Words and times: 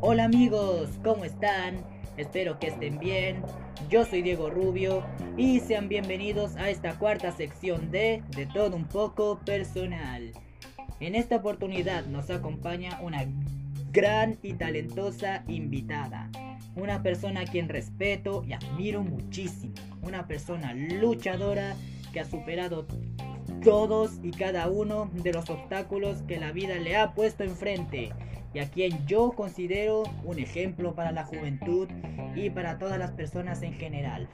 Hola 0.00 0.24
amigos, 0.24 0.90
¿cómo 1.02 1.24
están? 1.24 1.84
Espero 2.16 2.58
que 2.58 2.68
estén 2.68 2.98
bien. 2.98 3.42
Yo 3.90 4.04
soy 4.04 4.22
Diego 4.22 4.48
Rubio 4.48 5.04
y 5.36 5.60
sean 5.60 5.88
bienvenidos 5.88 6.56
a 6.56 6.70
esta 6.70 6.98
cuarta 6.98 7.32
sección 7.32 7.90
de 7.90 8.22
De 8.36 8.46
todo 8.46 8.76
un 8.76 8.84
poco 8.84 9.40
personal. 9.44 10.32
En 11.00 11.14
esta 11.14 11.36
oportunidad 11.36 12.06
nos 12.06 12.30
acompaña 12.30 13.00
una 13.02 13.26
gran 13.92 14.38
y 14.42 14.54
talentosa 14.54 15.42
invitada. 15.48 16.30
Una 16.76 17.02
persona 17.02 17.40
a 17.40 17.44
quien 17.44 17.68
respeto 17.68 18.44
y 18.44 18.52
admiro 18.52 19.02
muchísimo. 19.02 19.74
Una 20.02 20.28
persona 20.28 20.74
luchadora 20.74 21.74
que 22.12 22.20
ha 22.20 22.24
superado 22.24 22.86
todos 23.62 24.18
y 24.22 24.30
cada 24.30 24.68
uno 24.68 25.10
de 25.12 25.32
los 25.32 25.48
obstáculos 25.50 26.22
que 26.22 26.38
la 26.38 26.52
vida 26.52 26.76
le 26.76 26.96
ha 26.96 27.14
puesto 27.14 27.44
enfrente 27.44 28.10
y 28.54 28.60
a 28.60 28.70
quien 28.70 29.06
yo 29.06 29.32
considero 29.32 30.04
un 30.24 30.38
ejemplo 30.38 30.94
para 30.94 31.12
la 31.12 31.24
juventud 31.24 31.88
y 32.34 32.50
para 32.50 32.78
todas 32.78 32.98
las 32.98 33.12
personas 33.12 33.62
en 33.62 33.74
general. 33.74 34.28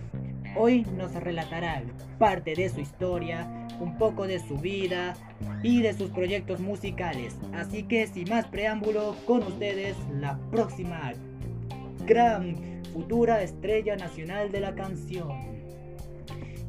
Hoy 0.56 0.86
nos 0.96 1.12
relatará 1.14 1.82
parte 2.18 2.54
de 2.54 2.68
su 2.68 2.80
historia, 2.80 3.66
un 3.80 3.98
poco 3.98 4.26
de 4.26 4.38
su 4.38 4.56
vida 4.56 5.14
y 5.62 5.82
de 5.82 5.94
sus 5.94 6.10
proyectos 6.10 6.60
musicales. 6.60 7.36
Así 7.52 7.82
que 7.82 8.06
sin 8.06 8.28
más 8.28 8.46
preámbulo, 8.46 9.16
con 9.26 9.42
ustedes 9.42 9.96
la 10.20 10.38
próxima 10.50 11.12
gran 12.06 12.82
futura 12.92 13.42
estrella 13.42 13.96
nacional 13.96 14.52
de 14.52 14.60
la 14.60 14.74
canción. 14.76 15.32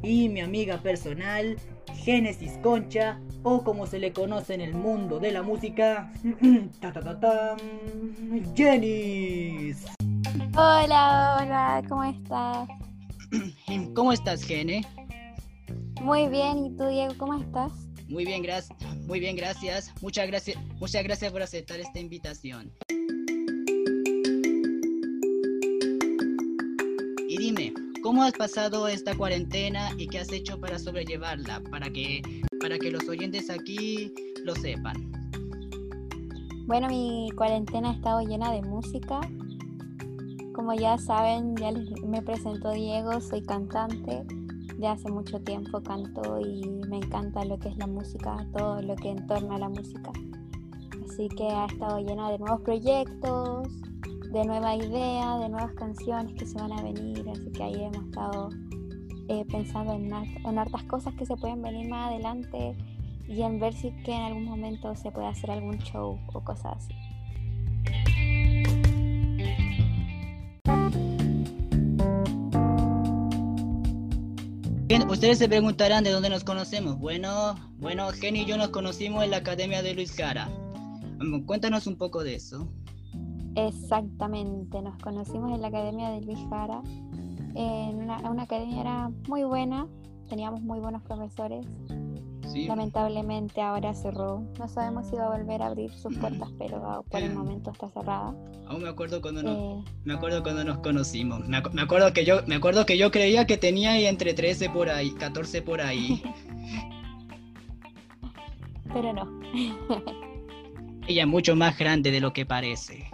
Y 0.01 0.29
mi 0.29 0.41
amiga 0.41 0.81
personal, 0.81 1.57
Génesis 2.05 2.59
Concha, 2.61 3.19
o 3.41 3.63
como 3.63 3.87
se 3.87 3.97
le 3.97 4.13
conoce 4.13 4.53
en 4.53 4.61
el 4.61 4.75
mundo 4.75 5.19
de 5.19 5.31
la 5.31 5.41
música, 5.41 6.13
ta, 6.79 6.93
ta, 6.93 7.57
Jenis. 8.55 9.85
Hola, 10.55 11.39
hola, 11.41 11.83
¿cómo 11.89 12.03
estás? 12.03 12.69
¿Cómo 13.95 14.11
estás, 14.11 14.43
Gene? 14.43 14.85
Muy 15.99 16.27
bien, 16.27 16.67
¿y 16.67 16.77
tú, 16.77 16.85
Diego, 16.89 17.15
cómo 17.17 17.39
estás? 17.39 17.71
Muy 18.07 18.23
bien, 18.23 18.43
gracias. 18.43 18.77
Muy 19.07 19.19
bien, 19.19 19.35
gracias. 19.35 19.91
Muchas 20.03 20.27
gracias, 20.27 20.57
muchas 20.79 21.03
gracias 21.03 21.31
por 21.31 21.41
aceptar 21.41 21.79
esta 21.79 21.99
invitación. 21.99 22.71
¿Cómo 28.05 28.21
has 28.21 28.33
pasado 28.33 28.87
esta 28.87 29.17
cuarentena 29.17 29.89
y 29.97 30.05
qué 30.05 30.19
has 30.19 30.31
hecho 30.31 30.59
para 30.59 30.77
sobrellevarla? 30.77 31.59
Para 31.71 31.89
que, 31.89 32.21
para 32.61 32.77
que 32.77 32.91
los 32.91 33.09
oyentes 33.09 33.49
aquí 33.49 34.13
lo 34.43 34.53
sepan. 34.53 35.11
Bueno, 36.67 36.87
mi 36.87 37.31
cuarentena 37.35 37.89
ha 37.89 37.93
estado 37.93 38.21
llena 38.21 38.51
de 38.51 38.61
música. 38.61 39.21
Como 40.53 40.75
ya 40.75 40.99
saben, 40.99 41.55
ya 41.55 41.71
me 42.05 42.21
presentó 42.21 42.73
Diego, 42.73 43.19
soy 43.19 43.41
cantante. 43.41 44.23
De 44.77 44.87
hace 44.87 45.09
mucho 45.09 45.39
tiempo 45.39 45.81
canto 45.81 46.39
y 46.39 46.61
me 46.87 46.97
encanta 46.97 47.43
lo 47.43 47.57
que 47.57 47.69
es 47.69 47.77
la 47.77 47.87
música, 47.87 48.37
todo 48.55 48.83
lo 48.83 48.95
que 48.97 49.09
entorna 49.09 49.55
a 49.55 49.57
la 49.57 49.69
música. 49.69 50.11
Así 51.09 51.27
que 51.29 51.47
ha 51.47 51.65
estado 51.65 51.97
llena 52.01 52.29
de 52.29 52.37
nuevos 52.37 52.61
proyectos, 52.61 53.67
de 54.35 54.43
nueva 54.43 54.75
idea, 54.75 55.37
de 55.37 55.47
nuevas 55.47 55.71
canciones 55.75 56.33
que 56.33 56.45
se 56.45 56.55
van 56.55 56.73
a 56.73 56.83
venir, 56.83 57.25
así 57.29 57.49
que 57.53 57.63
ahí 57.63 57.75
hemos 57.75 58.03
estado 58.03 58.49
eh, 59.29 59.45
pensando 59.49 59.93
en, 59.93 60.11
en 60.13 60.59
hartas 60.59 60.83
cosas 60.83 61.13
que 61.15 61.25
se 61.25 61.37
pueden 61.37 61.61
venir 61.61 61.87
más 61.87 62.11
adelante 62.11 62.75
y 63.29 63.43
en 63.43 63.61
ver 63.61 63.73
si 63.73 63.91
que 64.03 64.13
en 64.13 64.23
algún 64.23 64.43
momento 64.43 64.93
se 64.97 65.09
puede 65.09 65.27
hacer 65.27 65.51
algún 65.51 65.77
show 65.77 66.19
o 66.33 66.43
cosas 66.43 66.75
así. 66.75 66.93
Bien, 74.87 75.09
ustedes 75.09 75.37
se 75.37 75.47
preguntarán 75.47 76.03
de 76.03 76.11
dónde 76.11 76.29
nos 76.29 76.43
conocemos. 76.43 76.99
Bueno, 76.99 77.55
bueno, 77.77 78.11
Jenny 78.11 78.41
y 78.41 78.45
yo 78.45 78.57
nos 78.57 78.67
conocimos 78.67 79.23
en 79.23 79.31
la 79.31 79.37
Academia 79.37 79.81
de 79.81 79.93
Luis 79.93 80.11
Cara. 80.11 80.49
Cuéntanos 81.45 81.87
un 81.87 81.97
poco 81.97 82.21
de 82.21 82.35
eso. 82.35 82.69
Exactamente, 83.55 84.81
nos 84.81 84.97
conocimos 85.01 85.53
en 85.53 85.61
la 85.61 85.67
Academia 85.67 86.09
de 86.09 86.21
Luis 86.21 86.39
Jara. 86.49 86.81
En 87.55 88.01
una, 88.01 88.43
academia 88.43 88.81
era 88.81 89.11
muy 89.29 89.43
buena, 89.43 89.87
teníamos 90.27 90.61
muy 90.61 90.79
buenos 90.79 91.01
profesores. 91.03 91.65
Lamentablemente 92.53 93.61
ahora 93.61 93.93
cerró. 93.93 94.43
No 94.59 94.67
sabemos 94.67 95.07
si 95.09 95.15
va 95.17 95.25
a 95.25 95.37
volver 95.37 95.61
a 95.61 95.67
abrir 95.67 95.91
sus 95.91 96.17
puertas, 96.19 96.49
pero 96.57 97.03
por 97.09 97.21
el 97.21 97.33
momento 97.33 97.71
está 97.71 97.89
cerrada. 97.89 98.35
Aún 98.67 98.83
me 98.83 98.89
acuerdo 98.89 99.21
cuando 99.21 99.43
nos, 99.43 99.57
eh, 99.57 99.83
me 100.03 100.13
acuerdo 100.13 100.41
cuando 100.43 100.63
nos 100.63 100.79
conocimos. 100.79 101.47
Me, 101.47 101.57
acuerdo 101.57 102.13
que 102.13 102.25
yo 102.25 102.39
me 102.47 102.55
acuerdo 102.55 102.85
que 102.85 102.97
yo 102.97 103.11
creía 103.11 103.45
que 103.45 103.57
tenía 103.57 103.97
entre 104.09 104.33
13 104.33 104.69
por 104.69 104.89
ahí, 104.89 105.11
14 105.11 105.61
por 105.61 105.81
ahí. 105.81 106.21
pero 108.93 109.13
no. 109.13 109.41
Ella 111.07 111.21
es 111.21 111.27
mucho 111.27 111.55
más 111.55 111.77
grande 111.77 112.09
de 112.11 112.19
lo 112.19 112.33
que 112.33 112.45
parece. 112.45 113.09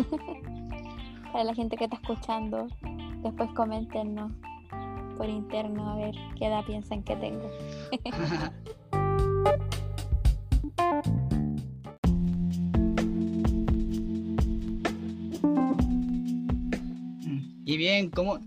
Para 1.32 1.44
la 1.44 1.54
gente 1.54 1.76
que 1.76 1.84
está 1.84 1.96
escuchando, 1.96 2.66
después 3.22 3.50
coméntenos 3.54 4.32
por 5.16 5.28
interno 5.28 5.88
a 5.90 5.96
ver 5.96 6.14
qué 6.38 6.46
edad 6.46 6.64
piensan 6.64 7.02
que 7.02 7.16
tengo. 7.16 7.50
y 17.64 17.76
bien, 17.76 18.10
¿cómo, 18.10 18.38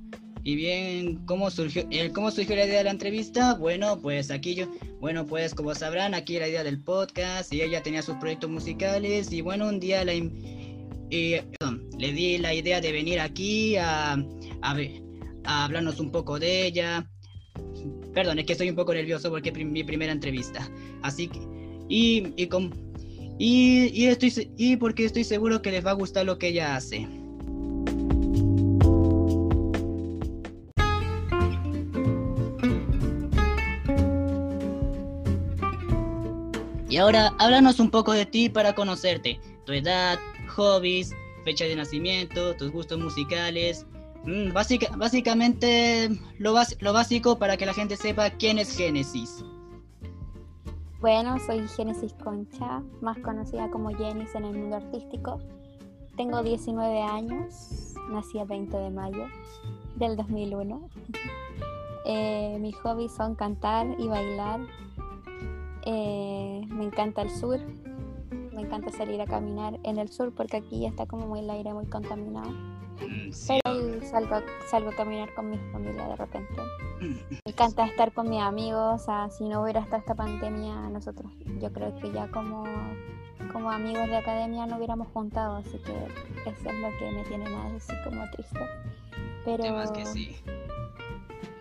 y 0.43 0.55
bien, 0.55 1.25
¿cómo 1.25 1.49
surgió, 1.49 1.87
el, 1.89 2.11
¿cómo 2.11 2.31
surgió 2.31 2.55
la 2.55 2.65
idea 2.65 2.79
de 2.79 2.83
la 2.85 2.91
entrevista? 2.91 3.53
Bueno, 3.53 3.99
pues 4.01 4.29
aquí 4.29 4.55
yo, 4.55 4.65
bueno, 4.99 5.25
pues 5.25 5.55
como 5.55 5.73
sabrán, 5.73 6.13
aquí 6.13 6.37
la 6.37 6.49
idea 6.49 6.65
del 6.65 6.81
podcast 6.81 7.53
y 7.53 7.61
ella 7.61 7.81
tenía 7.81 8.01
sus 8.01 8.17
proyectos 8.17 8.49
musicales 8.49 9.31
y 9.31 9.39
bueno, 9.41 9.69
un 9.69 9.79
día 9.79 10.03
la, 10.03 10.13
y 11.13 11.39
le 11.99 12.11
di 12.11 12.39
la 12.39 12.55
idea 12.55 12.81
de 12.81 12.91
venir 12.91 13.19
aquí 13.19 13.75
a, 13.75 14.13
a, 14.13 14.77
a, 15.45 15.63
hablarnos 15.63 15.99
un 15.99 16.11
poco 16.11 16.39
de 16.39 16.65
ella. 16.65 17.07
Perdón, 18.15 18.39
es 18.39 18.45
que 18.45 18.53
estoy 18.53 18.69
un 18.71 18.75
poco 18.75 18.95
nervioso 18.95 19.29
porque 19.29 19.49
es 19.49 19.65
mi 19.65 19.83
primera 19.83 20.11
entrevista. 20.11 20.67
Así 21.03 21.27
que, 21.27 21.39
y, 21.87 22.33
y, 22.35 22.47
con, 22.47 22.73
y, 23.37 23.91
y, 23.93 24.07
estoy, 24.07 24.51
y 24.57 24.75
porque 24.77 25.05
estoy 25.05 25.23
seguro 25.23 25.61
que 25.61 25.69
les 25.69 25.85
va 25.85 25.91
a 25.91 25.93
gustar 25.93 26.25
lo 26.25 26.39
que 26.39 26.47
ella 26.47 26.75
hace. 26.75 27.07
Y 36.89 36.97
ahora 36.97 37.35
háblanos 37.37 37.79
un 37.79 37.91
poco 37.91 38.13
de 38.13 38.25
ti 38.25 38.49
para 38.49 38.73
conocerte, 38.73 39.39
tu 39.65 39.73
edad, 39.73 40.19
hobbies, 40.53 41.13
fecha 41.43 41.65
de 41.65 41.75
nacimiento, 41.75 42.55
tus 42.55 42.71
gustos 42.71 42.99
musicales. 42.99 43.85
Mm, 44.25 44.53
básicamente 44.97 46.09
lo, 46.39 46.53
básico 46.53 47.37
para 47.37 47.57
que 47.57 47.65
la 47.65 47.73
gente 47.73 47.97
sepa 47.97 48.29
quién 48.29 48.57
es 48.57 48.75
Génesis. 48.75 49.43
Bueno, 51.01 51.37
soy 51.45 51.67
Génesis 51.67 52.13
Concha, 52.13 52.81
más 53.01 53.17
conocida 53.19 53.69
como 53.69 53.89
Jenis 53.89 54.33
en 54.35 54.45
el 54.45 54.57
mundo 54.57 54.77
artístico. 54.77 55.41
Tengo 56.15 56.41
19 56.41 57.01
años, 57.01 57.95
nací 58.09 58.39
el 58.39 58.47
20 58.47 58.77
de 58.77 58.89
mayo 58.89 59.27
del 59.97 60.15
2001. 60.15 60.89
eh, 62.05 62.57
mis 62.61 62.77
hobbies 62.77 63.11
son 63.11 63.35
cantar 63.35 63.87
y 63.99 64.07
bailar. 64.07 64.61
Eh, 65.85 66.61
me 66.69 66.85
encanta 66.85 67.23
el 67.23 67.29
sur, 67.29 67.59
me 68.53 68.61
encanta 68.61 68.91
salir 68.91 69.21
a 69.21 69.25
caminar 69.25 69.79
en 69.83 69.97
el 69.97 70.09
sur 70.09 70.33
porque 70.33 70.57
aquí 70.57 70.81
ya 70.81 70.89
está 70.89 71.05
como 71.05 71.27
muy 71.27 71.39
el 71.39 71.49
aire 71.49 71.73
muy 71.73 71.85
contaminado. 71.85 72.49
Mm, 72.49 73.31
Pero 73.47 74.01
salgo, 74.01 74.35
salgo 74.67 74.89
a 74.89 74.95
caminar 74.95 75.33
con 75.33 75.49
mi 75.49 75.57
familia 75.71 76.07
de 76.07 76.15
repente. 76.15 76.55
Me 77.01 77.51
encanta 77.51 77.85
estar 77.85 78.13
con 78.13 78.29
mis 78.29 78.41
amigos, 78.41 79.01
o 79.01 79.03
sea, 79.03 79.29
si 79.29 79.45
no 79.45 79.63
hubiera 79.63 79.81
estado 79.81 79.97
esta 79.97 80.15
pandemia, 80.15 80.75
nosotros 80.89 81.31
yo 81.59 81.71
creo 81.73 81.95
que 81.99 82.11
ya 82.11 82.29
como, 82.31 82.63
como 83.51 83.71
amigos 83.71 84.07
de 84.07 84.17
academia 84.17 84.65
no 84.65 84.77
hubiéramos 84.77 85.07
juntado, 85.09 85.57
así 85.57 85.77
que 85.79 85.91
eso 86.49 86.69
es 86.69 86.79
lo 86.79 86.97
que 86.97 87.11
me 87.11 87.23
tiene 87.25 87.49
más 87.49 87.73
así 87.73 87.93
como 88.03 88.23
triste. 88.31 88.59
Pero... 89.43 89.91
que 89.91 90.05
sí. 90.05 90.37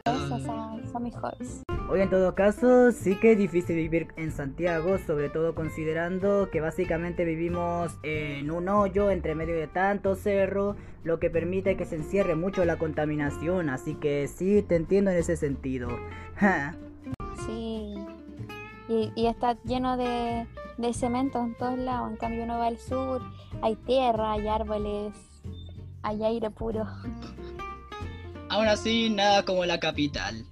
Esos 0.04 0.42
son, 0.42 0.84
son 0.90 1.02
mis 1.04 1.14
hobbies. 1.14 1.62
Hoy 1.88 2.00
en 2.00 2.10
todo 2.10 2.34
caso 2.34 2.90
sí 2.90 3.14
que 3.20 3.32
es 3.32 3.38
difícil 3.38 3.76
vivir 3.76 4.08
en 4.16 4.32
Santiago, 4.32 4.98
sobre 4.98 5.28
todo 5.28 5.54
considerando 5.54 6.50
que 6.50 6.60
básicamente 6.60 7.24
vivimos 7.24 7.92
en 8.02 8.50
un 8.50 8.68
hoyo 8.68 9.12
entre 9.12 9.36
medio 9.36 9.54
de 9.54 9.68
tanto 9.68 10.16
cerro, 10.16 10.74
lo 11.04 11.20
que 11.20 11.30
permite 11.30 11.76
que 11.76 11.84
se 11.84 11.94
encierre 11.94 12.34
mucho 12.34 12.64
la 12.64 12.78
contaminación, 12.78 13.68
así 13.68 13.94
que 13.94 14.26
sí 14.26 14.62
te 14.62 14.74
entiendo 14.74 15.12
en 15.12 15.18
ese 15.18 15.36
sentido. 15.36 15.88
sí. 17.46 17.94
y, 18.88 19.26
está 19.26 19.56
lleno 19.62 19.96
de, 19.96 20.48
de 20.78 20.94
cemento 20.94 21.38
en 21.44 21.54
todos 21.56 21.78
lados. 21.78 22.10
En 22.10 22.16
cambio 22.16 22.42
uno 22.42 22.58
va 22.58 22.66
al 22.66 22.78
sur, 22.78 23.22
hay 23.60 23.76
tierra, 23.76 24.32
hay 24.32 24.48
árboles, 24.48 25.14
hay 26.02 26.24
aire 26.24 26.50
puro. 26.50 26.86
Aún 28.52 28.68
así, 28.68 29.08
nada 29.08 29.46
como 29.46 29.64
la 29.64 29.80
capital. 29.80 30.44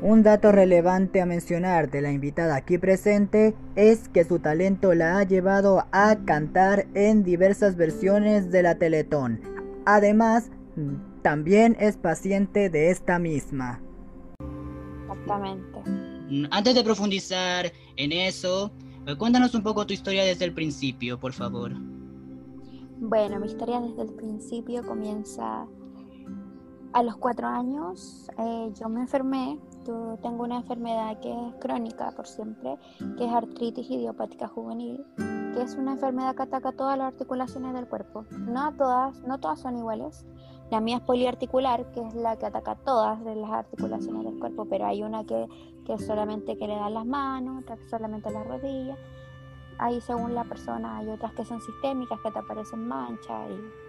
Un 0.00 0.22
dato 0.22 0.52
relevante 0.52 1.20
a 1.20 1.26
mencionar 1.26 1.90
de 1.90 2.02
la 2.02 2.12
invitada 2.12 2.54
aquí 2.54 2.78
presente 2.78 3.56
es 3.74 4.08
que 4.08 4.22
su 4.22 4.38
talento 4.38 4.94
la 4.94 5.18
ha 5.18 5.24
llevado 5.24 5.88
a 5.90 6.16
cantar 6.24 6.86
en 6.94 7.24
diversas 7.24 7.74
versiones 7.74 8.52
de 8.52 8.62
la 8.62 8.76
Teletón. 8.76 9.40
Además, 9.86 10.52
también 11.22 11.76
es 11.80 11.96
paciente 11.96 12.70
de 12.70 12.92
esta 12.92 13.18
misma. 13.18 13.80
Exactamente. 15.08 15.73
Antes 16.50 16.74
de 16.74 16.84
profundizar 16.84 17.72
en 17.96 18.12
eso, 18.12 18.70
cuéntanos 19.18 19.54
un 19.54 19.62
poco 19.62 19.86
tu 19.86 19.92
historia 19.92 20.24
desde 20.24 20.44
el 20.44 20.54
principio, 20.54 21.18
por 21.18 21.32
favor. 21.32 21.72
Bueno, 22.98 23.38
mi 23.40 23.46
historia 23.46 23.80
desde 23.80 24.02
el 24.02 24.14
principio 24.14 24.82
comienza 24.84 25.66
a 26.92 27.02
los 27.02 27.16
cuatro 27.16 27.48
años. 27.48 28.28
Eh, 28.38 28.72
yo 28.80 28.88
me 28.88 29.00
enfermé 29.00 29.58
tengo 30.22 30.44
una 30.44 30.56
enfermedad 30.56 31.18
que 31.20 31.30
es 31.30 31.54
crónica 31.60 32.10
por 32.12 32.26
siempre, 32.26 32.78
que 33.18 33.24
es 33.24 33.32
artritis 33.32 33.90
idiopática 33.90 34.48
juvenil, 34.48 35.04
que 35.16 35.62
es 35.62 35.74
una 35.74 35.92
enfermedad 35.92 36.34
que 36.34 36.42
ataca 36.42 36.72
todas 36.72 36.96
las 36.96 37.12
articulaciones 37.12 37.74
del 37.74 37.86
cuerpo. 37.86 38.24
No 38.30 38.72
todas, 38.76 39.20
no 39.22 39.38
todas 39.38 39.60
son 39.60 39.76
iguales. 39.76 40.24
La 40.74 40.80
mía 40.80 40.96
es 40.96 41.02
poliarticular, 41.02 41.92
que 41.92 42.00
es 42.00 42.14
la 42.16 42.36
que 42.36 42.46
ataca 42.46 42.74
todas 42.74 43.20
las 43.20 43.48
articulaciones 43.48 44.24
del 44.24 44.40
cuerpo, 44.40 44.66
pero 44.68 44.86
hay 44.86 45.04
una 45.04 45.24
que, 45.24 45.46
que 45.86 45.98
solamente 45.98 46.58
que 46.58 46.66
le 46.66 46.74
da 46.74 46.90
las 46.90 47.06
manos, 47.06 47.62
otra 47.62 47.76
que 47.76 47.86
solamente 47.86 48.28
las 48.32 48.44
rodillas. 48.44 48.98
Ahí 49.78 50.00
según 50.00 50.34
la 50.34 50.42
persona 50.42 50.98
hay 50.98 51.10
otras 51.10 51.32
que 51.34 51.44
son 51.44 51.60
sistémicas, 51.60 52.18
que 52.20 52.30
te 52.32 52.40
aparecen 52.40 52.88
manchas 52.88 53.50
y 53.50 53.84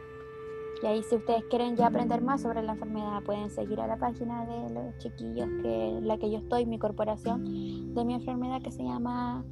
y 0.83 0.85
ahí 0.85 1.01
si 1.01 1.15
ustedes 1.15 1.43
quieren 1.45 1.75
ya 1.75 1.87
aprender 1.87 2.21
más 2.21 2.43
sobre 2.43 2.61
la 2.61 2.73
enfermedad, 2.73 3.23
pueden 3.23 3.49
seguir 3.49 3.81
a 3.81 3.87
la 3.87 3.97
página 3.97 4.45
de 4.45 4.69
los 4.69 4.95
chiquillos, 4.99 5.47
que 5.63 5.99
la 6.03 6.19
que 6.19 6.29
yo 6.29 6.37
estoy, 6.37 6.67
mi 6.67 6.77
corporación, 6.77 7.95
de 7.95 8.05
mi 8.05 8.13
enfermedad 8.13 8.61
que 8.61 8.71
se 8.71 8.83
llama 8.83 9.43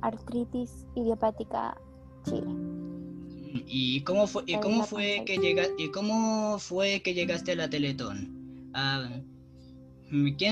artritis 0.00 0.88
idiopática 0.96 1.76
Chile. 2.24 2.79
¿Y 3.52 4.02
cómo 4.02 4.26
fue, 4.26 4.44
y 4.46 4.58
cómo 4.58 4.84
fue 4.84 5.24
que 5.26 5.38
llegaste, 5.38 5.74
y 5.78 5.90
cómo 5.90 6.58
fue 6.58 7.02
que 7.02 7.14
llegaste 7.14 7.52
a 7.52 7.56
la 7.56 7.70
Teletón? 7.70 8.70
Ah, 8.74 9.08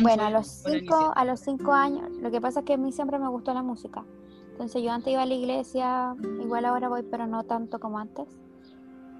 bueno, 0.02 0.22
a 0.24 0.30
los 0.30 0.46
cinco, 0.46 1.12
a 1.14 1.24
los 1.24 1.40
cinco 1.40 1.72
años, 1.72 2.10
lo 2.20 2.30
que 2.30 2.40
pasa 2.40 2.60
es 2.60 2.66
que 2.66 2.74
a 2.74 2.76
mí 2.76 2.92
siempre 2.92 3.18
me 3.18 3.28
gustó 3.28 3.54
la 3.54 3.62
música. 3.62 4.04
Entonces 4.52 4.82
yo 4.82 4.90
antes 4.90 5.12
iba 5.12 5.22
a 5.22 5.26
la 5.26 5.34
iglesia, 5.34 6.16
igual 6.42 6.64
ahora 6.64 6.88
voy, 6.88 7.02
pero 7.08 7.26
no 7.26 7.44
tanto 7.44 7.78
como 7.78 7.98
antes. 7.98 8.26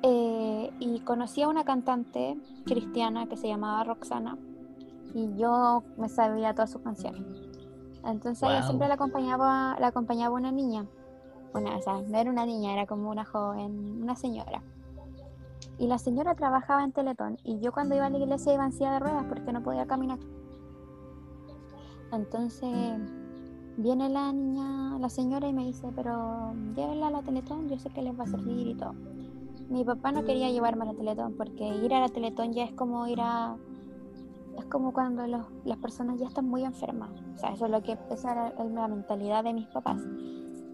Eh, 0.03 0.71
y 0.79 1.01
conocí 1.01 1.43
a 1.43 1.49
una 1.49 1.65
cantante 1.65 2.37
cristiana 2.65 3.29
que 3.29 3.37
se 3.37 3.49
llamaba 3.49 3.83
Roxana 3.83 4.39
y 5.15 5.37
yo 5.37 5.83
me 5.97 6.09
sabía 6.09 6.55
todas 6.55 6.71
sus 6.71 6.83
canciones. 6.83 7.23
Entonces 8.05 8.49
ella 8.49 8.63
siempre 8.63 8.89
la 8.89 8.95
acompañaba, 8.95 9.77
la 9.81 9.89
acompañaba 9.89 10.35
una 10.35 10.53
niña. 10.53 10.87
No 11.61 12.19
era 12.19 12.31
una 12.31 12.47
niña, 12.47 12.73
era 12.73 12.87
como 12.87 13.11
una 13.11 13.25
joven, 13.25 14.03
una 14.03 14.17
señora. 14.17 14.63
Y 15.79 15.87
la 15.87 15.99
señora 15.99 16.35
trabajaba 16.35 16.83
en 16.85 16.93
Teletón 16.93 17.39
y 17.45 17.61
yo 17.61 17.73
cuando 17.73 17.95
iba 17.95 18.07
a 18.07 18.11
la 18.11 18.19
iglesia 18.19 18.55
iba 18.55 18.65
en 18.65 18.73
silla 18.73 18.93
de 18.93 18.99
ruedas 19.01 19.25
porque 19.29 19.53
no 19.53 19.63
podía 19.63 19.87
caminar. 19.87 20.19
Entonces 22.13 22.99
viene 23.77 24.09
la 24.09 24.33
niña, 24.33 24.99
la 24.99 25.09
señora 25.09 25.47
y 25.47 25.53
me 25.53 25.65
dice, 25.65 25.89
pero 25.95 26.53
llévenla 26.75 27.09
a 27.09 27.11
la 27.11 27.23
Teletón, 27.23 27.69
yo 27.69 27.79
sé 27.79 27.91
que 27.91 28.03
les 28.03 28.19
va 28.19 28.25
a 28.25 28.29
servir 28.29 28.67
y 28.67 28.75
todo 28.75 28.95
mi 29.69 29.85
papá 29.85 30.13
no 30.13 30.25
quería 30.25 30.51
llevarme 30.51 30.85
a 30.85 30.87
la 30.87 30.95
Teletón 30.95 31.35
porque 31.35 31.67
ir 31.67 31.93
a 31.95 32.01
la 32.01 32.09
Teletón 32.09 32.53
ya 32.53 32.65
es 32.65 32.73
como 32.73 33.07
ir 33.07 33.21
a 33.21 33.57
es 34.59 34.65
como 34.67 34.93
cuando 34.93 35.27
las 35.27 35.79
personas 35.79 36.19
ya 36.19 36.27
están 36.27 36.49
muy 36.49 36.65
enfermas 36.65 37.11
o 37.35 37.39
sea 37.39 37.53
eso 37.53 37.67
es 37.67 37.71
lo 37.71 37.83
que 37.83 37.93
era 37.93 38.53
la 38.65 38.89
mentalidad 38.89 39.45
de 39.45 39.53
mis 39.53 39.67
papás 39.69 40.01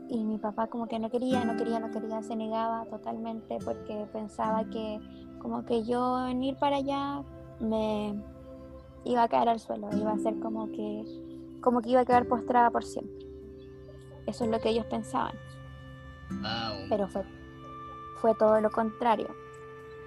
y 0.09 0.23
mi 0.23 0.39
papá 0.39 0.67
como 0.67 0.87
que 0.87 0.99
no 0.99 1.11
quería 1.11 1.45
no 1.45 1.57
quería 1.57 1.81
no 1.81 1.91
quería 1.91 2.23
se 2.23 2.37
negaba 2.37 2.85
totalmente 2.87 3.59
porque 3.65 4.07
pensaba 4.13 4.65
que 4.65 5.01
como 5.41 5.65
que 5.65 5.85
yo 5.85 6.27
en 6.27 6.43
ir 6.43 6.57
para 6.57 6.77
allá 6.77 7.23
me 7.61 8.15
iba 9.05 9.23
a 9.23 9.29
caer 9.29 9.49
al 9.49 9.61
suelo 9.61 9.89
iba 9.97 10.13
a 10.13 10.19
ser 10.19 10.39
como 10.41 10.69
que 10.69 11.05
como 11.65 11.81
que 11.81 11.89
iba 11.89 12.01
a 12.01 12.05
quedar 12.05 12.29
postrada 12.29 12.71
por 12.71 12.85
siempre. 12.85 13.27
Eso 14.27 14.45
es 14.45 14.51
lo 14.51 14.61
que 14.61 14.69
ellos 14.69 14.85
pensaban. 14.85 15.35
Pero 16.91 17.09
fue 17.09 17.25
fue 18.21 18.35
todo 18.35 18.61
lo 18.61 18.71
contrario. 18.71 19.29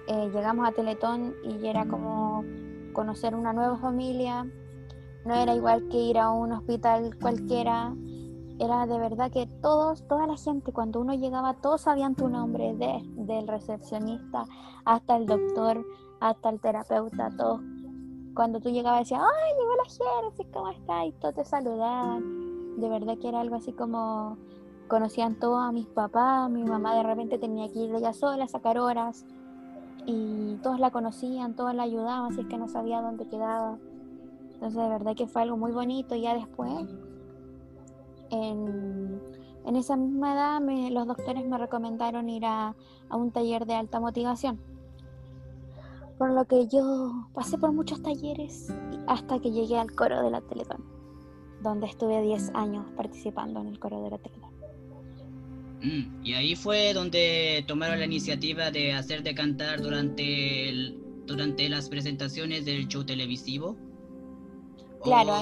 Eh, 0.06 0.30
llegamos 0.32 0.68
a 0.68 0.72
Teletón 0.72 1.34
y 1.44 1.66
era 1.66 1.86
como 1.86 2.44
conocer 2.92 3.34
una 3.34 3.52
nueva 3.52 3.76
familia, 3.76 4.46
no 5.24 5.34
era 5.34 5.54
igual 5.54 5.88
que 5.88 5.98
ir 5.98 6.18
a 6.18 6.30
un 6.30 6.52
hospital 6.52 7.16
cualquiera, 7.20 7.94
era 8.60 8.86
de 8.86 8.98
verdad 8.98 9.30
que 9.30 9.46
todos, 9.62 10.06
toda 10.08 10.26
la 10.26 10.36
gente, 10.36 10.72
cuando 10.72 11.00
uno 11.00 11.14
llegaba, 11.14 11.54
todos 11.54 11.82
sabían 11.82 12.14
tu 12.14 12.28
nombre, 12.28 12.74
de, 12.74 13.02
del 13.16 13.46
recepcionista 13.46 14.44
hasta 14.84 15.16
el 15.16 15.26
doctor, 15.26 15.84
hasta 16.20 16.50
el 16.50 16.60
terapeuta, 16.60 17.30
todos. 17.36 17.60
Cuando 18.34 18.60
tú 18.60 18.70
llegabas 18.70 19.00
decías, 19.00 19.20
ay, 19.22 19.52
llegó 19.58 19.74
la 19.76 20.30
gente, 20.30 20.52
¿cómo 20.52 20.70
está? 20.70 21.06
Y 21.06 21.12
todos 21.12 21.34
te 21.34 21.44
saludaban. 21.44 22.80
De 22.80 22.88
verdad 22.88 23.18
que 23.18 23.28
era 23.28 23.40
algo 23.40 23.56
así 23.56 23.72
como 23.72 24.36
conocían 24.88 25.38
todos 25.38 25.60
a 25.62 25.72
mis 25.72 25.86
papás, 25.86 26.50
mi 26.50 26.64
mamá 26.64 26.94
de 26.94 27.02
repente 27.02 27.38
tenía 27.38 27.70
que 27.70 27.80
ir 27.80 27.94
ella 27.94 28.12
sola 28.12 28.44
a 28.44 28.48
sacar 28.48 28.78
horas 28.78 29.26
y 30.06 30.56
todos 30.62 30.80
la 30.80 30.90
conocían, 30.90 31.54
todos 31.54 31.74
la 31.74 31.82
ayudaban 31.82 32.32
si 32.32 32.40
es 32.40 32.46
que 32.46 32.56
no 32.56 32.66
sabía 32.68 33.02
dónde 33.02 33.28
quedaba. 33.28 33.76
Entonces 34.54 34.82
de 34.82 34.88
verdad 34.88 35.14
que 35.14 35.26
fue 35.26 35.42
algo 35.42 35.56
muy 35.56 35.70
bonito. 35.70 36.16
Ya 36.16 36.34
después, 36.34 36.88
en, 38.30 39.20
esa 39.76 39.96
misma 39.96 40.32
edad, 40.32 40.90
los 40.90 41.06
doctores 41.06 41.44
me 41.46 41.58
recomendaron 41.58 42.28
ir 42.28 42.44
a, 42.44 42.74
a 43.08 43.16
un 43.16 43.30
taller 43.30 43.66
de 43.66 43.74
alta 43.74 44.00
motivación. 44.00 44.58
Por 46.18 46.32
lo 46.32 46.44
que 46.46 46.66
yo 46.66 47.28
pasé 47.32 47.58
por 47.58 47.72
muchos 47.72 48.02
talleres 48.02 48.72
hasta 49.06 49.38
que 49.38 49.52
llegué 49.52 49.78
al 49.78 49.92
coro 49.92 50.22
de 50.22 50.30
la 50.30 50.40
Teletón, 50.40 50.84
donde 51.62 51.86
estuve 51.86 52.22
10 52.22 52.50
años 52.54 52.86
participando 52.96 53.60
en 53.60 53.68
el 53.68 53.78
coro 53.78 54.02
de 54.02 54.10
la 54.10 54.18
Teletón. 54.18 54.50
Mm, 55.82 56.24
y 56.24 56.34
ahí 56.34 56.56
fue 56.56 56.92
donde 56.92 57.64
tomaron 57.68 58.00
la 58.00 58.06
iniciativa 58.06 58.70
de 58.70 58.92
hacerte 58.94 59.34
cantar 59.34 59.80
durante, 59.80 60.94
durante 61.26 61.68
las 61.68 61.88
presentaciones 61.88 62.64
del 62.64 62.88
show 62.88 63.04
televisivo. 63.04 63.76
Claro, 65.02 65.32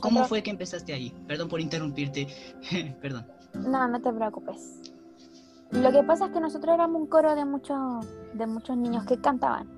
cómo 0.00 0.24
fue 0.24 0.42
que 0.42 0.50
empezaste 0.50 0.92
ahí? 0.92 1.10
Perdón 1.26 1.48
por 1.48 1.60
interrumpirte, 1.60 2.26
perdón. 3.00 3.26
No, 3.54 3.88
no 3.88 4.00
te 4.00 4.12
preocupes. 4.12 4.92
Lo 5.70 5.90
que 5.90 6.02
pasa 6.02 6.26
es 6.26 6.32
que 6.32 6.40
nosotros 6.40 6.74
éramos 6.74 7.00
un 7.00 7.06
coro 7.06 7.34
de 7.34 7.44
muchos, 7.46 8.06
de 8.34 8.46
muchos 8.46 8.76
niños 8.76 9.04
que 9.04 9.18
cantaban. 9.18 9.68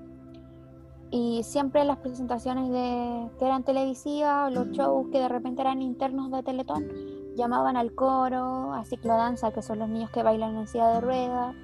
Y 1.10 1.42
siempre 1.44 1.84
las 1.84 1.98
presentaciones 1.98 2.68
de, 2.70 3.30
que 3.38 3.44
eran 3.44 3.62
televisivas, 3.62 4.52
los 4.52 4.68
shows 4.70 5.08
que 5.12 5.20
de 5.20 5.28
repente 5.28 5.62
eran 5.62 5.80
internos 5.82 6.32
de 6.32 6.42
Teletón, 6.42 6.88
llamaban 7.36 7.76
al 7.76 7.94
coro, 7.94 8.72
a 8.74 8.84
ciclodanza, 8.84 9.52
que 9.52 9.62
son 9.62 9.78
los 9.78 9.88
niños 9.88 10.10
que 10.10 10.24
bailan 10.24 10.56
en 10.56 10.66
silla 10.66 10.88
de 10.88 11.00
ruedas, 11.00 11.54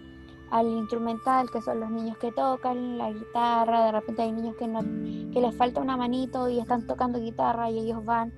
al 0.51 0.67
instrumental, 0.67 1.51
que 1.51 1.61
son 1.63 1.81
los 1.81 1.91
niños 1.91 2.19
que 2.19 2.33
tocan 2.33 2.99
la 2.99 3.13
guitarra, 3.13 3.87
de 3.87 3.93
repente 3.93 4.23
hay 4.23 4.33
niños 4.33 4.57
que, 4.57 4.67
no, 4.67 4.81
que 5.33 5.41
les 5.41 5.55
falta 5.57 5.81
una 5.81 5.97
manito 5.97 6.49
y 6.49 6.59
están 6.59 6.87
tocando 6.87 7.21
guitarra 7.21 7.71
y 7.71 7.79
ellos 7.79 8.05
van. 8.05 8.33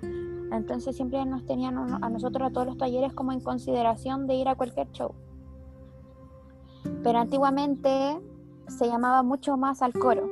Entonces 0.52 0.94
siempre 0.94 1.24
nos 1.24 1.46
tenían 1.46 1.78
a 1.78 2.08
nosotros, 2.10 2.48
a 2.48 2.52
todos 2.52 2.66
los 2.66 2.76
talleres, 2.76 3.14
como 3.14 3.32
en 3.32 3.40
consideración 3.40 4.26
de 4.26 4.34
ir 4.34 4.48
a 4.48 4.54
cualquier 4.54 4.90
show. 4.92 5.14
Pero 7.02 7.18
antiguamente 7.18 8.20
se 8.68 8.86
llamaba 8.86 9.22
mucho 9.22 9.56
más 9.56 9.80
al 9.80 9.94
coro. 9.94 10.28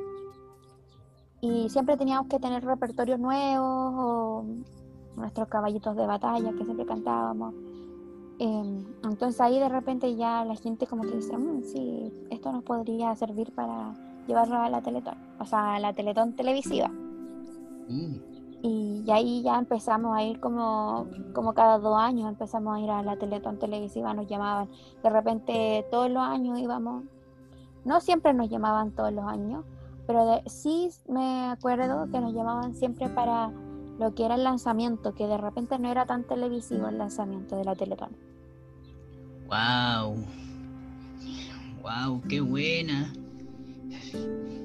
Y 1.41 1.69
siempre 1.69 1.97
teníamos 1.97 2.27
que 2.27 2.39
tener 2.39 2.63
repertorios 2.63 3.19
nuevos 3.19 3.93
o 3.97 4.45
nuestros 5.15 5.47
caballitos 5.47 5.95
de 5.95 6.05
batalla 6.05 6.51
que 6.51 6.63
siempre 6.63 6.85
cantábamos. 6.85 7.55
Em, 8.43 8.83
entonces 9.03 9.39
ahí 9.39 9.59
de 9.59 9.69
repente 9.69 10.15
ya 10.15 10.43
la 10.43 10.55
gente 10.55 10.87
como 10.87 11.03
que 11.03 11.11
dice, 11.11 11.37
mm, 11.37 11.61
sí, 11.61 12.11
esto 12.31 12.51
nos 12.51 12.63
podría 12.63 13.15
servir 13.15 13.53
para 13.53 13.93
llevarlo 14.27 14.55
a 14.57 14.67
la 14.67 14.81
Teletón, 14.81 15.13
o 15.39 15.45
sea, 15.45 15.75
a 15.75 15.79
la 15.79 15.93
Teletón 15.93 16.33
televisiva. 16.33 16.87
Mm. 17.87 18.15
Y, 18.63 19.05
ahí 19.11 19.43
ya 19.43 19.59
empezamos 19.59 20.17
a 20.17 20.23
ir 20.23 20.39
como, 20.39 21.05
como 21.33 21.53
cada 21.53 21.77
dos 21.77 21.95
años, 21.95 22.29
empezamos 22.29 22.75
a 22.75 22.79
ir 22.79 22.89
a 22.89 23.03
la 23.03 23.15
Teletón 23.15 23.59
televisiva, 23.59 24.15
nos 24.15 24.25
llamaban. 24.25 24.69
De 25.03 25.09
repente 25.11 25.85
todos 25.91 26.09
los 26.09 26.23
años 26.23 26.57
íbamos, 26.57 27.03
no 27.85 28.01
siempre 28.01 28.33
nos 28.33 28.49
llamaban 28.49 28.89
todos 28.89 29.13
los 29.13 29.25
años, 29.25 29.65
pero 30.07 30.41
sí 30.47 30.89
me 31.07 31.45
acuerdo 31.45 32.09
que 32.11 32.19
nos 32.19 32.33
llamaban 32.33 32.73
siempre 32.73 33.07
para 33.07 33.51
lo 33.99 34.15
que 34.15 34.25
era 34.25 34.33
el 34.33 34.43
lanzamiento, 34.43 35.13
que 35.13 35.27
de 35.27 35.37
repente 35.37 35.77
no 35.77 35.91
era 35.91 36.07
tan 36.07 36.23
televisivo 36.23 36.87
el 36.87 36.97
lanzamiento 36.97 37.55
de 37.55 37.65
la 37.65 37.75
Teletón. 37.75 38.30
¡Wow! 39.51 40.15
¡Wow! 41.83 42.21
¡Qué 42.29 42.39
buena! 42.39 43.13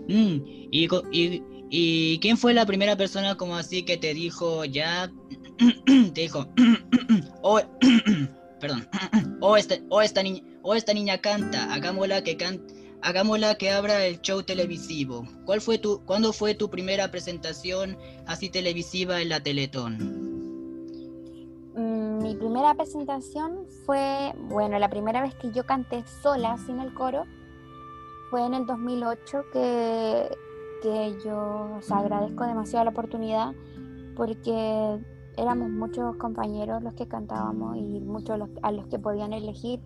Mm, 0.06 0.40
y, 0.70 1.42
y, 1.70 2.18
quién 2.20 2.36
fue 2.36 2.54
la 2.54 2.64
primera 2.64 2.96
persona 2.96 3.34
como 3.36 3.56
así 3.56 3.82
que 3.82 3.96
te 3.96 4.14
dijo 4.14 4.64
ya? 4.64 5.10
te 6.14 6.20
dijo, 6.20 6.46
oh, 7.42 7.60
perdón, 8.60 8.88
oh 9.40 9.56
esta, 9.56 9.74
oh, 9.88 10.02
esta 10.02 10.22
niña, 10.22 10.42
oh, 10.62 10.76
esta 10.76 10.94
niña 10.94 11.18
canta, 11.18 11.74
hagámosla 11.74 12.22
que 12.22 12.36
cante 12.36 12.72
hagámosla 13.02 13.56
que 13.56 13.70
abra 13.70 14.06
el 14.06 14.20
show 14.20 14.42
televisivo. 14.42 15.26
¿Cuál 15.44 15.60
fue 15.60 15.78
tu, 15.78 16.04
¿Cuándo 16.04 16.32
fue 16.32 16.54
tu 16.54 16.70
primera 16.70 17.10
presentación 17.10 17.96
así 18.26 18.50
televisiva 18.50 19.20
en 19.20 19.28
la 19.30 19.40
Teletón? 19.40 20.35
Mm, 21.76 22.22
mi 22.22 22.34
primera 22.34 22.74
presentación 22.74 23.66
fue, 23.84 24.34
bueno, 24.48 24.78
la 24.78 24.88
primera 24.88 25.20
vez 25.20 25.34
que 25.34 25.52
yo 25.52 25.66
canté 25.66 26.04
sola, 26.22 26.56
sin 26.56 26.80
el 26.80 26.94
coro, 26.94 27.24
fue 28.30 28.46
en 28.46 28.54
el 28.54 28.64
2008 28.66 29.44
que, 29.52 30.28
que 30.82 31.18
yo 31.22 31.78
agradezco 31.90 32.44
demasiado 32.44 32.86
la 32.86 32.90
oportunidad 32.90 33.52
porque 34.16 34.98
éramos 35.36 35.68
muchos 35.68 36.16
compañeros 36.16 36.82
los 36.82 36.94
que 36.94 37.06
cantábamos 37.06 37.76
y 37.76 38.00
muchos 38.00 38.40
a 38.62 38.72
los 38.72 38.86
que 38.86 38.98
podían 38.98 39.34
elegir 39.34 39.80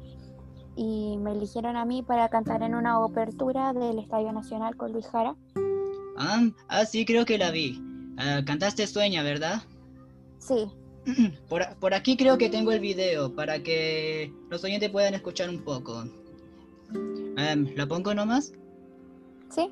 y 0.77 1.17
me 1.19 1.33
eligieron 1.33 1.77
a 1.77 1.85
mí 1.85 2.03
para 2.03 2.29
cantar 2.29 2.63
en 2.63 2.77
una 2.77 3.05
apertura 3.05 3.73
del 3.73 3.99
Estadio 3.99 4.33
Nacional 4.33 4.77
con 4.77 4.93
Luis 4.93 5.09
Jara. 5.09 5.35
Ah, 6.17 6.49
ah 6.69 6.85
sí, 6.85 7.05
creo 7.05 7.25
que 7.25 7.37
la 7.37 7.51
vi. 7.51 7.83
Ah, 8.17 8.43
cantaste 8.47 8.87
Sueña, 8.87 9.25
¿verdad? 9.25 9.63
Sí. 10.39 10.71
Por, 11.49 11.63
por, 11.77 11.95
aquí 11.95 12.17
creo 12.17 12.37
que 12.37 12.51
tengo 12.51 12.73
el 12.73 12.81
video 12.81 13.35
para 13.35 13.63
que 13.63 14.33
los 14.51 14.63
oyentes 14.65 14.91
puedan 14.91 15.15
escuchar 15.15 15.49
un 15.49 15.63
poco. 15.65 16.05
Um, 16.93 17.67
¿Lo 17.75 17.89
pongo 17.89 18.15
nomás? 18.15 18.53
Sí. 19.49 19.71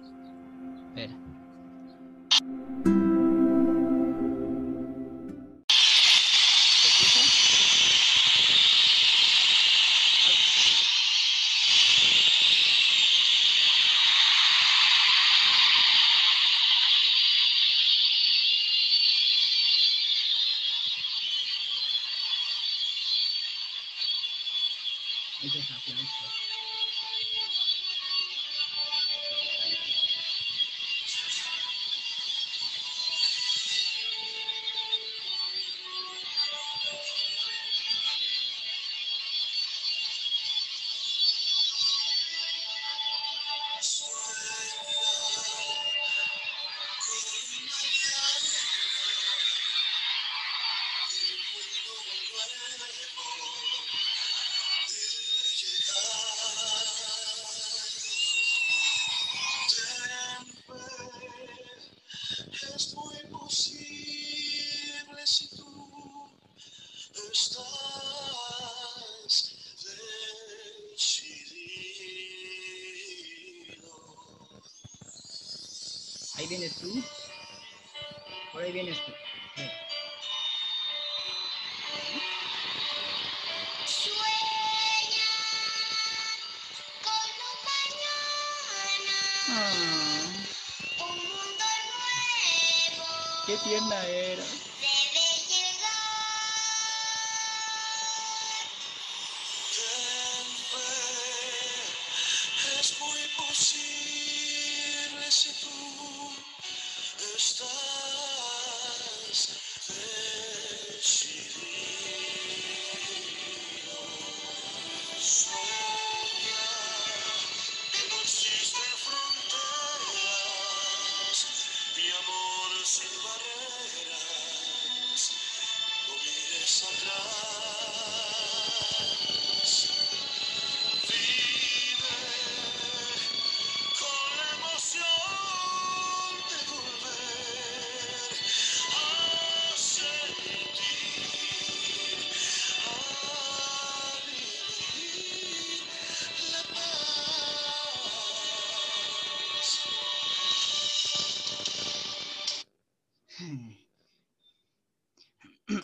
Espera. 0.88 1.27
Qué 93.69 93.75
tierna 93.75 94.38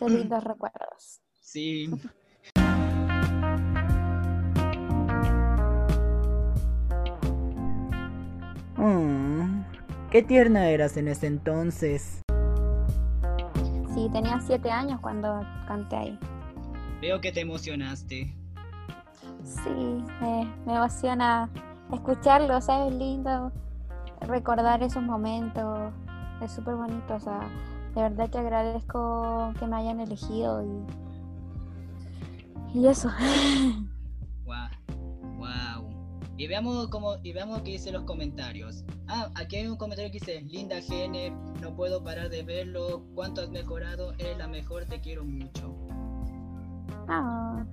Qué 0.05 0.13
lindos 0.13 0.43
recuerdos. 0.43 1.21
Sí. 1.39 1.89
Mm, 8.77 9.63
qué 10.11 10.21
tierna 10.21 10.67
eras 10.67 10.97
en 10.97 11.07
ese 11.07 11.25
entonces. 11.25 12.21
Sí, 13.95 14.09
tenía 14.11 14.39
siete 14.41 14.69
años 14.69 14.99
cuando 15.01 15.41
canté 15.65 15.95
ahí. 15.95 16.19
Veo 17.01 17.19
que 17.19 17.31
te 17.31 17.39
emocionaste. 17.39 18.35
Sí, 19.43 20.03
me, 20.21 20.53
me 20.67 20.75
emociona 20.75 21.49
escucharlo, 21.91 22.61
¿sabes? 22.61 22.93
Lindo 22.93 23.51
recordar 24.21 24.83
esos 24.83 25.03
momentos. 25.03 25.93
Es 26.41 26.51
súper 26.51 26.75
bonito, 26.75 27.15
o 27.15 27.19
sea, 27.19 27.39
de 27.95 28.01
verdad 28.01 28.29
que 28.29 28.37
agradezco 28.37 29.53
que 29.57 29.65
me 29.67 29.77
hayan 29.77 30.01
elegido 30.01 30.63
y, 32.73 32.79
y 32.79 32.87
eso. 32.87 33.09
Wow, 34.45 34.67
wow. 35.39 35.89
Y 36.37 36.45
veamos 36.45 36.87
cómo, 36.89 37.15
y 37.23 37.33
veamos 37.33 37.63
qué 37.63 37.71
dice 37.71 37.91
los 37.91 38.03
comentarios. 38.03 38.83
Ah, 39.07 39.31
aquí 39.33 39.55
hay 39.55 39.67
un 39.67 39.77
comentario 39.77 40.11
que 40.11 40.19
dice, 40.19 40.41
linda 40.41 40.79
Gene, 40.81 41.31
no 41.61 41.75
puedo 41.75 42.03
parar 42.03 42.29
de 42.29 42.43
verlo, 42.43 43.03
cuánto 43.15 43.41
has 43.41 43.49
mejorado, 43.49 44.13
eres 44.19 44.37
la 44.37 44.47
mejor, 44.47 44.85
te 44.85 45.01
quiero 45.01 45.23
mucho. 45.23 45.75
Ah. 47.07 47.65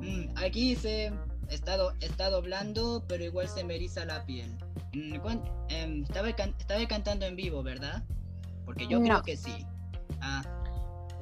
Mm, 0.00 0.36
aquí 0.36 0.68
dice, 0.68 1.12
está, 1.48 1.76
está 2.00 2.30
doblando, 2.30 3.02
pero 3.08 3.24
igual 3.24 3.48
se 3.48 3.64
me 3.64 3.74
eriza 3.74 4.04
la 4.04 4.24
piel. 4.24 4.56
Mm, 4.94 5.14
em, 5.70 6.02
estaba, 6.04 6.28
estaba 6.28 6.86
cantando 6.86 7.26
en 7.26 7.34
vivo, 7.34 7.64
¿verdad? 7.64 8.04
Porque 8.66 8.86
yo 8.86 8.98
No. 8.98 9.04
creo 9.06 9.22
que 9.22 9.36
sí. 9.38 9.66
Ah, 10.20 10.42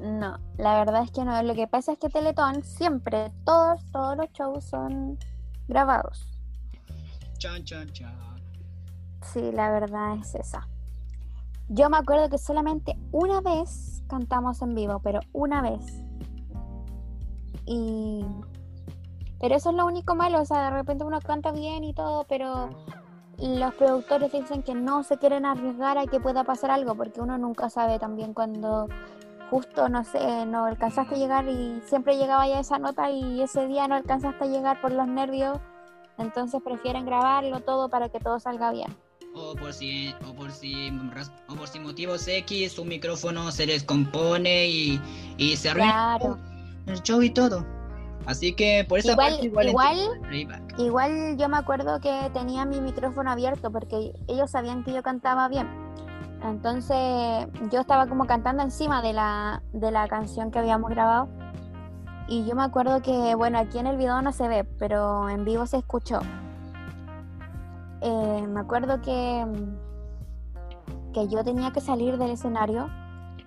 No, 0.00 0.38
la 0.58 0.78
verdad 0.78 1.04
es 1.04 1.12
que 1.12 1.24
no. 1.24 1.40
Lo 1.44 1.54
que 1.54 1.68
pasa 1.68 1.92
es 1.92 1.98
que 1.98 2.08
Teletón 2.08 2.64
siempre, 2.64 3.30
todos, 3.44 3.80
todos 3.92 4.16
los 4.16 4.28
shows 4.32 4.64
son 4.64 5.16
grabados. 5.68 6.26
chan, 7.38 7.62
chan, 7.64 7.88
chan. 7.92 8.12
Sí, 9.22 9.52
la 9.52 9.70
verdad 9.70 10.16
es 10.16 10.34
esa. 10.34 10.66
Yo 11.68 11.88
me 11.90 11.96
acuerdo 11.98 12.28
que 12.28 12.38
solamente 12.38 12.98
una 13.12 13.40
vez 13.40 14.02
cantamos 14.08 14.60
en 14.62 14.74
vivo, 14.74 14.98
pero 15.00 15.20
una 15.32 15.62
vez. 15.62 16.02
Y... 17.66 18.24
Pero 19.40 19.54
eso 19.56 19.70
es 19.70 19.76
lo 19.76 19.86
único 19.86 20.14
malo, 20.14 20.40
o 20.40 20.44
sea, 20.44 20.64
de 20.64 20.70
repente 20.70 21.04
uno 21.04 21.20
canta 21.20 21.52
bien 21.52 21.84
y 21.84 21.92
todo, 21.92 22.24
pero 22.28 22.70
los 23.38 23.74
productores 23.74 24.32
dicen 24.32 24.62
que 24.62 24.74
no 24.74 25.02
se 25.02 25.18
quieren 25.18 25.44
arriesgar 25.44 25.98
a 25.98 26.06
que 26.06 26.20
pueda 26.20 26.44
pasar 26.44 26.70
algo, 26.70 26.94
porque 26.94 27.20
uno 27.20 27.36
nunca 27.38 27.68
sabe 27.70 27.98
también 27.98 28.34
cuando 28.34 28.88
justo, 29.50 29.88
no 29.88 30.04
sé, 30.04 30.46
no 30.46 30.64
alcanzaste 30.64 31.14
a 31.14 31.18
llegar 31.18 31.48
y 31.48 31.80
siempre 31.86 32.16
llegaba 32.16 32.46
ya 32.48 32.60
esa 32.60 32.78
nota 32.78 33.10
y 33.10 33.40
ese 33.42 33.66
día 33.66 33.86
no 33.88 33.94
alcanzaste 33.94 34.44
a 34.44 34.46
llegar 34.48 34.80
por 34.80 34.92
los 34.92 35.06
nervios, 35.06 35.58
entonces 36.18 36.60
prefieren 36.64 37.04
grabarlo 37.06 37.60
todo 37.60 37.88
para 37.88 38.08
que 38.08 38.18
todo 38.20 38.40
salga 38.40 38.72
bien. 38.72 38.94
O 39.36 39.54
por 39.56 39.72
si, 39.72 40.14
o 40.28 40.32
por 40.34 40.52
si, 40.52 40.90
o 41.48 41.54
por 41.56 41.66
si 41.68 41.80
motivos 41.80 42.26
X, 42.28 42.72
su 42.72 42.84
micrófono 42.84 43.50
se 43.50 43.66
descompone 43.66 44.66
y, 44.68 45.00
y 45.38 45.56
se 45.56 45.70
arruina 45.70 46.16
Claro. 46.18 46.38
el 46.86 47.02
show 47.02 47.20
y 47.20 47.30
todo. 47.30 47.66
Así 48.26 48.54
que 48.54 48.86
por 48.88 48.98
esa 48.98 49.12
Igual- 49.12 49.30
parte 49.32 49.46
igual, 49.46 49.66
igual- 50.78 51.36
yo 51.36 51.48
me 51.48 51.56
acuerdo 51.56 52.00
que 52.00 52.30
tenía 52.32 52.64
mi 52.64 52.80
micrófono 52.80 53.30
abierto 53.30 53.70
porque 53.70 54.12
ellos 54.28 54.50
sabían 54.50 54.82
que 54.84 54.92
yo 54.92 55.02
cantaba 55.02 55.48
bien. 55.48 55.68
Entonces 56.42 57.46
yo 57.70 57.80
estaba 57.80 58.06
como 58.06 58.26
cantando 58.26 58.62
encima 58.62 59.02
de 59.02 59.12
la, 59.12 59.62
de 59.72 59.90
la 59.90 60.08
canción 60.08 60.50
que 60.50 60.58
habíamos 60.58 60.90
grabado. 60.90 61.28
Y 62.26 62.44
yo 62.46 62.54
me 62.54 62.62
acuerdo 62.62 63.02
que, 63.02 63.34
bueno, 63.34 63.58
aquí 63.58 63.78
en 63.78 63.86
el 63.86 63.96
video 63.98 64.20
no 64.22 64.32
se 64.32 64.48
ve, 64.48 64.64
pero 64.78 65.28
en 65.28 65.44
vivo 65.44 65.66
se 65.66 65.76
escuchó. 65.78 66.20
Eh, 68.00 68.46
me 68.48 68.60
acuerdo 68.60 69.00
que, 69.02 69.46
que 71.12 71.28
yo 71.28 71.44
tenía 71.44 71.70
que 71.72 71.80
salir 71.80 72.18
del 72.18 72.30
escenario 72.32 72.88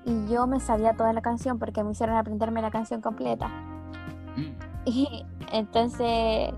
y 0.06 0.28
yo 0.28 0.48
me 0.48 0.60
sabía 0.60 0.94
toda 0.96 1.14
la 1.14 1.22
canción 1.22 1.60
porque 1.60 1.84
me 1.84 1.92
hicieron 1.92 2.16
aprenderme 2.16 2.62
la 2.62 2.72
canción 2.72 3.02
completa. 3.02 3.50
Y 4.86 5.26
entonces 5.52 6.54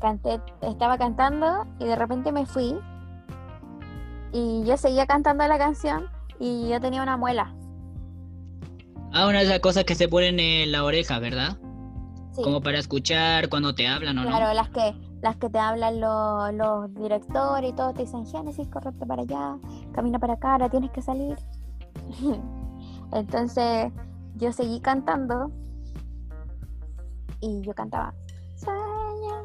canté, 0.00 0.40
estaba 0.60 0.96
cantando 0.96 1.66
y 1.80 1.86
de 1.86 1.96
repente 1.96 2.30
me 2.30 2.46
fui 2.46 2.78
y 4.32 4.64
yo 4.64 4.76
seguía 4.76 5.06
cantando 5.06 5.46
la 5.48 5.58
canción 5.58 6.06
y 6.38 6.68
yo 6.68 6.80
tenía 6.80 7.02
una 7.02 7.16
muela. 7.16 7.52
Ah, 9.12 9.26
una 9.26 9.40
de 9.40 9.44
esas 9.46 9.58
cosas 9.58 9.84
que 9.84 9.96
se 9.96 10.08
ponen 10.08 10.38
en 10.38 10.70
la 10.70 10.84
oreja, 10.84 11.18
¿verdad? 11.18 11.58
Sí, 12.32 12.42
Como 12.42 12.60
para 12.60 12.78
escuchar 12.78 13.48
cuando 13.48 13.74
te 13.74 13.88
hablan 13.88 14.18
o 14.18 14.22
no. 14.24 14.28
claro, 14.28 14.54
las 14.54 14.70
que 14.70 14.94
las 15.20 15.36
que 15.36 15.48
te 15.50 15.58
hablan 15.58 16.00
los, 16.00 16.52
los 16.54 16.94
directores 16.94 17.70
y 17.70 17.74
todo 17.74 17.92
te 17.92 18.02
dicen 18.02 18.26
Génesis, 18.26 18.68
correte 18.68 19.06
para 19.06 19.22
allá, 19.22 19.56
camina 19.92 20.18
para 20.18 20.34
acá, 20.34 20.52
ahora 20.52 20.68
tienes 20.68 20.90
que 20.90 21.02
salir. 21.02 21.36
Entonces 23.12 23.92
yo 24.36 24.52
seguí 24.52 24.80
cantando 24.80 25.52
y 27.42 27.60
yo 27.60 27.74
cantaba 27.74 28.14
Sueña. 28.56 29.42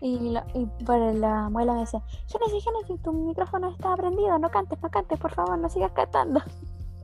Y, 0.00 0.36
y 0.54 0.66
por 0.84 0.98
la 1.14 1.48
muela 1.50 1.74
me 1.74 1.80
decía 1.80 2.02
Génesis, 2.28 2.64
Génesis, 2.64 3.02
tu 3.02 3.12
micrófono 3.12 3.70
está 3.70 3.96
prendido, 3.96 4.38
no 4.38 4.50
cantes, 4.50 4.80
no 4.82 4.90
cantes, 4.90 5.18
por 5.18 5.32
favor, 5.32 5.58
no 5.58 5.68
sigas 5.68 5.92
cantando. 5.92 6.40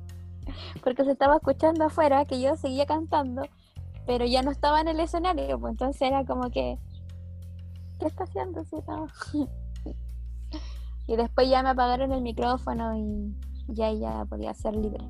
Porque 0.85 1.05
se 1.05 1.13
estaba 1.13 1.37
escuchando 1.37 1.85
afuera 1.85 2.25
que 2.25 2.41
yo 2.41 2.57
seguía 2.57 2.87
cantando, 2.87 3.43
pero 4.07 4.25
ya 4.25 4.43
no 4.43 4.51
estaba 4.51 4.81
en 4.81 4.89
el 4.89 5.01
escenario, 5.01 5.59
pues 5.59 5.73
entonces 5.73 6.03
era 6.03 6.25
como 6.25 6.51
que, 6.51 6.79
¿qué 7.99 8.07
está 8.07 8.25
haciendo? 8.25 8.65
si 8.65 8.77
no? 8.87 9.07
y 11.07 11.17
después 11.17 11.49
ya 11.49 11.63
me 11.63 11.71
apagaron 11.71 12.13
el 12.13 12.23
micrófono 12.23 12.97
y 12.97 13.35
ya 13.69 13.93
ya 13.93 14.25
podía 14.27 14.53
ser 14.55 14.77
libre, 14.77 15.05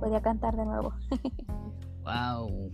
podía 0.00 0.20
cantar 0.20 0.56
de 0.56 0.64
nuevo. 0.64 0.92
Wow. 2.08 2.70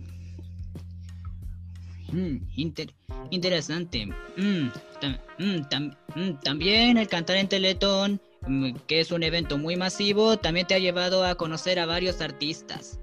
Mm, 2.11 2.37
inter- 2.55 2.93
interesante. 3.31 4.05
Mm, 4.37 4.67
tam- 5.01 5.19
mm, 5.39 5.61
tam- 5.69 5.97
mm, 6.15 6.39
también 6.43 6.97
el 6.97 7.07
cantar 7.07 7.37
en 7.37 7.47
Teletón, 7.49 8.21
mm, 8.47 8.73
que 8.87 8.99
es 8.99 9.11
un 9.11 9.23
evento 9.23 9.57
muy 9.57 9.75
masivo, 9.75 10.37
también 10.37 10.67
te 10.67 10.75
ha 10.75 10.79
llevado 10.79 11.25
a 11.25 11.35
conocer 11.35 11.79
a 11.79 11.85
varios 11.85 12.21
artistas. 12.21 12.99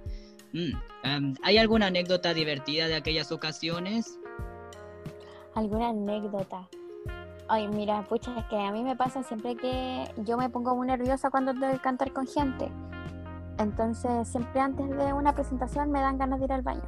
Am, 1.02 1.34
¿Hay 1.42 1.56
alguna 1.58 1.86
anécdota 1.86 2.34
divertida 2.34 2.86
de 2.86 2.94
aquellas 2.94 3.32
ocasiones? 3.32 4.18
¿Alguna 5.54 5.88
anécdota? 5.88 6.68
Ay, 7.48 7.68
mira, 7.68 8.02
pucha, 8.02 8.38
es 8.38 8.44
que 8.46 8.56
a 8.56 8.70
mí 8.70 8.82
me 8.82 8.94
pasa 8.94 9.22
siempre 9.22 9.56
que 9.56 10.04
yo 10.18 10.36
me 10.36 10.48
pongo 10.48 10.76
muy 10.76 10.86
nerviosa 10.86 11.30
cuando 11.30 11.52
tengo 11.52 11.72
que 11.72 11.78
cantar 11.80 12.12
con 12.12 12.26
gente. 12.26 12.70
Entonces, 13.58 14.28
siempre 14.28 14.60
antes 14.60 14.88
de 14.90 15.12
una 15.12 15.34
presentación 15.34 15.90
me 15.90 16.00
dan 16.00 16.18
ganas 16.18 16.38
de 16.38 16.44
ir 16.46 16.52
al 16.52 16.62
baño. 16.62 16.82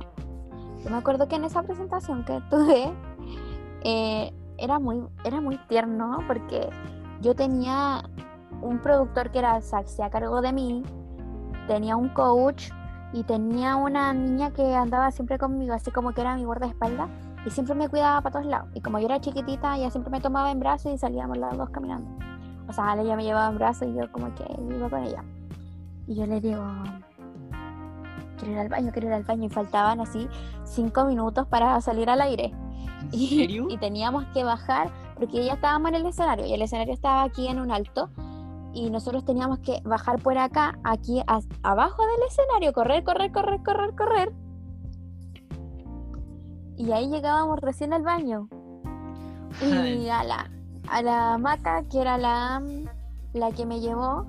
Yo 0.84 0.90
me 0.90 0.98
acuerdo 0.98 1.26
que 1.28 1.36
en 1.36 1.44
esa 1.44 1.62
presentación 1.62 2.24
que 2.24 2.40
tuve 2.50 2.92
eh, 3.82 4.32
era, 4.58 4.78
muy, 4.78 5.02
era 5.24 5.40
muy 5.40 5.56
tierno 5.66 6.18
porque 6.26 6.68
yo 7.22 7.34
tenía 7.34 8.02
un 8.60 8.78
productor 8.80 9.30
que 9.30 9.38
era 9.38 9.60
Saxi 9.62 10.02
a 10.02 10.10
cargo 10.10 10.42
de 10.42 10.52
mí, 10.52 10.82
tenía 11.66 11.96
un 11.96 12.10
coach 12.10 12.70
y 13.14 13.22
tenía 13.24 13.76
una 13.76 14.12
niña 14.12 14.50
que 14.52 14.74
andaba 14.74 15.10
siempre 15.10 15.38
conmigo, 15.38 15.72
así 15.72 15.90
como 15.90 16.12
que 16.12 16.20
era 16.20 16.34
mi 16.34 16.44
guardaespaldas 16.44 17.08
y 17.46 17.50
siempre 17.50 17.74
me 17.74 17.88
cuidaba 17.88 18.20
para 18.20 18.32
todos 18.34 18.46
lados. 18.46 18.68
Y 18.74 18.80
como 18.80 18.98
yo 18.98 19.06
era 19.06 19.20
chiquitita, 19.20 19.76
ella 19.76 19.90
siempre 19.90 20.10
me 20.10 20.20
tomaba 20.20 20.50
en 20.50 20.60
brazos 20.60 20.92
y 20.92 20.98
salíamos 20.98 21.38
las 21.38 21.56
dos 21.56 21.70
caminando. 21.70 22.10
O 22.68 22.72
sea, 22.72 22.94
ella 22.94 23.16
me 23.16 23.24
llevaba 23.24 23.48
en 23.50 23.56
brazos 23.56 23.88
y 23.88 23.94
yo 23.94 24.10
como 24.12 24.34
que 24.34 24.44
iba 24.74 24.88
con 24.88 25.02
ella. 25.02 25.22
Y 26.06 26.16
yo 26.16 26.26
le 26.26 26.40
digo, 26.40 26.62
quiero 28.44 28.52
ir 28.52 28.58
al 28.60 28.68
baño, 28.68 28.90
quiero 28.92 29.08
ir 29.08 29.14
al 29.14 29.24
baño. 29.24 29.44
Y 29.44 29.48
faltaban 29.48 30.00
así 30.00 30.28
cinco 30.64 31.04
minutos 31.06 31.46
para 31.48 31.80
salir 31.80 32.08
al 32.10 32.20
aire. 32.20 32.52
¿En 33.02 33.08
Y, 33.12 33.28
serio? 33.40 33.66
y 33.68 33.76
teníamos 33.78 34.24
que 34.32 34.44
bajar 34.44 34.90
porque 35.16 35.44
ya 35.44 35.54
estábamos 35.54 35.88
en 35.90 35.94
el 35.96 36.06
escenario 36.06 36.46
y 36.46 36.52
el 36.54 36.62
escenario 36.62 36.92
estaba 36.94 37.22
aquí 37.22 37.46
en 37.48 37.60
un 37.60 37.70
alto 37.70 38.10
y 38.72 38.90
nosotros 38.90 39.24
teníamos 39.24 39.60
que 39.60 39.80
bajar 39.84 40.18
por 40.20 40.36
acá, 40.36 40.78
aquí 40.82 41.20
a- 41.26 41.38
abajo 41.62 42.02
del 42.02 42.26
escenario, 42.28 42.72
correr, 42.72 43.04
correr, 43.04 43.30
correr, 43.30 43.62
correr, 43.62 43.94
correr. 43.94 44.32
Y 46.76 46.90
ahí 46.90 47.08
llegábamos 47.08 47.60
recién 47.60 47.92
al 47.92 48.02
baño. 48.02 48.48
Y 49.62 50.08
a 50.08 50.24
la, 50.24 50.50
a 50.90 51.02
la 51.02 51.38
maca, 51.38 51.84
que 51.84 52.00
era 52.00 52.18
la, 52.18 52.60
la 53.32 53.52
que 53.52 53.64
me 53.64 53.78
llevó, 53.78 54.26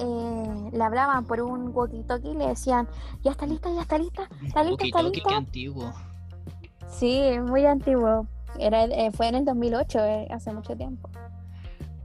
eh, 0.00 0.70
le 0.72 0.82
hablaban 0.84 1.24
por 1.24 1.40
un 1.40 1.72
walkie-talkie 1.74 2.32
y 2.32 2.34
le 2.34 2.48
decían, 2.48 2.88
ya 3.22 3.32
está 3.32 3.46
lista, 3.46 3.70
ya 3.72 3.82
está 3.82 3.98
lista, 3.98 4.28
está 4.44 4.64
lista, 4.64 4.84
está 4.86 4.98
qué 4.98 5.10
lista. 5.10 5.36
antiguo. 5.36 5.92
Sí, 6.88 7.38
muy 7.40 7.66
antiguo. 7.66 8.26
Era, 8.58 8.84
eh, 8.84 9.10
fue 9.12 9.28
en 9.28 9.36
el 9.36 9.44
2008, 9.44 10.04
eh, 10.04 10.28
hace 10.30 10.52
mucho 10.52 10.76
tiempo. 10.76 11.08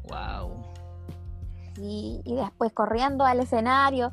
Wow. 0.10 0.64
Y, 1.78 2.22
y 2.24 2.36
después 2.36 2.72
corriendo 2.72 3.26
al 3.26 3.40
escenario, 3.40 4.12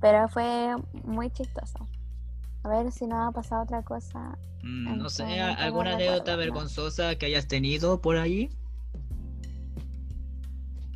pero 0.00 0.28
fue 0.28 0.76
muy 1.04 1.30
chistoso. 1.30 1.86
A 2.62 2.68
ver 2.68 2.92
si 2.92 3.06
no 3.06 3.26
ha 3.26 3.32
pasado 3.32 3.62
otra 3.62 3.82
cosa. 3.82 4.36
Mm, 4.62 4.98
no 4.98 5.08
sé, 5.08 5.24
no 5.24 5.44
¿alguna 5.58 5.94
anécdota 5.94 6.36
vergonzosa 6.36 7.16
que 7.16 7.26
hayas 7.26 7.48
tenido 7.48 8.00
por 8.00 8.18
ahí? 8.18 8.50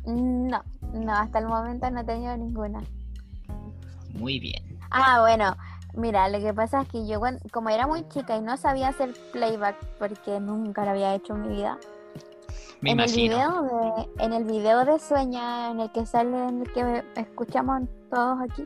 No, 0.05 0.63
no, 0.95 1.13
hasta 1.13 1.39
el 1.39 1.47
momento 1.47 1.89
no 1.91 2.01
he 2.01 2.03
tenido 2.03 2.35
ninguna. 2.37 2.81
Muy 4.13 4.39
bien. 4.39 4.79
Ah, 4.91 5.19
bueno, 5.19 5.55
mira, 5.93 6.29
lo 6.29 6.39
que 6.39 6.53
pasa 6.53 6.81
es 6.81 6.87
que 6.87 7.05
yo, 7.05 7.19
como 7.51 7.69
era 7.69 7.85
muy 7.87 8.07
chica 8.07 8.37
y 8.37 8.41
no 8.41 8.55
sabía 8.57 8.89
hacer 8.89 9.13
playback 9.33 9.75
porque 9.99 10.39
nunca 10.39 10.85
lo 10.85 10.91
había 10.91 11.13
hecho 11.15 11.33
en 11.35 11.41
mi 11.41 11.55
vida, 11.55 11.77
Me 12.81 12.91
en 12.91 12.99
imagino. 12.99 13.35
el 13.35 13.39
video 13.39 13.61
de, 14.17 14.23
en 14.23 14.33
el 14.33 14.43
video 14.45 14.85
de 14.85 14.99
Sueña, 14.99 15.71
en 15.71 15.79
el 15.81 15.91
que 15.91 16.05
sale, 16.05 16.47
en 16.47 16.61
el 16.61 16.71
que 16.71 17.03
escuchamos 17.15 17.81
todos 18.09 18.39
aquí, 18.41 18.63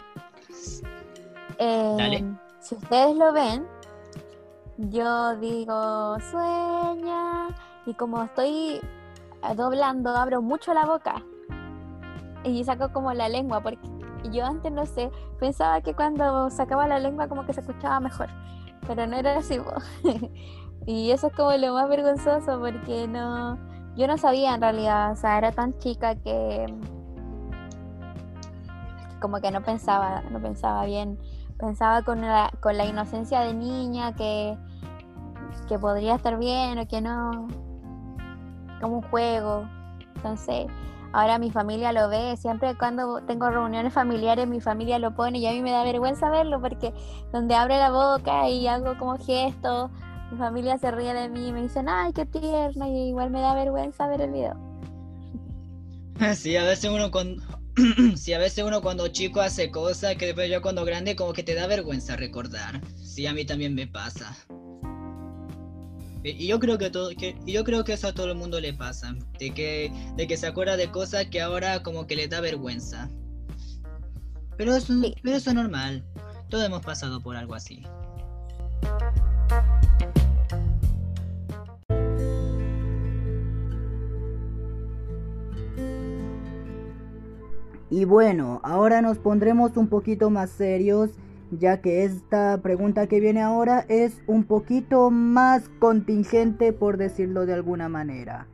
eh, 1.58 1.96
Dale. 1.98 2.26
si 2.60 2.76
ustedes 2.76 3.16
lo 3.16 3.34
ven, 3.34 3.66
yo 4.78 5.36
digo 5.38 6.18
Sueña 6.32 7.48
y 7.86 7.94
como 7.96 8.24
estoy 8.24 8.76
eh, 8.76 9.56
doblando, 9.56 10.16
abro 10.16 10.42
mucho 10.42 10.74
la 10.74 10.86
boca 10.86 11.24
y 12.44 12.64
saco 12.64 12.92
como 12.92 13.14
la 13.14 13.30
lengua 13.30 13.62
porque 13.62 13.88
yo 14.32 14.46
antes 14.46 14.72
no 14.72 14.86
sé, 14.86 15.12
pensaba 15.40 15.82
que 15.82 15.94
cuando 15.94 16.50
sacaba 16.50 16.88
la 16.88 17.00
lengua 17.00 17.28
como 17.28 17.46
que 17.46 17.54
se 17.54 17.62
escuchaba 17.62 18.00
mejor, 18.00 18.28
pero 18.88 19.08
no 19.08 19.16
era 19.18 19.38
así. 19.38 19.60
y 20.86 21.12
eso 21.12 21.28
es 21.28 21.34
como 21.34 21.52
lo 21.52 21.74
más 21.74 21.90
vergonzoso 21.90 22.60
porque 22.60 23.08
no, 23.08 23.58
yo 23.96 24.08
no 24.08 24.18
sabía 24.18 24.56
en 24.56 24.62
realidad, 24.62 25.12
o 25.12 25.16
sea, 25.16 25.38
era 25.38 25.52
tan 25.52 25.78
chica 25.80 26.16
que 26.16 26.66
como 29.20 29.40
que 29.42 29.52
no 29.52 29.62
pensaba, 29.62 30.22
no 30.32 30.42
pensaba 30.42 30.86
bien. 30.86 31.20
Pensaba 31.58 32.04
con 32.04 32.22
la, 32.22 32.52
con 32.62 32.78
la 32.78 32.86
inocencia 32.86 33.42
de 33.42 33.54
niña 33.54 34.16
que, 34.16 34.58
que 35.68 35.78
podría 35.78 36.16
estar 36.16 36.38
bien 36.40 36.80
o 36.80 36.88
que 36.88 37.02
no, 37.02 37.48
como 38.80 38.98
un 38.98 39.02
juego. 39.04 39.68
Entonces, 40.16 40.68
ahora 41.14 41.40
mi 41.40 41.52
familia 41.52 41.92
lo 41.92 42.10
ve, 42.10 42.38
siempre 42.38 42.76
cuando 42.78 43.22
tengo 43.22 43.50
reuniones 43.50 43.94
familiares 43.94 44.48
mi 44.48 44.62
familia 44.62 45.00
lo 45.00 45.16
pone 45.16 45.40
y 45.40 45.48
a 45.48 45.52
mí 45.52 45.62
me 45.62 45.72
da 45.72 45.84
vergüenza 45.84 46.30
verlo 46.30 46.62
porque 46.62 46.94
donde 47.32 47.56
abre 47.56 47.78
la 47.78 47.92
boca 47.92 48.50
y 48.50 48.68
hago 48.68 48.98
como 48.98 49.18
gestos, 49.18 49.90
mi 50.32 50.38
familia 50.38 50.78
se 50.78 50.92
ríe 50.92 51.14
de 51.14 51.30
mí 51.30 51.48
y 51.48 51.54
me 51.54 51.64
dicen, 51.64 51.90
ay, 51.90 52.14
qué 52.14 52.26
tierno, 52.26 52.88
y 52.88 53.10
igual 53.10 53.32
me 53.32 53.42
da 53.42 53.56
vergüenza 53.56 54.08
ver 54.08 54.22
el 54.22 54.32
video. 54.32 54.56
Sí, 56.36 56.58
a 56.58 56.66
veces 56.66 56.92
uno 56.92 57.12
cuando, 57.12 57.42
sí, 58.16 58.34
a 58.34 58.40
veces 58.40 58.64
uno 58.64 58.82
cuando 58.82 59.08
chico 59.08 59.40
hace 59.42 59.72
cosas 59.72 60.16
que 60.18 60.28
después 60.28 60.52
yo 60.52 60.62
cuando 60.62 60.84
grande 60.84 61.16
como 61.16 61.34
que 61.34 61.44
te 61.44 61.56
da 61.56 61.66
vergüenza 61.66 62.18
recordar. 62.18 62.82
Sí, 63.02 63.26
a 63.26 63.34
mí 63.34 63.46
también 63.46 63.74
me 63.74 63.88
pasa. 63.88 64.36
Y 66.38 66.48
yo 66.48 66.60
creo 66.60 66.78
que 66.78 66.90
todo, 66.90 67.10
que, 67.10 67.36
yo 67.46 67.64
creo 67.64 67.84
que 67.84 67.94
eso 67.94 68.08
a 68.08 68.14
todo 68.14 68.28
el 68.28 68.36
mundo 68.36 68.60
le 68.60 68.74
pasa, 68.74 69.16
de 69.40 69.52
que, 69.52 69.92
de 70.16 70.28
que 70.28 70.38
se 70.38 70.48
acuerda 70.48 70.78
de 70.78 70.92
cosas 70.92 71.26
que 71.28 71.42
ahora 71.42 71.84
como 71.84 72.08
que 72.08 72.16
le 72.16 72.28
da 72.28 72.42
vergüenza. 72.42 73.10
Pero 74.58 74.76
eso, 74.76 74.94
pero 75.24 75.38
eso 75.38 75.50
es 75.50 75.56
normal. 75.56 76.04
Todos 76.50 76.66
hemos 76.66 76.82
pasado 76.82 77.22
por 77.22 77.36
algo 77.36 77.56
así. 77.56 77.84
Y 87.92 88.06
bueno, 88.06 88.62
ahora 88.64 89.02
nos 89.02 89.18
pondremos 89.18 89.76
un 89.76 89.88
poquito 89.88 90.30
más 90.30 90.52
serios, 90.52 91.10
ya 91.52 91.82
que 91.82 92.04
esta 92.04 92.62
pregunta 92.62 93.08
que 93.08 93.20
viene 93.20 93.42
ahora 93.42 93.86
es 93.90 94.22
un 94.28 94.44
poquito 94.44 95.10
más 95.10 95.70
contingente, 95.80 96.74
por 96.74 96.98
decirlo 96.98 97.46
de 97.46 97.54
alguna 97.54 97.90
manera. 97.90 98.48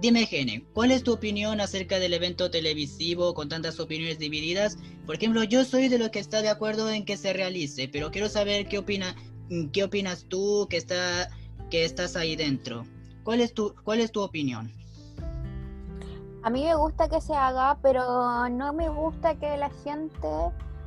Dime, 0.00 0.26
Gene, 0.26 0.64
¿cuál 0.74 0.90
es 0.90 1.04
tu 1.04 1.12
opinión 1.12 1.60
acerca 1.60 2.00
del 2.00 2.12
evento 2.12 2.50
televisivo 2.50 3.32
con 3.32 3.48
tantas 3.48 3.78
opiniones 3.78 4.18
divididas? 4.18 4.76
Por 5.06 5.14
ejemplo, 5.14 5.44
yo 5.44 5.64
soy 5.64 5.88
de 5.88 6.00
los 6.00 6.10
que 6.10 6.18
está 6.18 6.42
de 6.42 6.48
acuerdo 6.48 6.90
en 6.90 7.04
que 7.04 7.16
se 7.16 7.32
realice, 7.32 7.88
pero 7.88 8.10
quiero 8.10 8.28
saber 8.28 8.66
qué 8.66 8.78
opina, 8.78 9.14
mm, 9.50 9.68
qué 9.68 9.84
opinas 9.84 10.24
tú 10.28 10.66
que 10.68 10.76
está, 10.76 11.30
que 11.70 11.84
estás 11.84 12.16
ahí 12.16 12.34
dentro. 12.34 12.84
¿Cuál 13.22 13.40
es 13.40 13.54
tu, 13.54 13.72
cuál 13.84 14.00
es 14.00 14.10
tu 14.10 14.20
opinión? 14.20 14.72
A 16.42 16.50
mí 16.50 16.64
me 16.64 16.74
gusta 16.74 17.08
que 17.08 17.20
se 17.20 17.34
haga, 17.34 17.78
pero 17.80 18.48
no 18.48 18.72
me 18.72 18.88
gusta 18.88 19.36
que 19.36 19.56
la 19.56 19.70
gente, 19.84 20.28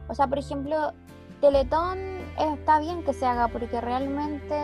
o 0.07 0.15
sea, 0.15 0.27
por 0.27 0.39
ejemplo, 0.39 0.93
Teletón 1.41 1.97
está 2.39 2.79
bien 2.79 3.03
que 3.03 3.13
se 3.13 3.25
haga 3.25 3.47
porque 3.47 3.81
realmente 3.81 4.55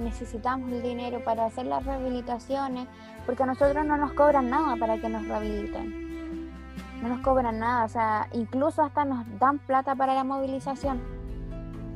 necesitamos 0.00 0.70
el 0.70 0.82
dinero 0.82 1.24
para 1.24 1.46
hacer 1.46 1.66
las 1.66 1.84
rehabilitaciones, 1.84 2.86
porque 3.26 3.42
a 3.42 3.46
nosotros 3.46 3.84
no 3.84 3.96
nos 3.96 4.12
cobran 4.12 4.50
nada 4.50 4.76
para 4.76 4.98
que 4.98 5.08
nos 5.08 5.26
rehabiliten. 5.26 6.52
No 7.02 7.08
nos 7.08 7.20
cobran 7.20 7.58
nada, 7.58 7.84
o 7.84 7.88
sea, 7.88 8.28
incluso 8.32 8.82
hasta 8.82 9.04
nos 9.04 9.24
dan 9.38 9.58
plata 9.58 9.94
para 9.94 10.14
la 10.14 10.24
movilización. 10.24 11.00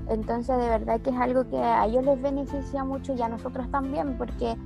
Entonces, 0.08 0.56
de 0.58 0.68
verdad 0.68 1.00
que 1.00 1.10
es 1.10 1.16
algo 1.16 1.48
que 1.48 1.58
a 1.58 1.86
ellos 1.86 2.04
les 2.04 2.20
beneficia 2.20 2.84
mucho 2.84 3.14
y 3.14 3.22
a 3.22 3.28
nosotros 3.28 3.70
también, 3.70 4.16
porque 4.16 4.56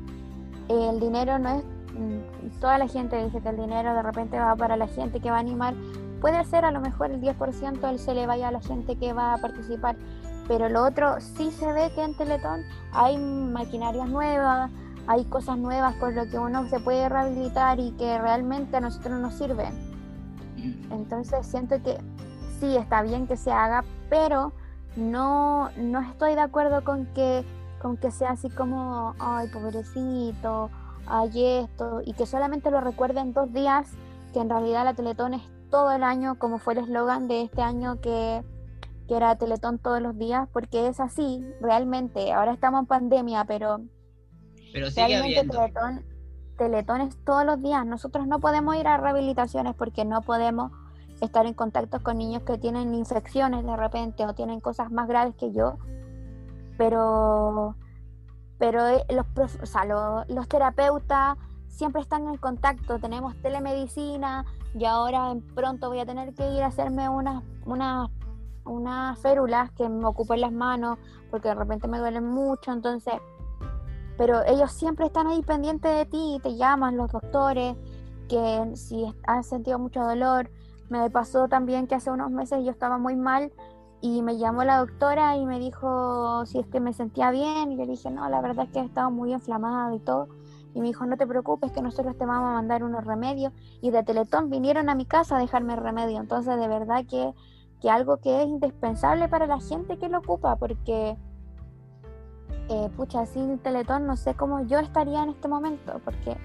el 0.68 1.00
dinero 1.00 1.38
no 1.38 1.57
es 1.57 1.64
Mm, 1.96 2.61
toda 2.61 2.76
la 2.79 2.88
gente 2.88 3.22
dice 3.24 3.40
que 3.40 3.48
el 3.48 3.57
dinero 3.57 3.94
de 3.94 4.02
repente 4.02 4.38
va 4.38 4.55
para 4.55 4.76
la 4.76 4.87
gente 4.87 5.20
que 5.20 5.31
va 5.31 5.38
a 5.38 5.40
animar. 5.40 5.74
Puede 6.20 6.44
ser 6.44 6.64
a 6.64 6.70
lo 6.70 6.81
mejor 6.81 7.11
el 7.11 7.20
10% 7.20 7.90
él 7.90 7.98
se 7.98 8.14
le 8.14 8.26
vaya 8.26 8.48
a 8.48 8.52
la 8.52 8.61
gente 8.61 8.96
que 8.96 9.12
va 9.12 9.35
a 9.35 9.38
participar, 9.38 9.96
pero 10.48 10.68
lo 10.68 10.85
otro 10.85 11.20
sí 11.20 11.50
se 11.50 11.72
ve 11.72 11.90
que 11.94 12.02
en 12.02 12.16
Teletón 12.16 12.62
hay 12.92 13.18
maquinarias 13.18 14.09
nuevas, 14.09 14.70
hay 15.07 15.24
cosas 15.24 15.59
nuevas 15.59 15.94
con 15.96 16.14
lo 16.14 16.26
que 16.29 16.38
uno 16.38 16.68
se 16.68 16.81
puede 16.81 17.09
rehabilitar 17.09 17.79
y 17.79 17.92
que 17.92 18.18
realmente 18.18 18.76
a 18.76 18.81
nosotros 18.81 19.20
nos 19.20 19.35
sirven. 19.35 19.96
Entonces 20.90 21.46
siento 21.46 21.81
que 21.83 21.98
sí 22.59 22.76
está 22.76 23.02
bien 23.02 23.26
que 23.26 23.37
se 23.37 23.52
haga, 23.52 23.85
pero 24.09 24.52
no, 24.96 25.70
no 25.76 26.00
estoy 26.00 26.35
de 26.35 26.40
acuerdo 26.40 26.83
con 26.83 27.07
que, 27.07 27.44
con 27.81 27.96
que 27.96 28.11
sea 28.11 28.31
así 28.31 28.48
como, 28.50 29.14
ay, 29.18 29.48
pobrecito, 29.48 30.70
hay 31.07 31.61
esto, 31.61 32.00
y 32.05 32.14
que 32.14 32.26
solamente 32.26 32.70
lo 32.70 32.81
recuerden 32.81 33.33
dos 33.33 33.52
días, 33.52 33.90
que 34.33 34.40
en 34.40 34.50
realidad 34.50 34.85
la 34.85 34.94
Teletón 34.94 35.35
es 35.35 35.42
todo 35.70 35.92
el 35.92 36.02
año, 36.02 36.38
como 36.38 36.59
fue 36.59 36.74
el 36.74 36.81
eslogan 36.81 37.29
de 37.29 37.42
este 37.42 37.62
año 37.62 38.00
que, 38.00 38.42
que 39.09 39.16
era 39.16 39.37
Teletón 39.37 39.79
todos 39.79 40.00
los 40.00 40.16
días, 40.18 40.48
porque 40.52 40.88
es 40.88 41.00
así, 41.00 41.44
realmente. 41.61 42.33
Ahora 42.33 42.52
estamos 42.52 42.81
en 42.81 42.87
pandemia, 42.87 43.44
pero, 43.44 43.81
pero 44.72 44.90
sigue 44.90 45.07
realmente 45.07 45.48
Teletón, 45.48 46.05
Teletón 46.57 47.00
es 47.02 47.16
todos 47.24 47.44
los 47.44 47.62
días. 47.62 47.85
Nosotros 47.87 48.26
no 48.26 48.40
podemos 48.40 48.76
ir 48.76 48.88
a 48.88 48.96
rehabilitaciones 48.96 49.74
porque 49.74 50.05
no 50.05 50.22
podemos 50.22 50.72
estar 51.20 51.46
en 51.46 51.55
contacto 51.55 52.02
con 52.02 52.18
niños 52.18 52.42
que 52.42 52.59
tienen 52.59 52.94
infecciones 52.94 53.64
de 53.64 53.76
repente 53.76 54.26
o 54.26 54.35
tienen 54.35 54.61
cosas 54.61 54.90
más 54.90 55.09
graves 55.09 55.35
que 55.37 55.52
yo. 55.52 55.79
Pero 56.76 57.76
pero 58.59 58.87
eh, 58.88 59.05
los, 59.11 59.26
los, 60.29 60.48
terapeutas 60.48 61.37
siempre 61.68 62.00
están 62.00 62.26
en 62.29 62.37
contacto, 62.38 62.98
tenemos 62.98 63.37
telemedicina 63.42 64.46
y 64.79 64.85
ahora 64.85 65.35
pronto 65.55 65.89
voy 65.89 66.01
a 66.01 66.07
tener 66.07 66.35
que 66.35 66.51
ir 66.53 66.62
a 66.62 66.67
hacerme 66.67 67.09
unas 67.09 67.43
una, 67.65 68.11
unas 68.65 69.19
férulas 69.21 69.71
que 69.73 69.89
me 69.89 70.07
ocupen 70.07 70.41
las 70.41 70.53
manos 70.53 70.99
porque 71.31 71.49
de 71.49 71.55
repente 71.55 71.89
me 71.89 71.99
duelen 71.99 72.25
mucho, 72.25 72.73
entonces, 72.73 73.15
pero 74.17 74.45
ellos 74.45 74.73
siempre 74.73 75.07
están 75.07 75.27
ahí 75.27 75.43
pendientes 75.43 75.93
de 75.95 76.07
ti, 76.07 76.41
te 76.43 76.57
llaman 76.57 76.97
los 76.97 77.11
doctores, 77.11 77.77
que 78.29 78.71
si 78.75 79.12
has 79.27 79.47
sentido 79.47 79.79
mucho 79.79 80.03
dolor, 80.03 80.51
me 80.89 81.11
pasó 81.11 81.49
también 81.49 81.87
que 81.87 81.95
hace 81.97 82.11
unos 82.11 82.31
meses 82.31 82.65
yo 82.65 82.71
estaba 82.71 82.99
muy 82.99 83.17
mal 83.17 83.53
y 84.01 84.23
me 84.23 84.37
llamó 84.37 84.62
la 84.62 84.79
doctora 84.79 85.37
y 85.37 85.47
me 85.47 85.59
dijo 85.59 86.45
si 86.47 86.59
es 86.59 86.67
que 86.67 86.81
me 86.81 86.93
sentía 86.93 87.31
bien. 87.31 87.73
Y 87.73 87.77
yo 87.77 87.85
le 87.85 87.93
dije, 87.93 88.11
no, 88.11 88.29
la 88.29 88.41
verdad 88.41 88.67
es 88.67 88.71
que 88.71 88.79
he 88.81 88.85
estado 88.85 89.11
muy 89.11 89.33
inflamada 89.33 89.95
y 89.95 89.99
todo. 89.99 90.29
Y 90.77 90.81
me 90.81 90.89
dijo, 90.89 91.07
no 91.07 91.17
te 91.17 91.27
preocupes, 91.27 91.73
que 91.73 91.81
nosotros 91.81 92.19
te 92.19 92.27
vamos 92.27 92.51
a 92.51 92.53
mandar 92.53 92.85
unos 92.85 93.03
remedios. 93.03 93.51
Y 93.81 93.91
de 93.93 94.03
Teletón 94.03 94.51
vinieron 94.51 94.91
a 94.91 94.95
mi 94.95 95.07
casa 95.07 95.37
a 95.37 95.41
dejarme 95.41 95.75
remedio. 95.75 96.21
Entonces, 96.21 96.61
de 96.61 96.69
verdad 96.69 97.07
que, 97.09 97.33
que 97.81 97.89
algo 97.89 98.19
que 98.19 98.43
es 98.43 98.47
indispensable 98.47 99.27
para 99.27 99.47
la 99.47 99.59
gente 99.59 99.97
que 99.97 100.11
lo 100.11 100.19
ocupa, 100.19 100.57
porque, 100.57 101.17
eh, 102.69 102.91
pucha, 102.95 103.25
sin 103.25 103.59
Teletón 103.59 104.07
no 104.07 104.19
sé 104.19 104.35
cómo 104.35 104.67
yo 104.67 104.79
estaría 104.79 105.23
en 105.23 105.31
este 105.31 105.49
momento, 105.49 105.99
porque 106.05 106.37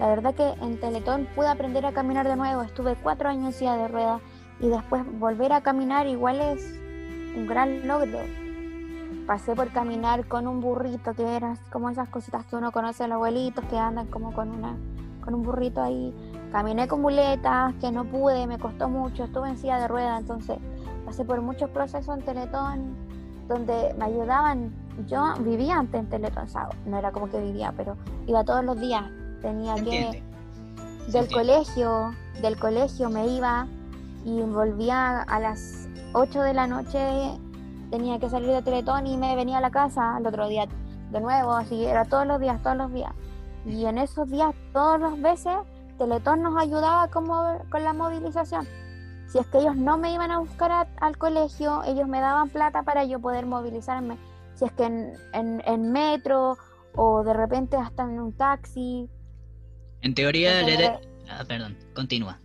la 0.00 0.08
verdad 0.08 0.34
que 0.34 0.48
en 0.64 0.80
Teletón 0.80 1.28
pude 1.36 1.46
aprender 1.46 1.86
a 1.86 1.92
caminar 1.92 2.26
de 2.26 2.34
nuevo. 2.34 2.62
Estuve 2.62 2.96
cuatro 2.96 3.28
años 3.28 3.46
en 3.46 3.52
silla 3.52 3.76
de 3.76 3.86
ruedas 3.86 4.20
y 4.58 4.66
después 4.66 5.04
volver 5.20 5.52
a 5.52 5.60
caminar 5.60 6.08
igual 6.08 6.40
es 6.40 6.72
un 7.36 7.46
gran 7.46 7.86
logro. 7.86 8.45
Pasé 9.26 9.56
por 9.56 9.72
caminar 9.72 10.26
con 10.28 10.46
un 10.46 10.60
burrito, 10.60 11.12
que 11.14 11.36
era 11.36 11.56
como 11.72 11.90
esas 11.90 12.08
cositas 12.08 12.44
que 12.46 12.54
uno 12.54 12.70
conoce 12.70 13.04
a 13.04 13.08
los 13.08 13.16
abuelitos 13.16 13.64
que 13.64 13.76
andan 13.76 14.06
como 14.06 14.32
con, 14.32 14.50
una, 14.50 14.76
con 15.24 15.34
un 15.34 15.42
burrito 15.42 15.82
ahí. 15.82 16.14
Caminé 16.52 16.86
con 16.86 17.00
muletas, 17.00 17.74
que 17.80 17.90
no 17.90 18.04
pude, 18.04 18.46
me 18.46 18.58
costó 18.58 18.88
mucho, 18.88 19.24
estuve 19.24 19.48
en 19.48 19.58
silla 19.58 19.80
de 19.80 19.88
ruedas, 19.88 20.20
entonces 20.20 20.58
pasé 21.04 21.24
por 21.24 21.42
muchos 21.42 21.68
procesos 21.70 22.16
en 22.16 22.24
Teletón 22.24 22.94
donde 23.48 23.94
me 23.98 24.04
ayudaban. 24.04 24.72
Yo 25.08 25.34
vivía 25.40 25.78
antes 25.78 26.00
en 26.00 26.08
Teletón, 26.08 26.46
no 26.86 26.96
era 26.96 27.10
como 27.10 27.28
que 27.28 27.40
vivía, 27.40 27.74
pero 27.76 27.96
iba 28.26 28.44
todos 28.44 28.64
los 28.64 28.78
días. 28.78 29.04
Tenía 29.42 29.74
que... 29.74 30.22
Del 31.08 31.28
colegio, 31.30 32.12
del 32.42 32.58
colegio 32.58 33.10
me 33.10 33.28
iba 33.28 33.66
y 34.24 34.40
volvía 34.40 35.22
a 35.22 35.38
las 35.38 35.88
8 36.14 36.42
de 36.42 36.52
la 36.52 36.66
noche 36.66 37.38
tenía 37.90 38.18
que 38.18 38.28
salir 38.28 38.50
de 38.50 38.62
Teletón 38.62 39.06
y 39.06 39.16
me 39.16 39.36
venía 39.36 39.58
a 39.58 39.60
la 39.60 39.70
casa 39.70 40.16
al 40.16 40.26
otro 40.26 40.48
día 40.48 40.66
de 41.10 41.20
nuevo, 41.20 41.52
así 41.52 41.84
era 41.84 42.04
todos 42.04 42.26
los 42.26 42.40
días, 42.40 42.62
todos 42.62 42.76
los 42.76 42.92
días. 42.92 43.12
Y 43.64 43.84
en 43.86 43.98
esos 43.98 44.30
días, 44.30 44.54
todas 44.72 45.00
las 45.00 45.20
veces, 45.20 45.54
Teletón 45.98 46.42
nos 46.42 46.60
ayudaba 46.60 47.08
como, 47.08 47.58
con 47.70 47.82
la 47.82 47.92
movilización. 47.92 48.66
Si 49.28 49.38
es 49.38 49.46
que 49.48 49.58
ellos 49.58 49.76
no 49.76 49.98
me 49.98 50.12
iban 50.12 50.30
a 50.30 50.38
buscar 50.38 50.88
al 51.00 51.18
colegio, 51.18 51.82
ellos 51.84 52.06
me 52.06 52.20
daban 52.20 52.48
plata 52.48 52.82
para 52.82 53.04
yo 53.04 53.20
poder 53.20 53.46
movilizarme. 53.46 54.16
Si 54.54 54.64
es 54.64 54.72
que 54.72 54.84
en, 54.84 55.12
en, 55.32 55.92
metro 55.92 56.56
o 56.94 57.24
de 57.24 57.34
repente 57.34 57.76
hasta 57.76 58.04
en 58.04 58.20
un 58.20 58.32
taxi. 58.32 59.10
En 60.02 60.14
teoría, 60.14 60.62
le 60.62 60.86
ah, 61.28 61.44
perdón, 61.46 61.76
continúa 61.94 62.38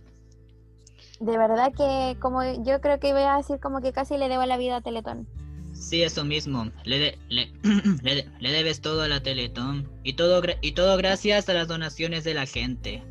de 1.22 1.38
verdad 1.38 1.72
que 1.72 2.18
como 2.20 2.42
yo 2.64 2.80
creo 2.80 2.98
que 2.98 3.12
voy 3.12 3.22
a 3.22 3.36
decir 3.36 3.60
como 3.60 3.80
que 3.80 3.92
casi 3.92 4.18
le 4.18 4.28
debo 4.28 4.44
la 4.44 4.56
vida 4.56 4.76
a 4.76 4.80
Teletón. 4.80 5.28
Sí, 5.72 6.02
eso 6.02 6.24
mismo. 6.24 6.70
Le, 6.84 7.16
le, 7.28 7.52
le, 8.40 8.50
debes 8.52 8.80
todo 8.80 9.02
a 9.02 9.08
la 9.08 9.22
Teletón. 9.22 9.88
Y 10.02 10.14
todo, 10.14 10.42
y 10.60 10.72
todo 10.72 10.96
gracias 10.96 11.48
a 11.48 11.54
las 11.54 11.68
donaciones 11.68 12.24
de 12.24 12.34
la 12.34 12.46
gente. 12.46 13.02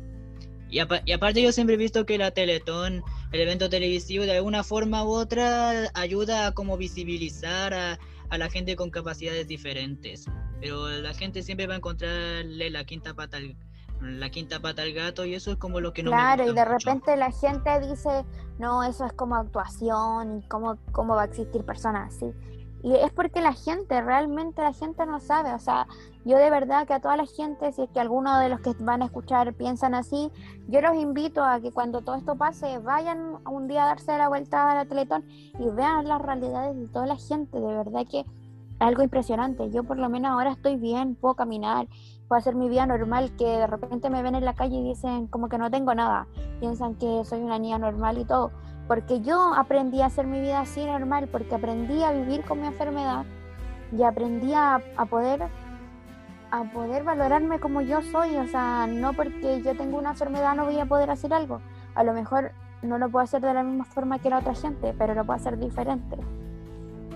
Y, 0.70 0.78
y, 0.78 1.12
aparte 1.12 1.42
yo 1.42 1.52
siempre 1.52 1.74
he 1.74 1.78
visto 1.78 2.04
que 2.04 2.18
la 2.18 2.30
Teletón 2.30 3.02
el 3.32 3.40
evento 3.40 3.70
televisivo 3.70 4.24
de 4.24 4.36
alguna 4.36 4.62
forma 4.62 5.04
u 5.04 5.08
otra 5.08 5.90
ayuda 5.94 6.48
a 6.48 6.52
como 6.52 6.76
visibilizar 6.76 7.72
a, 7.72 7.98
a 8.28 8.38
la 8.38 8.50
gente 8.50 8.76
con 8.76 8.90
capacidades 8.90 9.48
diferentes. 9.48 10.26
Pero 10.60 10.88
la 10.88 11.14
gente 11.14 11.42
siempre 11.42 11.66
va 11.66 11.74
a 11.74 11.78
encontrarle 11.78 12.68
la 12.68 12.84
quinta 12.84 13.14
pata 13.14 13.38
al, 13.38 13.56
la 14.02 14.30
quinta 14.30 14.60
pata 14.60 14.82
al 14.82 14.92
gato 14.92 15.24
y 15.24 15.34
eso 15.34 15.52
es 15.52 15.56
como 15.58 15.80
lo 15.80 15.92
que 15.92 16.02
no 16.02 16.10
me 16.10 16.16
Claro, 16.16 16.42
y 16.44 16.46
de 16.52 16.52
mucho. 16.52 16.64
repente 16.64 17.16
la 17.16 17.30
gente 17.30 17.80
dice, 17.80 18.24
no, 18.58 18.82
eso 18.82 19.04
es 19.06 19.12
como 19.12 19.36
actuación 19.36 20.38
y 20.38 20.42
cómo, 20.48 20.76
cómo 20.92 21.14
va 21.14 21.22
a 21.22 21.26
existir 21.26 21.64
personas 21.64 22.14
así. 22.14 22.32
Y 22.84 22.94
es 22.96 23.12
porque 23.12 23.40
la 23.40 23.52
gente, 23.52 24.00
realmente 24.00 24.60
la 24.60 24.72
gente 24.72 25.06
no 25.06 25.20
sabe. 25.20 25.54
O 25.54 25.58
sea, 25.60 25.86
yo 26.24 26.36
de 26.36 26.50
verdad 26.50 26.84
que 26.84 26.94
a 26.94 27.00
toda 27.00 27.16
la 27.16 27.26
gente, 27.26 27.70
si 27.72 27.82
es 27.82 27.90
que 27.90 28.00
alguno 28.00 28.38
de 28.40 28.48
los 28.48 28.60
que 28.60 28.74
van 28.80 29.02
a 29.02 29.04
escuchar 29.04 29.54
piensan 29.54 29.94
así, 29.94 30.32
yo 30.66 30.80
los 30.80 30.96
invito 30.96 31.44
a 31.44 31.60
que 31.60 31.70
cuando 31.70 32.00
todo 32.00 32.16
esto 32.16 32.34
pase, 32.34 32.78
vayan 32.78 33.36
un 33.48 33.68
día 33.68 33.84
a 33.84 33.86
darse 33.86 34.18
la 34.18 34.28
vuelta 34.28 34.68
a 34.68 34.74
la 34.74 34.84
Teletón 34.84 35.24
y 35.60 35.68
vean 35.70 36.08
las 36.08 36.20
realidades 36.20 36.76
de 36.76 36.88
toda 36.88 37.06
la 37.06 37.16
gente. 37.16 37.60
De 37.60 37.72
verdad 37.72 38.04
que 38.10 38.24
algo 38.80 39.02
impresionante. 39.04 39.70
Yo 39.70 39.84
por 39.84 39.98
lo 39.98 40.08
menos 40.08 40.32
ahora 40.32 40.50
estoy 40.50 40.76
bien, 40.76 41.14
puedo 41.14 41.34
caminar, 41.34 41.86
puedo 42.32 42.40
hacer 42.40 42.54
mi 42.54 42.70
vida 42.70 42.86
normal, 42.86 43.30
que 43.36 43.44
de 43.44 43.66
repente 43.66 44.08
me 44.08 44.22
ven 44.22 44.34
en 44.34 44.46
la 44.46 44.54
calle 44.54 44.78
y 44.78 44.82
dicen 44.82 45.26
como 45.26 45.50
que 45.50 45.58
no 45.58 45.70
tengo 45.70 45.94
nada, 45.94 46.26
piensan 46.60 46.94
que 46.94 47.26
soy 47.26 47.40
una 47.42 47.58
niña 47.58 47.76
normal 47.76 48.16
y 48.16 48.24
todo, 48.24 48.52
porque 48.88 49.20
yo 49.20 49.52
aprendí 49.54 50.00
a 50.00 50.06
hacer 50.06 50.26
mi 50.26 50.40
vida 50.40 50.60
así 50.60 50.82
normal, 50.82 51.28
porque 51.30 51.54
aprendí 51.54 52.02
a 52.02 52.12
vivir 52.12 52.42
con 52.44 52.62
mi 52.62 52.68
enfermedad 52.68 53.26
y 53.94 54.02
aprendí 54.02 54.54
a, 54.54 54.80
a 54.96 55.04
poder 55.04 55.42
a 56.50 56.64
poder 56.72 57.04
valorarme 57.04 57.60
como 57.60 57.82
yo 57.82 58.00
soy, 58.00 58.34
o 58.38 58.46
sea, 58.46 58.86
no 58.86 59.12
porque 59.12 59.60
yo 59.60 59.76
tengo 59.76 59.98
una 59.98 60.12
enfermedad 60.12 60.56
no 60.56 60.64
voy 60.64 60.78
a 60.78 60.86
poder 60.86 61.10
hacer 61.10 61.34
algo, 61.34 61.60
a 61.94 62.02
lo 62.02 62.14
mejor 62.14 62.52
no 62.80 62.96
lo 62.96 63.10
puedo 63.10 63.24
hacer 63.24 63.42
de 63.42 63.52
la 63.52 63.62
misma 63.62 63.84
forma 63.84 64.20
que 64.20 64.30
la 64.30 64.38
otra 64.38 64.54
gente, 64.54 64.94
pero 64.96 65.12
lo 65.12 65.26
puedo 65.26 65.36
hacer 65.36 65.58
diferente. 65.58 66.16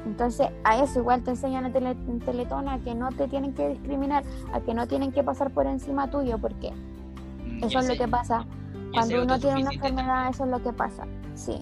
Entonces, 0.07 0.49
a 0.65 0.83
eso 0.83 1.01
igual 1.01 1.23
te 1.23 1.31
enseñan 1.31 1.67
en, 1.67 1.73
tele, 1.73 1.91
en 1.91 2.21
Teletón 2.21 2.69
a 2.69 2.79
que 2.79 2.95
no 2.95 3.11
te 3.11 3.29
tienen 3.29 3.53
que 3.53 3.69
discriminar, 3.69 4.25
a 4.53 4.61
que 4.61 4.73
no 4.73 4.87
tienen 4.87 5.13
que 5.13 5.23
pasar 5.23 5.51
por 5.51 5.67
encima 5.67 6.09
tuyo, 6.11 6.39
porque 6.39 6.73
Mm, 7.47 7.65
eso 7.65 7.79
es 7.79 7.89
lo 7.89 7.97
que 7.97 8.09
pasa. 8.09 8.47
Cuando 8.93 9.23
uno 9.23 9.39
tiene 9.39 9.63
una 9.63 9.73
enfermedad, 9.73 10.31
eso 10.31 10.45
es 10.45 10.51
lo 10.51 10.63
que 10.63 10.73
pasa. 10.73 11.07
Sí. 11.35 11.59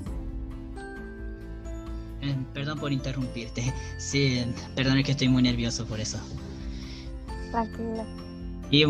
Eh, 2.23 2.37
perdón 2.53 2.79
por 2.79 2.93
interrumpirte. 2.93 3.73
Sí, 3.99 4.45
perdón, 4.75 4.99
es 4.99 5.05
que 5.05 5.13
estoy 5.13 5.29
muy 5.29 5.43
nervioso 5.43 5.87
por 5.87 6.01
eso. 6.01 6.19
Tranquilo. 7.51 8.05
Y, 8.71 8.85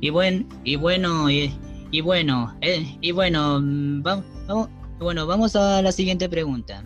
y, 0.00 0.10
buen, 0.10 0.46
y 0.64 0.76
bueno, 0.76 1.30
y, 1.30 1.52
y 1.90 2.00
bueno, 2.00 2.54
eh, 2.60 2.96
y 3.00 3.12
bueno, 3.12 3.60
mm, 3.60 4.02
vamos, 4.02 4.24
vamos, 4.46 4.68
bueno, 4.98 5.26
vamos 5.26 5.56
a 5.56 5.82
la 5.82 5.92
siguiente 5.92 6.28
pregunta. 6.28 6.82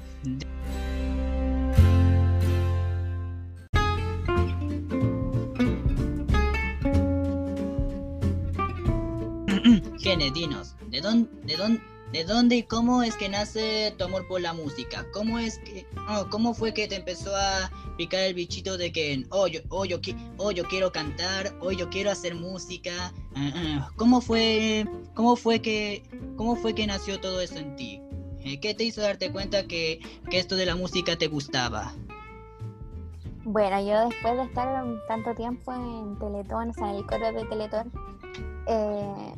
Dinos, 10.10 10.74
¿de 10.88 11.00
dónde, 11.00 11.30
de 11.44 11.56
dónde, 11.56 11.80
de 12.12 12.24
dónde 12.24 12.56
y 12.56 12.62
cómo 12.64 13.04
es 13.04 13.14
que 13.14 13.28
nace 13.28 13.94
tu 13.96 14.04
amor 14.04 14.26
por 14.26 14.40
la 14.40 14.52
música? 14.52 15.06
¿Cómo 15.12 15.38
es 15.38 15.60
que, 15.60 15.86
cómo 16.30 16.52
fue 16.52 16.74
que 16.74 16.88
te 16.88 16.96
empezó 16.96 17.34
a 17.36 17.70
picar 17.96 18.22
el 18.22 18.34
bichito 18.34 18.76
de 18.76 18.90
que, 18.90 19.24
oh, 19.30 19.46
yo, 19.46 19.60
oh, 19.68 19.84
yo, 19.84 19.98
oh, 20.38 20.50
yo 20.50 20.64
quiero 20.64 20.90
cantar, 20.90 21.54
oh, 21.60 21.70
yo 21.70 21.88
quiero 21.90 22.10
hacer 22.10 22.34
música? 22.34 23.12
Ah, 23.36 23.52
ah. 23.54 23.90
¿Cómo 23.94 24.20
fue, 24.20 24.84
cómo 25.14 25.36
fue 25.36 25.62
que, 25.62 26.02
cómo 26.36 26.56
fue 26.56 26.74
que 26.74 26.88
nació 26.88 27.20
todo 27.20 27.40
eso 27.40 27.58
en 27.58 27.76
ti? 27.76 28.02
Eh, 28.40 28.58
¿Qué 28.58 28.74
te 28.74 28.82
hizo 28.82 29.02
darte 29.02 29.30
cuenta 29.30 29.68
que, 29.68 30.00
que 30.28 30.40
esto 30.40 30.56
de 30.56 30.66
la 30.66 30.74
música 30.74 31.16
te 31.16 31.28
gustaba? 31.28 31.94
Bueno, 33.44 33.80
yo 33.80 34.08
después 34.08 34.36
de 34.36 34.42
estar 34.42 34.84
tanto 35.06 35.34
tiempo 35.36 35.72
en 35.72 36.18
Teletón, 36.18 36.70
o 36.70 36.72
sea, 36.74 36.90
en 36.90 36.96
el 36.96 37.06
coro 37.06 37.32
de 37.32 37.44
Teletón, 37.44 37.92
eh, 38.66 39.34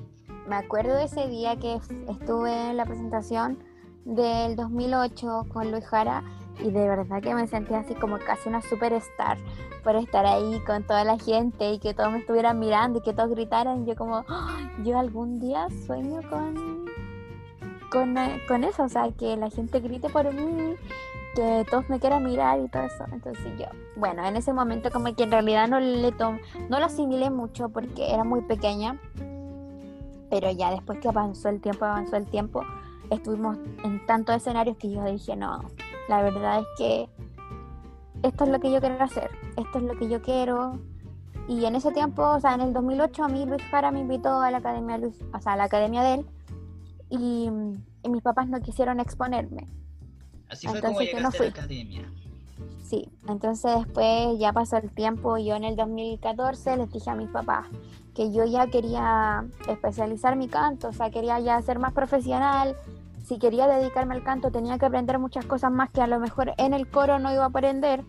me 0.48 0.56
acuerdo 0.56 0.94
de 0.94 1.04
ese 1.04 1.28
día 1.28 1.56
que 1.56 1.78
estuve 2.08 2.70
en 2.70 2.76
la 2.76 2.84
presentación 2.84 3.58
del 4.04 4.56
2008 4.56 5.46
con 5.52 5.70
Luis 5.70 5.86
Jara 5.86 6.22
y 6.60 6.70
de 6.70 6.88
verdad 6.88 7.22
que 7.22 7.34
me 7.34 7.46
sentía 7.46 7.78
así 7.80 7.94
como 7.94 8.18
casi 8.18 8.48
una 8.48 8.60
superstar 8.62 9.38
por 9.84 9.96
estar 9.96 10.26
ahí 10.26 10.60
con 10.66 10.84
toda 10.84 11.04
la 11.04 11.18
gente 11.18 11.72
y 11.72 11.78
que 11.78 11.94
todos 11.94 12.12
me 12.12 12.18
estuvieran 12.18 12.58
mirando 12.58 12.98
y 12.98 13.02
que 13.02 13.12
todos 13.12 13.30
gritaran. 13.30 13.86
Yo 13.86 13.96
como, 13.96 14.24
"Ah, 14.28 14.58
yo 14.84 14.98
algún 14.98 15.40
día 15.40 15.66
sueño 15.86 16.20
con, 16.28 16.86
con, 17.90 18.16
eh, 18.18 18.40
con 18.46 18.64
eso, 18.64 18.84
o 18.84 18.88
sea, 18.88 19.10
que 19.12 19.36
la 19.36 19.50
gente 19.50 19.80
grite 19.80 20.08
por 20.08 20.32
mí 20.32 20.74
que 21.34 21.64
todos 21.70 21.88
me 21.88 21.98
quieran 21.98 22.24
mirar 22.24 22.60
y 22.60 22.68
todo 22.68 22.82
eso. 22.82 23.04
Entonces 23.12 23.44
yo, 23.58 23.66
bueno, 23.96 24.24
en 24.24 24.36
ese 24.36 24.52
momento 24.52 24.90
como 24.90 25.14
que 25.14 25.22
en 25.22 25.30
realidad 25.30 25.66
no 25.66 25.80
le 25.80 26.12
tom 26.12 26.38
no 26.68 26.78
lo 26.78 26.86
asimilé 26.86 27.30
mucho 27.30 27.70
porque 27.70 28.12
era 28.12 28.22
muy 28.22 28.42
pequeña, 28.42 29.00
pero 30.32 30.50
ya 30.50 30.70
después 30.70 30.98
que 30.98 31.08
avanzó 31.08 31.50
el 31.50 31.60
tiempo, 31.60 31.84
avanzó 31.84 32.16
el 32.16 32.24
tiempo, 32.24 32.64
estuvimos 33.10 33.58
en 33.84 34.06
tantos 34.06 34.36
escenarios 34.36 34.78
que 34.78 34.90
yo 34.90 35.04
dije, 35.04 35.36
no, 35.36 35.60
la 36.08 36.22
verdad 36.22 36.60
es 36.60 36.66
que 36.78 37.08
esto 38.22 38.44
es 38.44 38.50
lo 38.50 38.58
que 38.58 38.72
yo 38.72 38.80
quiero 38.80 39.04
hacer, 39.04 39.30
esto 39.58 39.78
es 39.78 39.84
lo 39.84 39.94
que 39.94 40.08
yo 40.08 40.22
quiero. 40.22 40.78
Y 41.48 41.66
en 41.66 41.74
ese 41.76 41.92
tiempo, 41.92 42.22
o 42.22 42.40
sea, 42.40 42.54
en 42.54 42.62
el 42.62 42.72
2008 42.72 43.24
a 43.24 43.28
mí 43.28 43.44
Luis 43.44 43.62
Jara 43.64 43.90
me 43.90 44.00
invitó 44.00 44.40
a 44.40 44.50
la 44.50 44.56
academia 44.56 44.96
Luis, 44.96 45.20
o 45.34 45.38
sea, 45.38 45.52
a 45.52 45.56
la 45.56 45.64
academia 45.64 46.02
de 46.02 46.14
él 46.14 46.26
y, 47.10 47.50
y 48.02 48.08
mis 48.08 48.22
papás 48.22 48.48
no 48.48 48.58
quisieron 48.62 49.00
exponerme. 49.00 49.68
Así 50.48 50.66
fue 50.66 50.80
como 50.80 50.98
Entonces, 50.98 51.12
yo 51.12 51.20
no 51.20 51.28
llegaste 51.30 51.38
a 51.38 51.44
la 51.44 51.52
fui. 51.52 51.60
academia. 51.62 52.10
Sí, 52.82 53.10
entonces 53.28 53.70
después 53.84 54.38
ya 54.38 54.54
pasó 54.54 54.78
el 54.78 54.90
tiempo, 54.92 55.36
yo 55.36 55.56
en 55.56 55.64
el 55.64 55.76
2014 55.76 56.78
les 56.78 56.90
dije 56.90 57.10
a 57.10 57.16
mis 57.16 57.28
papás 57.28 57.66
que 58.14 58.32
yo 58.32 58.44
ya 58.44 58.66
quería 58.66 59.44
especializar 59.68 60.36
mi 60.36 60.48
canto, 60.48 60.88
o 60.88 60.92
sea, 60.92 61.10
quería 61.10 61.40
ya 61.40 61.60
ser 61.62 61.78
más 61.78 61.92
profesional, 61.92 62.76
si 63.24 63.38
quería 63.38 63.66
dedicarme 63.66 64.14
al 64.14 64.24
canto 64.24 64.50
tenía 64.50 64.78
que 64.78 64.86
aprender 64.86 65.18
muchas 65.18 65.44
cosas 65.46 65.70
más 65.72 65.90
que 65.90 66.02
a 66.02 66.06
lo 66.06 66.18
mejor 66.18 66.52
en 66.58 66.74
el 66.74 66.88
coro 66.88 67.18
no 67.18 67.32
iba 67.32 67.44
a 67.44 67.48
aprender. 67.48 68.04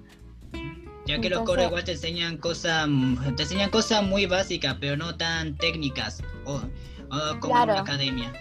Ya 1.05 1.19
que 1.19 1.29
los 1.29 1.41
coros 1.41 1.65
igual 1.65 1.83
te 1.83 1.93
enseñan 1.93 2.37
cosas, 2.37 2.87
te 3.35 3.43
enseñan 3.43 3.69
cosas 3.69 4.03
muy 4.03 4.25
básicas, 4.25 4.77
pero 4.79 4.95
no 4.95 5.15
tan 5.15 5.55
técnicas, 5.57 6.23
o, 6.45 6.55
o 6.55 7.39
como 7.39 7.57
en 7.57 7.63
una 7.63 7.79
academia. 7.81 8.33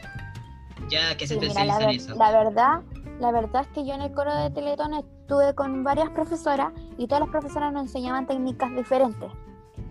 Ya 0.89 1.17
que 1.17 1.27
se 1.27 1.39
Sí, 1.39 1.49
mira, 1.49 1.65
la, 1.65 1.79
en 1.79 1.91
eso. 1.91 2.15
la 2.15 2.31
verdad, 2.31 2.81
la 3.21 3.33
verdad 3.33 3.63
es 3.63 3.69
que 3.69 3.85
yo 3.87 3.95
en 3.95 4.03
el 4.03 4.13
coro 4.13 4.35
de 4.35 4.51
Teletón 4.51 4.95
estuve 4.95 5.55
con 5.55 5.83
varias 5.85 6.11
profesoras 6.11 6.73
y 6.99 7.07
todas 7.07 7.21
las 7.21 7.31
profesoras 7.31 7.73
nos 7.73 7.83
enseñaban 7.83 8.27
técnicas 8.27 8.75
diferentes. 8.75 9.31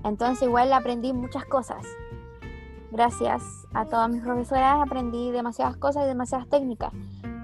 Entonces 0.03 0.43
igual 0.43 0.71
aprendí 0.73 1.13
muchas 1.13 1.45
cosas. 1.45 1.85
Gracias 2.91 3.41
a 3.73 3.85
todas 3.85 4.09
mis 4.09 4.21
profesoras 4.21 4.81
aprendí 4.81 5.31
demasiadas 5.31 5.77
cosas 5.77 6.03
y 6.03 6.07
demasiadas 6.07 6.47
técnicas 6.49 6.91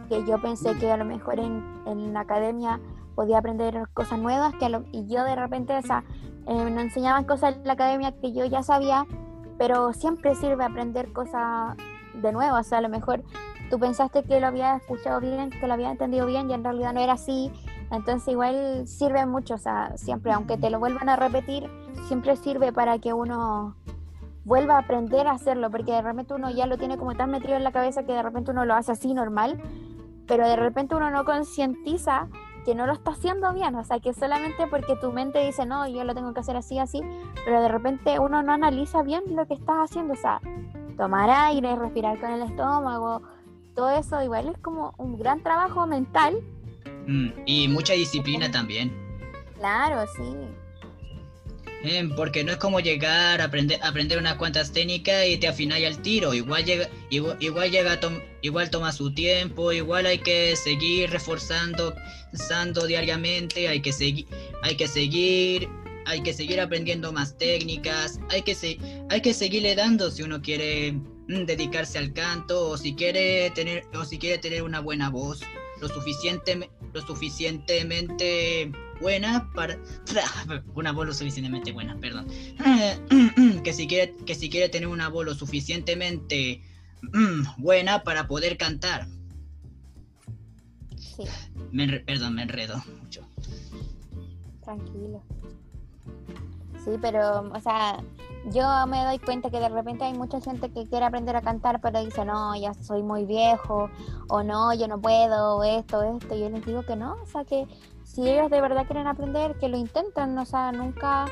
que 0.09 0.25
yo 0.25 0.41
pensé 0.41 0.77
que 0.77 0.91
a 0.91 0.97
lo 0.97 1.05
mejor 1.05 1.39
en, 1.39 1.63
en 1.85 2.13
la 2.13 2.21
academia 2.21 2.79
podía 3.15 3.39
aprender 3.39 3.87
cosas 3.93 4.19
nuevas 4.19 4.53
que 4.55 4.65
a 4.65 4.69
lo- 4.69 4.83
y 4.91 5.05
yo 5.07 5.23
de 5.23 5.35
repente, 5.35 5.75
o 5.75 5.81
sea, 5.81 6.03
eh, 6.47 6.69
nos 6.69 6.83
enseñaban 6.83 7.23
cosas 7.25 7.55
en 7.55 7.65
la 7.65 7.73
academia 7.73 8.11
que 8.13 8.31
yo 8.33 8.45
ya 8.45 8.63
sabía, 8.63 9.05
pero 9.57 9.91
siempre 9.93 10.35
sirve 10.35 10.63
aprender 10.63 11.11
cosas 11.13 11.75
de 12.13 12.31
nuevo, 12.31 12.57
o 12.57 12.63
sea, 12.63 12.77
a 12.77 12.81
lo 12.81 12.89
mejor 12.89 13.23
tú 13.69 13.79
pensaste 13.79 14.23
que 14.23 14.39
lo 14.39 14.47
había 14.47 14.75
escuchado 14.75 15.19
bien, 15.19 15.49
que 15.49 15.67
lo 15.67 15.73
había 15.73 15.91
entendido 15.91 16.25
bien 16.25 16.49
y 16.49 16.53
en 16.53 16.63
realidad 16.63 16.93
no 16.93 16.99
era 16.99 17.13
así. 17.13 17.51
Entonces 17.91 18.27
igual 18.29 18.87
sirve 18.87 19.25
mucho, 19.25 19.55
o 19.55 19.57
sea, 19.57 19.95
siempre, 19.97 20.31
aunque 20.33 20.57
te 20.57 20.69
lo 20.69 20.79
vuelvan 20.79 21.09
a 21.09 21.15
repetir, 21.15 21.69
siempre 22.07 22.35
sirve 22.35 22.73
para 22.73 22.99
que 22.99 23.13
uno 23.13 23.75
vuelva 24.43 24.75
a 24.75 24.79
aprender 24.79 25.27
a 25.27 25.31
hacerlo, 25.31 25.69
porque 25.69 25.91
de 25.91 26.01
repente 26.01 26.33
uno 26.33 26.49
ya 26.49 26.67
lo 26.67 26.77
tiene 26.77 26.97
como 26.97 27.15
tan 27.15 27.31
metido 27.31 27.55
en 27.55 27.63
la 27.63 27.71
cabeza 27.71 28.03
que 28.03 28.13
de 28.13 28.23
repente 28.23 28.51
uno 28.51 28.65
lo 28.65 28.75
hace 28.75 28.93
así 28.93 29.13
normal, 29.13 29.61
pero 30.25 30.47
de 30.47 30.55
repente 30.55 30.95
uno 30.95 31.11
no 31.11 31.25
concientiza 31.25 32.27
que 32.65 32.75
no 32.75 32.85
lo 32.85 32.93
está 32.93 33.11
haciendo 33.11 33.53
bien, 33.53 33.75
o 33.75 33.83
sea, 33.83 33.99
que 33.99 34.13
solamente 34.13 34.67
porque 34.67 34.95
tu 34.97 35.13
mente 35.13 35.45
dice, 35.45 35.65
no, 35.65 35.87
yo 35.87 36.03
lo 36.03 36.13
tengo 36.13 36.33
que 36.33 36.41
hacer 36.41 36.57
así, 36.57 36.79
así, 36.79 37.01
pero 37.45 37.61
de 37.61 37.69
repente 37.69 38.19
uno 38.19 38.43
no 38.43 38.51
analiza 38.51 39.03
bien 39.03 39.23
lo 39.29 39.45
que 39.47 39.53
estás 39.53 39.77
haciendo, 39.89 40.13
o 40.13 40.17
sea, 40.17 40.41
tomar 40.97 41.29
aire, 41.29 41.75
respirar 41.75 42.19
con 42.19 42.31
el 42.31 42.41
estómago, 42.41 43.21
todo 43.77 43.91
eso 43.91 44.23
igual 44.23 44.49
es 44.49 44.57
como 44.61 44.93
un 44.97 45.19
gran 45.19 45.43
trabajo 45.43 45.85
mental. 45.85 46.41
Mm, 47.05 47.29
y 47.45 47.67
mucha 47.67 47.93
disciplina 47.93 48.49
también. 48.51 48.91
Claro, 49.59 50.03
sí. 50.17 50.23
Eh, 51.83 52.09
porque 52.15 52.43
no 52.43 52.51
es 52.53 52.57
como 52.57 52.79
llegar 52.79 53.39
a 53.39 53.45
aprender, 53.45 53.79
aprender 53.83 54.17
unas 54.17 54.35
cuantas 54.35 54.71
técnicas 54.71 55.27
y 55.27 55.37
te 55.37 55.47
afináis 55.47 55.85
al 55.85 56.01
tiro. 56.01 56.33
Igual 56.33 56.65
llega, 56.65 56.89
igual, 57.11 57.37
igual 57.39 57.69
llega 57.69 57.99
tom- 57.99 58.19
igual 58.41 58.71
toma 58.71 58.91
su 58.91 59.13
tiempo, 59.13 59.71
igual 59.71 60.07
hay 60.07 60.17
que 60.17 60.55
seguir 60.55 61.11
reforzando, 61.11 61.93
diariamente, 62.87 63.67
hay 63.67 63.79
que 63.81 63.93
seguir, 63.93 64.25
hay 64.63 64.75
que 64.75 64.87
seguir, 64.87 65.69
hay 66.07 66.23
que 66.23 66.33
seguir 66.33 66.59
aprendiendo 66.59 67.11
más 67.13 67.37
técnicas, 67.37 68.19
hay 68.31 68.41
que 68.41 68.55
se, 68.55 68.79
hay 69.11 69.21
que 69.21 69.35
seguirle 69.35 69.75
dando 69.75 70.09
si 70.09 70.23
uno 70.23 70.41
quiere 70.41 70.95
dedicarse 71.27 71.97
al 71.97 72.13
canto 72.13 72.69
o 72.69 72.77
si 72.77 72.95
quiere 72.95 73.51
tener 73.51 73.85
o 73.93 74.05
si 74.05 74.17
quiere 74.17 74.37
tener 74.37 74.63
una 74.63 74.79
buena 74.79 75.09
voz 75.09 75.41
lo 75.81 75.89
suficiente 75.89 76.69
lo 76.93 77.01
suficientemente 77.01 78.71
buena 79.01 79.51
para 79.53 79.77
una 80.75 80.91
voz 80.91 81.07
lo 81.07 81.13
suficientemente 81.13 81.71
buena 81.71 81.97
perdón. 81.97 82.27
Que 83.63 83.73
si 83.73 83.87
quiere 83.87 84.15
que 84.25 84.33
si 84.33 84.49
quiere 84.49 84.69
tener 84.69 84.87
una 84.87 85.09
voz 85.09 85.25
lo 85.25 85.35
suficientemente 85.35 86.61
mm, 87.01 87.61
buena 87.61 88.03
para 88.03 88.27
poder 88.27 88.57
cantar. 88.57 89.07
Sí, 90.95 91.23
me 91.71 91.99
perdón 91.99 92.35
me 92.35 92.43
enredo 92.43 92.81
mucho. 93.01 93.27
Tranquilo. 94.63 95.21
Sí, 96.87 96.97
pero, 97.01 97.41
o 97.53 97.59
sea, 97.59 97.97
yo 98.45 98.63
me 98.87 99.03
doy 99.03 99.19
cuenta 99.19 99.49
que 99.49 99.59
de 99.59 99.67
repente 99.67 100.05
hay 100.05 100.13
mucha 100.13 100.39
gente 100.39 100.69
que 100.71 100.87
quiere 100.87 101.05
aprender 101.05 101.35
a 101.35 101.41
cantar, 101.41 101.81
pero 101.81 102.01
dice, 102.01 102.23
no, 102.23 102.55
ya 102.55 102.73
soy 102.75 103.03
muy 103.03 103.25
viejo, 103.25 103.89
o 104.29 104.41
no, 104.41 104.73
yo 104.73 104.87
no 104.87 104.97
puedo, 104.97 105.65
esto, 105.65 106.01
esto. 106.03 106.33
Yo 106.33 106.49
les 106.49 106.65
digo 106.65 106.83
que 106.83 106.95
no, 106.95 107.17
o 107.21 107.25
sea, 107.25 107.43
que 107.43 107.67
si 108.05 108.29
ellos 108.29 108.49
de 108.49 108.61
verdad 108.61 108.85
quieren 108.85 109.05
aprender, 109.05 109.57
que 109.59 109.67
lo 109.67 109.75
intenten, 109.75 110.37
o 110.37 110.45
sea, 110.45 110.71
nunca. 110.71 111.25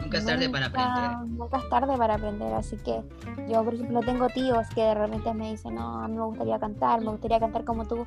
Nunca 0.00 0.18
es 0.18 0.26
tarde 0.26 0.48
para 0.50 0.66
aprender 0.66 1.28
Nunca 1.28 1.58
es 1.58 1.68
tarde 1.68 1.96
para 1.96 2.14
aprender, 2.14 2.54
así 2.54 2.76
que 2.78 3.02
yo, 3.48 3.64
por 3.64 3.74
ejemplo, 3.74 4.00
tengo 4.00 4.28
tíos 4.28 4.66
que 4.74 4.82
de 4.82 4.94
repente 4.94 5.32
me 5.34 5.50
dicen, 5.50 5.74
no, 5.74 6.02
a 6.02 6.08
mí 6.08 6.16
me 6.16 6.24
gustaría 6.24 6.58
cantar, 6.58 7.00
me 7.00 7.10
gustaría 7.10 7.38
cantar 7.40 7.64
como 7.64 7.86
tú. 7.86 8.06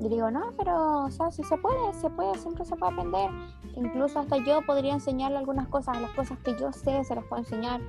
Yo 0.00 0.08
digo, 0.08 0.30
no, 0.30 0.52
pero, 0.58 1.04
o 1.04 1.10
sea, 1.10 1.30
si 1.30 1.42
se 1.44 1.56
puede, 1.58 1.92
se 1.94 2.10
puede, 2.10 2.38
siempre 2.38 2.64
se 2.64 2.76
puede 2.76 2.92
aprender. 2.92 3.30
Incluso 3.76 4.18
hasta 4.20 4.36
yo 4.38 4.60
podría 4.66 4.92
enseñarle 4.94 5.38
algunas 5.38 5.68
cosas, 5.68 6.00
las 6.00 6.10
cosas 6.12 6.38
que 6.44 6.56
yo 6.58 6.72
sé, 6.72 7.04
se 7.04 7.14
las 7.14 7.24
puedo 7.24 7.42
enseñar. 7.42 7.80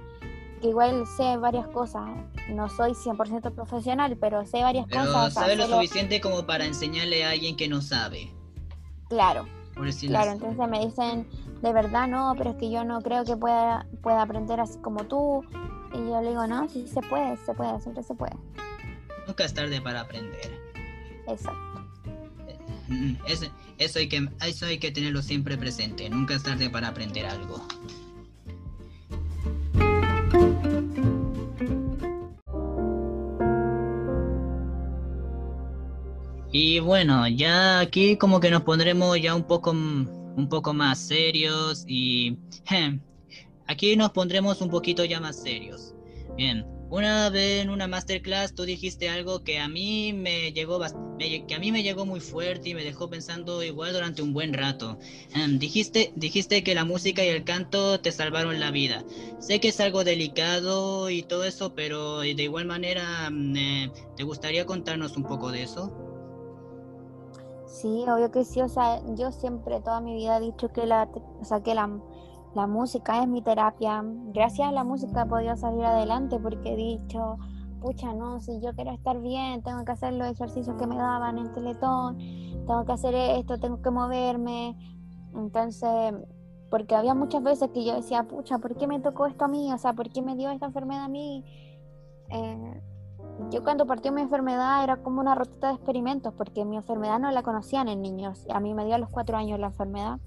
Que 0.61 0.69
igual 0.69 1.05
sé 1.17 1.35
varias 1.37 1.67
cosas, 1.67 2.03
no 2.49 2.69
soy 2.69 2.93
100% 2.93 3.51
profesional, 3.53 4.15
pero 4.17 4.45
sé 4.45 4.61
varias 4.63 4.85
pero 4.89 5.01
cosas. 5.01 5.27
o 5.27 5.31
sea, 5.31 5.41
sabe 5.43 5.55
lo- 5.57 5.67
suficiente 5.67 6.21
como 6.21 6.45
para 6.45 6.65
enseñarle 6.65 7.25
a 7.25 7.31
alguien 7.31 7.57
que 7.57 7.67
no 7.67 7.81
sabe 7.81 8.31
Claro, 9.09 9.45
por 9.73 9.89
Claro, 9.89 10.31
así. 10.31 10.43
entonces 10.43 10.69
me 10.69 10.85
dicen, 10.85 11.27
de 11.61 11.73
verdad 11.73 12.07
no, 12.07 12.33
pero 12.37 12.51
es 12.51 12.55
que 12.57 12.69
yo 12.69 12.83
no 12.83 13.01
creo 13.01 13.25
que 13.25 13.35
pueda, 13.35 13.85
pueda 14.01 14.21
aprender 14.21 14.59
así 14.59 14.77
como 14.79 15.03
tú. 15.05 15.43
Y 15.93 15.97
yo 15.97 16.21
le 16.21 16.29
digo, 16.29 16.47
no, 16.47 16.67
sí 16.69 16.87
se 16.87 17.01
puede, 17.01 17.37
se 17.37 17.53
puede, 17.53 17.79
siempre 17.81 18.03
se 18.03 18.13
puede. 18.15 18.35
nunca 19.27 19.45
es 19.45 19.53
tarde 19.53 19.79
para 19.81 20.01
aprender 20.01 20.59
Exacto. 21.27 21.59
Mm, 22.89 23.13
Eso, 23.27 23.45
eso, 23.77 23.99
hay 23.99 24.09
que, 24.09 24.27
eso 24.45 24.65
hay 24.65 24.77
que 24.77 24.91
tenerlo 24.91 25.21
siempre 25.21 25.57
presente. 25.57 26.09
Nunca 26.09 26.35
es 26.35 26.43
tarde 26.43 26.69
para 26.69 26.89
aprender 26.89 27.25
algo. 27.25 27.65
Y 36.55 36.79
bueno, 36.79 37.27
ya 37.27 37.79
aquí 37.79 38.15
como 38.15 38.39
que 38.39 38.51
nos 38.51 38.61
pondremos 38.61 39.19
ya 39.19 39.33
un 39.33 39.41
poco, 39.41 39.71
un 39.71 40.47
poco 40.49 40.71
más 40.71 40.99
serios 40.99 41.83
y 41.87 42.37
aquí 43.65 43.95
nos 43.95 44.11
pondremos 44.11 44.61
un 44.61 44.69
poquito 44.69 45.03
ya 45.03 45.19
más 45.19 45.41
serios. 45.41 45.95
Bien, 46.37 46.63
una 46.91 47.31
vez 47.31 47.63
en 47.63 47.71
una 47.71 47.87
masterclass 47.87 48.53
tú 48.53 48.65
dijiste 48.65 49.09
algo 49.09 49.43
que 49.43 49.57
a 49.57 49.67
mí 49.67 50.13
me 50.13 50.51
llegó 50.51 50.79
me 51.17 51.47
que 51.47 51.55
a 51.55 51.59
mí 51.59 51.71
me 51.71 51.81
llegó 51.81 52.05
muy 52.05 52.19
fuerte 52.19 52.69
y 52.69 52.75
me 52.75 52.83
dejó 52.83 53.09
pensando 53.09 53.63
igual 53.63 53.93
durante 53.93 54.21
un 54.21 54.31
buen 54.31 54.53
rato. 54.53 54.99
Em, 55.33 55.57
dijiste, 55.57 56.13
dijiste 56.15 56.63
que 56.63 56.75
la 56.75 56.85
música 56.85 57.25
y 57.25 57.29
el 57.29 57.45
canto 57.45 57.99
te 57.99 58.11
salvaron 58.11 58.59
la 58.59 58.69
vida. 58.69 59.03
Sé 59.39 59.59
que 59.59 59.69
es 59.69 59.79
algo 59.79 60.03
delicado 60.03 61.09
y 61.09 61.23
todo 61.23 61.45
eso, 61.45 61.73
pero 61.73 62.19
de 62.19 62.43
igual 62.43 62.65
manera, 62.67 63.27
mm, 63.31 63.57
eh, 63.57 63.91
¿te 64.15 64.23
gustaría 64.23 64.67
contarnos 64.67 65.17
un 65.17 65.23
poco 65.23 65.51
de 65.51 65.63
eso? 65.63 66.12
Sí, 67.83 68.05
obvio 68.07 68.31
que 68.31 68.45
sí, 68.45 68.61
o 68.61 68.69
sea, 68.69 69.01
yo 69.15 69.33
siempre 69.33 69.81
toda 69.81 69.99
mi 69.99 70.13
vida 70.15 70.37
he 70.37 70.39
dicho 70.39 70.69
que 70.69 70.85
la, 70.85 71.09
o 71.41 71.43
sea, 71.43 71.61
que 71.63 71.75
la, 71.75 71.89
la 72.55 72.65
música 72.65 73.21
es 73.21 73.27
mi 73.27 73.41
terapia. 73.41 74.01
Gracias 74.33 74.69
a 74.69 74.71
la 74.71 74.85
música 74.85 75.23
he 75.23 75.25
podido 75.25 75.57
salir 75.57 75.83
adelante 75.83 76.39
porque 76.39 76.71
he 76.71 76.75
dicho, 76.77 77.37
pucha, 77.81 78.13
no, 78.13 78.39
si 78.39 78.61
yo 78.61 78.73
quiero 78.73 78.91
estar 78.91 79.19
bien, 79.19 79.63
tengo 79.63 79.83
que 79.83 79.91
hacer 79.91 80.13
los 80.13 80.29
ejercicios 80.29 80.77
que 80.77 80.87
me 80.87 80.95
daban 80.95 81.37
en 81.37 81.51
Teletón, 81.51 82.17
tengo 82.65 82.85
que 82.85 82.93
hacer 82.93 83.15
esto, 83.15 83.59
tengo 83.59 83.81
que 83.81 83.91
moverme. 83.91 84.77
Entonces, 85.35 86.13
porque 86.69 86.95
había 86.95 87.13
muchas 87.13 87.43
veces 87.43 87.69
que 87.73 87.83
yo 87.83 87.95
decía, 87.95 88.23
pucha, 88.23 88.59
¿por 88.59 88.77
qué 88.77 88.87
me 88.87 89.01
tocó 89.01 89.25
esto 89.25 89.43
a 89.43 89.49
mí? 89.49 89.73
O 89.73 89.77
sea, 89.77 89.91
¿por 89.91 90.09
qué 90.09 90.21
me 90.21 90.37
dio 90.37 90.51
esta 90.51 90.67
enfermedad 90.67 91.03
a 91.03 91.09
mí? 91.09 91.43
Eh, 92.29 92.81
yo 93.49 93.63
cuando 93.63 93.85
partió 93.85 94.11
mi 94.11 94.21
enfermedad 94.21 94.83
era 94.83 94.97
como 94.97 95.21
una 95.21 95.35
rotita 95.35 95.67
de 95.67 95.73
experimentos, 95.75 96.33
porque 96.33 96.65
mi 96.65 96.75
enfermedad 96.75 97.19
no 97.19 97.31
la 97.31 97.43
conocían 97.43 97.87
en 97.87 98.01
niños. 98.01 98.45
A 98.49 98.59
mí 98.59 98.73
me 98.73 98.85
dio 98.85 98.95
a 98.95 98.97
los 98.97 99.09
cuatro 99.09 99.37
años 99.37 99.59
la 99.59 99.67
enfermedad. 99.67 100.19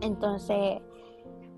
Entonces, 0.00 0.80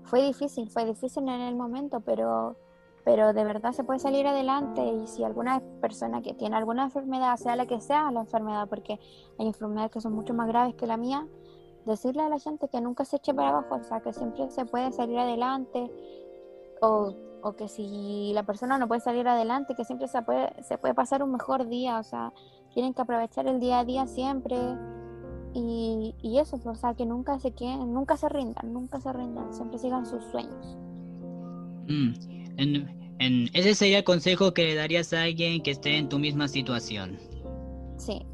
fue 0.03 0.21
difícil, 0.23 0.69
fue 0.69 0.85
difícil 0.85 1.23
en 1.23 1.41
el 1.41 1.55
momento, 1.55 2.01
pero, 2.01 2.57
pero 3.03 3.33
de 3.33 3.43
verdad 3.43 3.71
se 3.71 3.83
puede 3.83 3.99
salir 3.99 4.27
adelante. 4.27 4.85
Y 4.85 5.07
si 5.07 5.23
alguna 5.23 5.61
persona 5.81 6.21
que 6.21 6.33
tiene 6.33 6.55
alguna 6.55 6.83
enfermedad, 6.83 7.37
sea 7.37 7.55
la 7.55 7.65
que 7.65 7.79
sea 7.79 8.11
la 8.11 8.21
enfermedad, 8.21 8.67
porque 8.67 8.99
hay 9.39 9.47
enfermedades 9.47 9.91
que 9.91 10.01
son 10.01 10.13
mucho 10.13 10.33
más 10.33 10.47
graves 10.47 10.75
que 10.75 10.87
la 10.87 10.97
mía, 10.97 11.27
decirle 11.85 12.23
a 12.23 12.29
la 12.29 12.39
gente 12.39 12.67
que 12.69 12.81
nunca 12.81 13.05
se 13.05 13.17
eche 13.17 13.33
para 13.33 13.49
abajo, 13.49 13.75
o 13.75 13.83
sea, 13.83 14.01
que 14.01 14.13
siempre 14.13 14.49
se 14.49 14.65
puede 14.65 14.91
salir 14.91 15.19
adelante. 15.19 15.91
O 16.81 17.13
o 17.43 17.55
que 17.55 17.67
si 17.67 18.31
la 18.33 18.43
persona 18.43 18.77
no 18.77 18.87
puede 18.87 19.01
salir 19.01 19.27
adelante, 19.27 19.75
que 19.75 19.85
siempre 19.85 20.07
se 20.07 20.21
puede, 20.21 20.51
se 20.63 20.77
puede 20.77 20.93
pasar 20.93 21.21
un 21.23 21.31
mejor 21.33 21.67
día, 21.67 21.99
o 21.99 22.03
sea, 22.03 22.33
tienen 22.73 22.93
que 22.93 23.01
aprovechar 23.01 23.47
el 23.47 23.59
día 23.59 23.79
a 23.79 23.85
día 23.85 24.07
siempre 24.07 24.55
y, 25.53 26.15
y 26.21 26.39
eso, 26.39 26.59
o 26.63 26.75
sea, 26.75 26.93
que 26.95 27.05
nunca 27.05 27.37
se 27.39 27.51
queden, 27.51 27.93
nunca 27.93 28.17
se 28.17 28.29
rindan, 28.29 28.73
nunca 28.73 28.99
se 28.99 29.11
rindan, 29.13 29.53
siempre 29.53 29.77
sigan 29.77 30.05
sus 30.05 30.23
sueños. 30.25 30.77
Mm, 31.87 32.13
en- 32.57 33.15
en- 33.19 33.49
ese 33.53 33.75
sería 33.75 33.99
el 33.99 34.03
consejo 34.03 34.53
que 34.53 34.63
le 34.63 34.75
darías 34.75 35.13
a 35.13 35.23
alguien 35.23 35.61
que 35.61 35.71
esté 35.71 35.97
en 35.97 36.09
tu 36.09 36.17
misma 36.19 36.47
situación. 36.47 37.19
Sí, 37.97 38.25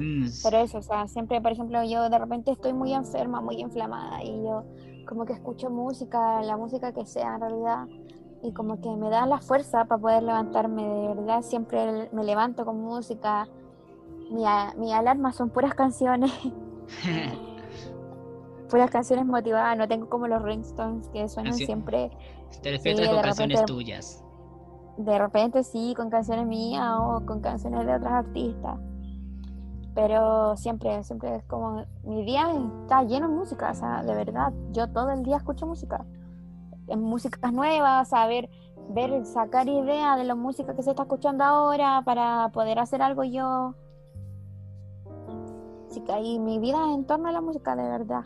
Mm, 0.00 0.26
pero 0.42 0.58
eso, 0.58 0.78
o 0.78 0.82
sea, 0.82 1.06
siempre, 1.06 1.40
por 1.40 1.52
ejemplo, 1.52 1.78
yo 1.84 2.10
de 2.10 2.18
repente 2.18 2.50
estoy 2.50 2.72
muy 2.72 2.92
enferma, 2.92 3.40
muy 3.40 3.60
inflamada 3.60 4.24
y 4.24 4.42
yo 4.42 4.64
como 5.04 5.24
que 5.24 5.32
escucho 5.34 5.70
música, 5.70 6.42
la 6.42 6.56
música 6.56 6.92
que 6.92 7.04
sea 7.06 7.34
en 7.36 7.40
realidad, 7.40 7.86
y 8.42 8.52
como 8.52 8.80
que 8.80 8.90
me 8.90 9.08
da 9.10 9.26
la 9.26 9.40
fuerza 9.40 9.84
para 9.86 10.00
poder 10.00 10.22
levantarme, 10.22 10.82
de 10.86 11.08
verdad, 11.14 11.42
siempre 11.42 12.08
me 12.12 12.24
levanto 12.24 12.64
con 12.64 12.80
música, 12.82 13.48
mi, 14.30 14.44
mi 14.76 14.92
alarma 14.92 15.32
son 15.32 15.50
puras 15.50 15.74
canciones. 15.74 16.32
puras 18.68 18.90
canciones 18.90 19.26
motivadas, 19.26 19.76
no 19.78 19.86
tengo 19.88 20.08
como 20.08 20.26
los 20.26 20.42
ringstones 20.42 21.08
que 21.08 21.28
suenan 21.28 21.54
siempre, 21.54 22.10
Te 22.62 22.70
refieres 22.72 23.06
Sí, 23.08 23.12
con 23.14 23.22
canciones 23.22 23.60
repente- 23.60 23.72
tuyas. 23.72 24.24
de 24.96 25.18
repente 25.18 25.62
sí, 25.64 25.94
con 25.96 26.08
canciones 26.10 26.46
mías 26.46 26.88
o 26.98 27.22
con 27.26 27.40
canciones 27.40 27.86
de 27.86 27.94
otras 27.96 28.12
artistas. 28.12 28.78
Pero 29.94 30.56
siempre, 30.56 31.04
siempre 31.04 31.36
es 31.36 31.44
como, 31.44 31.84
mi 32.02 32.24
día 32.24 32.48
está 32.82 33.04
lleno 33.04 33.28
de 33.28 33.34
música, 33.34 33.70
o 33.70 33.74
sea, 33.74 34.02
de 34.02 34.14
verdad, 34.14 34.52
yo 34.72 34.88
todo 34.88 35.10
el 35.10 35.22
día 35.22 35.36
escucho 35.36 35.66
música. 35.66 36.04
En 36.88 37.00
músicas 37.00 37.52
nuevas, 37.52 38.12
a 38.12 38.26
ver, 38.26 38.50
ver, 38.90 39.24
sacar 39.24 39.68
ideas 39.68 40.18
de 40.18 40.24
la 40.24 40.34
música 40.34 40.74
que 40.74 40.82
se 40.82 40.90
está 40.90 41.02
escuchando 41.02 41.44
ahora 41.44 42.02
para 42.04 42.48
poder 42.50 42.78
hacer 42.80 43.02
algo 43.02 43.22
yo. 43.24 43.74
Así 45.88 46.00
que 46.00 46.12
ahí 46.12 46.38
mi 46.40 46.58
vida 46.58 46.78
es 46.88 46.94
en 46.96 47.06
torno 47.06 47.28
a 47.28 47.32
la 47.32 47.40
música, 47.40 47.76
de 47.76 47.84
verdad. 47.84 48.24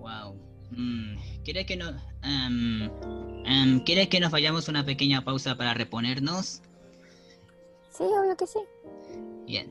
Wow. 0.00 0.34
Mm, 0.72 1.16
¿Quieres 1.44 1.66
que 1.66 1.76
no, 1.76 1.90
em, 2.22 2.90
em, 3.46 3.80
¿Quieres 3.84 4.08
que 4.08 4.18
nos 4.18 4.32
vayamos 4.32 4.68
una 4.68 4.84
pequeña 4.84 5.22
pausa 5.22 5.56
para 5.56 5.72
reponernos? 5.72 6.62
Sí, 7.90 8.04
obvio 8.04 8.36
que 8.36 8.46
sí. 8.46 8.58
Bien. 9.46 9.70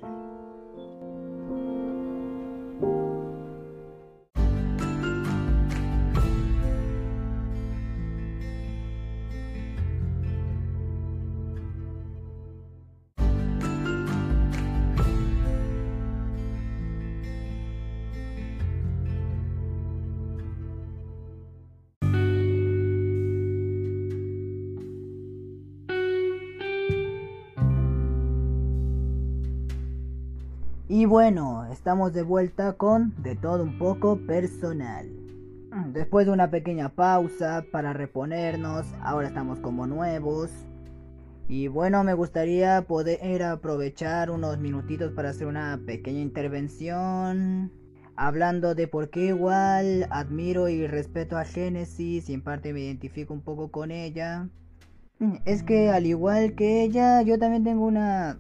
Y 31.00 31.06
bueno, 31.06 31.66
estamos 31.72 32.12
de 32.12 32.24
vuelta 32.24 32.74
con 32.74 33.14
De 33.24 33.38
todo 33.38 33.64
un 33.64 33.78
poco 33.78 34.18
personal. 34.18 35.08
Después 35.94 36.26
de 36.26 36.34
una 36.34 36.52
pequeña 36.52 36.90
pausa 36.90 37.64
para 37.72 37.94
reponernos, 37.94 38.86
ahora 39.02 39.30
estamos 39.30 39.60
como 39.60 39.88
nuevos. 39.88 40.52
Y 41.48 41.70
bueno, 41.70 42.04
me 42.04 42.14
gustaría 42.14 42.82
poder 42.82 43.44
aprovechar 43.44 44.30
unos 44.30 44.60
minutitos 44.60 45.14
para 45.14 45.30
hacer 45.30 45.48
una 45.48 45.80
pequeña 45.86 46.20
intervención. 46.20 47.72
Hablando 48.18 48.76
de 48.76 48.90
por 48.90 49.10
qué 49.10 49.28
igual 49.28 50.06
admiro 50.10 50.68
y 50.68 50.86
respeto 50.86 51.38
a 51.38 51.46
Génesis 51.46 52.30
y 52.30 52.34
en 52.34 52.44
parte 52.44 52.74
me 52.74 52.82
identifico 52.82 53.34
un 53.34 53.42
poco 53.42 53.72
con 53.72 53.92
ella. 53.92 54.50
Es 55.46 55.64
que 55.64 55.92
al 55.92 56.06
igual 56.06 56.56
que 56.56 56.84
ella, 56.84 57.22
yo 57.22 57.40
también 57.40 57.64
tengo 57.64 57.86
una 57.86 58.38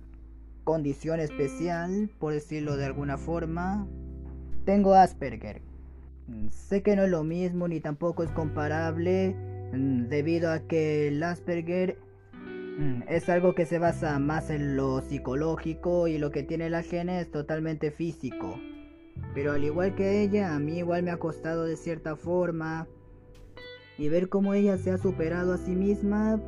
condición 0.71 1.19
especial, 1.19 2.09
por 2.19 2.33
decirlo 2.33 2.77
de 2.77 2.85
alguna 2.85 3.17
forma. 3.17 3.87
Tengo 4.65 4.93
Asperger. 4.93 5.61
Sé 6.51 6.83
que 6.83 6.95
no 6.95 7.03
es 7.03 7.09
lo 7.09 7.23
mismo 7.23 7.67
ni 7.67 7.79
tampoco 7.79 8.23
es 8.23 8.29
comparable 8.29 9.35
debido 9.71 10.51
a 10.51 10.59
que 10.59 11.07
el 11.07 11.23
Asperger 11.23 11.97
Mm, 12.79 13.03
es 13.09 13.27
algo 13.27 13.55
que 13.55 13.65
se 13.65 13.77
basa 13.77 14.17
más 14.19 14.49
en 14.49 14.77
lo 14.77 15.01
psicológico 15.01 16.07
y 16.07 16.17
lo 16.17 16.31
que 16.31 16.43
tiene 16.43 16.69
la 16.69 16.81
gene 16.81 17.19
es 17.19 17.29
totalmente 17.29 17.91
físico. 17.91 18.57
Pero 19.33 19.51
al 19.51 19.65
igual 19.65 19.95
que 19.95 20.21
ella, 20.21 20.55
a 20.55 20.59
mí 20.59 20.77
igual 20.77 21.03
me 21.03 21.11
ha 21.11 21.17
costado 21.17 21.65
de 21.65 21.75
cierta 21.75 22.15
forma. 22.15 22.87
Y 23.97 24.07
ver 24.07 24.29
cómo 24.29 24.53
ella 24.53 24.77
se 24.77 24.91
ha 24.91 24.97
superado 24.97 25.51
a 25.51 25.57
sí 25.57 25.75
misma 25.75 26.37
mm, 26.37 26.41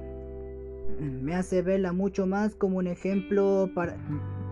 me 0.99 1.35
hace 1.35 1.61
verla 1.61 1.93
mucho 1.93 2.27
más 2.27 2.55
como 2.55 2.77
un 2.77 2.87
ejemplo 2.87 3.69
para, 3.73 3.97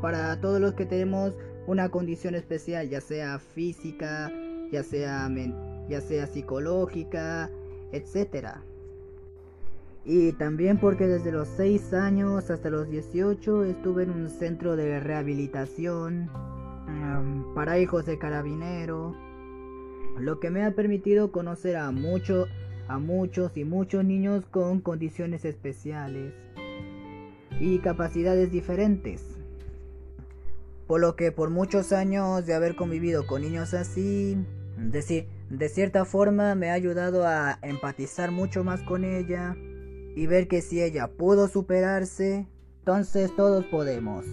para 0.01 0.39
todos 0.41 0.59
los 0.59 0.73
que 0.73 0.85
tenemos 0.85 1.33
una 1.67 1.89
condición 1.89 2.35
especial, 2.35 2.89
ya 2.89 3.01
sea 3.01 3.39
física, 3.39 4.31
ya 4.71 4.83
sea, 4.83 5.29
ya 5.87 6.01
sea 6.01 6.27
psicológica, 6.27 7.49
etcétera. 7.91 8.63
Y 10.05 10.31
también 10.33 10.79
porque 10.79 11.05
desde 11.07 11.31
los 11.31 11.47
6 11.49 11.93
años 11.93 12.49
hasta 12.49 12.69
los 12.69 12.89
18 12.89 13.65
estuve 13.65 14.03
en 14.03 14.11
un 14.11 14.29
centro 14.29 14.75
de 14.75 14.99
rehabilitación 14.99 16.29
para 17.53 17.77
hijos 17.77 18.05
de 18.05 18.17
carabinero, 18.17 19.15
lo 20.17 20.39
que 20.39 20.49
me 20.49 20.63
ha 20.63 20.71
permitido 20.71 21.31
conocer 21.31 21.75
a, 21.77 21.91
mucho, 21.91 22.47
a 22.89 22.97
muchos 22.97 23.55
y 23.55 23.63
muchos 23.63 24.03
niños 24.03 24.45
con 24.49 24.81
condiciones 24.81 25.45
especiales 25.45 26.33
y 27.59 27.77
capacidades 27.79 28.51
diferentes. 28.51 29.23
Por 30.87 30.99
lo 30.99 31.15
que 31.15 31.31
por 31.31 31.51
muchos 31.51 31.93
años 31.93 32.47
de 32.47 32.55
haber 32.55 32.75
convivido 32.75 33.27
con 33.27 33.43
niños 33.43 33.75
así, 33.75 34.37
de, 34.75 35.27
de 35.51 35.69
cierta 35.69 36.03
forma 36.03 36.55
me 36.55 36.71
ha 36.71 36.73
ayudado 36.73 37.27
a 37.27 37.59
empatizar 37.61 38.31
mucho 38.31 38.63
más 38.63 38.81
con 38.81 39.05
ella 39.05 39.55
y 40.15 40.25
ver 40.25 40.47
que 40.47 40.63
si 40.63 40.81
ella 40.81 41.07
pudo 41.07 41.47
superarse, 41.47 42.47
entonces 42.79 43.35
todos 43.35 43.65
podemos. 43.65 44.25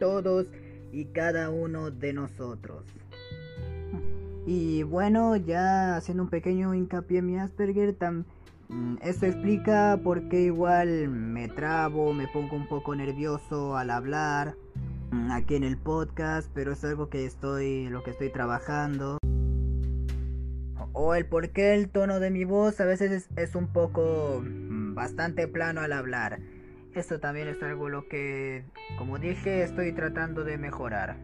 Todos 0.00 0.46
y 0.92 1.04
cada 1.06 1.50
uno 1.50 1.90
de 1.90 2.14
nosotros. 2.14 2.84
Y 4.46 4.82
bueno, 4.82 5.36
ya 5.36 5.96
haciendo 5.96 6.24
un 6.24 6.28
pequeño 6.28 6.74
hincapié 6.74 7.18
en 7.18 7.26
mi 7.26 7.38
Asperger, 7.38 7.96
mm, 8.68 8.96
eso 9.02 9.26
explica 9.26 9.98
por 10.02 10.28
qué 10.28 10.42
igual 10.42 11.08
me 11.08 11.48
trabo, 11.48 12.12
me 12.12 12.28
pongo 12.28 12.56
un 12.56 12.66
poco 12.66 12.94
nervioso 12.94 13.76
al 13.76 13.90
hablar 13.90 14.54
mm, 15.10 15.30
aquí 15.30 15.54
en 15.54 15.64
el 15.64 15.78
podcast, 15.78 16.50
pero 16.54 16.72
es 16.72 16.84
algo 16.84 17.08
que 17.08 17.24
estoy, 17.24 17.88
lo 17.88 18.02
que 18.02 18.10
estoy 18.10 18.30
trabajando 18.30 19.18
o 20.94 21.14
el 21.14 21.26
por 21.26 21.50
qué 21.50 21.74
el 21.74 21.90
tono 21.90 22.20
de 22.20 22.30
mi 22.30 22.44
voz 22.44 22.80
a 22.80 22.84
veces 22.84 23.28
es, 23.36 23.54
un 23.54 23.66
poco 23.66 24.42
mm, 24.42 24.94
bastante 24.94 25.46
plano 25.48 25.80
al 25.80 25.92
hablar. 25.92 26.38
Esto 26.94 27.18
también 27.18 27.48
es 27.48 27.60
algo 27.62 27.88
lo 27.88 28.08
que, 28.08 28.64
como 28.96 29.18
dije, 29.18 29.64
estoy 29.64 29.92
tratando 29.92 30.44
de 30.44 30.56
mejorar. 30.56 31.16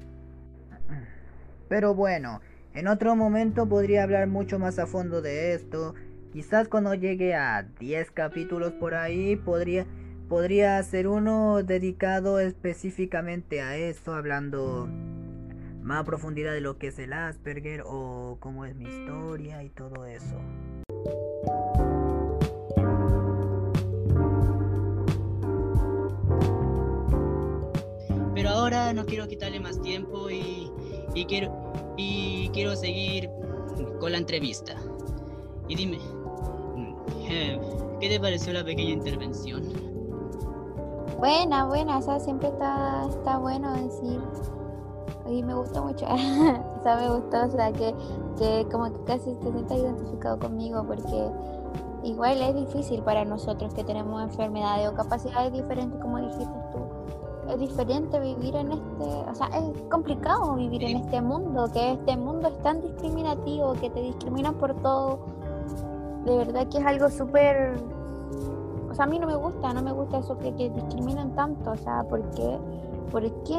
Pero 1.68 1.94
bueno, 1.94 2.40
en 2.74 2.88
otro 2.88 3.16
momento 3.16 3.68
podría 3.68 4.02
hablar 4.02 4.28
mucho 4.28 4.58
más 4.58 4.78
a 4.78 4.86
fondo 4.86 5.22
de 5.22 5.54
esto. 5.54 5.94
Quizás 6.32 6.68
cuando 6.68 6.94
llegue 6.94 7.34
a 7.34 7.64
10 7.78 8.10
capítulos 8.12 8.72
por 8.72 8.94
ahí 8.94 9.36
podría 9.36 9.86
podría 10.30 10.78
hacer 10.78 11.08
uno 11.08 11.64
dedicado 11.64 12.38
específicamente 12.38 13.62
a 13.62 13.76
eso, 13.76 14.14
hablando 14.14 14.88
más 15.82 16.04
profundidad 16.04 16.52
de 16.52 16.60
lo 16.60 16.78
que 16.78 16.86
es 16.86 17.00
el 17.00 17.12
Asperger 17.12 17.82
o 17.84 18.36
cómo 18.38 18.64
es 18.64 18.76
mi 18.76 18.84
historia 18.84 19.64
y 19.64 19.70
todo 19.70 20.06
eso. 20.06 20.40
Pero 28.32 28.50
ahora 28.50 28.92
no 28.92 29.04
quiero 29.06 29.26
quitarle 29.26 29.58
más 29.58 29.82
tiempo 29.82 30.30
y, 30.30 30.70
y 31.12 31.24
quiero 31.24 31.72
y 32.00 32.48
quiero 32.52 32.74
seguir 32.74 33.30
con 34.00 34.12
la 34.12 34.18
entrevista. 34.18 34.74
Y 35.68 35.76
dime, 35.76 35.98
¿qué 37.28 38.08
te 38.08 38.18
pareció 38.18 38.52
la 38.52 38.64
pequeña 38.64 38.90
intervención? 38.90 39.62
Buena, 41.18 41.66
buena, 41.66 41.98
o 41.98 42.02
sea, 42.02 42.18
siempre 42.18 42.48
está, 42.48 43.06
está 43.08 43.38
bueno 43.38 43.72
decir 43.74 44.20
y 45.28 45.42
me 45.42 45.54
gustó 45.54 45.84
mucho. 45.84 46.06
o 46.08 46.82
sea, 46.82 46.96
me 46.96 47.10
gustó, 47.10 47.44
o 47.44 47.50
sea, 47.50 47.72
que, 47.72 47.94
que 48.38 48.66
como 48.70 48.90
que 48.92 49.04
casi 49.04 49.34
te 49.34 49.52
sientas 49.52 49.78
identificado 49.78 50.38
conmigo 50.38 50.84
porque 50.86 51.30
igual 52.02 52.40
es 52.40 52.54
difícil 52.54 53.02
para 53.02 53.24
nosotros 53.24 53.74
que 53.74 53.84
tenemos 53.84 54.22
enfermedades 54.22 54.88
o 54.88 54.94
capacidades 54.94 55.52
diferentes, 55.52 56.00
como 56.00 56.18
dijiste. 56.18 56.69
Es 57.50 57.58
diferente 57.58 58.18
vivir 58.20 58.54
en 58.54 58.72
este, 58.72 59.04
o 59.04 59.34
sea, 59.34 59.48
es 59.48 59.82
complicado 59.90 60.54
vivir 60.54 60.84
en 60.84 60.98
este 60.98 61.20
mundo, 61.20 61.68
que 61.72 61.92
este 61.92 62.16
mundo 62.16 62.48
es 62.48 62.58
tan 62.62 62.80
discriminativo, 62.80 63.72
que 63.74 63.90
te 63.90 64.00
discriminan 64.00 64.54
por 64.54 64.74
todo. 64.82 65.18
De 66.24 66.36
verdad 66.36 66.66
que 66.68 66.78
es 66.78 66.86
algo 66.86 67.08
súper... 67.08 67.74
O 68.90 68.94
sea, 68.94 69.04
a 69.04 69.08
mí 69.08 69.18
no 69.18 69.26
me 69.26 69.36
gusta, 69.36 69.72
no 69.72 69.82
me 69.82 69.92
gusta 69.92 70.18
eso 70.18 70.38
que, 70.38 70.54
que 70.54 70.70
discriminan 70.70 71.34
tanto, 71.34 71.72
o 71.72 71.76
sea, 71.76 72.04
porque 72.08 72.58
¿por 73.10 73.22
qué 73.42 73.58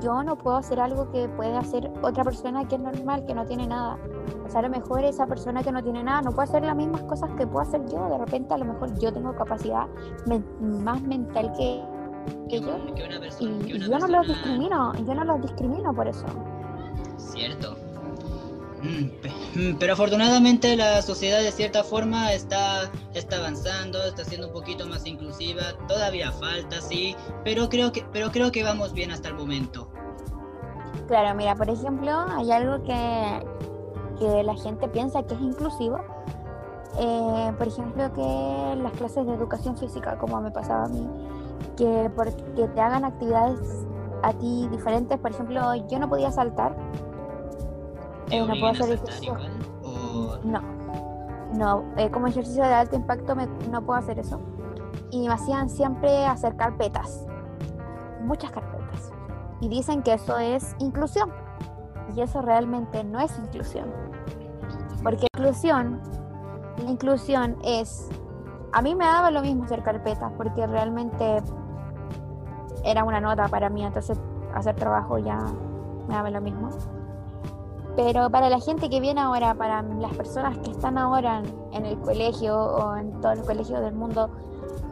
yo 0.00 0.22
no 0.22 0.36
puedo 0.36 0.56
hacer 0.56 0.80
algo 0.80 1.10
que 1.10 1.28
puede 1.28 1.56
hacer 1.56 1.90
otra 2.02 2.24
persona 2.24 2.66
que 2.66 2.76
es 2.76 2.80
normal, 2.80 3.24
que 3.26 3.34
no 3.34 3.44
tiene 3.44 3.66
nada? 3.66 3.98
O 4.46 4.48
sea, 4.48 4.60
a 4.60 4.62
lo 4.62 4.70
mejor 4.70 5.04
esa 5.04 5.26
persona 5.26 5.62
que 5.62 5.72
no 5.72 5.82
tiene 5.82 6.02
nada 6.02 6.22
no 6.22 6.32
puede 6.32 6.48
hacer 6.48 6.64
las 6.64 6.76
mismas 6.76 7.02
cosas 7.02 7.30
que 7.36 7.46
puedo 7.46 7.60
hacer 7.60 7.86
yo. 7.88 8.08
De 8.08 8.18
repente, 8.18 8.54
a 8.54 8.58
lo 8.58 8.64
mejor 8.64 8.98
yo 8.98 9.12
tengo 9.12 9.34
capacidad 9.34 9.86
más 10.60 11.02
mental 11.02 11.52
que, 11.56 11.82
ellos. 12.50 12.76
y, 13.40 13.78
yo 13.78 13.98
no 13.98 14.06
los 14.08 14.26
discrimino, 14.26 14.92
yo 14.94 15.14
no 15.14 15.24
los 15.24 15.42
discrimino 15.42 15.94
por 15.94 16.08
eso. 16.08 16.26
Cierto. 17.18 17.76
Mm, 18.82 19.70
mm, 19.70 19.76
pero 19.78 19.94
afortunadamente 19.94 20.76
la 20.76 21.02
sociedad 21.02 21.40
de 21.40 21.50
cierta 21.50 21.82
forma 21.82 22.32
está, 22.32 22.90
está 23.14 23.36
avanzando, 23.36 24.02
está 24.04 24.24
siendo 24.24 24.48
un 24.48 24.52
poquito 24.52 24.86
más 24.86 25.06
inclusiva. 25.06 25.62
Todavía 25.88 26.30
falta, 26.32 26.80
sí, 26.80 27.16
pero 27.42 27.68
creo 27.68 27.92
que, 27.92 28.04
pero 28.12 28.30
creo 28.30 28.52
que 28.52 28.62
vamos 28.62 28.92
bien 28.92 29.10
hasta 29.10 29.28
el 29.28 29.34
momento. 29.34 29.88
Claro, 31.08 31.34
mira, 31.36 31.54
por 31.54 31.70
ejemplo, 31.70 32.12
hay 32.36 32.50
algo 32.50 32.82
que, 32.84 33.46
que 34.18 34.42
la 34.42 34.54
gente 34.56 34.88
piensa 34.88 35.22
que 35.22 35.34
es 35.34 35.40
inclusivo. 35.40 35.98
Eh, 36.98 37.52
por 37.58 37.68
ejemplo, 37.68 38.12
que 38.12 38.82
las 38.82 38.92
clases 38.92 39.26
de 39.26 39.34
educación 39.34 39.76
física, 39.76 40.16
como 40.18 40.40
me 40.40 40.50
pasaba 40.50 40.84
a 40.84 40.88
mí, 40.88 41.06
que, 41.76 42.10
que 42.54 42.68
te 42.68 42.80
hagan 42.80 43.04
actividades 43.04 43.86
a 44.22 44.32
ti 44.32 44.68
diferentes. 44.70 45.18
Por 45.18 45.30
ejemplo, 45.30 45.74
yo 45.88 45.98
no 45.98 46.08
podía 46.08 46.30
saltar 46.30 46.76
eh, 48.30 48.40
no 48.40 48.54
puedo 48.54 48.66
hacer 48.68 48.92
ejercicio. 48.92 49.36
No, 50.44 50.60
no, 51.54 51.84
eh, 51.96 52.10
como 52.10 52.26
ejercicio 52.26 52.64
de 52.64 52.74
alto 52.74 52.96
impacto 52.96 53.34
no 53.70 53.82
puedo 53.84 53.98
hacer 53.98 54.18
eso. 54.18 54.40
Y 55.10 55.28
me 55.28 55.34
hacían 55.34 55.68
siempre 55.68 56.26
hacer 56.26 56.56
carpetas, 56.56 57.26
muchas 58.22 58.50
carpetas. 58.50 59.12
Y 59.60 59.68
dicen 59.68 60.02
que 60.02 60.14
eso 60.14 60.38
es 60.38 60.74
inclusión. 60.78 61.32
Y 62.14 62.20
eso 62.20 62.42
realmente 62.42 63.04
no 63.04 63.20
es 63.20 63.36
inclusión. 63.38 63.92
Porque 65.02 65.26
inclusión, 65.34 66.00
la 66.82 66.90
inclusión 66.90 67.56
es, 67.64 68.08
a 68.72 68.82
mí 68.82 68.94
me 68.94 69.04
daba 69.04 69.30
lo 69.30 69.42
mismo 69.42 69.64
hacer 69.64 69.82
carpetas, 69.82 70.32
porque 70.36 70.66
realmente 70.66 71.42
era 72.84 73.04
una 73.04 73.20
nota 73.20 73.48
para 73.48 73.68
mí, 73.68 73.84
entonces 73.84 74.20
hacer 74.54 74.76
trabajo 74.76 75.18
ya 75.18 75.38
me 76.08 76.14
daba 76.14 76.30
lo 76.30 76.40
mismo. 76.40 76.70
Pero 77.96 78.28
para 78.30 78.50
la 78.50 78.60
gente 78.60 78.90
que 78.90 79.00
viene 79.00 79.20
ahora, 79.20 79.54
para 79.54 79.82
las 79.82 80.14
personas 80.14 80.58
que 80.58 80.70
están 80.70 80.98
ahora 80.98 81.42
en 81.72 81.86
el 81.86 81.98
colegio 81.98 82.54
o 82.54 82.96
en 82.96 83.20
todos 83.20 83.38
los 83.38 83.46
colegios 83.46 83.80
del 83.80 83.94
mundo, 83.94 84.30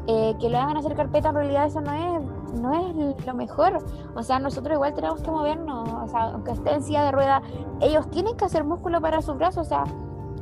eh, 0.07 0.35
que 0.39 0.49
lo 0.49 0.59
hagan 0.59 0.77
hacer 0.77 0.95
carpeta, 0.95 1.29
en 1.29 1.35
realidad 1.35 1.67
eso 1.67 1.81
no 1.83 1.93
es, 1.93 2.61
no 2.61 2.73
es 2.73 3.27
lo 3.27 3.35
mejor. 3.35 3.79
O 4.15 4.23
sea, 4.23 4.39
nosotros 4.39 4.75
igual 4.75 4.95
tenemos 4.95 5.21
que 5.21 5.31
movernos. 5.31 5.89
O 5.93 6.09
sea, 6.09 6.25
aunque 6.33 6.53
esté 6.53 6.73
en 6.73 6.83
silla 6.83 7.05
de 7.05 7.13
rueda, 7.13 7.43
ellos 7.81 8.09
tienen 8.11 8.37
que 8.37 8.47
hacer 8.47 8.65
músculo 8.65 9.03
para 9.03 9.21
sus 9.21 9.37
brazos. 9.37 9.67
O 9.67 9.69
sea, 9.69 9.85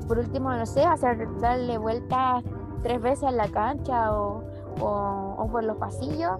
por 0.06 0.18
último, 0.18 0.52
no 0.52 0.66
sé, 0.66 0.84
hacer 0.84 1.28
darle 1.40 1.78
vueltas 1.78 2.44
tres 2.82 3.00
veces 3.00 3.28
en 3.28 3.36
la 3.36 3.48
cancha 3.48 4.12
o, 4.18 4.42
o, 4.80 5.34
o 5.38 5.46
por 5.48 5.64
los 5.64 5.76
pasillos, 5.76 6.32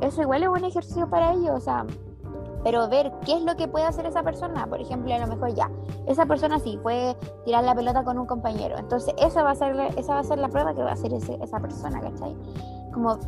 eso 0.00 0.22
igual 0.22 0.42
es 0.42 0.48
un 0.48 0.64
ejercicio 0.64 1.08
para 1.08 1.32
ellos, 1.32 1.50
o 1.54 1.60
sea, 1.60 1.86
pero 2.62 2.88
ver 2.88 3.12
qué 3.26 3.34
es 3.34 3.42
lo 3.42 3.56
que 3.56 3.68
puede 3.68 3.84
hacer 3.84 4.06
esa 4.06 4.22
persona. 4.22 4.66
Por 4.66 4.80
ejemplo, 4.80 5.14
a 5.14 5.18
lo 5.18 5.26
mejor 5.26 5.54
ya, 5.54 5.70
esa 6.06 6.24
persona 6.26 6.58
sí 6.58 6.78
puede 6.82 7.14
tirar 7.44 7.62
la 7.62 7.74
pelota 7.74 8.02
con 8.04 8.18
un 8.18 8.26
compañero. 8.26 8.78
Entonces, 8.78 9.14
esa 9.18 9.42
va 9.42 9.50
a 9.50 9.54
ser, 9.54 9.78
esa 9.96 10.14
va 10.14 10.20
a 10.20 10.24
ser 10.24 10.38
la 10.38 10.48
prueba 10.48 10.74
que 10.74 10.82
va 10.82 10.90
a 10.90 10.94
hacer 10.94 11.12
ese- 11.12 11.38
esa 11.42 11.60
persona, 11.60 12.00
¿cachai? 12.00 12.34
Como 12.92 13.18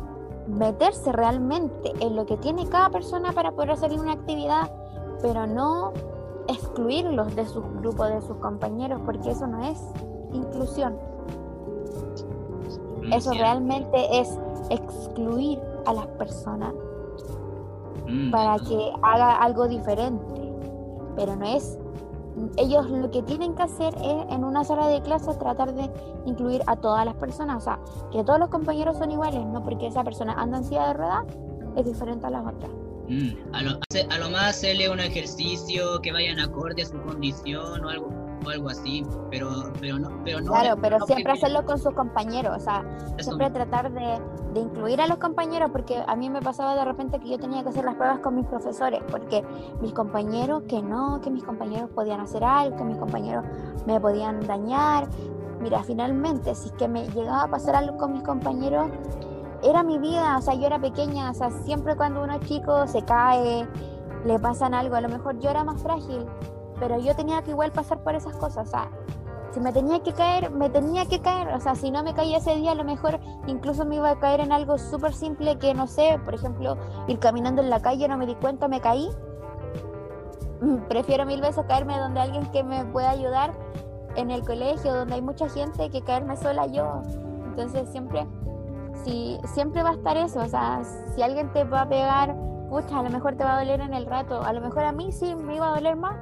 meterse 0.47 1.11
realmente 1.11 1.93
en 1.99 2.15
lo 2.15 2.25
que 2.25 2.37
tiene 2.37 2.67
cada 2.67 2.89
persona 2.89 3.31
para 3.31 3.51
poder 3.51 3.71
hacer 3.71 3.91
una 3.99 4.13
actividad, 4.13 4.71
pero 5.21 5.45
no 5.45 5.91
excluirlos 6.47 7.35
de 7.35 7.45
su 7.45 7.61
grupo, 7.61 8.05
de 8.05 8.21
sus 8.21 8.37
compañeros, 8.37 9.01
porque 9.05 9.31
eso 9.31 9.45
no 9.45 9.63
es 9.63 9.79
inclusión. 10.33 10.97
Eso 13.11 13.31
realmente 13.33 14.19
es 14.19 14.37
excluir 14.69 15.59
a 15.85 15.93
las 15.93 16.07
personas 16.07 16.73
Mm, 18.07 18.31
para 18.31 18.57
que 18.59 18.91
haga 19.01 19.35
algo 19.37 19.67
diferente. 19.67 20.53
Pero 21.15 21.35
no 21.35 21.45
es. 21.45 21.77
Ellos 22.57 22.89
lo 22.89 23.09
que 23.09 23.23
tienen 23.23 23.55
que 23.55 23.63
hacer 23.63 23.95
es 23.95 24.31
en 24.31 24.43
una 24.43 24.63
sala 24.63 24.87
de 24.87 25.01
clases 25.01 25.39
tratar 25.39 25.73
de 25.73 25.89
incluir 26.25 26.61
a 26.67 26.75
todas 26.75 27.03
las 27.03 27.15
personas. 27.15 27.57
O 27.57 27.61
sea, 27.61 27.79
que 28.11 28.23
todos 28.23 28.39
los 28.39 28.49
compañeros 28.49 28.97
son 28.97 29.11
iguales, 29.11 29.43
no 29.45 29.63
porque 29.63 29.87
esa 29.87 30.03
persona 30.03 30.33
anda 30.33 30.59
en 30.59 30.63
silla 30.63 30.87
de 30.87 30.93
ruedas 30.93 31.25
es 31.75 31.85
diferente 31.85 32.27
a 32.27 32.29
las 32.29 32.45
otras. 32.45 32.69
Mm, 33.09 33.55
a, 33.55 33.61
lo, 33.63 33.79
a 34.09 34.17
lo 34.19 34.29
más 34.29 34.49
hacerle 34.49 34.89
un 34.89 34.99
ejercicio 34.99 36.01
que 36.01 36.11
vayan 36.11 36.39
acorde 36.39 36.83
a 36.83 36.85
su 36.85 37.01
condición 37.01 37.83
o 37.83 37.89
algo 37.89 38.09
o 38.45 38.49
algo 38.49 38.69
así, 38.69 39.05
pero 39.29 39.49
pero 39.79 39.99
no 39.99 40.09
pero 40.23 40.41
no 40.41 40.51
Claro, 40.51 40.77
pero 40.81 40.99
no 40.99 41.05
siempre 41.05 41.33
hacerlo 41.33 41.65
con 41.65 41.79
sus 41.79 41.93
compañeros. 41.93 42.55
O 42.57 42.59
sea, 42.59 42.83
eso 43.17 43.31
siempre 43.31 43.49
tratar 43.49 43.91
de, 43.91 44.19
de 44.53 44.59
incluir 44.59 45.01
a 45.01 45.07
los 45.07 45.17
compañeros, 45.17 45.71
porque 45.71 46.03
a 46.05 46.15
mí 46.15 46.29
me 46.29 46.41
pasaba 46.41 46.75
de 46.75 46.85
repente 46.85 47.19
que 47.19 47.29
yo 47.29 47.39
tenía 47.39 47.63
que 47.63 47.69
hacer 47.69 47.85
las 47.85 47.95
pruebas 47.95 48.19
con 48.19 48.35
mis 48.35 48.45
profesores, 48.45 49.01
porque 49.09 49.43
mis 49.81 49.93
compañeros 49.93 50.63
que 50.67 50.81
no, 50.81 51.21
que 51.21 51.29
mis 51.29 51.43
compañeros 51.43 51.89
podían 51.91 52.19
hacer 52.19 52.43
algo, 52.43 52.77
que 52.77 52.83
mis 52.83 52.97
compañeros 52.97 53.45
me 53.85 53.99
podían 53.99 54.45
dañar. 54.45 55.07
Mira, 55.59 55.83
finalmente, 55.83 56.53
si 56.55 56.67
es 56.67 56.73
que 56.73 56.87
me 56.87 57.07
llegaba 57.09 57.43
a 57.43 57.47
pasar 57.47 57.75
algo 57.75 57.97
con 57.97 58.13
mis 58.13 58.21
compañeros, 58.21 58.89
era 59.63 59.83
mi 59.83 59.97
vida, 59.97 60.37
o 60.37 60.41
sea, 60.41 60.53
yo 60.53 60.67
era 60.67 60.79
pequeña, 60.79 61.31
o 61.31 61.33
sea, 61.33 61.49
siempre 61.49 61.95
cuando 61.95 62.23
uno 62.23 62.33
es 62.35 62.41
chico 62.41 62.87
se 62.87 63.01
cae, 63.03 63.67
le 64.25 64.39
pasan 64.39 64.73
algo, 64.73 64.95
a 64.95 65.01
lo 65.01 65.09
mejor 65.09 65.39
yo 65.39 65.49
era 65.49 65.63
más 65.63 65.81
frágil, 65.81 66.25
pero 66.79 66.99
yo 66.99 67.15
tenía 67.15 67.41
que 67.41 67.51
igual 67.51 67.71
pasar 67.71 67.99
por 67.99 68.15
esas 68.15 68.35
cosas, 68.37 68.67
o 68.67 68.71
sea, 68.71 68.89
si 69.51 69.59
me 69.59 69.71
tenía 69.73 70.03
que 70.03 70.13
caer, 70.13 70.51
me 70.51 70.69
tenía 70.69 71.05
que 71.05 71.21
caer. 71.21 71.47
O 71.53 71.59
sea, 71.59 71.75
si 71.75 71.89
no 71.89 72.03
me 72.03 72.13
caía 72.13 72.37
ese 72.37 72.55
día, 72.55 72.71
a 72.71 72.75
lo 72.75 72.83
mejor 72.83 73.19
incluso 73.47 73.85
me 73.85 73.95
iba 73.95 74.11
a 74.11 74.19
caer 74.19 74.41
en 74.41 74.51
algo 74.51 74.77
súper 74.77 75.13
simple 75.13 75.57
que, 75.57 75.73
no 75.73 75.87
sé, 75.87 76.19
por 76.23 76.35
ejemplo, 76.35 76.77
ir 77.07 77.17
caminando 77.19 77.61
en 77.61 77.69
la 77.69 77.81
calle, 77.81 78.07
no 78.07 78.17
me 78.17 78.25
di 78.25 78.35
cuenta, 78.35 78.67
me 78.67 78.81
caí. 78.81 79.09
Mm, 80.61 80.87
Prefiero 80.87 81.25
mil 81.25 81.41
veces 81.41 81.65
caerme 81.67 81.97
donde 81.97 82.19
alguien 82.19 82.45
que 82.51 82.63
me 82.63 82.85
pueda 82.85 83.09
ayudar 83.09 83.53
en 84.15 84.31
el 84.31 84.43
colegio, 84.43 84.93
donde 84.93 85.15
hay 85.15 85.21
mucha 85.21 85.47
gente, 85.49 85.89
que 85.89 86.01
caerme 86.01 86.37
sola 86.37 86.67
yo. 86.67 87.01
Entonces 87.45 87.89
siempre, 87.89 88.27
si, 89.05 89.39
siempre 89.45 89.81
va 89.81 89.91
a 89.91 89.93
estar 89.93 90.17
eso. 90.17 90.39
O 90.39 90.47
sea, 90.47 90.81
si 91.15 91.21
alguien 91.21 91.51
te 91.53 91.63
va 91.63 91.81
a 91.81 91.89
pegar, 91.89 92.35
pucha, 92.69 92.99
a 92.99 93.03
lo 93.03 93.09
mejor 93.09 93.35
te 93.35 93.43
va 93.43 93.55
a 93.55 93.59
doler 93.59 93.81
en 93.81 93.93
el 93.93 94.05
rato. 94.05 94.43
A 94.43 94.53
lo 94.53 94.61
mejor 94.61 94.83
a 94.83 94.91
mí 94.91 95.11
sí 95.11 95.35
me 95.35 95.55
iba 95.55 95.67
a 95.67 95.75
doler 95.75 95.95
más 95.95 96.15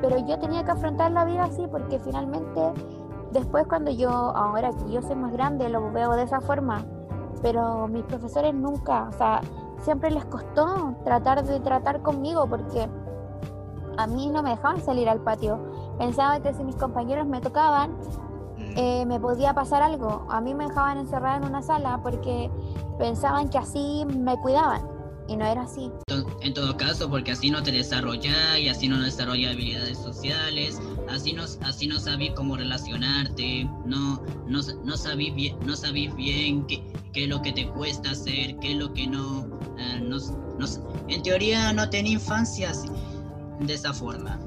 pero 0.00 0.18
yo 0.18 0.38
tenía 0.38 0.64
que 0.64 0.70
afrontar 0.70 1.12
la 1.12 1.24
vida 1.24 1.44
así 1.44 1.66
porque 1.70 1.98
finalmente 1.98 2.60
después 3.32 3.66
cuando 3.66 3.90
yo, 3.90 4.10
ahora 4.10 4.70
que 4.70 4.90
yo 4.92 5.02
soy 5.02 5.16
más 5.16 5.32
grande, 5.32 5.68
lo 5.68 5.90
veo 5.92 6.12
de 6.12 6.22
esa 6.22 6.40
forma, 6.40 6.84
pero 7.42 7.88
mis 7.88 8.04
profesores 8.04 8.54
nunca, 8.54 9.08
o 9.08 9.12
sea, 9.12 9.40
siempre 9.82 10.10
les 10.10 10.24
costó 10.24 10.94
tratar 11.04 11.44
de 11.44 11.60
tratar 11.60 12.02
conmigo 12.02 12.46
porque 12.48 12.88
a 13.96 14.06
mí 14.06 14.28
no 14.28 14.42
me 14.42 14.50
dejaban 14.50 14.80
salir 14.80 15.08
al 15.08 15.20
patio. 15.20 15.58
Pensaba 15.98 16.40
que 16.40 16.54
si 16.54 16.62
mis 16.62 16.76
compañeros 16.76 17.26
me 17.26 17.40
tocaban, 17.40 17.96
eh, 18.76 19.04
me 19.06 19.18
podía 19.18 19.54
pasar 19.54 19.82
algo. 19.82 20.24
A 20.28 20.40
mí 20.40 20.54
me 20.54 20.68
dejaban 20.68 20.98
encerrada 20.98 21.36
en 21.36 21.44
una 21.44 21.62
sala 21.62 22.00
porque 22.02 22.50
pensaban 22.98 23.48
que 23.48 23.58
así 23.58 24.06
me 24.16 24.40
cuidaban. 24.40 24.97
Y 25.28 25.36
no 25.36 25.44
era 25.44 25.62
así. 25.62 25.90
En 26.40 26.54
todo 26.54 26.76
caso, 26.76 27.10
porque 27.10 27.32
así 27.32 27.50
no 27.50 27.62
te 27.62 27.70
desarrollas 27.70 28.58
y 28.58 28.68
así 28.68 28.88
no 28.88 28.98
desarrollas 28.98 29.52
habilidades 29.52 29.98
sociales, 29.98 30.80
así 31.10 31.34
no, 31.34 31.44
así 31.44 31.86
no 31.86 32.00
sabís 32.00 32.32
cómo 32.32 32.56
relacionarte, 32.56 33.68
no, 33.84 34.22
no, 34.46 34.60
no 34.84 34.96
sabís 34.96 35.34
bien, 35.34 35.56
no 35.66 35.76
sabís 35.76 36.14
bien 36.16 36.66
qué, 36.66 36.82
qué 37.12 37.24
es 37.24 37.28
lo 37.28 37.42
que 37.42 37.52
te 37.52 37.68
cuesta 37.68 38.12
hacer, 38.12 38.58
qué 38.60 38.72
es 38.72 38.78
lo 38.78 38.94
que 38.94 39.06
no, 39.06 39.46
eh, 39.78 40.00
no, 40.00 40.16
no 40.58 40.66
en 41.08 41.22
teoría 41.22 41.72
no 41.74 41.90
tenía 41.90 42.14
infancia 42.14 42.70
así, 42.70 42.88
de 43.60 43.74
esa 43.74 43.92
forma, 43.92 44.40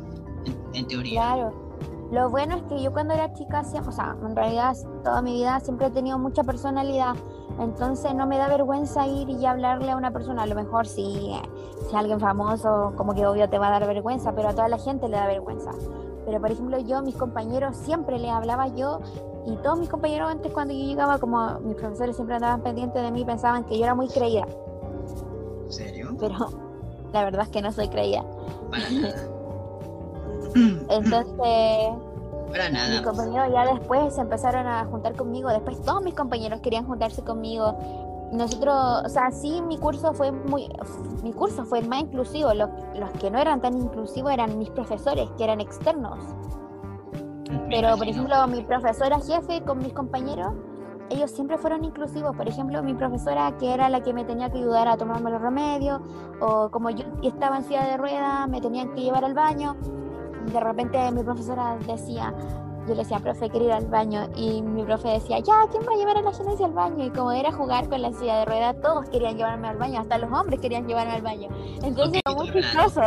en, 0.45 0.57
en 0.73 0.87
teoría. 0.87 1.21
Claro. 1.21 1.71
Lo 2.11 2.29
bueno 2.29 2.57
es 2.57 2.63
que 2.63 2.83
yo 2.83 2.91
cuando 2.91 3.13
era 3.13 3.31
chica, 3.33 3.61
o 3.61 3.91
sea, 3.91 4.17
en 4.21 4.35
realidad 4.35 4.75
toda 5.01 5.21
mi 5.21 5.35
vida 5.35 5.61
siempre 5.61 5.87
he 5.87 5.91
tenido 5.91 6.19
mucha 6.19 6.43
personalidad. 6.43 7.15
Entonces 7.59 8.13
no 8.15 8.25
me 8.25 8.37
da 8.37 8.47
vergüenza 8.47 9.07
ir 9.07 9.29
y 9.29 9.45
hablarle 9.45 9.91
a 9.91 9.97
una 9.97 10.11
persona. 10.11 10.43
A 10.43 10.45
lo 10.45 10.55
mejor 10.55 10.87
si, 10.87 11.33
si 11.89 11.95
alguien 11.95 12.19
famoso, 12.19 12.93
como 12.95 13.13
que 13.13 13.25
obvio 13.25 13.49
te 13.49 13.57
va 13.57 13.67
a 13.67 13.79
dar 13.79 13.87
vergüenza, 13.87 14.33
pero 14.33 14.49
a 14.49 14.53
toda 14.53 14.67
la 14.67 14.77
gente 14.77 15.07
le 15.07 15.17
da 15.17 15.27
vergüenza. 15.27 15.71
Pero 16.25 16.39
por 16.39 16.51
ejemplo 16.51 16.79
yo, 16.79 17.01
mis 17.01 17.15
compañeros 17.15 17.75
siempre 17.75 18.19
le 18.19 18.29
hablaba 18.29 18.67
yo 18.67 18.99
y 19.45 19.55
todos 19.57 19.79
mis 19.79 19.89
compañeros 19.89 20.29
antes 20.29 20.51
cuando 20.51 20.73
yo 20.73 20.85
llegaba, 20.85 21.17
como 21.17 21.59
mis 21.61 21.75
profesores 21.75 22.15
siempre 22.15 22.35
andaban 22.35 22.61
pendientes 22.61 23.01
de 23.01 23.11
mí, 23.11 23.25
pensaban 23.25 23.63
que 23.63 23.77
yo 23.77 23.83
era 23.83 23.95
muy 23.95 24.07
creída. 24.07 24.45
¿En 25.65 25.71
serio? 25.71 26.15
Pero 26.19 26.35
la 27.13 27.23
verdad 27.23 27.43
es 27.43 27.49
que 27.49 27.61
no 27.61 27.71
soy 27.71 27.87
creída. 27.87 28.23
Para 32.51 32.69
nada. 32.69 32.89
Mis 32.89 33.01
compañeros 33.01 33.47
ya 33.53 33.65
después 33.73 34.13
se 34.13 34.21
empezaron 34.21 34.67
a 34.67 34.85
juntar 34.85 35.15
conmigo, 35.15 35.49
después 35.49 35.81
todos 35.81 36.03
mis 36.03 36.13
compañeros 36.13 36.59
querían 36.61 36.85
juntarse 36.85 37.23
conmigo. 37.23 37.77
Nosotros, 38.31 38.75
o 39.05 39.09
sea, 39.09 39.31
sí, 39.31 39.61
mi 39.61 39.77
curso 39.77 40.13
fue 40.13 40.31
muy, 40.31 40.69
mi 41.23 41.33
curso 41.33 41.65
fue 41.65 41.79
el 41.79 41.89
más 41.89 42.01
inclusivo. 42.01 42.53
Los, 42.53 42.69
los 42.95 43.09
que 43.11 43.29
no 43.29 43.39
eran 43.39 43.61
tan 43.61 43.77
inclusivos 43.77 44.31
eran 44.31 44.57
mis 44.57 44.69
profesores, 44.69 45.29
que 45.37 45.43
eran 45.43 45.59
externos. 45.59 46.19
Me 47.49 47.59
Pero, 47.69 47.97
por 47.97 48.07
ejemplo, 48.07 48.47
mi 48.47 48.63
profesora 48.63 49.19
jefe 49.19 49.61
con 49.63 49.79
mis 49.79 49.91
compañeros, 49.91 50.53
ellos 51.09 51.31
siempre 51.31 51.57
fueron 51.57 51.83
inclusivos. 51.83 52.35
Por 52.35 52.47
ejemplo, 52.47 52.81
mi 52.81 52.93
profesora, 52.93 53.53
que 53.57 53.73
era 53.73 53.89
la 53.89 54.01
que 54.01 54.13
me 54.13 54.23
tenía 54.23 54.49
que 54.49 54.59
ayudar 54.59 54.87
a 54.87 54.95
tomarme 54.95 55.29
los 55.31 55.41
remedios, 55.41 56.01
o 56.39 56.69
como 56.71 56.89
yo 56.89 57.03
estaba 57.23 57.57
en 57.57 57.63
silla 57.63 57.85
de 57.85 57.97
ruedas, 57.97 58.47
me 58.47 58.61
tenían 58.61 58.93
que 58.93 59.01
llevar 59.01 59.25
al 59.25 59.33
baño. 59.33 59.75
De 60.47 60.59
repente 60.59 61.11
mi 61.11 61.23
profesora 61.23 61.77
decía, 61.87 62.33
yo 62.87 62.95
le 62.95 63.03
decía, 63.03 63.19
profe, 63.19 63.49
quiero 63.49 63.65
ir 63.65 63.71
al 63.73 63.85
baño. 63.85 64.27
Y 64.35 64.61
mi 64.61 64.83
profe 64.83 65.09
decía, 65.09 65.39
ya, 65.39 65.67
¿quién 65.69 65.83
va 65.83 65.93
a 65.93 65.97
llevar 65.97 66.17
a 66.17 66.21
la 66.21 66.33
genesia 66.33 66.65
al 66.65 66.73
baño? 66.73 67.05
Y 67.05 67.09
como 67.11 67.31
era 67.31 67.51
jugar 67.51 67.87
con 67.89 68.01
la 68.01 68.11
silla 68.11 68.39
de 68.39 68.45
ruedas, 68.45 68.75
todos 68.81 69.07
querían 69.09 69.37
llevarme 69.37 69.67
al 69.67 69.77
baño, 69.77 69.99
hasta 70.01 70.17
los 70.17 70.31
hombres 70.31 70.59
querían 70.59 70.87
llevarme 70.87 71.13
al 71.13 71.21
baño. 71.21 71.49
Entonces, 71.83 72.21
Ok, 72.25 72.33
fue 72.33 72.45
muy 72.45 72.51
chistoso. 72.53 73.01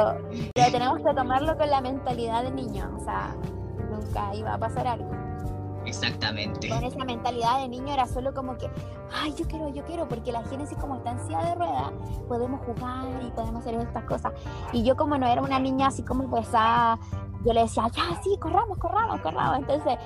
Pero 0.55 0.72
tenemos 0.72 0.99
que 0.99 1.14
tomarlo 1.14 1.57
con 1.57 1.68
la 1.68 1.80
mentalidad 1.80 2.45
de 2.45 2.53
niño. 2.53 2.91
O 2.97 3.01
sea, 3.01 3.35
nunca 3.91 4.35
iba 4.35 4.55
a 4.55 4.59
pasar 4.59 4.87
algo. 4.87 5.23
Exactamente. 5.85 6.68
Con 6.68 6.85
esa 6.85 7.05
mentalidad 7.05 7.61
de 7.61 7.68
niño 7.68 7.93
era 7.93 8.07
solo 8.07 8.32
como 8.35 8.57
que, 8.57 8.70
ay, 9.12 9.35
yo 9.37 9.47
quiero, 9.47 9.68
yo 9.68 9.85
quiero, 9.85 10.09
porque 10.09 10.32
la 10.32 10.43
Génesis 10.45 10.76
como 10.78 10.97
está 10.97 11.12
en 11.12 11.20
silla 11.26 11.45
de 11.45 11.55
ruedas, 11.55 11.93
podemos 12.28 12.61
jugar 12.64 13.07
y 13.26 13.30
podemos 13.30 13.61
hacer 13.61 13.74
estas 13.74 14.05
cosas. 14.05 14.32
Y 14.72 14.82
yo 14.82 14.97
como 14.97 15.18
no 15.18 15.26
era 15.26 15.43
una 15.43 15.59
niña 15.59 15.89
así 15.89 16.03
como 16.03 16.30
pesada, 16.30 16.99
yo 17.45 17.53
le 17.53 17.62
decía, 17.62 17.89
ya, 17.89 18.20
sí, 18.22 18.37
corramos, 18.41 18.78
corramos, 18.78 19.20
corramos. 19.20 19.59
Entonces 19.59 19.99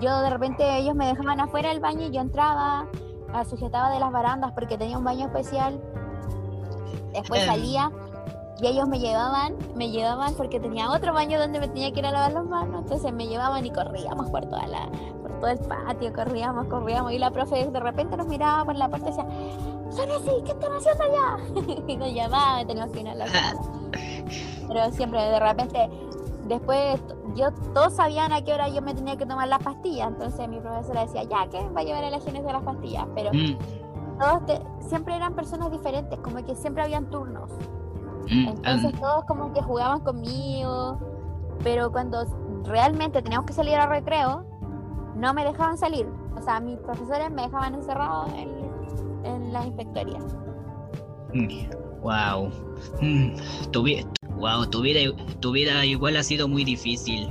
yo 0.00 0.20
de 0.20 0.30
repente 0.30 0.78
ellos 0.78 0.94
me 0.94 1.06
dejaban 1.06 1.40
afuera 1.40 1.70
del 1.70 1.80
baño 1.80 2.06
y 2.06 2.10
yo 2.10 2.20
entraba, 2.20 2.86
sujetaba 3.48 3.90
de 3.90 3.98
las 3.98 4.12
barandas 4.12 4.52
porque 4.52 4.78
tenía 4.78 4.96
un 4.96 5.04
baño 5.04 5.26
especial. 5.26 5.80
Después 7.12 7.42
Em. 7.42 7.46
salía 7.46 7.90
y 8.60 8.66
ellos 8.68 8.88
me 8.88 9.00
llevaban, 9.00 9.56
me 9.74 9.90
llevaban 9.90 10.34
porque 10.34 10.60
tenía 10.60 10.90
otro 10.90 11.12
baño 11.12 11.38
donde 11.38 11.58
me 11.58 11.68
tenía 11.68 11.92
que 11.92 11.98
ir 12.00 12.06
a 12.06 12.12
lavar 12.12 12.32
las 12.32 12.44
manos, 12.44 12.82
entonces 12.82 13.12
me 13.12 13.26
llevaban 13.26 13.66
y 13.66 13.70
corríamos 13.70 14.30
por 14.30 14.46
toda 14.46 14.66
la, 14.66 14.88
todo 15.44 15.52
el 15.52 15.58
patio, 15.58 16.10
corríamos, 16.14 16.66
corríamos, 16.68 17.12
y 17.12 17.18
la 17.18 17.30
profe 17.30 17.66
de 17.66 17.80
repente 17.80 18.16
nos 18.16 18.26
miraba 18.26 18.64
por 18.64 18.76
la 18.76 18.88
puerta 18.88 19.08
y 19.08 19.10
decía, 19.10 19.26
son 19.90 20.10
así, 20.10 20.30
¿qué 20.44 20.52
están 20.52 20.72
haciendo 20.72 21.04
allá? 21.04 21.82
y 21.86 21.96
nos 21.98 22.14
llamaba, 22.14 22.62
y 22.62 22.64
teníamos 22.64 22.92
que 22.94 23.00
ir 23.00 23.08
a 23.08 23.14
la 23.14 23.26
sala. 23.26 23.60
Pero 24.66 24.90
siempre, 24.92 25.20
de 25.20 25.38
repente, 25.40 25.90
después 26.46 26.98
yo, 27.34 27.50
todos 27.74 27.92
sabían 27.92 28.32
a 28.32 28.40
qué 28.42 28.54
hora 28.54 28.68
yo 28.68 28.80
me 28.80 28.94
tenía 28.94 29.16
que 29.18 29.26
tomar 29.26 29.46
las 29.48 29.62
pastillas, 29.62 30.08
entonces 30.08 30.48
mi 30.48 30.60
profesora 30.60 31.02
decía, 31.02 31.24
ya, 31.24 31.46
¿qué? 31.50 31.60
Va 31.76 31.82
a 31.82 31.84
llevar 31.84 32.04
a 32.04 32.10
la 32.10 32.20
genes 32.20 32.42
de 32.42 32.52
las 32.52 32.62
pastillas, 32.62 33.06
pero 33.14 33.30
Mm, 33.34 33.58
todos 34.18 34.46
te- 34.46 34.62
siempre 34.88 35.14
eran 35.16 35.34
personas 35.34 35.70
diferentes, 35.70 36.18
como 36.20 36.42
que 36.42 36.54
siempre 36.54 36.82
habían 36.84 37.04
turnos. 37.10 37.50
mm, 38.30 38.48
Entonces 38.48 38.92
ah, 38.94 38.98
todos 38.98 39.24
como 39.26 39.52
que 39.52 39.60
jugaban 39.60 40.00
conmigo, 40.00 40.96
pero 41.62 41.92
cuando 41.92 42.24
realmente 42.64 43.20
teníamos 43.20 43.46
que 43.46 43.52
salir 43.52 43.74
a 43.76 43.84
recreo, 43.86 44.44
no 45.16 45.32
me 45.34 45.44
dejaban 45.44 45.78
salir. 45.78 46.06
O 46.36 46.42
sea, 46.42 46.60
mis 46.60 46.78
profesores 46.78 47.30
me 47.30 47.42
dejaban 47.42 47.74
encerrado 47.74 48.26
en, 48.36 49.24
en 49.24 49.52
la 49.52 49.66
inspectoría. 49.66 50.18
Wow. 52.02 52.50
Mm, 53.00 53.36
tu, 53.70 53.82
vi- 53.82 54.06
wow, 54.36 54.66
tu 54.66 54.82
vida, 54.82 55.00
tu 55.40 55.52
vida 55.52 55.84
igual 55.84 56.16
ha 56.16 56.22
sido 56.22 56.48
muy 56.48 56.64
difícil. 56.64 57.28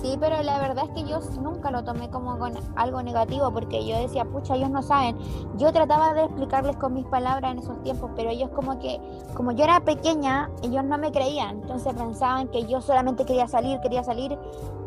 Sí, 0.00 0.16
pero 0.20 0.40
la 0.44 0.60
verdad 0.60 0.84
es 0.84 0.90
que 0.90 1.08
yo 1.08 1.18
nunca 1.40 1.72
lo 1.72 1.82
tomé 1.82 2.08
como 2.08 2.38
con 2.38 2.52
algo 2.76 3.02
negativo 3.02 3.50
porque 3.52 3.84
yo 3.84 3.98
decía, 3.98 4.24
pucha, 4.24 4.54
ellos 4.54 4.70
no 4.70 4.80
saben. 4.80 5.16
Yo 5.56 5.72
trataba 5.72 6.14
de 6.14 6.24
explicarles 6.24 6.76
con 6.76 6.94
mis 6.94 7.04
palabras 7.06 7.50
en 7.52 7.58
esos 7.58 7.82
tiempos, 7.82 8.12
pero 8.14 8.30
ellos 8.30 8.50
como 8.54 8.78
que, 8.78 9.00
como 9.34 9.50
yo 9.50 9.64
era 9.64 9.80
pequeña, 9.80 10.50
ellos 10.62 10.84
no 10.84 10.98
me 10.98 11.10
creían. 11.10 11.62
Entonces 11.62 11.94
pensaban 11.94 12.46
que 12.46 12.64
yo 12.66 12.80
solamente 12.80 13.24
quería 13.24 13.48
salir, 13.48 13.80
quería 13.80 14.04
salir 14.04 14.38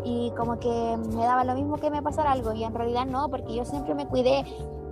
y 0.05 0.31
como 0.31 0.59
que 0.59 0.97
me 1.13 1.25
daba 1.25 1.43
lo 1.43 1.55
mismo 1.55 1.75
que 1.75 1.91
me 1.91 2.01
pasara 2.01 2.31
algo. 2.31 2.53
Y 2.53 2.63
en 2.63 2.73
realidad 2.73 3.05
no, 3.05 3.27
porque 3.27 3.53
yo 3.53 3.65
siempre 3.65 3.93
me 3.93 4.07
cuidé 4.07 4.45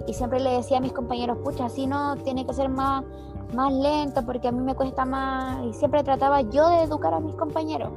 y 0.05 0.13
siempre 0.13 0.41
le 0.41 0.51
decía 0.51 0.79
a 0.79 0.81
mis 0.81 0.91
compañeros, 0.91 1.37
pucha, 1.45 1.65
así 1.65 1.87
no, 1.87 2.17
tiene 2.17 2.45
que 2.45 2.53
ser 2.53 2.67
más, 2.67 3.05
más 3.53 3.71
lento 3.71 4.25
porque 4.25 4.49
a 4.49 4.51
mí 4.51 4.59
me 4.59 4.75
cuesta 4.75 5.05
más. 5.05 5.63
Y 5.65 5.71
siempre 5.71 6.03
trataba 6.03 6.41
yo 6.41 6.67
de 6.67 6.83
educar 6.83 7.13
a 7.13 7.21
mis 7.21 7.35
compañeros. 7.35 7.91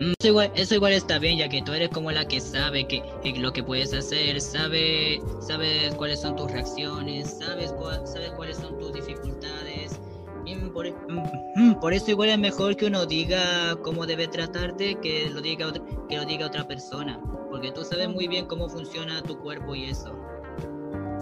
Mm, 0.00 0.12
Eso 0.20 0.28
igual, 0.28 0.52
eso 0.54 0.74
igual 0.76 0.92
está 0.92 1.18
bien, 1.18 1.38
ya 1.38 1.48
que 1.48 1.60
tú 1.62 1.72
eres 1.72 1.88
como 1.90 2.10
la 2.12 2.26
que 2.26 2.40
sabe 2.40 2.86
que, 2.86 3.02
que 3.22 3.32
lo 3.38 3.52
que 3.52 3.62
puedes 3.64 3.92
hacer, 3.92 4.40
sabe, 4.40 5.20
sabes 5.40 5.94
cuáles 5.96 6.20
son 6.20 6.36
tus 6.36 6.50
reacciones, 6.52 7.38
sabes, 7.38 7.74
cua- 7.74 8.06
sabes 8.06 8.30
cuáles 8.32 8.56
son 8.58 8.78
tus 8.78 8.92
dificultades. 8.92 9.98
Y 10.46 10.54
por, 10.70 10.86
e- 10.86 10.94
mm, 11.08 11.22
mm, 11.56 11.80
por 11.80 11.92
eso 11.92 12.10
igual 12.12 12.28
es 12.30 12.38
mejor 12.38 12.76
que 12.76 12.86
uno 12.86 13.06
diga 13.06 13.76
cómo 13.82 14.06
debe 14.06 14.28
tratarte 14.28 14.94
que 15.00 15.28
lo 15.30 15.40
diga 15.40 15.66
otra, 15.66 15.82
que 16.08 16.16
lo 16.16 16.24
diga 16.24 16.46
otra 16.46 16.66
persona, 16.66 17.20
porque 17.50 17.72
tú 17.72 17.84
sabes 17.84 18.08
muy 18.08 18.28
bien 18.28 18.46
cómo 18.46 18.68
funciona 18.68 19.20
tu 19.22 19.36
cuerpo 19.38 19.74
y 19.74 19.86
eso. 19.90 20.14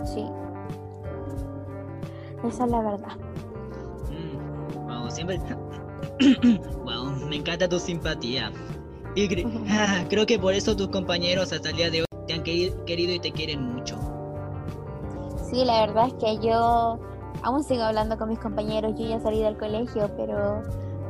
Sí. 0.04 0.24
Esa 2.46 2.64
es 2.66 2.70
la 2.70 2.80
verdad. 2.82 3.16
Mm, 4.10 4.86
Wow, 4.86 5.10
siempre. 5.10 5.40
wow, 6.84 7.10
me 7.28 7.36
encanta 7.36 7.68
tu 7.68 7.78
simpatía. 7.78 8.52
Y 9.14 9.28
cre- 9.28 9.46
ah, 9.70 10.04
creo 10.08 10.26
que 10.26 10.38
por 10.38 10.54
eso 10.54 10.76
tus 10.76 10.88
compañeros 10.88 11.52
hasta 11.52 11.70
el 11.70 11.76
día 11.76 11.90
de 11.90 12.00
hoy 12.00 12.06
te 12.26 12.34
han 12.34 12.42
queri- 12.42 12.84
querido 12.84 13.12
y 13.14 13.20
te 13.20 13.32
quieren 13.32 13.62
mucho. 13.74 13.96
Sí, 15.50 15.64
la 15.64 15.86
verdad 15.86 16.08
es 16.08 16.14
que 16.14 16.38
yo 16.46 16.98
aún 17.42 17.62
sigo 17.64 17.82
hablando 17.84 18.18
con 18.18 18.28
mis 18.28 18.38
compañeros. 18.38 18.94
Yo 18.98 19.06
ya 19.08 19.20
salí 19.20 19.40
del 19.40 19.56
colegio, 19.56 20.10
pero 20.16 20.62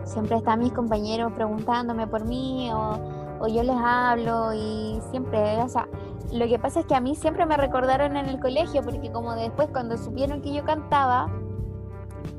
siempre 0.04 0.36
están 0.36 0.60
mis 0.60 0.72
compañeros 0.72 1.32
preguntándome 1.32 2.06
por 2.06 2.24
mí 2.26 2.70
o, 2.72 2.98
o 3.40 3.48
yo 3.48 3.62
les 3.62 3.76
hablo 3.76 4.52
y 4.54 5.00
siempre, 5.10 5.56
o 5.62 5.68
sea, 5.68 5.88
lo 6.32 6.46
que 6.46 6.58
pasa 6.58 6.80
es 6.80 6.86
que 6.86 6.94
a 6.94 7.00
mí 7.00 7.14
siempre 7.16 7.44
me 7.46 7.56
recordaron 7.56 8.16
en 8.16 8.26
el 8.26 8.38
colegio 8.38 8.82
porque 8.82 9.10
como 9.10 9.34
después 9.34 9.68
cuando 9.72 9.96
supieron 9.96 10.42
que 10.42 10.52
yo 10.52 10.64
cantaba, 10.64 11.28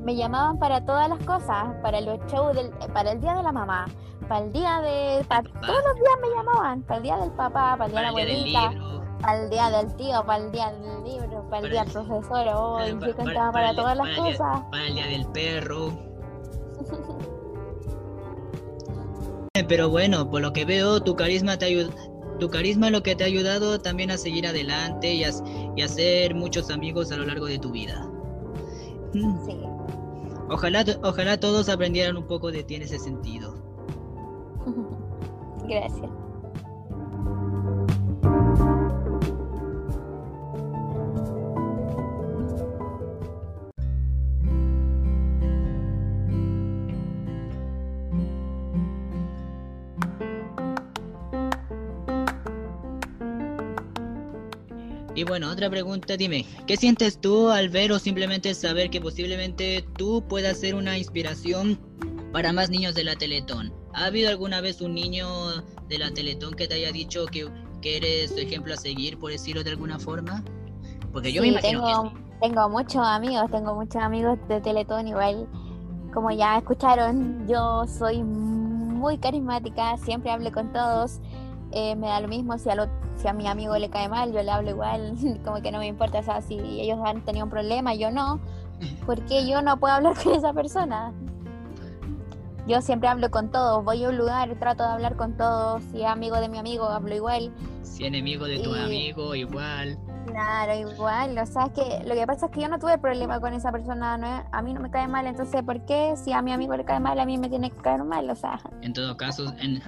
me 0.00 0.14
llamaban 0.16 0.58
para 0.58 0.84
todas 0.84 1.08
las 1.08 1.18
cosas, 1.24 1.74
para 1.82 2.00
los 2.00 2.18
shows, 2.30 2.54
del, 2.54 2.70
para 2.92 3.12
el 3.12 3.20
día 3.20 3.34
de 3.34 3.42
la 3.42 3.52
mamá, 3.52 3.86
para 4.28 4.44
el 4.44 4.52
día 4.52 4.80
de... 4.80 5.24
Para, 5.28 5.42
todos 5.42 5.82
los 5.84 5.94
días 5.96 6.14
me 6.22 6.28
llamaban, 6.36 6.82
para 6.82 6.96
el 6.98 7.02
día 7.02 7.16
del 7.18 7.30
papá, 7.32 7.76
para 7.76 7.86
el 7.86 7.90
día 7.92 8.00
de 8.00 8.02
la 8.04 8.08
abuelita 8.10 8.72
para 9.20 9.42
el 9.42 9.50
día 9.50 9.68
del 9.70 9.96
tío, 9.96 10.24
para 10.24 10.44
el 10.44 10.52
día 10.52 10.70
del 10.70 11.02
libro, 11.04 11.42
para 11.50 11.66
el 11.66 11.70
día 11.72 11.82
el- 11.82 11.92
del 11.92 12.04
profesor, 12.06 12.46
oh, 12.54 12.78
eh, 12.80 12.90
yo 12.92 13.00
para- 13.00 13.14
cantaba 13.14 13.52
para 13.52 13.74
todas 13.74 13.96
las 13.96 14.16
cosas. 14.16 14.62
Para 14.70 14.86
el 14.86 14.94
día 14.94 15.06
del 15.08 15.26
perro. 15.32 15.88
Eh, 19.54 19.64
Pero 19.66 19.88
bueno, 19.90 20.30
por 20.30 20.40
lo 20.40 20.52
que 20.52 20.64
veo, 20.64 21.00
tu 21.02 21.16
carisma 21.16 21.56
te 21.58 21.64
ayuda. 21.66 21.92
Tu 22.38 22.48
carisma 22.48 22.86
es 22.86 22.92
lo 22.92 23.02
que 23.02 23.16
te 23.16 23.24
ha 23.24 23.26
ayudado 23.26 23.80
también 23.80 24.12
a 24.12 24.16
seguir 24.16 24.46
adelante 24.46 25.12
y 25.12 25.24
a, 25.24 25.30
y 25.74 25.82
a 25.82 25.86
hacer 25.86 26.36
muchos 26.36 26.70
amigos 26.70 27.10
a 27.10 27.16
lo 27.16 27.24
largo 27.26 27.46
de 27.46 27.58
tu 27.58 27.72
vida. 27.72 28.08
Mm. 29.14 29.44
Sí. 29.46 29.58
Ojalá, 30.50 30.84
ojalá 31.02 31.38
todos 31.38 31.68
aprendieran 31.68 32.16
un 32.16 32.26
poco 32.26 32.50
de 32.50 32.64
ti 32.64 32.74
en 32.76 32.82
ese 32.82 32.98
sentido. 32.98 33.54
Gracias. 35.68 36.10
Y 55.18 55.24
bueno, 55.24 55.50
otra 55.50 55.68
pregunta, 55.68 56.16
dime, 56.16 56.46
¿qué 56.68 56.76
sientes 56.76 57.20
tú 57.20 57.48
al 57.50 57.70
ver 57.70 57.90
o 57.90 57.98
simplemente 57.98 58.54
saber 58.54 58.88
que 58.88 59.00
posiblemente 59.00 59.84
tú 59.96 60.22
puedas 60.28 60.58
ser 60.58 60.76
una 60.76 60.96
inspiración 60.96 61.76
para 62.32 62.52
más 62.52 62.70
niños 62.70 62.94
de 62.94 63.02
la 63.02 63.16
Teletón? 63.16 63.74
¿Ha 63.94 64.04
habido 64.04 64.30
alguna 64.30 64.60
vez 64.60 64.80
un 64.80 64.94
niño 64.94 65.26
de 65.88 65.98
la 65.98 66.12
Teletón 66.12 66.54
que 66.54 66.68
te 66.68 66.74
haya 66.74 66.92
dicho 66.92 67.26
que, 67.26 67.50
que 67.82 67.96
eres 67.96 68.30
su 68.30 68.38
ejemplo 68.38 68.74
a 68.74 68.76
seguir, 68.76 69.18
por 69.18 69.32
decirlo 69.32 69.64
de 69.64 69.70
alguna 69.70 69.98
forma? 69.98 70.44
Porque 71.12 71.32
yo 71.32 71.42
me 71.42 71.48
Sí, 71.48 71.52
imagino 71.54 71.82
tengo, 71.82 72.12
que 72.12 72.20
tengo 72.40 72.68
muchos 72.68 73.02
amigos, 73.04 73.50
tengo 73.50 73.74
muchos 73.74 74.00
amigos 74.00 74.38
de 74.46 74.60
Teletón 74.60 75.08
igual. 75.08 75.48
Como 76.14 76.30
ya 76.30 76.58
escucharon, 76.58 77.44
yo 77.48 77.86
soy 77.88 78.22
muy 78.22 79.18
carismática, 79.18 79.96
siempre 79.96 80.30
hablo 80.30 80.52
con 80.52 80.72
todos. 80.72 81.18
Eh, 81.72 81.94
me 81.96 82.08
da 82.08 82.20
lo 82.20 82.28
mismo 82.28 82.56
si 82.58 82.70
a, 82.70 82.74
lo- 82.74 82.88
si 83.16 83.26
a 83.28 83.32
mi 83.32 83.46
amigo 83.46 83.76
le 83.76 83.90
cae 83.90 84.08
mal, 84.08 84.32
yo 84.32 84.42
le 84.42 84.50
hablo 84.50 84.70
igual, 84.70 85.14
como 85.44 85.60
que 85.62 85.70
no 85.72 85.78
me 85.78 85.86
importa, 85.86 86.20
o 86.20 86.22
sea, 86.22 86.40
si 86.40 86.54
ellos 86.80 86.98
han 87.04 87.22
tenido 87.24 87.44
un 87.44 87.50
problema, 87.50 87.94
yo 87.94 88.10
no, 88.10 88.40
porque 89.06 89.46
yo 89.48 89.60
no 89.62 89.78
puedo 89.78 89.94
hablar 89.94 90.14
con 90.22 90.34
esa 90.34 90.52
persona. 90.52 91.12
Yo 92.66 92.82
siempre 92.82 93.08
hablo 93.08 93.30
con 93.30 93.50
todos, 93.50 93.82
voy 93.82 94.04
a 94.04 94.10
un 94.10 94.18
lugar, 94.18 94.54
trato 94.58 94.82
de 94.82 94.90
hablar 94.90 95.16
con 95.16 95.36
todos, 95.38 95.82
si 95.90 96.02
es 96.02 96.06
amigo 96.06 96.36
de 96.36 96.50
mi 96.50 96.58
amigo, 96.58 96.84
hablo 96.84 97.14
igual. 97.14 97.50
Si 97.82 98.04
enemigo 98.04 98.44
de 98.44 98.58
tu 98.58 98.76
Y- 98.76 98.78
amigo, 98.78 99.34
igual. 99.34 99.98
Claro, 100.26 100.74
igual, 100.92 101.38
o 101.38 101.46
sea, 101.46 101.64
es 101.64 101.72
que 101.72 102.04
lo 102.06 102.14
que 102.14 102.26
pasa 102.26 102.46
es 102.46 102.52
que 102.52 102.60
yo 102.60 102.68
no 102.68 102.78
tuve 102.78 102.98
problema 102.98 103.40
con 103.40 103.54
esa 103.54 103.72
persona, 103.72 104.18
¿no? 104.18 104.44
a 104.52 104.60
mí 104.60 104.74
no 104.74 104.80
me 104.82 104.90
cae 104.90 105.08
mal, 105.08 105.26
entonces, 105.26 105.62
¿por 105.62 105.80
qué 105.86 106.14
si 106.22 106.32
a 106.34 106.42
mi 106.42 106.52
amigo 106.52 106.76
le 106.76 106.84
cae 106.84 107.00
mal, 107.00 107.18
a 107.18 107.24
mí 107.24 107.38
me 107.38 107.48
tiene 107.48 107.70
que 107.70 107.78
caer 107.78 108.04
mal? 108.04 108.28
O 108.28 108.34
sea, 108.36 108.60
En 108.82 108.92
todo 108.92 109.16
caso, 109.16 109.54
en... 109.58 109.80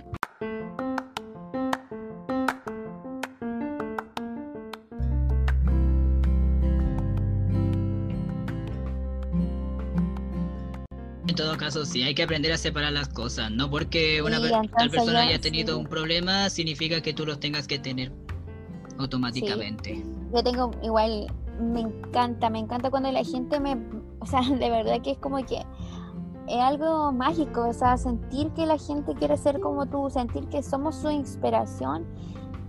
En 11.31 11.37
todo 11.37 11.57
caso, 11.57 11.85
sí, 11.85 12.03
hay 12.03 12.12
que 12.12 12.24
aprender 12.24 12.51
a 12.51 12.57
separar 12.57 12.93
las 12.93 13.09
cosas. 13.09 13.53
No 13.53 13.70
porque 13.70 14.20
una 14.20 14.39
Sí, 14.41 14.43
per- 14.51 14.68
tal 14.72 14.91
persona 14.91 15.22
ya, 15.22 15.28
haya 15.28 15.41
tenido 15.41 15.76
sí. 15.76 15.81
un 15.81 15.87
problema, 15.87 16.51
significa 16.51 17.01
que 17.01 17.12
tú 17.14 17.24
los 17.24 17.39
tengas 17.39 17.68
que 17.68 17.78
tener 17.78 18.11
automáticamente. 18.99 20.05
yo 20.35 20.43
tengo 20.43 20.72
igual, 20.83 21.28
me 21.61 21.83
encanta, 21.83 22.51
me 22.51 22.59
encanta 22.59 22.91
cuando 22.91 23.12
la 23.12 23.22
gente 23.22 23.61
me, 23.61 23.76
o 24.18 24.26
sea, 24.26 24.41
de 24.59 24.70
verdad 24.70 25.01
que 25.03 25.12
es 25.12 25.18
como 25.18 25.37
que 25.47 25.62
es 26.49 26.57
algo 26.61 27.12
mágico, 27.12 27.68
o 27.68 27.72
sea, 27.72 27.97
sentir 27.97 28.51
que 28.51 28.66
la 28.66 28.76
gente 28.76 29.14
quiere 29.14 29.37
ser 29.37 29.61
como 29.61 29.87
tú, 29.87 30.11
sentir 30.11 30.49
que 30.49 30.64
somos 30.64 30.97
su 30.97 31.11
inspiración, 31.12 32.07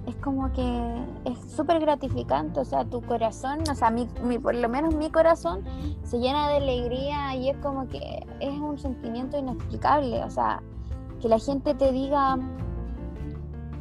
es 0.07 0.15
como 0.15 0.51
que 0.51 1.05
es 1.25 1.39
súper 1.51 1.79
gratificante, 1.79 2.59
o 2.59 2.65
sea, 2.65 2.83
tu 2.85 3.01
corazón, 3.01 3.59
o 3.69 3.75
sea, 3.75 3.91
mi, 3.91 4.07
mi- 4.23 4.39
por 4.39 4.55
lo 4.55 4.67
menos 4.67 4.95
mi 4.95 5.09
corazón 5.11 5.63
se 6.03 6.19
llena 6.19 6.47
de 6.49 6.57
alegría 6.57 7.35
y 7.35 7.49
es 7.49 7.57
como 7.57 7.87
que 7.87 8.25
es 8.39 8.59
un 8.59 8.77
sentimiento 8.79 9.37
inexplicable, 9.37 10.23
o 10.23 10.29
sea, 10.29 10.61
que 11.21 11.29
la 11.29 11.37
gente 11.37 11.75
te 11.75 11.91
diga, 11.91 12.37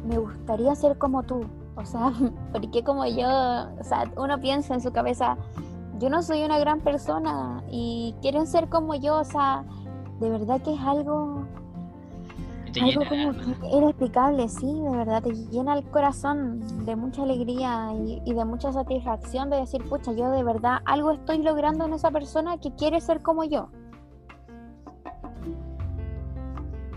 me 0.07 0.17
gustaría 0.17 0.75
ser 0.75 0.97
como 0.97 1.23
tú, 1.23 1.41
o 1.75 1.85
sea, 1.85 2.11
porque 2.53 2.83
como 2.83 3.05
yo, 3.05 3.27
o 3.79 3.83
sea, 3.83 4.11
uno 4.17 4.39
piensa 4.39 4.73
en 4.73 4.81
su 4.81 4.91
cabeza, 4.91 5.37
yo 5.99 6.09
no 6.09 6.21
soy 6.23 6.43
una 6.43 6.57
gran 6.59 6.79
persona 6.81 7.63
y 7.69 8.15
quieren 8.21 8.47
ser 8.47 8.69
como 8.69 8.95
yo, 8.95 9.19
o 9.19 9.23
sea, 9.23 9.63
de 10.19 10.29
verdad 10.29 10.61
que 10.61 10.73
es 10.73 10.81
algo, 10.81 11.45
te 12.71 12.81
algo 12.81 13.03
llena 13.03 13.33
como 13.33 13.77
inexplicable, 13.77 14.49
sí, 14.49 14.65
de 14.65 14.97
verdad, 14.97 15.23
te 15.23 15.33
llena 15.33 15.77
el 15.77 15.83
corazón 15.85 16.85
de 16.85 16.95
mucha 16.95 17.23
alegría 17.23 17.91
y, 17.93 18.21
y 18.25 18.33
de 18.33 18.45
mucha 18.45 18.71
satisfacción 18.71 19.49
de 19.49 19.57
decir, 19.57 19.83
pucha, 19.83 20.11
yo 20.13 20.29
de 20.31 20.43
verdad 20.43 20.79
algo 20.85 21.11
estoy 21.11 21.39
logrando 21.39 21.85
en 21.85 21.93
esa 21.93 22.11
persona 22.11 22.57
que 22.57 22.73
quiere 22.75 23.01
ser 23.01 23.21
como 23.21 23.43
yo. 23.43 23.69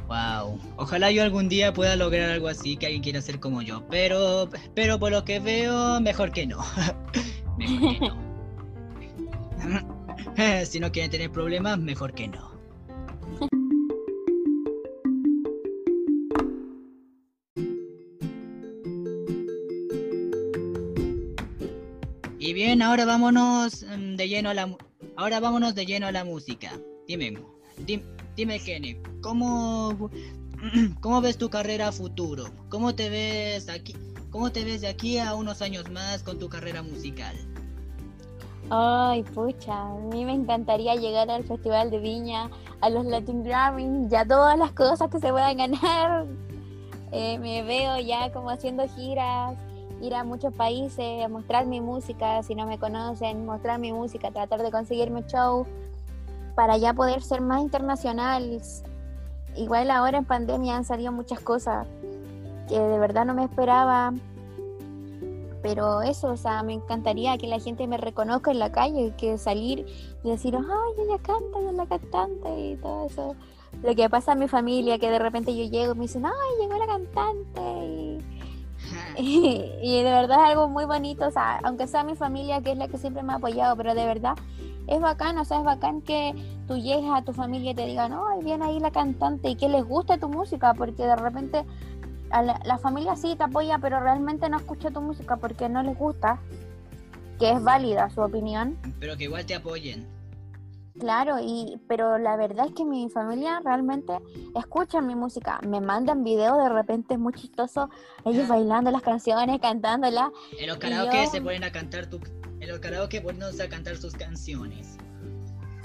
Wow. 0.07 0.59
Ojalá 0.77 1.11
yo 1.11 1.23
algún 1.23 1.49
día 1.49 1.73
pueda 1.73 1.97
lograr 1.97 2.31
algo 2.31 2.49
así 2.49 2.77
que 2.77 2.87
alguien 2.87 3.03
quiera 3.03 3.21
ser 3.21 3.41
como 3.41 3.63
yo. 3.63 3.83
Pero, 3.91 4.49
pero 4.75 4.99
por 4.99 5.11
lo 5.11 5.25
que 5.25 5.41
veo, 5.41 6.01
mejor 6.01 6.31
que 6.31 6.47
no. 6.47 6.59
mejor 7.59 7.99
que 7.99 8.09
no. 8.09 8.35
si 10.65 10.81
no 10.81 10.93
quieren 10.93 11.11
tener 11.11 11.31
problemas, 11.31 11.79
mejor 11.79 12.13
que 12.13 12.29
no. 12.29 12.54
Bien, 22.65 22.81
ahora 22.83 23.05
vámonos 23.05 23.83
mm, 23.85 24.17
de 24.17 24.29
lleno 24.29 24.49
a 24.51 24.55
la 24.55 24.75
ahora 25.17 25.39
vámonos 25.41 25.75
de 25.75 25.85
lleno 25.85 26.07
a 26.07 26.13
la 26.13 26.25
música. 26.25 26.73
Dime, 27.07 27.39
dim- 27.87 28.03
dime 28.37 28.59
Kenny, 28.59 28.97
¿cómo 29.23 30.11
cómo 31.01 31.21
ves 31.21 31.37
tu 31.37 31.51
carrera 31.51 31.89
a 31.89 31.93
futuro? 31.93 32.45
¿Cómo 32.71 32.95
te 32.95 33.11
ves 33.11 33.69
aquí? 33.69 33.95
¿Cómo 34.31 34.51
te 34.51 34.65
ves 34.65 34.81
de 34.81 34.89
aquí 34.89 35.19
a 35.19 35.35
unos 35.35 35.61
años 35.61 35.91
más 35.91 36.23
con 36.23 36.39
tu 36.39 36.49
carrera 36.49 36.83
musical? 36.83 37.37
Ay, 38.71 39.23
pucha, 39.25 39.83
a 39.83 39.95
mí 40.11 40.25
me 40.25 40.33
encantaría 40.33 40.95
llegar 40.95 41.31
al 41.31 41.45
Festival 41.45 41.91
de 41.91 41.99
Viña, 41.99 42.51
a 42.81 42.89
los 42.89 43.05
Latin 43.05 43.45
Grammy, 43.45 44.09
ya 44.09 44.25
todas 44.27 44.59
las 44.59 44.73
cosas 44.73 45.11
que 45.11 45.21
se 45.21 45.31
puedan 45.31 45.57
ganar. 45.57 46.27
Eh, 47.17 47.39
me 47.39 47.63
veo 47.63 48.01
ya 48.01 48.33
como 48.33 48.51
haciendo 48.51 48.89
giras, 48.89 49.57
ir 50.07 50.15
a 50.15 50.25
muchos 50.25 50.55
países, 50.55 51.29
mostrar 51.31 51.67
mi 51.67 51.81
música, 51.81 52.43
si 52.43 52.55
no 52.55 52.67
me 52.67 52.79
conocen, 52.79 53.45
mostrar 53.47 53.79
mi 53.79 53.93
música, 53.93 54.31
tratar 54.31 54.63
de 54.63 54.71
conseguirme 54.71 55.25
show 55.27 55.67
para 56.55 56.77
ya 56.77 56.93
poder 56.95 57.23
ser 57.23 57.41
más 57.41 57.63
internacional. 57.63 58.61
Igual 59.57 59.91
ahora 59.91 60.19
en 60.19 60.25
pandemia 60.25 60.77
han 60.77 60.85
salido 60.85 61.13
muchas 61.13 61.41
cosas 61.41 61.87
que 62.69 62.79
de 62.79 62.99
verdad 62.99 63.25
no 63.25 63.35
me 63.35 63.45
esperaba. 63.45 64.13
Pero 65.63 66.03
eso, 66.03 66.29
o 66.29 66.37
sea, 66.37 66.63
me 66.63 66.75
encantaría 66.75 67.39
que 67.39 67.47
la 67.47 67.59
gente 67.59 67.87
me 67.87 67.97
reconozca 67.97 68.51
en 68.51 68.59
la 68.59 68.71
calle, 68.71 69.15
que 69.17 69.39
salir 69.39 69.87
y 70.23 70.31
decir, 70.31 70.55
ay, 70.57 71.03
ella 71.03 71.19
canta, 71.19 71.59
ella 71.59 71.71
es 71.71 71.77
la 71.77 71.87
cantante 71.87 72.61
y 72.61 72.77
todo 72.77 73.07
eso. 73.07 73.35
Lo 73.83 73.95
que 73.95 74.09
pasa 74.11 74.33
a 74.33 74.35
mi 74.35 74.47
familia, 74.47 74.99
que 74.99 75.11
de 75.11 75.19
repente 75.19 75.57
yo 75.57 75.65
llego 75.65 75.95
y 75.95 75.97
me 75.97 76.03
dicen, 76.03 76.27
ay, 76.27 76.33
llegó 76.61 76.79
la 76.79 76.87
cantante. 76.87 77.61
Y, 77.87 78.19
y, 79.17 79.71
y 79.83 80.03
de 80.03 80.11
verdad 80.11 80.45
es 80.45 80.51
algo 80.51 80.69
muy 80.69 80.85
bonito, 80.85 81.27
o 81.27 81.31
sea, 81.31 81.61
aunque 81.65 81.87
sea 81.87 82.05
mi 82.05 82.17
familia 82.17 82.61
que 82.63 82.73
es 82.73 82.79
la 82.79 82.89
que 82.89 82.99
siempre 82.99 83.23
me 83.23 83.33
ha 83.33 83.37
apoyado, 83.37 83.77
pero 83.77 83.95
de 83.95 84.07
verdad 84.07 84.35
es 84.87 85.01
bacán, 85.01 85.39
o 85.39 85.45
sea, 85.45 85.59
es 85.59 85.65
bacán 85.65 86.03
que 86.03 86.35
tú 86.67 86.77
llegues 86.77 87.11
a 87.11 87.23
tu 87.23 87.33
familia 87.33 87.75
te 87.75 87.87
digan, 87.87 88.13
ay, 88.13 88.45
viene 88.45 88.65
ahí 88.65 88.81
la 88.81 88.91
cantante 88.91 89.49
y 89.49 89.57
que 89.57 89.69
les 89.69 89.85
guste 89.85 90.19
tu 90.19 90.29
música, 90.29 90.75
porque 90.75 91.05
de 91.05 91.17
repente 91.17 91.65
a 92.31 92.43
la, 92.43 92.61
la 92.65 92.79
familia 92.79 93.17
sí 93.17 93.35
te 93.37 93.45
apoya, 93.45 93.79
pero 93.79 94.01
realmente 94.01 94.49
no 94.49 94.57
escucha 94.57 94.91
tu 94.91 95.01
música 95.01 95.37
porque 95.37 95.69
no 95.69 95.83
les 95.83 95.97
gusta, 95.97 96.39
que 97.39 97.53
es 97.53 97.63
válida 97.63 98.11
su 98.11 98.21
opinión. 98.21 98.77
Pero 99.01 99.17
que 99.17 99.25
igual 99.25 99.47
te 99.47 99.55
apoyen. 99.55 100.14
Claro, 100.99 101.39
y 101.41 101.81
pero 101.89 102.19
la 102.19 102.37
verdad 102.37 102.67
es 102.67 102.73
que 102.73 102.85
mi 102.85 103.11
familia 103.11 103.61
realmente 103.65 104.13
escucha 104.55 105.01
mi 105.01 105.17
música, 105.17 105.59
me 105.67 105.81
mandan 105.81 106.23
videos 106.23 106.57
de 106.63 106.69
repente 106.69 107.15
es 107.15 107.21
muy 107.21 107.33
chistoso, 107.33 107.91
ellos 108.25 108.47
bailando 108.49 108.91
las 108.93 109.03
canciones, 109.03 109.61
cantándolas. 109.61 110.31
En 110.59 110.69
los 110.69 110.79
karaoke 110.79 111.25
yo- 111.25 111.31
se 111.31 111.41
ponen 111.43 111.65
a 111.65 111.73
cantar 111.73 112.07
tu 112.07 112.21
en 112.61 112.69
los 112.69 112.79
karaoke 112.79 113.21
ponernos 113.21 113.59
a 113.61 113.69
cantar 113.69 113.97
sus 113.97 114.15
canciones. 114.15 114.97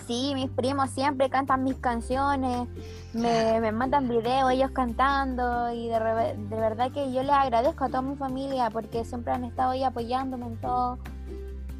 Sí, 0.06 0.32
mis 0.34 0.50
primos 0.50 0.90
siempre 0.92 1.30
cantan 1.30 1.64
mis 1.64 1.76
canciones, 1.76 2.68
me, 3.14 3.60
me 3.60 3.72
mandan 3.72 4.08
videos 4.08 4.52
ellos 4.52 4.72
cantando 4.72 5.72
y 5.72 5.88
de, 5.88 6.00
re- 6.00 6.36
de 6.38 6.56
verdad 6.56 6.92
que 6.92 7.12
yo 7.12 7.22
les 7.22 7.32
agradezco 7.32 7.84
a 7.84 7.88
toda 7.88 8.02
mi 8.02 8.16
familia 8.16 8.70
porque 8.72 9.04
siempre 9.06 9.34
han 9.34 9.44
estado 9.44 9.72
ahí 9.72 9.84
apoyándome 9.84 10.46
en 10.48 10.58
todo. 10.62 10.98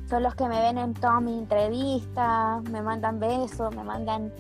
Son 0.10 0.24
los 0.24 0.34
que 0.36 0.48
me 0.48 0.60
ven 0.60 0.78
en 0.78 0.94
todas 0.94 1.22
mis 1.22 1.38
entrevistas, 1.38 2.64
me 2.64 2.82
mandan 2.82 3.20
besos, 3.20 3.76
me 3.76 3.84
mandan 3.84 4.34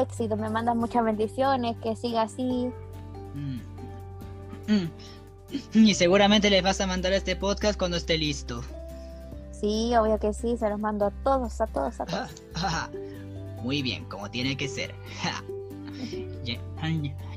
éxitos, 0.00 0.38
me 0.38 0.48
mandan 0.48 0.78
muchas 0.78 1.04
bendiciones, 1.04 1.76
que 1.78 1.96
siga 1.96 2.22
así. 2.22 2.70
Mm. 3.34 4.72
Mm. 4.72 4.90
Y 5.74 5.94
seguramente 5.94 6.50
les 6.50 6.62
vas 6.62 6.80
a 6.80 6.86
mandar 6.86 7.12
este 7.12 7.34
podcast 7.36 7.78
cuando 7.78 7.96
esté 7.96 8.18
listo. 8.18 8.62
Sí, 9.50 9.94
obvio 9.96 10.18
que 10.18 10.32
sí, 10.32 10.56
se 10.56 10.68
los 10.68 10.78
mando 10.78 11.06
a 11.06 11.10
todos, 11.10 11.60
a 11.60 11.66
todos, 11.66 12.00
a 12.00 12.06
todos. 12.06 12.30
Muy 13.62 13.82
bien, 13.82 14.04
como 14.04 14.30
tiene 14.30 14.56
que 14.56 14.68
ser. 14.68 14.94
Ya, 16.44 16.60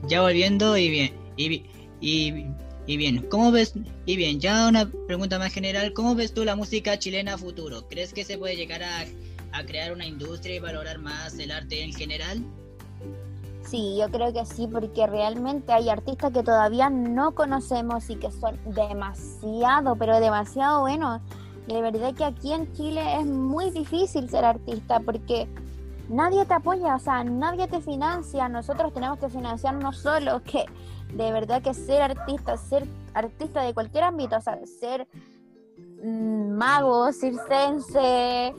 ya 0.07 0.21
volviendo 0.21 0.77
y 0.77 0.89
bien, 0.89 1.13
y, 1.35 1.65
y, 2.01 2.45
y 2.89 2.97
bien, 2.97 3.27
¿cómo 3.29 3.51
ves? 3.51 3.75
Y 4.07 4.17
bien, 4.17 4.39
ya 4.39 4.67
una 4.67 4.89
pregunta 5.05 5.37
más 5.37 5.53
general, 5.53 5.93
¿cómo 5.93 6.15
ves 6.15 6.33
tú 6.33 6.43
la 6.43 6.55
música 6.55 6.97
chilena 6.97 7.37
futuro? 7.37 7.87
¿Crees 7.87 8.13
que 8.13 8.23
se 8.23 8.35
puede 8.35 8.55
llegar 8.55 8.81
a, 8.81 9.05
a 9.51 9.63
crear 9.63 9.93
una 9.93 10.07
industria 10.07 10.55
y 10.55 10.59
valorar 10.59 10.97
más 10.97 11.37
el 11.37 11.51
arte 11.51 11.83
en 11.83 11.93
general? 11.93 12.43
Sí, 13.61 13.95
yo 13.99 14.09
creo 14.09 14.33
que 14.33 14.43
sí, 14.43 14.65
porque 14.65 15.05
realmente 15.05 15.71
hay 15.71 15.87
artistas 15.87 16.33
que 16.33 16.41
todavía 16.41 16.89
no 16.89 17.35
conocemos 17.35 18.09
y 18.09 18.15
que 18.15 18.31
son 18.31 18.59
demasiado, 18.65 19.95
pero 19.95 20.19
demasiado 20.19 20.81
buenos. 20.81 21.21
De 21.67 21.79
verdad 21.83 22.15
que 22.15 22.25
aquí 22.25 22.53
en 22.53 22.73
Chile 22.73 23.03
es 23.19 23.27
muy 23.27 23.69
difícil 23.69 24.27
ser 24.31 24.45
artista 24.45 24.99
porque 24.99 25.47
nadie 26.09 26.43
te 26.45 26.55
apoya, 26.55 26.95
o 26.95 26.99
sea, 26.99 27.23
nadie 27.23 27.67
te 27.67 27.81
financia, 27.81 28.49
nosotros 28.49 28.91
tenemos 28.95 29.19
que 29.19 29.29
financiarnos 29.29 29.99
solos, 29.99 30.41
que 30.51 30.65
de 31.13 31.31
verdad 31.31 31.61
que 31.61 31.73
ser 31.73 32.01
artista, 32.01 32.57
ser 32.57 32.85
artista 33.13 33.63
de 33.63 33.73
cualquier 33.73 34.03
ámbito, 34.03 34.37
o 34.37 34.41
sea, 34.41 34.59
ser 34.79 35.07
mm, 36.03 36.51
mago, 36.51 37.11
circense, 37.11 38.53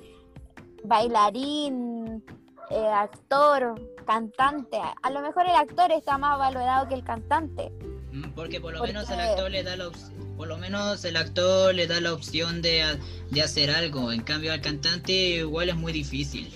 bailarín, 0.84 2.24
eh, 2.70 2.86
actor, 2.86 3.74
cantante. 4.06 4.78
A 5.02 5.10
lo 5.10 5.20
mejor 5.20 5.44
el 5.46 5.54
actor 5.56 5.90
está 5.92 6.18
más 6.18 6.38
valorado 6.38 6.88
que 6.88 6.94
el 6.94 7.04
cantante. 7.04 7.72
Mm, 8.12 8.30
Porque 8.34 8.60
por 8.60 8.72
lo 8.72 8.78
Porque- 8.78 8.92
menos 8.92 9.10
el 9.10 9.20
actor 9.20 9.50
le 9.50 9.62
da 9.62 9.76
la 9.76 9.90
por 10.36 10.48
lo 10.48 10.56
menos 10.56 11.04
el 11.04 11.18
actor 11.18 11.74
le 11.74 11.86
da 11.86 12.00
la 12.00 12.14
opción 12.14 12.62
de, 12.62 12.98
de 13.30 13.42
hacer 13.42 13.70
algo. 13.70 14.10
En 14.10 14.22
cambio 14.22 14.54
al 14.54 14.62
cantante 14.62 15.12
igual 15.12 15.68
es 15.68 15.76
muy 15.76 15.92
difícil. 15.92 16.50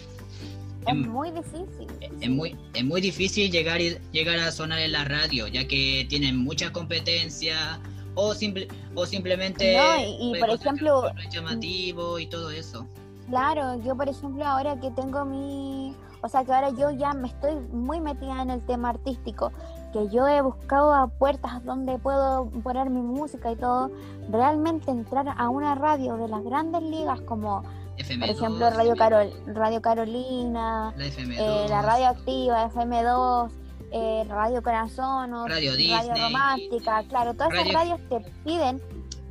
Es 0.86 0.92
Em, 0.92 1.08
muy 1.08 1.30
difícil. 1.30 1.86
Es 2.20 2.30
muy, 2.30 2.56
es 2.74 2.84
muy 2.84 3.00
difícil 3.00 3.50
llegar 3.50 3.80
y, 3.80 3.96
llegar 4.12 4.38
a 4.38 4.52
sonar 4.52 4.78
en 4.80 4.92
la 4.92 5.04
radio, 5.04 5.46
ya 5.48 5.66
que 5.66 6.06
tienen 6.08 6.36
mucha 6.36 6.70
competencia 6.72 7.80
o 8.14 8.34
simple 8.34 8.68
o 8.94 9.06
simplemente 9.06 9.76
No, 9.76 10.34
y- 10.36 10.38
por 10.38 10.50
ejemplo, 10.50 11.10
llamativo 11.30 12.18
y 12.18 12.26
todo 12.26 12.50
eso. 12.50 12.86
Claro, 13.28 13.82
yo 13.82 13.96
por 13.96 14.08
ejemplo 14.08 14.44
ahora 14.44 14.78
que 14.78 14.90
tengo 14.90 15.24
mi, 15.24 15.94
o 16.22 16.28
sea 16.28 16.44
que 16.44 16.52
ahora 16.52 16.70
yo 16.70 16.90
ya 16.90 17.14
me 17.14 17.28
estoy 17.28 17.54
muy 17.72 17.98
metida 18.00 18.42
en 18.42 18.50
el 18.50 18.60
tema 18.66 18.90
artístico, 18.90 19.50
que 19.94 20.08
yo 20.10 20.28
he 20.28 20.42
buscado 20.42 20.92
a 20.92 21.06
puertas 21.06 21.64
donde 21.64 21.98
puedo 21.98 22.50
poner 22.62 22.90
mi 22.90 23.00
música 23.00 23.50
y 23.52 23.56
todo, 23.56 23.90
realmente 24.30 24.90
entrar 24.90 25.26
a 25.36 25.48
una 25.48 25.74
radio 25.74 26.16
de 26.16 26.28
las 26.28 26.44
grandes 26.44 26.82
ligas 26.82 27.20
como 27.22 27.62
FM2, 27.98 28.18
por 28.20 28.28
ejemplo 28.30 28.70
Radio 28.70 28.96
Carol, 28.96 29.30
Radio 29.46 29.80
Carolina, 29.82 30.92
la 30.96 31.04
FM2, 31.06 31.36
eh, 31.38 31.66
la 31.68 31.82
radio 31.82 32.08
activa, 32.08 32.64
FM2, 32.70 33.50
eh, 33.92 34.24
Radio 34.28 34.62
Corazón, 34.62 35.32
o 35.34 35.46
Radio 35.46 35.76
Disney. 35.76 36.08
Romántica, 36.20 37.02
claro, 37.08 37.34
todas 37.34 37.50
Radio- 37.52 37.62
esas 37.70 37.74
radios 37.74 38.00
te 38.08 38.20
piden, 38.44 38.82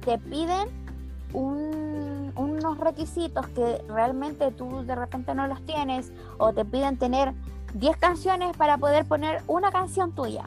te 0.05 0.17
piden 0.17 0.69
un- 1.33 2.31
unos 2.35 2.77
requisitos 2.79 3.47
que 3.49 3.81
realmente 3.89 4.51
tú 4.51 4.83
de 4.85 4.95
repente 4.95 5.35
no 5.35 5.47
los 5.47 5.61
tienes, 5.65 6.11
o 6.37 6.53
te 6.53 6.63
piden 6.65 6.97
tener 6.97 7.33
10 7.73 7.97
canciones 7.97 8.55
para 8.55 8.77
poder 8.77 9.05
poner 9.05 9.41
una 9.47 9.71
canción 9.71 10.13
tuya. 10.13 10.45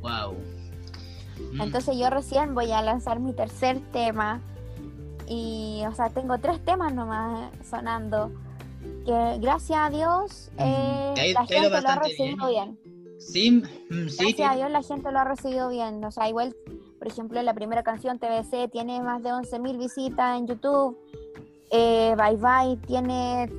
Wow. 0.00 0.34
Mm, 1.54 1.60
Entonces 1.62 1.96
yo 1.96 2.10
recién 2.10 2.54
voy 2.54 2.70
a 2.72 2.82
lanzar 2.82 3.20
mi 3.20 3.32
tercer 3.32 3.80
tema 3.92 4.40
y, 5.28 5.82
o 5.86 5.94
sea, 5.94 6.10
tengo 6.10 6.38
tres 6.38 6.64
temas 6.64 6.92
nomás 6.94 7.50
sonando. 7.68 8.30
Que 9.04 9.38
gracias 9.40 9.78
a 9.78 9.90
Dios 9.90 10.50
Mm, 10.58 10.60
eh, 11.18 11.32
la 11.34 11.46
gente 11.46 11.70
lo 11.70 11.88
ha 11.88 11.96
recibido 11.96 12.48
bien. 12.48 12.78
bien. 12.82 13.18
sí, 13.20 13.50
mm, 13.50 14.08
sí, 14.08 14.16
Gracias 14.18 14.52
a 14.52 14.56
Dios 14.56 14.70
la 14.70 14.82
gente 14.82 15.12
lo 15.12 15.18
ha 15.18 15.24
recibido 15.24 15.68
bien. 15.68 16.04
O 16.04 16.10
sea, 16.10 16.28
igual, 16.28 16.54
por 16.98 17.08
ejemplo, 17.08 17.40
la 17.42 17.54
primera 17.54 17.82
canción 17.82 18.18
TBC 18.18 18.68
tiene 18.70 19.00
más 19.00 19.22
de 19.22 19.30
11.000 19.30 19.78
visitas 19.78 20.38
en 20.38 20.46
YouTube. 20.46 20.98
Eh, 21.70 22.14
Bye 22.16 22.36
Bye 22.36 22.76
tiene 22.86 23.50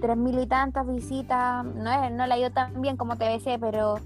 3.000 0.00 0.42
y 0.42 0.46
tantas 0.46 0.86
visitas. 0.86 1.64
No, 1.64 1.90
es, 2.04 2.12
no 2.12 2.26
le 2.26 2.34
ha 2.34 2.38
ido 2.38 2.50
tan 2.50 2.80
bien 2.80 2.96
como 2.96 3.16
TBC, 3.16 3.58
pero, 3.60 3.96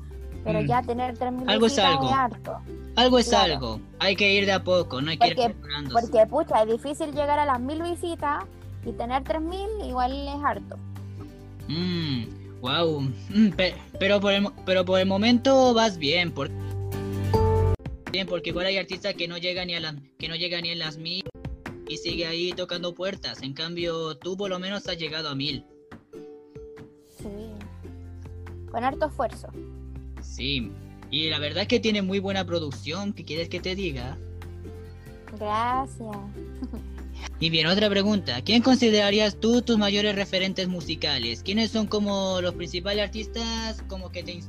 pero 0.45 0.61
Mm. 0.63 0.67
ya 0.67 0.83
tener 0.83 1.17
3.000 1.19 1.49
Algo 1.49 1.67
es 1.67 1.79
algo. 1.79 2.07
es 2.07 2.13
harto. 2.13 2.59
algo 2.97 3.19
es 3.19 3.29
claro. 3.29 3.53
algo. 3.55 3.81
Hay 3.99 4.17
que 4.17 4.35
ir 4.35 4.45
de 4.47 4.53
a 4.53 4.63
poco, 4.65 5.01
no 5.01 5.11
hay 5.11 5.19
que 5.19 5.29
Porque- 5.29 5.43
ir 5.45 5.53
preparándose. 5.55 6.07
Porque, 6.11 6.27
pucha, 6.31 6.63
es 6.63 6.69
difícil 6.69 7.13
llegar 7.13 7.39
a 7.39 7.47
las 7.47 7.61
1.000 7.61 7.83
visitas 7.83 8.45
y 8.85 8.93
tener 8.93 9.23
3.000 9.25 9.69
igual 9.87 10.13
es 10.29 10.45
harto. 10.45 10.77
Mm, 11.69 12.61
wow. 12.61 13.01
Mm, 13.31 13.51
pe- 13.57 13.75
pero 13.99 14.21
por 14.21 14.33
el 14.33 14.47
pero 14.67 14.85
por 14.85 14.99
el 15.01 15.07
momento 15.07 15.73
vas 15.75 15.97
bien, 15.97 16.33
por- 16.33 16.51
bien 18.11 18.27
porque 18.27 18.51
igual 18.51 18.67
hay 18.67 18.77
artistas 18.79 19.15
que 19.15 19.27
no 19.29 19.39
llegan 19.39 19.69
ni 19.69 19.75
a 19.75 19.81
la, 19.81 19.95
que 20.19 20.29
no 20.29 20.35
llegan 20.37 20.63
ni 20.65 20.71
en 20.71 20.79
las 20.81 20.99
mil 20.99 21.23
y 21.89 21.97
sigue 21.97 22.27
ahí 22.27 22.53
tocando 22.53 22.95
puertas. 22.95 23.43
En 23.43 23.55
cambio, 23.55 24.17
tú 24.19 24.37
por 24.37 24.51
lo 24.51 24.59
menos 24.59 24.87
has 24.89 24.99
llegado 24.99 25.29
a 25.31 25.35
mil. 25.35 25.65
Sí. 27.19 27.53
Con 28.71 28.85
harto 28.85 29.07
esfuerzo. 29.07 29.49
Sí. 30.23 30.73
Y 31.11 31.29
la 31.29 31.39
verdad 31.39 31.63
es 31.63 31.69
que 31.69 31.81
tiene 31.81 32.03
muy 32.03 32.19
buena 32.19 32.45
producción. 32.45 33.13
¿Qué 33.13 33.25
quieres 33.25 33.49
que 33.49 33.61
te 33.61 33.75
diga? 33.75 34.17
Gracias. 35.39 36.17
Y 37.39 37.51
bien, 37.51 37.67
otra 37.67 37.91
pregunta. 37.91 38.41
¿Quién 38.43 38.63
considerarías 38.63 39.37
tú 39.37 39.63
tus 39.63 39.77
mayores 39.77 40.15
referentes 40.15 40.69
musicales? 40.69 41.43
¿Quiénes 41.43 41.71
son 41.71 41.87
como 41.87 42.41
los 42.41 42.55
principales 42.55 43.05
artistas 43.05 43.83
como 43.89 44.11
que 44.11 44.23
te 44.23 44.41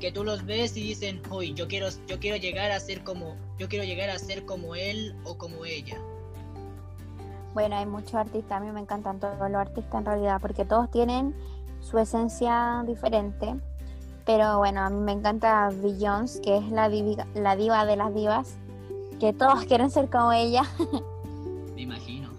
que 0.00 0.10
tú 0.10 0.24
los 0.24 0.44
ves 0.44 0.76
y 0.76 0.82
dicen, 0.82 1.22
"Uy, 1.30 1.54
yo 1.54 1.68
quiero 1.68 1.86
yo 2.08 2.18
quiero 2.18 2.36
llegar 2.36 2.72
a 2.72 2.80
ser 2.80 3.04
como 3.04 3.36
yo 3.56 3.68
quiero 3.68 3.84
llegar 3.84 4.10
a 4.10 4.18
ser 4.18 4.44
como 4.44 4.74
él 4.74 5.14
o 5.24 5.38
como 5.38 5.64
ella"? 5.64 5.96
Bueno, 7.54 7.76
hay 7.76 7.86
muchos 7.86 8.14
artistas, 8.14 8.52
a 8.52 8.60
mí 8.60 8.72
me 8.72 8.80
encantan 8.80 9.20
todos 9.20 9.38
los 9.50 9.60
artistas 9.60 9.94
en 9.94 10.04
realidad, 10.04 10.40
porque 10.40 10.64
todos 10.64 10.90
tienen 10.90 11.34
su 11.80 11.98
esencia 11.98 12.82
diferente. 12.86 13.54
Pero 14.24 14.58
bueno, 14.58 14.80
a 14.82 14.90
mí 14.90 15.00
me 15.00 15.12
encanta 15.12 15.70
Beyoncé, 15.82 16.40
que 16.42 16.56
es 16.58 16.68
la, 16.70 16.88
divi- 16.88 17.24
la 17.34 17.56
diva 17.56 17.84
de 17.84 17.96
las 17.96 18.14
divas, 18.14 18.54
que 19.18 19.32
todos 19.32 19.64
quieren 19.64 19.90
ser 19.90 20.08
como 20.10 20.32
ella. 20.32 20.62
Me 21.74 21.82
imagino. 21.82 22.30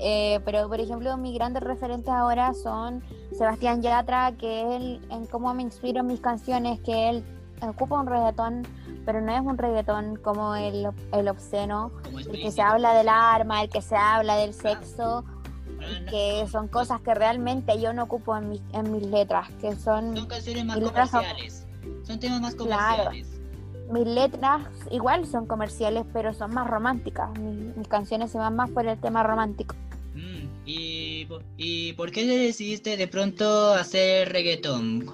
Eh, 0.00 0.40
pero 0.44 0.68
por 0.68 0.80
ejemplo, 0.80 1.16
mis 1.16 1.34
grandes 1.34 1.62
referentes 1.62 2.08
ahora 2.08 2.54
son 2.54 3.02
Sebastián 3.36 3.82
Yatra, 3.82 4.32
que 4.32 4.76
él, 4.76 5.00
en 5.10 5.26
cómo 5.26 5.52
me 5.54 5.62
inspiro 5.62 6.02
mis 6.04 6.20
canciones, 6.20 6.80
que 6.80 7.08
él 7.10 7.24
ocupa 7.62 7.98
un 8.00 8.06
reggaetón, 8.06 8.62
pero 9.04 9.20
no 9.20 9.32
es 9.32 9.40
un 9.40 9.58
reggaetón 9.58 10.16
como 10.16 10.54
el, 10.54 10.88
el 11.12 11.28
obsceno, 11.28 11.90
Como 12.04 12.20
el 12.20 12.28
que 12.30 12.52
se 12.52 12.62
habla 12.62 12.94
del 12.94 13.08
arma, 13.08 13.62
el 13.62 13.68
que 13.70 13.82
se 13.82 13.96
habla 13.96 14.36
del 14.36 14.54
sexo, 14.54 15.24
Ah, 15.26 15.37
no, 15.88 16.10
que 16.10 16.46
son 16.50 16.68
cosas 16.68 17.00
que 17.00 17.14
realmente 17.14 17.80
yo 17.80 17.92
no 17.92 18.04
ocupo 18.04 18.36
en 18.36 18.48
mis, 18.50 18.60
en 18.72 18.92
mis 18.92 19.02
letras, 19.06 19.48
que 19.60 19.74
son 19.76 20.16
son 20.16 20.26
canciones 20.26 20.64
más 20.64 20.76
y 20.76 20.80
son- 20.80 20.90
comerciales. 20.90 21.66
Son 22.04 22.18
temas 22.20 22.40
más 22.40 22.54
Claro. 22.54 23.04
comerciales. 23.04 23.28
mis 23.90 24.06
letras 24.06 24.66
igual 24.90 25.26
son 25.26 25.46
comerciales, 25.46 26.04
pero 26.12 26.34
son 26.34 26.52
más 26.52 26.66
románticas. 26.68 27.30
Mis, 27.38 27.74
mis 27.76 27.88
canciones 27.88 28.30
se 28.30 28.38
van 28.38 28.54
más 28.56 28.68
por 28.70 28.86
el 28.86 28.98
tema 29.00 29.22
romántico. 29.22 29.74
Mm, 30.14 30.46
¿Y, 30.66 31.26
¿Y 31.56 31.92
por 31.94 32.10
qué 32.10 32.26
decidiste 32.26 32.96
de 32.98 33.08
pronto 33.08 33.72
hacer 33.72 34.30
reggaetón? 34.30 35.06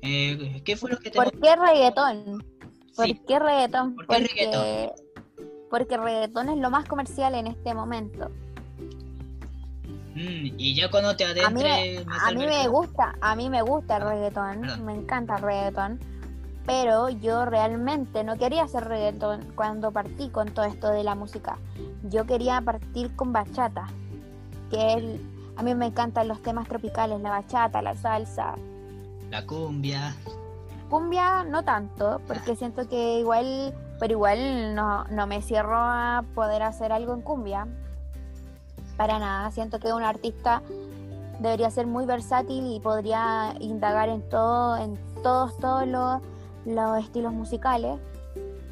Eh, 0.00 0.62
¿Qué 0.64 0.76
fue 0.76 0.90
lo 0.90 0.98
que 0.98 1.10
te 1.10 1.16
¿Por 1.16 1.30
qué 1.32 1.56
reggaetón? 1.56 2.42
¿Por 2.96 3.06
Sí. 3.06 3.20
qué 3.28 3.38
reggaetón? 3.38 3.94
¿Por 3.96 4.06
qué 4.06 4.14
porque, 4.14 4.34
reggaetón? 4.34 4.90
porque 5.70 5.96
reggaetón 5.98 6.48
es 6.48 6.56
lo 6.58 6.70
más 6.70 6.86
comercial 6.88 7.34
en 7.34 7.46
este 7.48 7.74
momento. 7.74 8.30
Mm, 10.18 10.56
y 10.58 10.74
ya 10.74 10.90
cuando 10.90 11.14
te 11.14 11.24
A 11.24 11.28
mí, 11.50 11.62
adentres 11.62 11.98
me, 12.00 12.04
más 12.04 12.22
a 12.24 12.32
mí 12.32 12.44
me 12.44 12.66
gusta, 12.66 13.14
a 13.20 13.36
mí 13.36 13.48
me 13.50 13.62
gusta 13.62 13.98
el 13.98 14.02
reggaetón, 14.02 14.60
Perdón. 14.62 14.84
me 14.84 14.94
encanta 14.94 15.36
el 15.36 15.42
reggaetón, 15.42 16.00
pero 16.66 17.08
yo 17.08 17.44
realmente 17.44 18.24
no 18.24 18.36
quería 18.36 18.64
hacer 18.64 18.84
reggaetón 18.84 19.52
cuando 19.54 19.92
partí 19.92 20.28
con 20.30 20.48
todo 20.52 20.64
esto 20.64 20.88
de 20.88 21.04
la 21.04 21.14
música. 21.14 21.58
Yo 22.02 22.26
quería 22.26 22.60
partir 22.60 23.14
con 23.14 23.32
bachata, 23.32 23.86
que 24.70 24.94
es, 24.94 25.20
a 25.56 25.62
mí 25.62 25.72
me 25.76 25.86
encantan 25.86 26.26
los 26.26 26.42
temas 26.42 26.66
tropicales, 26.66 27.20
la 27.20 27.30
bachata, 27.30 27.80
la 27.80 27.94
salsa. 27.94 28.56
La 29.30 29.46
cumbia. 29.46 30.16
Cumbia 30.90 31.44
no 31.44 31.62
tanto, 31.62 32.20
porque 32.26 32.56
siento 32.56 32.88
que 32.88 33.20
igual, 33.20 33.72
pero 34.00 34.14
igual 34.14 34.74
no, 34.74 35.04
no 35.04 35.28
me 35.28 35.42
cierro 35.42 35.76
a 35.76 36.24
poder 36.34 36.64
hacer 36.64 36.90
algo 36.90 37.14
en 37.14 37.20
cumbia. 37.20 37.68
Para 38.98 39.18
nada, 39.18 39.50
siento 39.52 39.78
que 39.78 39.92
un 39.92 40.02
artista 40.02 40.60
debería 41.38 41.70
ser 41.70 41.86
muy 41.86 42.04
versátil 42.04 42.66
y 42.66 42.80
podría 42.80 43.54
indagar 43.60 44.08
en 44.08 44.28
todo, 44.28 44.76
en 44.76 44.98
todos, 45.22 45.56
todos 45.58 45.86
los, 45.86 46.20
los 46.66 46.98
estilos 46.98 47.32
musicales, 47.32 47.98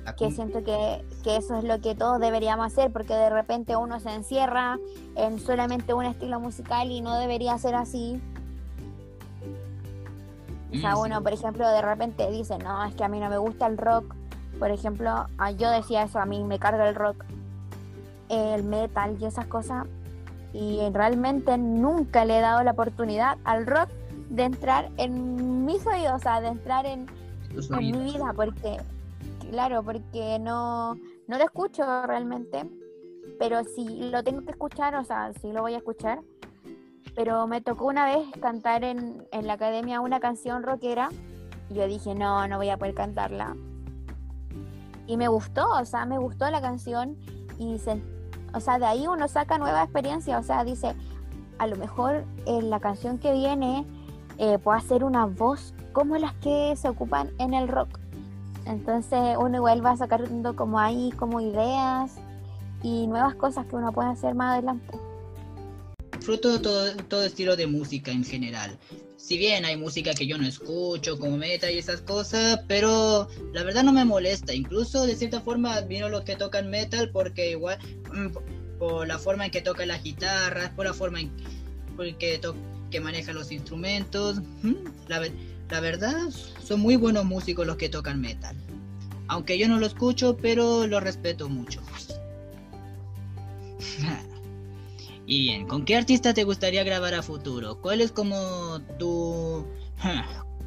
La 0.04 0.16
que 0.16 0.32
siento 0.32 0.64
que, 0.64 1.04
que 1.22 1.36
eso 1.36 1.56
es 1.56 1.64
lo 1.64 1.80
que 1.80 1.94
todos 1.94 2.20
deberíamos 2.20 2.66
hacer, 2.66 2.92
porque 2.92 3.14
de 3.14 3.30
repente 3.30 3.76
uno 3.76 4.00
se 4.00 4.12
encierra 4.12 4.78
en 5.14 5.38
solamente 5.38 5.94
un 5.94 6.04
estilo 6.04 6.40
musical 6.40 6.90
y 6.90 7.00
no 7.00 7.14
debería 7.14 7.56
ser 7.58 7.76
así. 7.76 8.20
O 10.72 10.78
sea, 10.78 10.96
Mm, 10.96 10.98
uno, 10.98 11.22
por 11.22 11.32
ejemplo, 11.32 11.68
de 11.68 11.82
repente 11.82 12.28
dice, 12.32 12.58
no, 12.58 12.84
es 12.84 12.94
que 12.96 13.04
a 13.04 13.08
mí 13.08 13.20
no 13.20 13.30
me 13.30 13.38
gusta 13.38 13.68
el 13.68 13.78
rock. 13.78 14.12
Por 14.58 14.72
ejemplo, 14.72 15.26
ah, 15.38 15.50
yo 15.52 15.70
decía 15.70 16.02
eso, 16.02 16.18
a 16.18 16.26
mí 16.26 16.42
me 16.42 16.58
carga 16.58 16.88
el 16.88 16.96
rock, 16.96 17.24
el 18.28 18.64
metal 18.64 19.16
y 19.20 19.24
esas 19.26 19.46
cosas. 19.46 19.86
Y 20.58 20.80
realmente 20.90 21.58
nunca 21.58 22.24
le 22.24 22.38
he 22.38 22.40
dado 22.40 22.64
la 22.64 22.70
oportunidad 22.70 23.36
al 23.44 23.66
rock 23.66 23.90
de 24.30 24.44
entrar 24.44 24.90
en 24.96 25.66
mis 25.66 25.86
oídos, 25.86 26.14
o 26.14 26.18
sea, 26.18 26.40
de 26.40 26.48
entrar 26.48 26.86
en, 26.86 27.06
en 27.50 27.76
mi 27.76 27.92
vida, 27.92 28.32
porque, 28.34 28.78
claro, 29.50 29.82
porque 29.82 30.38
no, 30.38 30.94
no 30.94 31.36
lo 31.36 31.44
escucho 31.44 31.84
realmente, 32.06 32.64
pero 33.38 33.64
si 33.64 34.10
lo 34.10 34.24
tengo 34.24 34.46
que 34.46 34.52
escuchar, 34.52 34.94
o 34.94 35.04
sea, 35.04 35.30
sí 35.34 35.52
lo 35.52 35.60
voy 35.60 35.74
a 35.74 35.78
escuchar, 35.78 36.20
pero 37.14 37.46
me 37.46 37.60
tocó 37.60 37.84
una 37.84 38.06
vez 38.06 38.26
cantar 38.40 38.82
en, 38.82 39.26
en 39.32 39.46
la 39.46 39.54
academia 39.54 40.00
una 40.00 40.20
canción 40.20 40.62
rockera, 40.62 41.10
y 41.68 41.74
yo 41.74 41.86
dije, 41.86 42.14
no, 42.14 42.48
no 42.48 42.56
voy 42.56 42.70
a 42.70 42.78
poder 42.78 42.94
cantarla. 42.94 43.54
Y 45.06 45.18
me 45.18 45.28
gustó, 45.28 45.68
o 45.68 45.84
sea, 45.84 46.06
me 46.06 46.16
gustó 46.16 46.50
la 46.50 46.62
canción, 46.62 47.14
y 47.58 47.78
se, 47.78 48.00
o 48.56 48.60
sea, 48.60 48.78
de 48.78 48.86
ahí 48.86 49.06
uno 49.06 49.28
saca 49.28 49.58
nueva 49.58 49.82
experiencia, 49.82 50.38
o 50.38 50.42
sea, 50.42 50.64
dice, 50.64 50.94
a 51.58 51.66
lo 51.66 51.76
mejor 51.76 52.24
en 52.46 52.70
la 52.70 52.80
canción 52.80 53.18
que 53.18 53.32
viene 53.32 53.84
eh, 54.38 54.58
puedo 54.58 54.76
hacer 54.78 55.04
una 55.04 55.26
voz 55.26 55.74
como 55.92 56.16
las 56.16 56.32
que 56.36 56.74
se 56.76 56.88
ocupan 56.88 57.30
en 57.38 57.52
el 57.52 57.68
rock. 57.68 57.98
Entonces 58.64 59.36
uno 59.38 59.56
igual 59.56 59.84
va 59.84 59.96
sacando 59.96 60.56
como 60.56 60.78
ahí 60.78 61.12
como 61.18 61.40
ideas 61.40 62.16
y 62.82 63.06
nuevas 63.06 63.34
cosas 63.34 63.66
que 63.66 63.76
uno 63.76 63.92
puede 63.92 64.08
hacer 64.08 64.34
más 64.34 64.54
adelante. 64.54 64.98
Disfruto 66.16 66.60
todo, 66.60 66.96
todo 67.08 67.24
estilo 67.24 67.56
de 67.56 67.66
música 67.66 68.10
en 68.10 68.24
general. 68.24 68.78
Si 69.16 69.38
bien 69.38 69.64
hay 69.64 69.76
música 69.76 70.12
que 70.14 70.26
yo 70.26 70.38
no 70.38 70.46
escucho, 70.46 71.18
como 71.18 71.36
metal 71.36 71.72
y 71.72 71.78
esas 71.78 72.00
cosas, 72.02 72.60
pero 72.68 73.28
la 73.52 73.62
verdad 73.64 73.82
no 73.82 73.92
me 73.92 74.04
molesta. 74.04 74.54
Incluso 74.54 75.06
de 75.06 75.16
cierta 75.16 75.40
forma 75.40 75.74
admiro 75.74 76.08
los 76.08 76.22
que 76.22 76.36
tocan 76.36 76.70
metal 76.70 77.10
porque 77.12 77.50
igual 77.50 77.78
mm, 78.12 78.78
por- 78.78 79.06
la 79.08 79.18
forma 79.18 79.46
en 79.46 79.50
que 79.50 79.62
tocan 79.62 79.88
las 79.88 80.02
guitarras, 80.02 80.70
por 80.70 80.84
la 80.86 80.92
forma 80.92 81.20
en 81.20 81.30
que, 82.18 82.40
que 82.90 83.00
manejan 83.00 83.34
los 83.34 83.50
instrumentos. 83.50 84.40
mm, 84.62 84.74
La, 85.08 85.22
la 85.70 85.80
verdad 85.80 86.28
son 86.62 86.80
muy 86.80 86.96
buenos 86.96 87.24
músicos 87.24 87.66
los 87.66 87.76
que 87.76 87.88
tocan 87.88 88.20
metal. 88.20 88.54
Aunque 89.28 89.58
yo 89.58 89.66
no 89.66 89.78
lo 89.80 89.86
escucho, 89.86 90.36
pero 90.36 90.86
lo 90.86 91.00
respeto 91.00 91.48
mucho. 91.48 91.80
Y 95.26 95.40
bien, 95.42 95.66
¿con 95.66 95.84
qué 95.84 95.96
artista 95.96 96.34
te 96.34 96.44
gustaría 96.44 96.84
grabar 96.84 97.14
a 97.14 97.22
futuro? 97.22 97.80
¿Cuál 97.80 98.00
es 98.00 98.12
como 98.12 98.80
tu... 98.98 99.66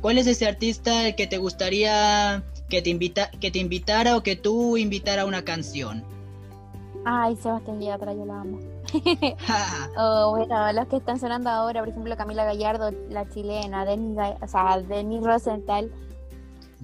¿Cuál 0.01 0.17
es 0.17 0.27
ese 0.27 0.47
artista 0.47 1.07
el 1.07 1.15
que 1.15 1.27
te 1.27 1.37
gustaría 1.37 2.43
que 2.69 2.81
te, 2.81 2.89
invita... 2.89 3.31
que 3.31 3.51
te 3.51 3.59
invitara 3.59 4.15
o 4.17 4.23
que 4.23 4.35
tú 4.35 4.77
invitara 4.77 5.23
a 5.23 5.25
una 5.25 5.43
canción? 5.43 6.03
Ay, 7.05 7.35
Sebastián 7.37 7.79
Yatra, 7.81 8.13
yo 8.13 8.25
la 8.25 8.41
amo. 8.41 8.59
O 9.97 10.31
bueno, 10.35 10.73
los 10.73 10.87
que 10.87 10.97
están 10.97 11.19
sonando 11.19 11.49
ahora, 11.49 11.79
por 11.81 11.89
ejemplo, 11.89 12.15
Camila 12.17 12.43
Gallardo, 12.45 12.91
la 13.09 13.27
chilena, 13.29 13.85
Denis, 13.85 14.17
o 14.41 14.47
sea, 14.47 14.81
Denis 14.81 15.21
Rosenthal, 15.23 15.91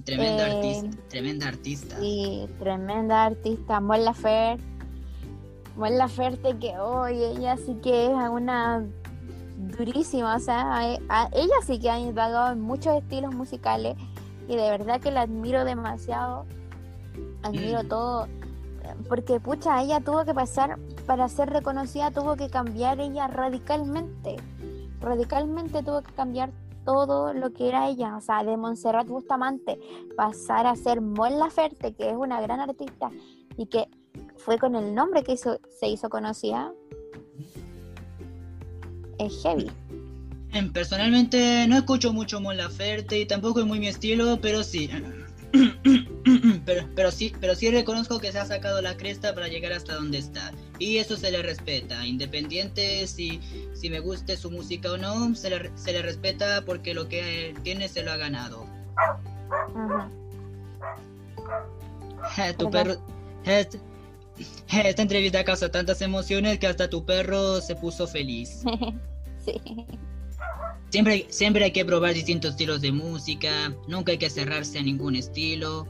tremenda 0.04 0.44
Eh, 0.48 0.52
artista, 0.52 0.96
tremenda 1.08 1.48
artista. 1.48 1.96
y 1.98 2.48
tremenda 2.58 3.24
artista, 3.24 3.80
Mon 3.80 4.04
Laferte. 4.04 4.75
Mon 5.76 5.96
Laferte 5.98 6.56
que 6.58 6.78
hoy 6.78 7.22
ella 7.22 7.56
sí 7.56 7.74
que 7.82 8.06
es 8.06 8.12
una 8.30 8.84
durísima, 9.78 10.36
o 10.36 10.38
sea, 10.38 10.78
a- 11.08 11.28
ella 11.32 11.54
sí 11.64 11.78
que 11.78 11.90
ha 11.90 11.98
indagado 11.98 12.52
en 12.52 12.60
muchos 12.60 12.94
estilos 12.94 13.34
musicales 13.34 13.96
y 14.48 14.56
de 14.56 14.70
verdad 14.70 15.00
que 15.00 15.10
la 15.10 15.22
admiro 15.22 15.64
demasiado. 15.64 16.44
Admiro 17.42 17.82
Mm. 17.82 17.88
todo, 17.88 18.26
porque 19.08 19.40
pucha, 19.40 19.82
ella 19.82 20.00
tuvo 20.00 20.24
que 20.24 20.34
pasar 20.34 20.78
para 21.06 21.28
ser 21.28 21.50
reconocida, 21.50 22.10
tuvo 22.10 22.36
que 22.36 22.48
cambiar 22.48 23.00
ella 23.00 23.26
radicalmente. 23.28 24.36
Radicalmente 25.00 25.82
tuvo 25.82 26.02
que 26.02 26.12
cambiar 26.12 26.50
todo 26.84 27.32
lo 27.32 27.52
que 27.52 27.68
era 27.68 27.88
ella, 27.88 28.16
o 28.16 28.20
sea, 28.20 28.44
de 28.44 28.56
Montserrat 28.56 29.08
Bustamante 29.08 29.78
pasar 30.16 30.66
a 30.66 30.76
ser 30.76 31.00
Mon 31.00 31.38
Laferte, 31.38 31.94
que 31.94 32.10
es 32.10 32.16
una 32.16 32.40
gran 32.40 32.60
artista 32.60 33.10
y 33.56 33.66
que 33.66 33.88
fue 34.36 34.58
con 34.58 34.74
el 34.76 34.94
nombre 34.94 35.22
que 35.22 35.32
hizo, 35.32 35.60
se 35.68 35.88
hizo 35.88 36.08
conocida. 36.08 36.72
Es 39.18 39.42
heavy. 39.42 39.70
Personalmente 40.72 41.66
no 41.68 41.76
escucho 41.76 42.12
mucho 42.12 42.40
Mon 42.40 42.56
Laferte 42.56 43.20
y 43.20 43.26
tampoco 43.26 43.60
es 43.60 43.66
muy 43.66 43.78
mi 43.78 43.88
estilo, 43.88 44.38
pero 44.40 44.62
sí. 44.62 44.88
pero, 46.64 46.88
pero 46.94 47.10
sí, 47.10 47.32
pero 47.40 47.54
sí 47.54 47.70
reconozco 47.70 48.18
que 48.18 48.32
se 48.32 48.38
ha 48.38 48.46
sacado 48.46 48.80
la 48.80 48.96
cresta 48.96 49.34
para 49.34 49.48
llegar 49.48 49.72
hasta 49.72 49.94
donde 49.94 50.18
está. 50.18 50.52
Y 50.78 50.96
eso 50.98 51.16
se 51.16 51.30
le 51.30 51.42
respeta, 51.42 52.06
independiente 52.06 53.06
si, 53.06 53.40
si 53.74 53.90
me 53.90 54.00
guste 54.00 54.36
su 54.36 54.50
música 54.50 54.92
o 54.92 54.96
no, 54.96 55.34
se 55.34 55.50
le, 55.50 55.70
se 55.76 55.92
le 55.92 56.02
respeta 56.02 56.62
porque 56.64 56.94
lo 56.94 57.08
que 57.08 57.54
tiene 57.62 57.88
se 57.88 58.02
lo 58.02 58.12
ha 58.12 58.16
ganado. 58.16 58.66
Ajá. 59.74 60.10
tu 62.58 62.70
perro. 62.70 62.96
Esta 64.72 65.02
entrevista 65.02 65.44
causa 65.44 65.70
tantas 65.70 66.00
emociones 66.02 66.58
que 66.58 66.66
hasta 66.66 66.88
tu 66.90 67.04
perro 67.04 67.60
se 67.60 67.74
puso 67.76 68.06
feliz. 68.06 68.62
sí. 69.44 69.60
Siempre, 70.90 71.26
siempre 71.30 71.64
hay 71.64 71.72
que 71.72 71.84
probar 71.84 72.14
distintos 72.14 72.52
estilos 72.52 72.80
de 72.80 72.92
música, 72.92 73.74
nunca 73.88 74.12
hay 74.12 74.18
que 74.18 74.30
cerrarse 74.30 74.78
a 74.78 74.82
ningún 74.82 75.16
estilo, 75.16 75.86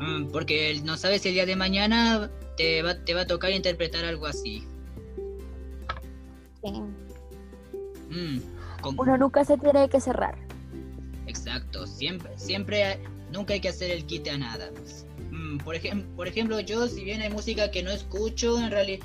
mm, 0.00 0.26
porque 0.32 0.80
no 0.84 0.96
sabes 0.96 1.22
si 1.22 1.28
el 1.28 1.34
día 1.34 1.46
de 1.46 1.54
mañana 1.56 2.30
te 2.56 2.82
va, 2.82 2.96
te 3.04 3.14
va 3.14 3.22
a 3.22 3.26
tocar 3.26 3.52
interpretar 3.52 4.04
algo 4.04 4.26
así. 4.26 4.64
sí. 6.62 6.72
Mm, 8.10 8.40
con- 8.82 8.98
Uno 8.98 9.16
nunca 9.16 9.44
se 9.44 9.56
tiene 9.56 9.88
que 9.88 10.00
cerrar. 10.00 10.36
Exacto, 11.26 11.86
siempre, 11.86 12.32
siempre, 12.36 12.98
nunca 13.32 13.54
hay 13.54 13.60
que 13.60 13.68
hacer 13.68 13.90
el 13.90 14.04
quite 14.04 14.30
a 14.30 14.38
nada. 14.38 14.70
Mm, 14.70 15.11
por, 15.58 15.76
ejem- 15.76 16.06
por 16.16 16.28
ejemplo, 16.28 16.60
yo, 16.60 16.86
si 16.88 17.04
bien 17.04 17.22
hay 17.22 17.30
música 17.30 17.70
que 17.70 17.82
no 17.82 17.90
escucho, 17.90 18.58
en 18.58 18.70
realidad... 18.70 19.04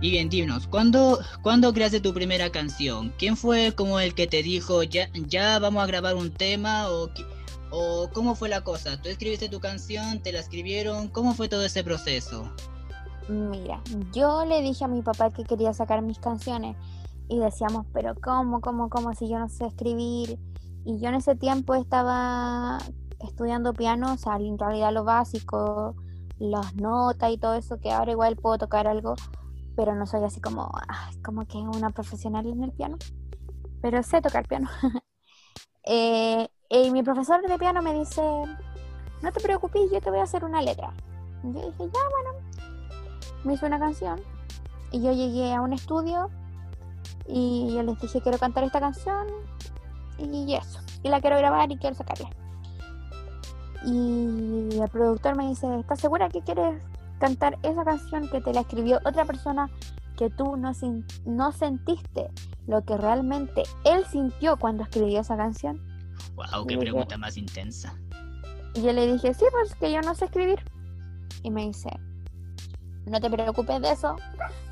Y 0.00 0.10
bien, 0.10 0.28
dinos, 0.28 0.68
¿cuándo, 0.68 1.18
¿cuándo 1.42 1.72
creaste 1.72 2.00
tu 2.00 2.12
primera 2.12 2.50
canción? 2.50 3.12
¿Quién 3.18 3.36
fue 3.36 3.72
como 3.74 3.98
el 3.98 4.14
que 4.14 4.26
te 4.26 4.42
dijo, 4.42 4.82
ya, 4.82 5.08
ya 5.14 5.58
vamos 5.58 5.82
a 5.82 5.86
grabar 5.86 6.14
un 6.16 6.30
tema? 6.30 6.90
¿O, 6.90 7.10
¿O 7.70 8.10
cómo 8.12 8.34
fue 8.34 8.48
la 8.48 8.60
cosa? 8.60 9.00
¿Tú 9.00 9.08
escribiste 9.08 9.48
tu 9.48 9.58
canción? 9.58 10.20
¿Te 10.22 10.32
la 10.32 10.40
escribieron? 10.40 11.08
¿Cómo 11.08 11.34
fue 11.34 11.48
todo 11.48 11.64
ese 11.64 11.82
proceso? 11.82 12.52
Mira, 13.28 13.80
yo 14.12 14.44
le 14.44 14.62
dije 14.62 14.84
a 14.84 14.88
mi 14.88 15.02
papá 15.02 15.30
que 15.30 15.42
quería 15.44 15.72
sacar 15.72 16.02
mis 16.02 16.18
canciones 16.18 16.76
y 17.28 17.38
decíamos, 17.38 17.86
pero 17.92 18.14
¿cómo, 18.22 18.60
cómo, 18.60 18.88
cómo 18.88 19.14
si 19.14 19.28
yo 19.28 19.38
no 19.38 19.48
sé 19.48 19.66
escribir? 19.66 20.38
Y 20.84 21.00
yo 21.00 21.08
en 21.08 21.16
ese 21.16 21.34
tiempo 21.34 21.74
estaba 21.74 22.78
estudiando 23.20 23.72
piano, 23.72 24.12
o 24.12 24.16
sea, 24.16 24.36
en 24.36 24.58
realidad 24.58 24.92
lo 24.92 25.04
básico, 25.04 25.94
las 26.38 26.74
notas 26.76 27.32
y 27.32 27.38
todo 27.38 27.54
eso, 27.54 27.78
que 27.80 27.90
ahora 27.90 28.12
igual 28.12 28.36
puedo 28.36 28.58
tocar 28.58 28.86
algo, 28.86 29.14
pero 29.74 29.94
no 29.94 30.06
soy 30.06 30.22
así 30.24 30.40
como, 30.40 30.70
ay, 30.88 31.20
como 31.22 31.46
que 31.46 31.58
una 31.58 31.90
profesional 31.90 32.46
en 32.46 32.62
el 32.62 32.72
piano, 32.72 32.98
pero 33.82 34.02
sé 34.02 34.20
tocar 34.20 34.46
piano. 34.46 34.68
Eh, 35.88 36.48
y 36.68 36.90
mi 36.90 37.04
profesor 37.04 37.40
de 37.46 37.58
piano 37.60 37.80
me 37.80 37.94
dice, 37.94 38.20
no 39.22 39.30
te 39.30 39.38
preocupes, 39.38 39.88
yo 39.92 40.00
te 40.00 40.10
voy 40.10 40.18
a 40.18 40.24
hacer 40.24 40.44
una 40.44 40.60
letra. 40.60 40.92
Y 41.44 41.52
yo 41.52 41.60
dije, 41.60 41.78
ya, 41.78 42.00
bueno 42.10 42.46
me 43.46 43.54
hizo 43.54 43.66
una 43.66 43.78
canción 43.78 44.20
y 44.90 45.00
yo 45.00 45.12
llegué 45.12 45.54
a 45.54 45.60
un 45.60 45.72
estudio 45.72 46.30
y 47.28 47.72
yo 47.74 47.82
les 47.82 47.98
dije 48.00 48.20
quiero 48.20 48.38
cantar 48.38 48.64
esta 48.64 48.80
canción 48.80 49.26
y 50.18 50.54
eso 50.54 50.80
y 51.02 51.08
la 51.08 51.20
quiero 51.20 51.36
grabar 51.38 51.70
y 51.70 51.76
quiero 51.76 51.94
sacarla 51.96 52.30
y 53.84 54.78
el 54.80 54.88
productor 54.90 55.36
me 55.36 55.48
dice 55.48 55.66
¿estás 55.78 56.00
segura 56.00 56.28
que 56.28 56.40
quieres 56.42 56.82
cantar 57.18 57.58
esa 57.62 57.84
canción 57.84 58.28
que 58.28 58.40
te 58.40 58.52
la 58.52 58.60
escribió 58.60 59.00
otra 59.04 59.24
persona 59.24 59.70
que 60.16 60.30
tú 60.30 60.56
no, 60.56 60.72
sin- 60.74 61.04
no 61.24 61.52
sentiste 61.52 62.30
lo 62.66 62.82
que 62.84 62.96
realmente 62.96 63.62
él 63.84 64.04
sintió 64.10 64.56
cuando 64.56 64.82
escribió 64.82 65.20
esa 65.20 65.36
canción 65.36 65.80
Wow, 66.34 66.66
qué 66.66 66.74
pregunta 66.80 67.16
más 67.18 67.36
intensa. 67.38 67.94
Y 68.74 68.82
yo 68.82 68.92
le 68.92 69.10
dije, 69.10 69.32
sí, 69.32 69.44
pues 69.50 69.74
que 69.74 69.90
yo 69.90 70.02
no 70.02 70.14
sé 70.14 70.26
escribir. 70.26 70.58
Y 71.42 71.50
me 71.50 71.64
dice, 71.66 71.88
no 73.06 73.20
te 73.20 73.30
preocupes 73.30 73.80
de 73.80 73.90
eso, 73.92 74.16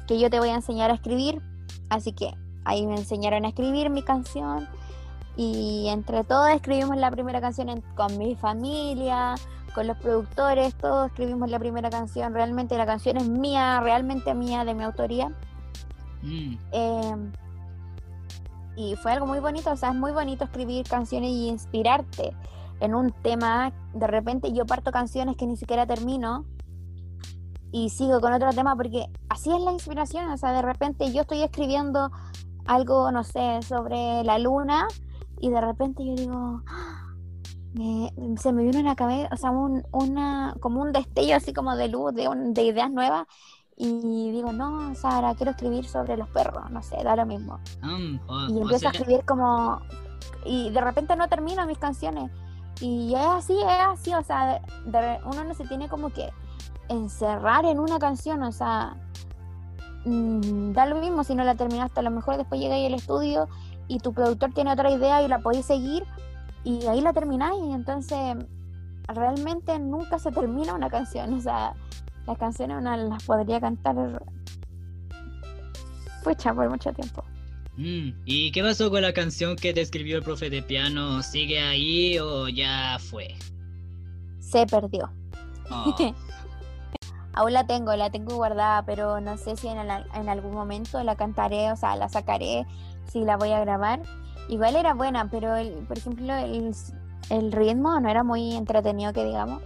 que 0.06 0.18
yo 0.18 0.28
te 0.28 0.38
voy 0.40 0.50
a 0.50 0.56
enseñar 0.56 0.90
a 0.90 0.94
escribir. 0.94 1.40
Así 1.88 2.12
que 2.12 2.34
ahí 2.64 2.86
me 2.86 2.96
enseñaron 2.96 3.44
a 3.44 3.48
escribir 3.48 3.90
mi 3.90 4.02
canción. 4.02 4.68
Y 5.36 5.88
entre 5.88 6.22
todos 6.24 6.48
escribimos 6.50 6.96
la 6.96 7.10
primera 7.10 7.40
canción 7.40 7.68
en- 7.68 7.82
con 7.96 8.16
mi 8.18 8.36
familia, 8.36 9.34
con 9.74 9.86
los 9.88 9.96
productores, 9.96 10.74
todos 10.76 11.08
escribimos 11.08 11.50
la 11.50 11.58
primera 11.58 11.90
canción. 11.90 12.32
Realmente 12.32 12.78
la 12.78 12.86
canción 12.86 13.16
es 13.16 13.28
mía, 13.28 13.80
realmente 13.80 14.32
mía, 14.34 14.64
de 14.64 14.74
mi 14.74 14.84
autoría. 14.84 15.32
Mm, 16.22 16.56
Eh, 16.72 17.16
y 18.76 18.96
fue 18.96 19.12
algo 19.12 19.26
muy 19.26 19.40
bonito, 19.40 19.70
o 19.72 19.76
sea, 19.76 19.90
es 19.90 19.94
muy 19.94 20.12
bonito 20.12 20.44
escribir 20.44 20.86
canciones 20.88 21.30
y 21.30 21.48
inspirarte 21.48 22.34
en 22.80 22.94
un 22.94 23.12
tema. 23.12 23.72
De 23.92 24.06
repente 24.06 24.52
yo 24.52 24.66
parto 24.66 24.90
canciones 24.90 25.36
que 25.36 25.46
ni 25.46 25.56
siquiera 25.56 25.86
termino 25.86 26.44
y 27.70 27.90
sigo 27.90 28.20
con 28.20 28.32
otro 28.32 28.50
tema 28.50 28.74
porque 28.76 29.06
así 29.28 29.52
es 29.52 29.60
la 29.60 29.72
inspiración, 29.72 30.30
o 30.30 30.36
sea, 30.36 30.52
de 30.52 30.62
repente 30.62 31.12
yo 31.12 31.22
estoy 31.22 31.42
escribiendo 31.42 32.10
algo, 32.66 33.10
no 33.12 33.24
sé, 33.24 33.60
sobre 33.62 34.22
la 34.24 34.38
luna 34.38 34.86
y 35.40 35.50
de 35.50 35.60
repente 35.60 36.04
yo 36.04 36.14
digo, 36.14 36.62
"Ah", 36.66 37.14
me- 37.74 38.12
se 38.38 38.52
me 38.52 38.62
viene 38.62 38.80
una 38.80 38.94
cabeza, 38.96 39.28
o 39.32 39.36
sea, 39.36 39.50
un, 39.50 39.82
una, 39.92 40.54
como 40.60 40.80
un 40.82 40.92
destello 40.92 41.36
así 41.36 41.52
como 41.52 41.76
de 41.76 41.88
luz, 41.88 42.14
de, 42.14 42.28
un- 42.28 42.54
de 42.54 42.62
ideas 42.62 42.90
nuevas 42.90 43.26
y 43.76 44.30
digo, 44.30 44.52
no, 44.52 44.94
Sara, 44.94 45.34
quiero 45.34 45.50
escribir 45.50 45.84
sobre 45.86 46.16
los 46.16 46.28
perros, 46.28 46.70
no 46.70 46.82
sé, 46.82 46.96
da 47.02 47.16
lo 47.16 47.26
mismo. 47.26 47.58
o- 48.28 48.48
Y 48.48 48.52
o 48.58 48.62
empiezo 48.62 48.86
a 48.88 48.90
escribir 49.00 49.24
como... 49.24 49.80
Y 50.46 50.70
de 50.70 50.80
repente 50.80 51.16
no 51.16 51.28
termino 51.28 51.66
mis 51.66 51.78
canciones. 51.78 52.30
Y 52.80 53.14
es 53.14 53.26
así, 53.26 53.54
es 53.58 53.66
así, 53.88 54.14
o 54.14 54.22
sea, 54.22 54.60
de- 54.86 54.90
de- 54.92 55.20
uno 55.24 55.42
no 55.44 55.54
se 55.54 55.64
tiene 55.66 55.88
como 55.88 56.10
que 56.10 56.30
encerrar 56.88 57.64
en 57.64 57.80
una 57.80 57.98
canción, 57.98 58.42
o 58.44 58.52
sea, 58.52 58.96
mm, 60.04 60.72
da 60.72 60.86
lo 60.86 60.96
mismo 60.96 61.24
si 61.24 61.34
no 61.34 61.44
la 61.44 61.54
terminaste, 61.54 62.00
a 62.00 62.02
lo 62.02 62.10
mejor 62.10 62.36
después 62.36 62.60
llegáis 62.60 62.86
al 62.86 62.94
estudio 62.94 63.48
y 63.88 63.98
tu 63.98 64.12
productor 64.12 64.52
tiene 64.52 64.72
otra 64.72 64.90
idea 64.90 65.22
y 65.22 65.28
la 65.28 65.40
podéis 65.40 65.66
seguir 65.66 66.04
y 66.64 66.86
ahí 66.86 67.00
la 67.02 67.12
termináis, 67.12 67.62
y 67.62 67.72
entonces 67.72 68.36
realmente 69.06 69.78
nunca 69.78 70.18
se 70.18 70.32
termina 70.32 70.74
una 70.74 70.88
canción, 70.88 71.34
o 71.34 71.40
sea, 71.40 71.74
las 72.26 72.38
canciones 72.38 72.78
una 72.78 72.96
las 72.96 73.22
podría 73.24 73.60
cantar 73.60 74.22
pucha 76.24 76.54
por 76.54 76.70
mucho 76.70 76.92
tiempo. 76.92 77.22
Mm, 77.76 78.10
¿Y 78.24 78.50
qué 78.52 78.62
pasó 78.62 78.90
con 78.90 79.02
la 79.02 79.12
canción 79.12 79.56
que 79.56 79.74
te 79.74 79.80
escribió 79.80 80.16
el 80.16 80.22
profe 80.22 80.48
de 80.48 80.62
piano? 80.62 81.22
¿Sigue 81.22 81.60
ahí 81.60 82.18
o 82.18 82.48
ya 82.48 82.98
fue? 82.98 83.34
Se 84.38 84.64
perdió. 84.66 85.10
Oh, 85.70 85.94
Aún 87.34 87.52
la 87.52 87.66
tengo, 87.66 87.94
la 87.96 88.10
tengo 88.10 88.36
guardada, 88.36 88.84
pero 88.84 89.20
no 89.20 89.36
sé 89.36 89.56
si 89.56 89.68
en, 89.68 89.78
al- 89.78 90.06
en 90.14 90.28
algún 90.28 90.52
momento 90.54 91.02
la 91.02 91.16
cantaré, 91.16 91.72
o 91.72 91.76
sea, 91.76 91.96
la 91.96 92.08
sacaré, 92.08 92.66
si 93.10 93.24
la 93.24 93.36
voy 93.36 93.50
a 93.52 93.60
grabar. 93.60 94.00
Igual 94.48 94.76
era 94.76 94.94
buena, 94.94 95.28
pero 95.30 95.56
el, 95.56 95.72
por 95.88 95.98
ejemplo 95.98 96.34
el, 96.34 96.74
el 97.30 97.52
ritmo 97.52 97.98
no 98.00 98.08
era 98.08 98.22
muy 98.22 98.54
entretenido, 98.54 99.12
que 99.12 99.24
digamos. 99.24 99.62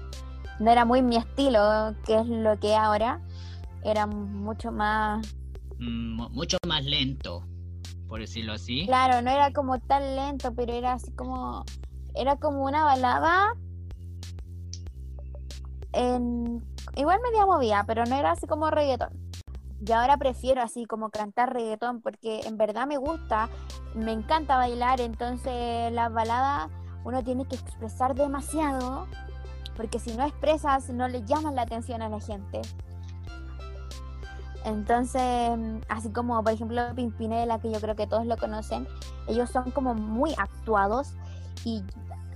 No 0.60 0.70
era 0.70 0.84
muy 0.84 1.02
mi 1.02 1.16
estilo, 1.16 1.94
que 2.04 2.16
es 2.18 2.26
lo 2.26 2.58
que 2.58 2.74
ahora. 2.74 3.20
Era 3.84 4.06
mucho 4.06 4.72
más... 4.72 5.24
mm, 5.78 6.16
mu- 6.16 6.28
mucho 6.30 6.56
más 6.66 6.84
lento, 6.84 7.44
por 8.08 8.20
decirlo 8.20 8.54
así. 8.54 8.86
Claro, 8.86 9.22
no 9.22 9.30
era 9.30 9.52
como 9.52 9.78
tan 9.78 10.16
lento, 10.16 10.52
pero 10.54 10.72
era 10.72 10.94
así 10.94 11.12
como... 11.12 11.64
Era 12.14 12.36
como 12.36 12.64
una 12.64 12.84
balada 12.84 13.52
en, 15.92 16.64
igual 16.96 17.20
media 17.22 17.46
movida, 17.46 17.84
pero 17.86 18.04
no 18.04 18.16
era 18.16 18.32
así 18.32 18.46
como 18.46 18.70
reggaetón. 18.70 19.10
Y 19.86 19.92
ahora 19.92 20.16
prefiero 20.16 20.62
así 20.62 20.86
como 20.86 21.10
cantar 21.10 21.52
reggaetón 21.52 22.00
porque 22.00 22.40
en 22.40 22.56
verdad 22.56 22.86
me 22.86 22.96
gusta, 22.96 23.48
me 23.94 24.12
encanta 24.12 24.56
bailar, 24.56 25.00
entonces 25.00 25.92
las 25.92 26.12
baladas 26.12 26.68
uno 27.04 27.22
tiene 27.22 27.46
que 27.46 27.56
expresar 27.56 28.14
demasiado 28.14 29.06
porque 29.76 30.00
si 30.00 30.16
no 30.16 30.24
expresas 30.24 30.90
no 30.90 31.06
le 31.06 31.24
llaman 31.24 31.54
la 31.54 31.62
atención 31.62 32.02
a 32.02 32.08
la 32.08 32.20
gente. 32.20 32.60
Entonces, 34.64 35.22
así 35.88 36.10
como 36.10 36.42
por 36.42 36.52
ejemplo 36.52 36.82
Pimpinela, 36.96 37.60
que 37.60 37.70
yo 37.70 37.80
creo 37.80 37.94
que 37.94 38.08
todos 38.08 38.26
lo 38.26 38.36
conocen, 38.36 38.88
ellos 39.28 39.50
son 39.50 39.70
como 39.70 39.94
muy 39.94 40.34
actuados 40.36 41.12
y 41.64 41.84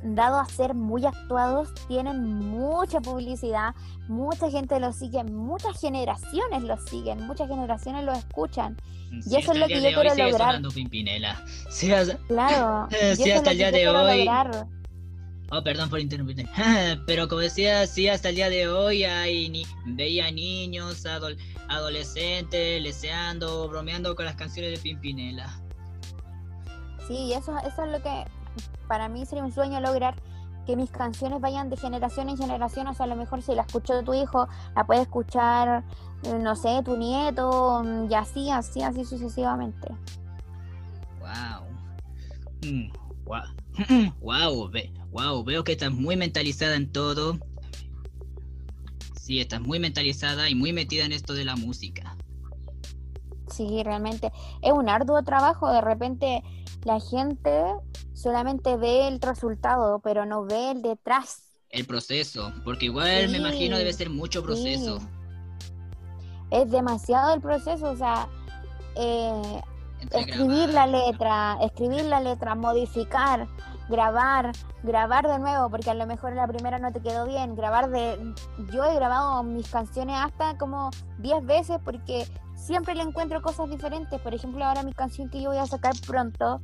dado 0.02 0.38
a 0.38 0.46
ser 0.46 0.74
muy 0.74 1.06
actuados, 1.06 1.72
tienen 1.88 2.24
mucha 2.38 3.00
publicidad, 3.00 3.74
mucha 4.08 4.50
gente 4.50 4.78
los 4.80 4.96
sigue, 4.96 5.22
muchas 5.24 5.80
generaciones 5.80 6.62
los 6.64 6.84
siguen, 6.86 7.26
muchas 7.26 7.48
generaciones 7.48 8.04
los 8.04 8.18
escuchan. 8.18 8.76
Sí, 9.22 9.36
eso 9.36 9.52
es 9.52 9.58
lo 9.58 9.66
que 9.66 9.74
yo 9.74 9.80
quiero 10.00 10.10
sigue 10.10 10.30
lograr. 10.30 10.62
Pimpinela. 10.74 11.42
Sí, 11.70 11.92
hasta- 11.92 12.16
Claro. 12.28 12.88
Y 13.12 13.16
sí, 13.16 13.30
hasta 13.30 13.50
el 13.52 13.58
día 13.58 13.70
de 13.70 13.88
hoy. 13.88 14.18
lograr. 14.24 14.66
Oh, 15.54 15.62
perdón 15.62 15.90
por 15.90 16.00
interrumpir. 16.00 16.48
Pero 17.06 17.28
como 17.28 17.42
decía, 17.42 17.86
sí, 17.86 18.08
hasta 18.08 18.30
el 18.30 18.36
día 18.36 18.48
de 18.48 18.68
hoy 18.68 19.04
hay 19.04 19.50
ni... 19.50 19.64
veía 19.84 20.30
niños, 20.30 21.04
adol- 21.04 21.36
adolescentes, 21.68 22.82
leseando, 22.82 23.68
bromeando 23.68 24.16
con 24.16 24.24
las 24.24 24.34
canciones 24.34 24.72
de 24.72 24.78
Pimpinela. 24.78 25.60
Sí, 27.06 27.14
y 27.14 27.32
eso, 27.34 27.54
eso 27.58 27.84
es 27.84 27.90
lo 27.92 28.02
que 28.02 28.24
para 28.88 29.08
mí 29.08 29.24
sería 29.26 29.44
un 29.44 29.52
sueño 29.52 29.80
lograr 29.80 30.14
que 30.66 30.76
mis 30.76 30.90
canciones 30.90 31.40
vayan 31.40 31.70
de 31.70 31.76
generación 31.76 32.28
en 32.28 32.36
generación, 32.36 32.86
o 32.86 32.94
sea, 32.94 33.04
a 33.04 33.08
lo 33.08 33.16
mejor 33.16 33.42
si 33.42 33.54
la 33.54 33.62
escuchó 33.62 34.02
tu 34.02 34.14
hijo, 34.14 34.48
la 34.76 34.84
puede 34.84 35.02
escuchar, 35.02 35.84
eh, 36.24 36.38
no 36.38 36.54
sé, 36.54 36.82
tu 36.84 36.96
nieto, 36.96 37.82
mm, 37.84 38.10
y 38.10 38.14
así, 38.14 38.50
así, 38.50 38.82
así 38.82 39.04
sucesivamente. 39.04 39.88
Wow. 41.20 41.66
Mm, 42.64 42.92
wow. 43.24 43.42
wow, 44.20 44.70
ve, 44.70 44.92
wow, 45.10 45.42
veo 45.42 45.64
que 45.64 45.72
estás 45.72 45.92
muy 45.92 46.16
mentalizada 46.16 46.76
en 46.76 46.92
todo. 46.92 47.38
Sí, 49.20 49.40
estás 49.40 49.60
muy 49.60 49.78
mentalizada 49.78 50.48
y 50.48 50.54
muy 50.54 50.72
metida 50.72 51.04
en 51.04 51.12
esto 51.12 51.34
de 51.34 51.44
la 51.44 51.56
música. 51.56 52.16
Sí, 53.48 53.82
realmente 53.84 54.32
es 54.62 54.72
un 54.72 54.88
arduo 54.88 55.22
trabajo. 55.22 55.70
De 55.70 55.80
repente 55.80 56.42
la 56.84 57.00
gente 57.00 57.64
solamente 58.12 58.76
ve 58.76 59.08
el 59.08 59.20
resultado, 59.20 60.00
pero 60.00 60.26
no 60.26 60.44
ve 60.44 60.72
el 60.72 60.82
detrás. 60.82 61.52
El 61.70 61.86
proceso, 61.86 62.52
porque 62.64 62.86
igual 62.86 63.28
me 63.30 63.38
imagino 63.38 63.78
debe 63.78 63.92
ser 63.92 64.10
mucho 64.10 64.42
proceso. 64.42 64.98
sí. 65.00 65.06
Es 66.50 66.70
demasiado 66.70 67.32
el 67.32 67.40
proceso, 67.40 67.90
o 67.90 67.96
sea, 67.96 68.28
eh, 68.94 69.62
escribir 70.10 70.70
grabar, 70.70 70.74
la 70.74 70.86
letra, 70.86 71.58
escribir 71.62 72.04
la 72.04 72.20
letra, 72.20 72.54
modificar, 72.54 73.48
grabar, 73.88 74.52
grabar 74.82 75.26
de 75.26 75.38
nuevo, 75.38 75.70
porque 75.70 75.90
a 75.90 75.94
lo 75.94 76.06
mejor 76.06 76.34
la 76.34 76.46
primera 76.46 76.78
no 76.78 76.92
te 76.92 77.00
quedó 77.00 77.26
bien, 77.26 77.54
grabar 77.54 77.90
de... 77.90 78.34
Yo 78.70 78.84
he 78.84 78.94
grabado 78.94 79.42
mis 79.42 79.68
canciones 79.70 80.16
hasta 80.18 80.58
como 80.58 80.90
10 81.20 81.46
veces 81.46 81.78
porque 81.82 82.26
siempre 82.62 82.94
le 82.94 83.02
encuentro 83.02 83.42
cosas 83.42 83.68
diferentes. 83.68 84.20
Por 84.20 84.34
ejemplo, 84.34 84.64
ahora 84.64 84.82
mi 84.82 84.92
canción 84.92 85.28
que 85.28 85.42
yo 85.42 85.50
voy 85.50 85.58
a 85.58 85.66
sacar 85.66 85.94
pronto, 86.06 86.62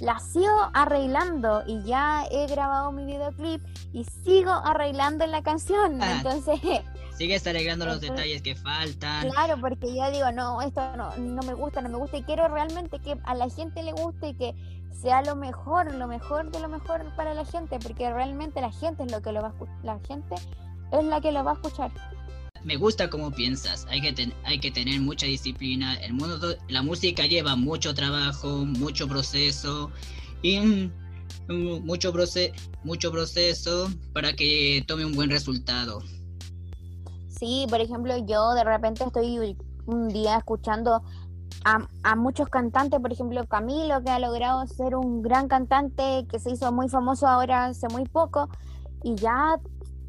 la 0.00 0.18
sigo 0.18 0.70
arreglando 0.72 1.62
y 1.66 1.82
ya 1.84 2.24
he 2.30 2.46
grabado 2.46 2.92
mi 2.92 3.04
videoclip 3.04 3.62
y 3.92 4.04
sigo 4.04 4.52
arreglando 4.52 5.26
la 5.26 5.42
canción. 5.42 6.02
Ah. 6.02 6.16
Entonces... 6.16 6.60
Sigues 7.16 7.46
arreglando 7.46 7.84
los 7.84 8.02
Entonces, 8.02 8.16
detalles 8.16 8.42
que 8.42 8.56
faltan. 8.56 9.30
Claro, 9.30 9.60
porque 9.60 9.94
yo 9.94 10.10
digo, 10.10 10.32
no, 10.32 10.60
esto 10.62 10.96
no, 10.96 11.16
no 11.16 11.42
me 11.44 11.54
gusta, 11.54 11.80
no 11.80 11.88
me 11.88 11.96
gusta 11.96 12.16
y 12.16 12.24
quiero 12.24 12.48
realmente 12.48 12.98
que 12.98 13.16
a 13.22 13.36
la 13.36 13.48
gente 13.48 13.84
le 13.84 13.92
guste 13.92 14.30
y 14.30 14.34
que 14.34 14.52
sea 14.90 15.22
lo 15.22 15.36
mejor, 15.36 15.94
lo 15.94 16.08
mejor 16.08 16.50
de 16.50 16.58
lo 16.58 16.68
mejor 16.68 17.04
para 17.14 17.32
la 17.34 17.44
gente, 17.44 17.78
porque 17.78 18.12
realmente 18.12 18.60
la 18.60 18.72
gente 18.72 19.04
es 19.04 19.12
lo 19.12 19.22
que 19.22 19.30
lo 19.30 19.42
va 19.42 19.48
a 19.48 19.50
escuchar, 19.50 19.84
la 19.84 19.98
gente 20.00 20.34
es 20.90 21.04
la 21.04 21.20
que 21.20 21.30
lo 21.30 21.44
va 21.44 21.52
a 21.52 21.54
escuchar. 21.54 21.92
Me 22.64 22.76
gusta 22.76 23.10
cómo 23.10 23.30
piensas. 23.30 23.86
Hay 23.90 24.00
que, 24.00 24.12
ten- 24.12 24.32
hay 24.44 24.58
que 24.58 24.70
tener 24.70 25.00
mucha 25.00 25.26
disciplina. 25.26 25.94
El 25.96 26.14
mundo, 26.14 26.56
la 26.68 26.82
música 26.82 27.26
lleva 27.26 27.56
mucho 27.56 27.94
trabajo, 27.94 28.64
mucho 28.64 29.06
proceso 29.06 29.90
y 30.42 30.58
mm, 30.60 30.90
mucho, 31.84 32.12
proce- 32.12 32.52
mucho 32.82 33.12
proceso 33.12 33.90
para 34.12 34.32
que 34.32 34.82
tome 34.86 35.04
un 35.04 35.12
buen 35.12 35.30
resultado. 35.30 36.02
Sí, 37.28 37.66
por 37.68 37.80
ejemplo, 37.80 38.16
yo 38.26 38.54
de 38.54 38.64
repente 38.64 39.04
estoy 39.04 39.56
un 39.86 40.08
día 40.08 40.38
escuchando 40.38 41.02
a, 41.64 41.86
a 42.02 42.16
muchos 42.16 42.48
cantantes, 42.48 42.98
por 43.00 43.12
ejemplo, 43.12 43.44
Camilo, 43.46 44.02
que 44.02 44.10
ha 44.10 44.18
logrado 44.18 44.66
ser 44.66 44.94
un 44.94 45.20
gran 45.20 45.48
cantante, 45.48 46.26
que 46.30 46.38
se 46.38 46.52
hizo 46.52 46.72
muy 46.72 46.88
famoso 46.88 47.26
ahora 47.26 47.66
hace 47.66 47.88
muy 47.88 48.04
poco, 48.04 48.48
y 49.02 49.16
ya, 49.16 49.58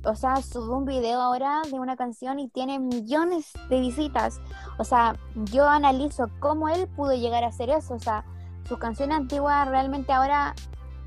o 0.06 0.16
sea, 0.16 0.42
sube 0.42 0.74
un 0.74 0.86
video 0.86 1.22
ahora 1.22 1.62
de 1.70 1.80
una 1.80 1.96
canción 1.96 2.40
y 2.40 2.48
tiene 2.48 2.80
millones 2.80 3.52
de 3.70 3.80
visitas. 3.80 4.40
O 4.78 4.84
sea, 4.84 5.18
yo 5.52 5.68
analizo 5.68 6.30
cómo 6.40 6.70
él 6.70 6.88
pudo 6.88 7.14
llegar 7.14 7.44
a 7.44 7.48
hacer 7.48 7.70
eso, 7.70 7.96
o 7.96 8.00
sea, 8.00 8.26
sus 8.68 8.78
canciones 8.78 9.18
antiguas 9.18 9.68
realmente 9.68 10.14
ahora, 10.14 10.56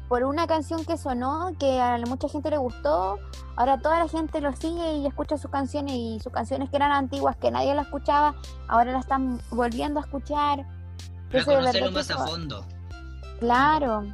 por 0.09 0.25
una 0.25 0.47
canción 0.47 0.85
que 0.85 0.97
sonó, 0.97 1.53
que 1.59 1.81
a 1.81 1.99
mucha 2.07 2.29
gente 2.29 2.51
le 2.51 2.59
gustó, 2.59 3.19
Ahora 3.59 3.77
toda 3.77 3.99
la 3.99 4.07
gente 4.07 4.41
lo 4.41 4.55
sigue 4.55 4.99
y 4.99 5.07
escucha 5.09 5.37
sus 5.37 5.51
canciones 5.51 5.93
y 5.93 6.21
sus 6.23 6.33
canciones 6.33 6.71
que 6.71 6.77
eran 6.77 6.93
antiguas, 6.93 7.37
que 7.39 7.51
nadie 7.51 7.75
las 7.75 7.87
escuchaba, 7.87 8.37
ahora 8.69 8.93
las 8.93 9.01
están 9.01 9.41
volviendo 9.51 9.99
a 9.99 10.05
escuchar. 10.05 10.65
Para 11.33 11.45
conocerlo 11.45 11.91
más 11.91 12.09
a 12.09 12.25
fondo. 12.25 12.65
Claro. 13.41 14.05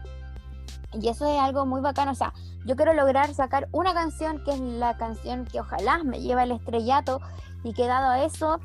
Y 0.95 1.09
eso 1.09 1.31
es 1.31 1.39
algo 1.39 1.67
muy 1.67 1.83
bacano. 1.83 2.13
O 2.13 2.15
sea, 2.15 2.33
yo 2.65 2.77
quiero 2.77 2.95
lograr 2.95 3.33
sacar 3.35 3.69
una 3.73 3.95
canción 3.95 4.43
que 4.45 4.53
es 4.53 4.61
la 4.61 4.97
canción 4.97 5.45
que 5.45 5.61
ojalá 5.61 6.03
me 6.03 6.21
lleve 6.21 6.43
al 6.43 6.53
estrellato 6.53 7.21
y 7.63 7.73
que 7.73 7.87
dado 7.87 8.11
a 8.11 8.25
eso, 8.25 8.61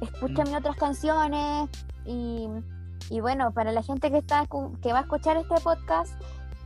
escuche 0.00 0.42
mis 0.44 0.54
otras 0.54 0.76
canciones 0.76 1.68
y, 2.04 2.48
y 3.10 3.20
bueno, 3.20 3.52
para 3.52 3.72
la 3.72 3.82
gente 3.82 4.10
que 4.10 4.18
está 4.18 4.46
que 4.82 4.92
va 4.92 4.98
a 4.98 5.02
escuchar 5.02 5.36
este 5.36 5.54
podcast, 5.62 6.12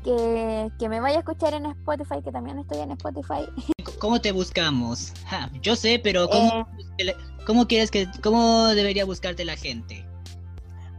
que, 0.05 0.71
que 0.79 0.89
me 0.89 1.01
vaya 1.01 1.17
a 1.17 1.19
escuchar 1.21 1.55
en 1.55 1.67
Spotify, 1.67 2.23
que 2.23 2.33
también 2.33 2.59
estoy 2.59 2.79
en 2.79 2.93
Spotify. 2.93 3.47
¿Cómo 4.01 4.21
te 4.21 4.33
buscamos? 4.33 5.13
Ja, 5.27 5.49
yo 5.61 5.77
sé, 5.77 6.01
pero 6.03 6.29
¿cómo, 6.29 6.67
Eh, 6.99 7.15
¿cómo 7.47 7.69
quieres 7.69 7.91
que, 7.91 8.09
cómo 8.23 8.67
debería 8.69 9.05
buscarte 9.05 9.45
la 9.45 9.57
gente? 9.57 10.05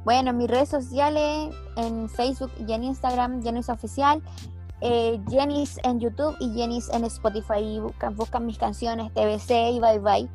Bueno, 0.05 0.31
en 0.31 0.37
mis 0.37 0.49
redes 0.49 0.69
sociales, 0.69 1.53
en 1.77 2.09
Facebook 2.09 2.51
y 2.67 2.71
en 2.73 2.83
Instagram, 2.83 3.41
Jenis 3.41 3.69
Oficial, 3.69 4.21
eh, 4.83 5.19
Jenis 5.29 5.79
en 5.83 5.99
YouTube 5.99 6.35
y 6.39 6.53
Jenis 6.53 6.89
en 6.89 7.05
Spotify. 7.05 7.59
Y 7.59 7.79
buscan, 7.79 8.45
mis 8.45 8.57
canciones 8.57 9.13
TBC 9.13 9.71
y 9.71 9.79
Bye 9.79 9.99
Bye. 9.99 10.29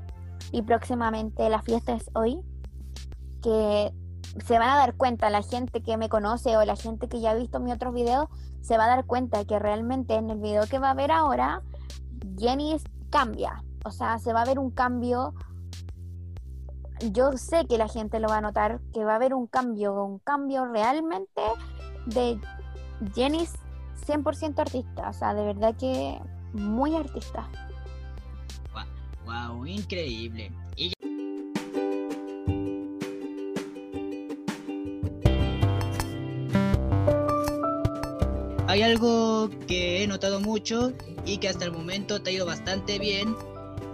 Y 0.53 0.63
próximamente 0.63 1.49
la 1.49 1.61
fiesta 1.61 1.93
es 1.93 2.11
hoy. 2.15 2.41
Que 3.43 3.93
se 4.45 4.59
van 4.59 4.71
a 4.71 4.77
dar 4.77 4.95
cuenta, 4.97 5.31
la 5.31 5.43
gente 5.43 5.83
que 5.83 5.97
me 5.97 6.09
conoce 6.09 6.57
o 6.57 6.65
la 6.65 6.77
gente 6.77 7.09
que 7.09 7.21
ya 7.21 7.33
ha 7.33 7.35
visto 7.35 7.61
mis 7.61 7.75
otros 7.75 7.93
videos, 7.93 8.27
se 8.63 8.79
va 8.79 8.85
a 8.85 8.89
dar 8.89 9.05
cuenta 9.05 9.45
que 9.45 9.59
realmente 9.59 10.15
en 10.15 10.31
el 10.31 10.39
video 10.39 10.67
que 10.67 10.79
va 10.79 10.91
a 10.91 10.95
ver 10.95 11.13
ahora, 11.13 11.63
Jenis 12.39 12.83
cambia. 13.11 13.63
O 13.85 13.91
sea, 13.91 14.19
se 14.19 14.33
va 14.33 14.43
a 14.43 14.45
ver 14.47 14.59
un 14.59 14.71
cambio 14.71 15.35
yo 17.13 17.33
sé 17.37 17.67
que 17.67 17.79
la 17.79 17.89
gente 17.89 18.19
lo 18.19 18.29
va 18.29 18.39
a 18.39 18.41
notar, 18.41 18.81
que 18.93 19.05
va 19.05 19.13
a 19.13 19.17
haber 19.17 19.35
un 19.35 19.47
cambio, 19.47 20.05
un 20.05 20.19
cambio 20.19 20.65
realmente 20.65 21.43
de 22.07 22.41
Jenis 23.15 23.53
100% 24.09 24.59
artista, 24.59 25.11
o 25.11 25.13
sea, 25.13 25.35
de 25.35 25.45
verdad 25.45 25.77
que 25.77 26.19
muy 26.53 26.97
artista. 26.97 27.49
Wow, 29.27 29.67
increíble. 29.67 30.51
Hay 38.69 38.83
algo 38.83 39.51
que 39.67 40.03
he 40.03 40.07
notado 40.07 40.41
mucho 40.41 40.93
y 41.25 41.39
que 41.39 41.49
hasta 41.49 41.65
el 41.65 41.73
momento 41.73 42.23
te 42.23 42.31
ha 42.31 42.33
ido 42.35 42.47
bastante 42.47 42.99
bien, 42.99 43.35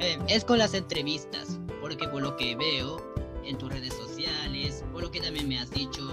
eh, 0.00 0.18
es 0.28 0.44
con 0.44 0.58
las 0.58 0.74
entrevistas, 0.74 1.60
porque 1.80 2.08
por 2.08 2.22
lo 2.22 2.36
que 2.36 2.56
veo 2.56 3.00
en 3.44 3.56
tus 3.56 3.70
redes 3.72 3.94
sociales, 3.94 4.84
por 4.92 5.02
lo 5.02 5.10
que 5.10 5.20
también 5.20 5.48
me 5.48 5.58
has 5.58 5.70
dicho 5.70 6.03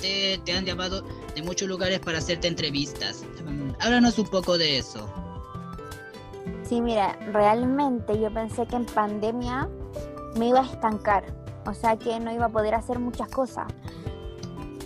te 0.00 0.52
han 0.52 0.64
llamado 0.64 1.02
de 1.34 1.42
muchos 1.42 1.68
lugares 1.68 2.00
para 2.00 2.18
hacerte 2.18 2.48
entrevistas. 2.48 3.24
Mm, 3.44 3.72
Háblanos 3.80 4.18
un 4.18 4.26
poco 4.26 4.58
de 4.58 4.78
eso. 4.78 5.06
Sí, 6.62 6.80
mira, 6.80 7.18
realmente 7.32 8.18
yo 8.20 8.32
pensé 8.32 8.66
que 8.66 8.76
en 8.76 8.86
pandemia 8.86 9.68
me 10.36 10.48
iba 10.48 10.60
a 10.60 10.64
estancar, 10.64 11.24
o 11.64 11.74
sea 11.74 11.96
que 11.96 12.18
no 12.18 12.32
iba 12.32 12.46
a 12.46 12.48
poder 12.48 12.74
hacer 12.74 12.98
muchas 12.98 13.28
cosas. 13.28 13.66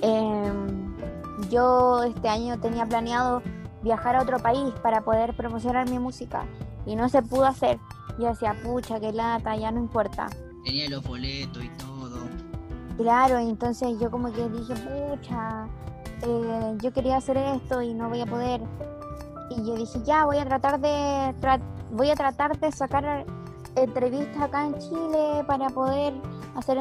Em, 0.02 0.96
yo 1.50 2.02
este 2.02 2.28
año 2.28 2.58
tenía 2.60 2.86
planeado 2.86 3.42
viajar 3.82 4.16
a 4.16 4.22
otro 4.22 4.38
país 4.38 4.72
para 4.82 5.02
poder 5.02 5.34
promocionar 5.34 5.88
mi 5.88 5.98
música 5.98 6.44
y 6.84 6.96
no 6.96 7.08
se 7.08 7.22
pudo 7.22 7.46
hacer. 7.46 7.78
Yo 8.18 8.28
decía, 8.28 8.54
pucha, 8.62 9.00
qué 9.00 9.12
lata, 9.12 9.56
ya 9.56 9.70
no 9.70 9.80
importa. 9.80 10.28
Tenía 10.64 10.88
los 10.90 11.02
boletos 11.02 11.64
y 11.64 11.68
todo. 11.70 11.89
Claro, 13.00 13.38
entonces 13.38 13.98
yo 13.98 14.10
como 14.10 14.30
que 14.30 14.46
dije, 14.50 14.74
pucha, 14.74 15.66
eh, 16.22 16.76
yo 16.82 16.92
quería 16.92 17.16
hacer 17.16 17.38
esto 17.38 17.80
y 17.80 17.94
no 17.94 18.10
voy 18.10 18.20
a 18.20 18.26
poder. 18.26 18.60
Y 19.48 19.64
yo 19.66 19.74
dije, 19.74 20.00
ya, 20.04 20.26
voy 20.26 20.36
a 20.36 20.44
tratar 20.44 20.78
de 20.80 21.34
tra- 21.40 21.62
voy 21.92 22.10
a 22.10 22.14
tratar 22.14 22.58
de 22.60 22.70
sacar 22.70 23.24
entrevistas 23.74 24.42
acá 24.42 24.66
en 24.66 24.78
Chile 24.78 25.44
para 25.46 25.70
poder 25.70 26.12
hacer 26.56 26.78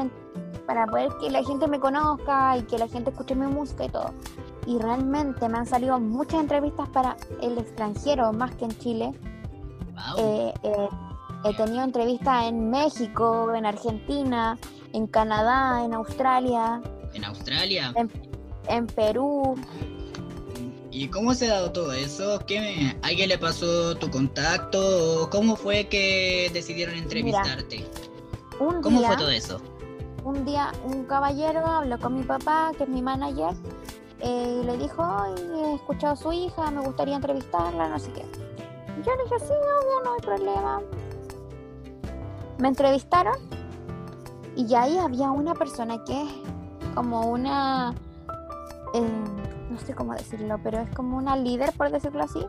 para 0.66 0.86
poder 0.86 1.08
que 1.20 1.30
la 1.30 1.42
gente 1.42 1.66
me 1.66 1.80
conozca 1.80 2.56
y 2.58 2.62
que 2.64 2.78
la 2.78 2.86
gente 2.86 3.10
escuche 3.10 3.34
mi 3.34 3.46
música 3.46 3.86
y 3.86 3.88
todo. 3.88 4.10
Y 4.66 4.78
realmente 4.78 5.48
me 5.48 5.56
han 5.58 5.66
salido 5.66 5.98
muchas 5.98 6.40
entrevistas 6.42 6.88
para 6.90 7.16
el 7.40 7.56
extranjero 7.58 8.32
más 8.32 8.54
que 8.56 8.66
en 8.66 8.78
Chile. 8.78 9.20
Wow. 9.94 10.18
Eh, 10.18 10.54
eh, 10.62 10.88
he 11.44 11.56
tenido 11.56 11.82
entrevistas 11.82 12.44
en 12.44 12.70
México, 12.70 13.52
en 13.54 13.64
Argentina, 13.66 14.58
en 14.92 15.06
Canadá, 15.06 15.84
en 15.84 15.94
Australia, 15.94 16.80
en 17.14 17.24
Australia. 17.24 17.92
en 18.68 18.86
Perú. 18.86 19.54
¿Y 20.92 21.08
cómo 21.08 21.34
se 21.34 21.48
ha 21.50 21.54
dado 21.54 21.72
todo 21.72 21.92
eso? 21.92 22.40
¿Qué 22.46 22.96
¿Alguien 23.02 23.28
le 23.28 23.38
pasó 23.38 23.94
tu 23.96 24.10
contacto? 24.10 25.22
¿O 25.24 25.30
¿Cómo 25.30 25.54
fue 25.56 25.86
que 25.88 26.50
decidieron 26.52 26.96
entrevistarte? 26.96 27.84
Un 28.58 28.82
¿Cómo 28.82 28.98
día, 28.98 29.08
fue 29.08 29.16
todo 29.16 29.30
eso? 29.30 29.60
un 30.24 30.44
día 30.44 30.70
un 30.84 31.04
caballero 31.04 31.64
habló 31.66 31.98
con 31.98 32.16
mi 32.18 32.22
papá, 32.24 32.72
que 32.76 32.82
es 32.84 32.88
mi 32.90 33.00
manager, 33.00 33.54
eh, 34.20 34.60
y 34.62 34.66
le 34.66 34.76
dijo, 34.76 35.02
"Ay, 35.02 35.32
he 35.56 35.74
escuchado 35.76 36.12
a 36.12 36.16
su 36.16 36.32
hija, 36.32 36.70
me 36.70 36.82
gustaría 36.82 37.16
entrevistarla, 37.16 37.88
no 37.88 37.98
sé 37.98 38.12
qué. 38.12 38.22
Yo 39.02 39.14
le 39.16 39.22
dije, 39.24 39.38
sí, 39.38 39.52
obvio, 39.54 40.04
no 40.04 40.14
hay 40.14 40.20
problema. 40.20 40.82
Me 42.58 42.68
entrevistaron 42.68 43.36
y 44.56 44.74
ahí 44.74 44.98
había 44.98 45.30
una 45.30 45.54
persona 45.54 46.02
que 46.04 46.22
es 46.22 46.28
como 46.94 47.30
una... 47.30 47.94
eh, 48.94 49.24
no 49.70 49.78
sé 49.78 49.94
cómo 49.94 50.14
decirlo, 50.14 50.58
pero 50.62 50.78
es 50.78 50.90
como 50.94 51.16
una 51.16 51.36
líder, 51.36 51.72
por 51.72 51.90
decirlo 51.90 52.24
así, 52.24 52.44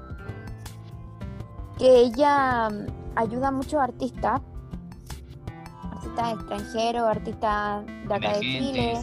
que 1.77 1.99
ella 1.99 2.69
mm, 2.69 2.85
ayuda 3.15 3.49
a 3.49 3.51
muchos 3.51 3.79
artistas, 3.79 4.41
artistas 5.91 6.33
extranjeros, 6.33 7.03
artistas 7.03 7.85
de 7.85 8.13
acá 8.13 8.33
de 8.33 8.39
Chile, 8.39 9.01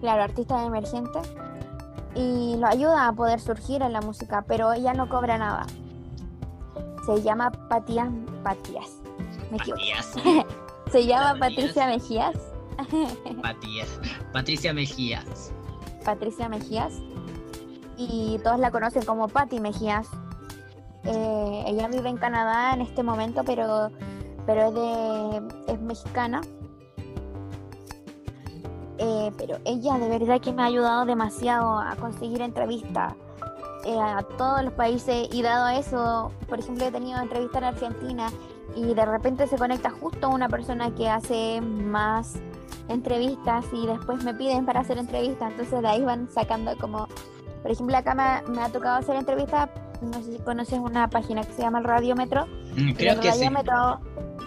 claro, 0.00 0.22
artistas 0.22 0.66
emergentes, 0.66 1.28
y 2.14 2.56
lo 2.58 2.66
ayuda 2.66 3.08
a 3.08 3.12
poder 3.12 3.40
surgir 3.40 3.82
en 3.82 3.92
la 3.92 4.00
música, 4.00 4.44
pero 4.46 4.72
ella 4.72 4.94
no 4.94 5.08
cobra 5.08 5.38
nada. 5.38 5.66
Se 7.06 7.20
llama 7.22 7.50
Patías, 7.50 8.08
Patías, 8.44 8.98
me 9.50 9.56
equivoqué. 9.56 10.46
Se 10.92 11.06
llama. 11.06 11.38
Patricia 11.38 11.86
Mejías. 11.86 12.36
Patías. 13.42 14.00
Patricia 14.32 14.72
Mejías. 14.74 15.52
Patricia 16.04 16.48
Mejías 16.48 16.92
y 17.96 18.38
todos 18.42 18.58
la 18.58 18.70
conocen 18.70 19.04
como 19.04 19.28
Patti 19.28 19.58
Mejías. 19.60 20.08
Eh, 21.04 21.64
ella 21.66 21.88
vive 21.88 22.08
en 22.08 22.18
Canadá 22.18 22.74
en 22.74 22.82
este 22.82 23.02
momento, 23.02 23.42
pero, 23.44 23.90
pero 24.46 24.68
es, 24.68 24.74
de, 24.74 25.72
es 25.72 25.80
mexicana. 25.80 26.42
Eh, 28.98 29.32
pero 29.36 29.58
ella 29.64 29.98
de 29.98 30.08
verdad 30.08 30.40
que 30.40 30.52
me 30.52 30.62
ha 30.62 30.66
ayudado 30.66 31.06
demasiado 31.06 31.78
a 31.78 31.96
conseguir 31.96 32.40
entrevistas 32.40 33.14
eh, 33.84 33.98
a 33.98 34.22
todos 34.36 34.62
los 34.62 34.74
países 34.74 35.28
y 35.32 35.42
dado 35.42 35.68
eso, 35.68 36.30
por 36.48 36.60
ejemplo, 36.60 36.86
he 36.86 36.92
tenido 36.92 37.20
entrevistas 37.20 37.62
en 37.62 37.64
Argentina 37.64 38.30
y 38.76 38.94
de 38.94 39.04
repente 39.04 39.46
se 39.46 39.56
conecta 39.56 39.90
justo 39.90 40.28
una 40.28 40.48
persona 40.48 40.94
que 40.94 41.08
hace 41.08 41.60
más 41.60 42.34
entrevistas 42.88 43.64
y 43.72 43.86
después 43.86 44.22
me 44.24 44.34
piden 44.34 44.66
para 44.66 44.80
hacer 44.80 44.98
entrevistas, 44.98 45.50
entonces 45.52 45.80
de 45.82 45.88
ahí 45.88 46.02
van 46.04 46.28
sacando 46.30 46.76
como, 46.78 47.06
por 47.62 47.70
ejemplo, 47.70 47.96
acá 47.96 48.14
me, 48.14 48.52
me 48.52 48.62
ha 48.62 48.68
tocado 48.68 48.96
hacer 48.98 49.16
entrevistas, 49.16 49.68
no 50.00 50.14
sé 50.22 50.32
si 50.32 50.38
conoces 50.40 50.78
una 50.78 51.08
página 51.08 51.42
que 51.44 51.52
se 51.52 51.62
llama 51.62 51.78
el 51.78 51.84
Radiómetro. 51.84 52.46
Mm, 52.76 52.92
Creo 52.92 53.20
que 53.20 53.32
sí. 53.32 53.38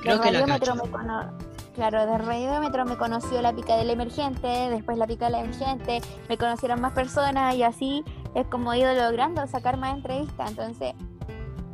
Creo 0.01 0.21
que 0.21 0.31
la 0.31 0.39
Radiómetro 0.41 0.73
cacho. 0.75 0.85
me 0.85 0.91
cono- 0.91 1.45
Claro, 1.75 2.05
de 2.05 2.17
Radiómetro 2.17 2.85
me 2.85 2.95
conoció 2.95 3.41
la 3.41 3.51
pica 3.53 3.75
del 3.75 3.89
emergente, 3.89 4.47
después 4.47 4.97
la 4.97 5.07
pica 5.07 5.25
del 5.25 5.35
emergente, 5.43 5.99
me 6.29 6.37
conocieron 6.37 6.79
más 6.79 6.93
personas 6.93 7.53
y 7.55 7.63
así 7.63 8.01
es 8.33 8.47
como 8.47 8.71
he 8.71 8.79
ido 8.79 8.93
logrando 8.93 9.45
sacar 9.47 9.75
más 9.77 9.93
entrevistas. 9.93 10.51
Entonces 10.51 10.93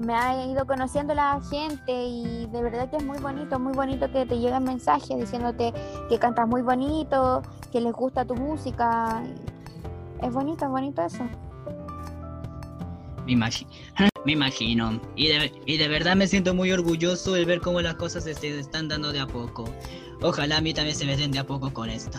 me 0.02 0.14
ha 0.15 0.45
ido 0.45 0.65
conociendo 0.65 1.14
la 1.14 1.40
gente 1.49 1.91
y 2.06 2.48
de 2.48 2.61
verdad 2.64 2.90
que 2.90 2.98
es 2.98 3.03
muy 3.06 3.19
bonito, 3.19 3.60
muy 3.60 3.73
bonito 3.73 4.11
que 4.11 4.26
te 4.26 4.38
lleguen 4.40 4.64
mensajes 4.64 5.18
diciéndote 5.18 5.73
que 6.10 6.19
cantas 6.19 6.48
muy 6.48 6.61
bonito, 6.61 7.41
que 7.72 7.80
les 7.82 7.94
gusta 7.94 8.26
tu 8.26 8.36
música. 8.36 9.23
Es 10.22 10.32
bonito, 10.34 10.65
es 10.65 10.72
bonito 10.72 11.02
eso. 11.03 11.23
Me, 13.26 13.34
imagi- 13.34 13.68
me 14.26 14.32
imagino. 14.34 14.99
Y 15.15 15.28
de, 15.28 15.52
y 15.65 15.78
de 15.78 15.88
verdad 15.88 16.15
me 16.15 16.28
siento 16.28 16.53
muy 16.53 16.72
orgulloso 16.72 17.34
de 17.34 17.45
ver 17.45 17.61
cómo 17.61 17.82
las 17.82 17.95
cosas 17.95 18.23
se 18.23 18.60
están 18.60 18.88
dando 18.88 19.11
de 19.11 19.19
a 19.19 19.28
poco. 19.28 19.65
Ojalá 20.23 20.57
a 20.57 20.61
mí 20.61 20.73
también 20.73 20.95
se 20.95 21.06
me 21.06 21.15
den 21.18 21.32
de 21.32 21.40
a 21.40 21.44
poco 21.45 21.72
con 21.73 21.90
esto. 21.90 22.18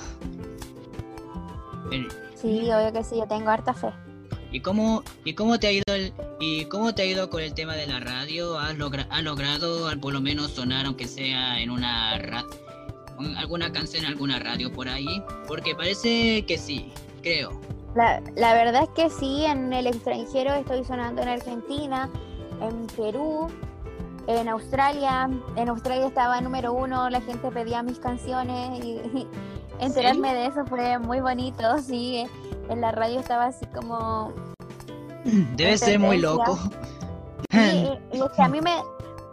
Sí, 2.34 2.70
obvio 2.72 2.92
que 2.92 3.04
sí, 3.04 3.16
yo 3.18 3.26
tengo 3.26 3.50
harta 3.50 3.74
fe. 3.74 3.92
¿Y 4.52 4.60
cómo, 4.60 5.02
y 5.24 5.32
cómo 5.34 5.58
te 5.58 5.66
ha 5.68 5.72
ido 5.72 5.84
el, 5.88 6.12
y 6.38 6.66
cómo 6.66 6.94
te 6.94 7.02
ha 7.02 7.04
ido 7.06 7.30
con 7.30 7.42
el 7.42 7.54
tema 7.54 7.74
de 7.74 7.86
la 7.86 8.00
radio? 8.00 8.58
¿Has, 8.58 8.76
logra- 8.76 9.06
has 9.10 9.22
logrado 9.22 9.88
al- 9.88 9.98
por 9.98 10.12
lo 10.12 10.20
menos 10.20 10.50
sonar 10.50 10.84
aunque 10.86 11.08
sea 11.08 11.58
en 11.60 11.70
una 11.70 12.18
ra- 12.18 12.44
un- 13.18 13.36
alguna 13.36 13.72
canción 13.72 14.04
en 14.04 14.10
alguna 14.10 14.38
radio 14.38 14.70
por 14.72 14.88
ahí? 14.88 15.22
Porque 15.48 15.74
parece 15.74 16.44
que 16.46 16.58
sí, 16.58 16.92
creo. 17.22 17.58
La, 17.94 18.22
la 18.36 18.54
verdad 18.54 18.82
es 18.84 18.88
que 18.90 19.10
sí, 19.10 19.44
en 19.44 19.72
el 19.72 19.86
extranjero 19.86 20.52
estoy 20.54 20.84
sonando 20.84 21.22
en 21.22 21.28
Argentina, 21.28 22.10
en 22.60 22.86
Perú, 22.88 23.48
en 24.26 24.48
Australia. 24.48 25.28
En 25.56 25.68
Australia 25.70 26.06
estaba 26.08 26.40
número 26.42 26.72
uno, 26.74 27.08
la 27.10 27.20
gente 27.22 27.50
pedía 27.50 27.82
mis 27.82 27.98
canciones 27.98 28.84
y, 28.84 28.92
y 29.18 29.26
enterarme 29.80 30.32
de 30.34 30.46
eso 30.46 30.64
fue 30.66 30.98
muy 30.98 31.20
bonito. 31.20 31.78
Sí, 31.78 32.24
en 32.72 32.80
la 32.80 32.92
radio 32.92 33.20
estaba 33.20 33.46
así 33.46 33.66
como... 33.66 34.32
Debe 35.56 35.78
ser 35.78 35.98
muy 36.00 36.18
loco. 36.18 36.58
Y, 37.52 37.56
y 38.16 38.20
es 38.20 38.30
que 38.36 38.42
a 38.42 38.48
mí 38.48 38.60
me, 38.60 38.76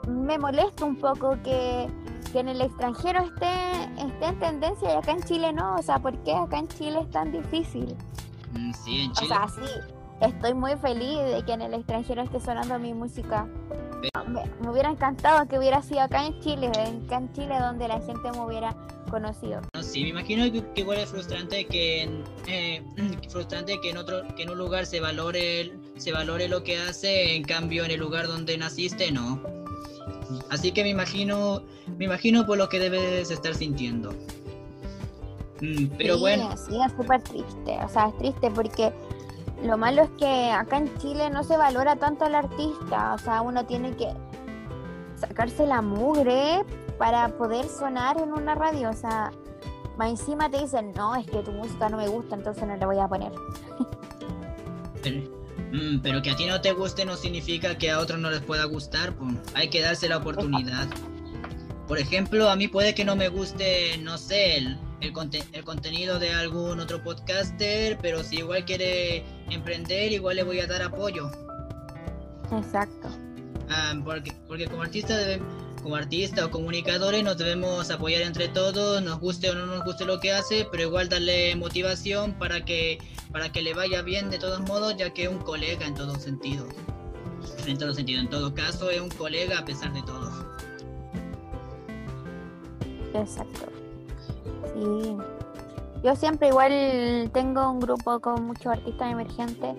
me 0.08 0.38
molesta 0.38 0.86
un 0.86 0.96
poco 0.98 1.38
que, 1.44 1.90
que 2.32 2.40
en 2.40 2.50
el 2.50 2.62
extranjero 2.62 3.22
esté, 3.24 3.52
esté 3.98 4.26
en 4.26 4.40
tendencia 4.40 4.94
y 4.94 4.98
acá 4.98 5.12
en 5.14 5.24
Chile 5.24 5.52
no. 5.54 5.76
O 5.76 5.82
sea, 5.82 5.98
¿por 6.00 6.16
qué 6.20 6.34
acá 6.36 6.60
en 6.60 6.68
Chile 6.68 7.00
es 7.02 7.10
tan 7.12 7.32
difícil? 7.32 7.96
Mm, 8.54 8.72
Sí, 8.74 9.02
en 9.06 9.12
O 9.12 9.14
Chile. 9.14 9.28
sea, 9.30 9.48
sí, 9.48 9.72
estoy 10.22 10.54
muy 10.54 10.76
feliz 10.76 11.18
de 11.20 11.44
que 11.46 11.54
en 11.54 11.62
el 11.62 11.74
extranjero 11.74 12.22
esté 12.22 12.40
sonando 12.40 12.78
mi 12.78 12.94
música. 12.94 13.48
Me, 14.28 14.44
me 14.62 14.70
hubiera 14.70 14.90
encantado 14.92 15.48
que 15.48 15.58
hubiera 15.58 15.82
sido 15.82 16.02
acá 16.02 16.26
en 16.26 16.40
Chile, 16.42 16.68
acá 16.70 17.18
en 17.18 17.34
Chile 17.34 17.58
donde 17.60 17.88
la 17.88 18.00
gente 18.00 18.32
me 18.32 18.40
hubiera 18.46 18.76
conocido. 19.10 19.62
Sí, 19.90 20.04
me 20.04 20.10
imagino 20.10 20.44
que, 20.52 20.64
que 20.74 20.82
igual 20.82 21.00
es 21.00 21.10
frustrante 21.10 21.66
que 21.66 22.04
en, 22.04 22.24
eh, 22.48 22.84
frustrante 23.30 23.80
que 23.82 23.90
en 23.90 23.98
otro 23.98 24.22
que 24.36 24.44
en 24.44 24.52
un 24.52 24.58
lugar 24.58 24.86
se 24.86 25.00
valore 25.00 25.62
el- 25.62 25.80
se 25.98 26.12
valore 26.12 26.48
lo 26.48 26.64
que 26.64 26.78
hace, 26.78 27.36
en 27.36 27.44
cambio 27.44 27.84
en 27.86 27.92
el 27.92 28.00
lugar 28.00 28.28
donde 28.28 28.58
naciste 28.58 29.12
no. 29.12 29.42
Así 30.52 30.72
que 30.72 30.84
me 30.84 30.90
imagino 30.90 31.64
me 31.98 32.06
imagino 32.06 32.46
por 32.46 32.58
lo 32.58 32.70
que 32.70 32.80
debes 32.80 33.32
estar 33.32 33.56
sintiendo. 33.56 34.12
Mm, 35.62 35.88
pero 35.98 36.16
Sí, 36.16 36.20
bueno, 36.22 36.56
Sí, 36.56 36.80
es 36.86 36.92
súper 36.94 37.22
triste. 37.24 37.78
O 37.84 37.90
sea, 37.90 38.08
es 38.10 38.18
triste 38.18 38.50
porque 38.52 38.94
lo 39.66 39.78
malo 39.78 40.04
es 40.04 40.10
que 40.18 40.52
acá 40.52 40.78
en 40.78 40.96
Chile 41.00 41.30
no 41.30 41.44
se 41.44 41.58
valora 41.58 41.96
tanto 41.98 42.26
al 42.26 42.36
artista. 42.36 43.16
O 43.16 43.18
sea, 43.18 43.42
uno 43.42 43.66
tiene 43.66 43.96
que 43.98 44.08
sacarse 45.16 45.66
la 45.66 45.82
mugre 45.82 46.64
para 46.98 47.28
poder 47.30 47.66
sonar 47.68 48.22
en 48.22 48.32
una 48.32 48.56
radio. 48.56 48.90
O 48.90 48.94
sea, 48.94 49.32
más 50.00 50.10
encima 50.12 50.50
te 50.50 50.60
dicen, 50.62 50.94
no, 50.96 51.14
es 51.16 51.28
que 51.28 51.40
tu 51.44 51.52
música 51.52 51.90
no 51.90 51.98
me 51.98 52.08
gusta, 52.08 52.36
entonces 52.36 52.64
no 52.66 52.76
la 52.78 52.86
voy 52.86 52.98
a 53.00 53.08
poner. 53.08 53.32
pero, 55.04 55.22
mm, 55.74 56.00
pero 56.02 56.22
que 56.22 56.32
a 56.32 56.36
ti 56.36 56.46
no 56.46 56.62
te 56.62 56.72
guste 56.72 57.04
no 57.06 57.16
significa 57.18 57.78
que 57.78 57.92
a 57.92 58.00
otros 58.00 58.18
no 58.20 58.32
les 58.32 58.40
pueda 58.42 58.64
gustar, 58.64 59.14
pues, 59.14 59.36
hay 59.56 59.70
que 59.70 59.82
darse 59.82 60.08
la 60.08 60.18
oportunidad. 60.18 60.88
Por 61.88 62.00
ejemplo, 62.00 62.50
a 62.50 62.56
mí 62.56 62.68
puede 62.68 62.94
que 62.96 63.04
no 63.04 63.16
me 63.16 63.30
guste, 63.30 63.98
no 63.98 64.18
sé, 64.18 64.58
el, 64.58 64.78
el, 65.02 65.12
conte- 65.12 65.44
el 65.54 65.64
contenido 65.66 66.18
de 66.20 66.32
algún 66.34 66.80
otro 66.80 67.04
podcaster, 67.04 67.98
pero 68.02 68.24
si 68.24 68.38
igual 68.38 68.64
quiere 68.64 69.26
emprender, 69.50 70.12
igual 70.14 70.36
le 70.38 70.44
voy 70.44 70.60
a 70.60 70.68
dar 70.68 70.82
apoyo. 70.84 71.30
Exacto. 72.52 73.10
Ah, 73.70 73.94
porque, 74.04 74.32
porque 74.48 74.68
como 74.68 74.84
artista 74.84 75.16
debe- 75.18 75.42
como 75.90 75.96
artista 75.98 76.46
o 76.46 76.52
comunicadores 76.52 77.24
nos 77.24 77.36
debemos 77.40 77.90
apoyar 77.90 78.22
entre 78.22 78.48
todos, 78.48 79.02
nos 79.02 79.20
guste 79.20 79.50
o 79.50 79.56
no 79.56 79.66
nos 79.66 79.84
guste 79.84 80.06
lo 80.06 80.20
que 80.20 80.32
hace, 80.32 80.68
pero 80.70 80.84
igual 80.84 81.10
darle 81.10 81.56
motivación 81.56 82.34
para 82.34 82.64
que, 82.64 83.00
para 83.32 83.52
que 83.52 83.64
le 83.64 83.74
vaya 83.74 84.04
bien 84.04 84.30
de 84.30 84.38
todos 84.38 84.60
modos, 84.60 84.96
ya 84.98 85.12
que 85.16 85.24
es 85.24 85.30
un 85.30 85.40
colega 85.40 85.88
en 85.88 85.96
todo 85.96 86.14
sentido. 86.20 86.68
En 87.66 87.80
todo 87.80 87.92
sentido, 87.96 88.22
en 88.22 88.30
todo 88.30 88.54
caso 88.54 88.92
es 88.92 89.02
un 89.02 89.10
colega 89.10 89.58
a 89.58 89.66
pesar 89.66 89.92
de 89.92 90.04
todo. 90.04 90.30
Exacto. 93.16 93.66
Sí. 94.76 95.18
Yo 96.04 96.16
siempre 96.16 96.50
igual 96.50 97.32
tengo 97.34 97.68
un 97.72 97.80
grupo 97.80 98.20
con 98.20 98.46
muchos 98.46 98.68
artistas 98.68 99.12
emergentes 99.12 99.76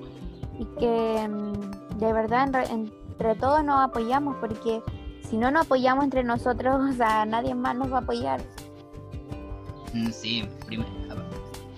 y 0.59 0.65
que 0.81 1.29
mm, 1.29 1.99
de 1.99 2.13
verdad 2.13 2.49
en 2.49 2.53
re- 2.53 2.69
entre 2.69 3.35
todos 3.37 3.63
nos 3.63 3.81
apoyamos 3.81 4.37
porque 4.41 4.83
si 5.31 5.37
no 5.39 5.51
nos 5.51 5.63
apoyamos 5.67 6.05
entre 6.05 6.23
nosotros, 6.25 6.81
o 6.91 6.93
sea, 6.93 7.25
nadie 7.25 7.55
más 7.55 7.77
nos 7.77 7.91
va 7.93 7.99
a 7.99 8.01
apoyar. 8.01 8.41
Mm, 9.95 10.11
Sí, 10.11 10.45
prim- 10.67 10.85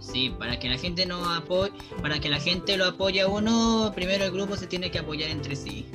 sí, 0.00 0.34
para 0.38 0.58
que 0.58 0.68
la 0.68 0.76
gente 0.78 1.06
no 1.06 1.24
apoye, 1.32 1.72
para 2.02 2.18
que 2.18 2.28
la 2.28 2.38
gente 2.40 2.76
lo 2.76 2.86
apoye 2.86 3.20
a 3.22 3.28
uno, 3.28 3.92
primero 3.94 4.24
el 4.24 4.32
grupo 4.32 4.56
se 4.56 4.66
tiene 4.66 4.90
que 4.90 4.98
apoyar 4.98 5.30
entre 5.30 5.54
sí. 5.56 5.86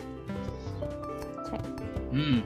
Sí. 1.49 2.15
Mm. 2.15 2.41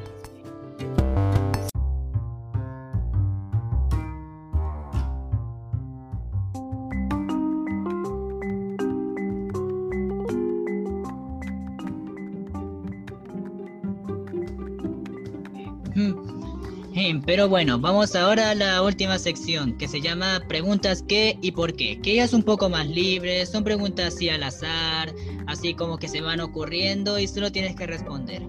Pero 17.25 17.49
bueno, 17.49 17.79
vamos 17.79 18.15
ahora 18.15 18.51
a 18.51 18.55
la 18.55 18.81
última 18.83 19.17
sección 19.17 19.77
que 19.77 19.87
se 19.87 20.01
llama 20.01 20.41
Preguntas 20.47 21.03
qué 21.07 21.37
y 21.41 21.51
por 21.51 21.73
qué. 21.75 21.99
Que 21.99 22.15
ya 22.15 22.23
es 22.25 22.33
un 22.33 22.43
poco 22.43 22.69
más 22.69 22.87
libre, 22.87 23.45
son 23.45 23.63
preguntas 23.63 24.13
así 24.13 24.29
al 24.29 24.43
azar, 24.43 25.13
así 25.47 25.73
como 25.73 25.97
que 25.97 26.07
se 26.07 26.21
van 26.21 26.39
ocurriendo 26.41 27.17
y 27.17 27.27
solo 27.27 27.51
tienes 27.51 27.75
que 27.75 27.87
responder. 27.87 28.43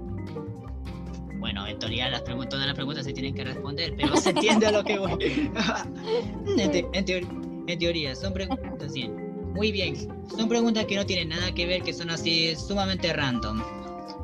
Bueno, 1.38 1.66
en 1.66 1.78
teoría 1.78 2.08
las 2.10 2.24
todas 2.24 2.66
las 2.66 2.74
preguntas 2.74 3.04
se 3.04 3.12
tienen 3.12 3.34
que 3.34 3.42
responder, 3.44 3.94
pero 3.96 4.16
se 4.16 4.30
entiende 4.30 4.66
a 4.66 4.72
lo 4.72 4.84
que 4.84 4.98
voy. 4.98 5.12
en, 6.58 6.70
te- 6.70 6.86
en 6.92 7.04
teor- 7.06 7.64
en 7.66 7.78
teoría, 7.78 8.14
son 8.14 8.32
preguntas 8.34 8.92
bien. 8.92 9.14
Muy 9.54 9.72
bien. 9.72 9.94
Son 10.36 10.48
preguntas 10.48 10.84
que 10.86 10.96
no 10.96 11.04
tienen 11.06 11.30
nada 11.30 11.52
que 11.54 11.66
ver, 11.66 11.82
que 11.82 11.92
son 11.92 12.10
así 12.10 12.54
sumamente 12.56 13.12
random. 13.12 13.62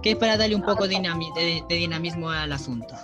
Que 0.02 0.10
es 0.12 0.16
para 0.16 0.36
darle 0.36 0.54
un 0.54 0.62
poco 0.62 0.86
de, 0.86 0.96
dinami- 0.96 1.34
de- 1.34 1.62
de 1.68 1.74
dinamismo 1.76 2.30
al 2.30 2.52
asunto. 2.52 2.94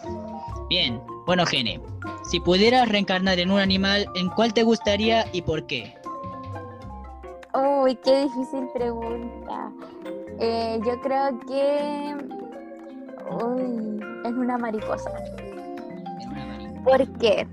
Bien. 0.70 1.00
Bueno, 1.26 1.46
Gene. 1.46 1.80
Si 2.24 2.40
pudieras 2.40 2.88
reencarnar 2.88 3.38
en 3.38 3.50
un 3.50 3.60
animal, 3.60 4.06
¿en 4.14 4.28
cuál 4.30 4.52
te 4.52 4.62
gustaría 4.62 5.24
y 5.32 5.42
por 5.42 5.66
qué? 5.66 5.94
Uy, 7.54 7.94
qué 7.96 8.22
difícil 8.22 8.68
pregunta. 8.74 9.70
Eh, 10.38 10.80
yo 10.84 11.00
creo 11.00 11.38
que. 11.46 12.14
Uy, 13.30 14.00
es 14.24 14.32
una 14.32 14.58
mariposa. 14.58 15.10
En 16.20 16.30
una 16.30 16.46
mariposa. 16.46 16.82
¿Por 16.84 17.18
qué? 17.18 17.46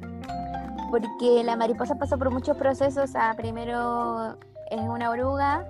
Porque 0.89 1.43
la 1.43 1.55
mariposa 1.55 1.95
pasa 1.95 2.17
por 2.17 2.31
muchos 2.31 2.57
procesos. 2.57 3.09
O 3.09 3.11
sea, 3.11 3.33
primero 3.37 4.37
es 4.69 4.81
una 4.81 5.11
oruga 5.11 5.65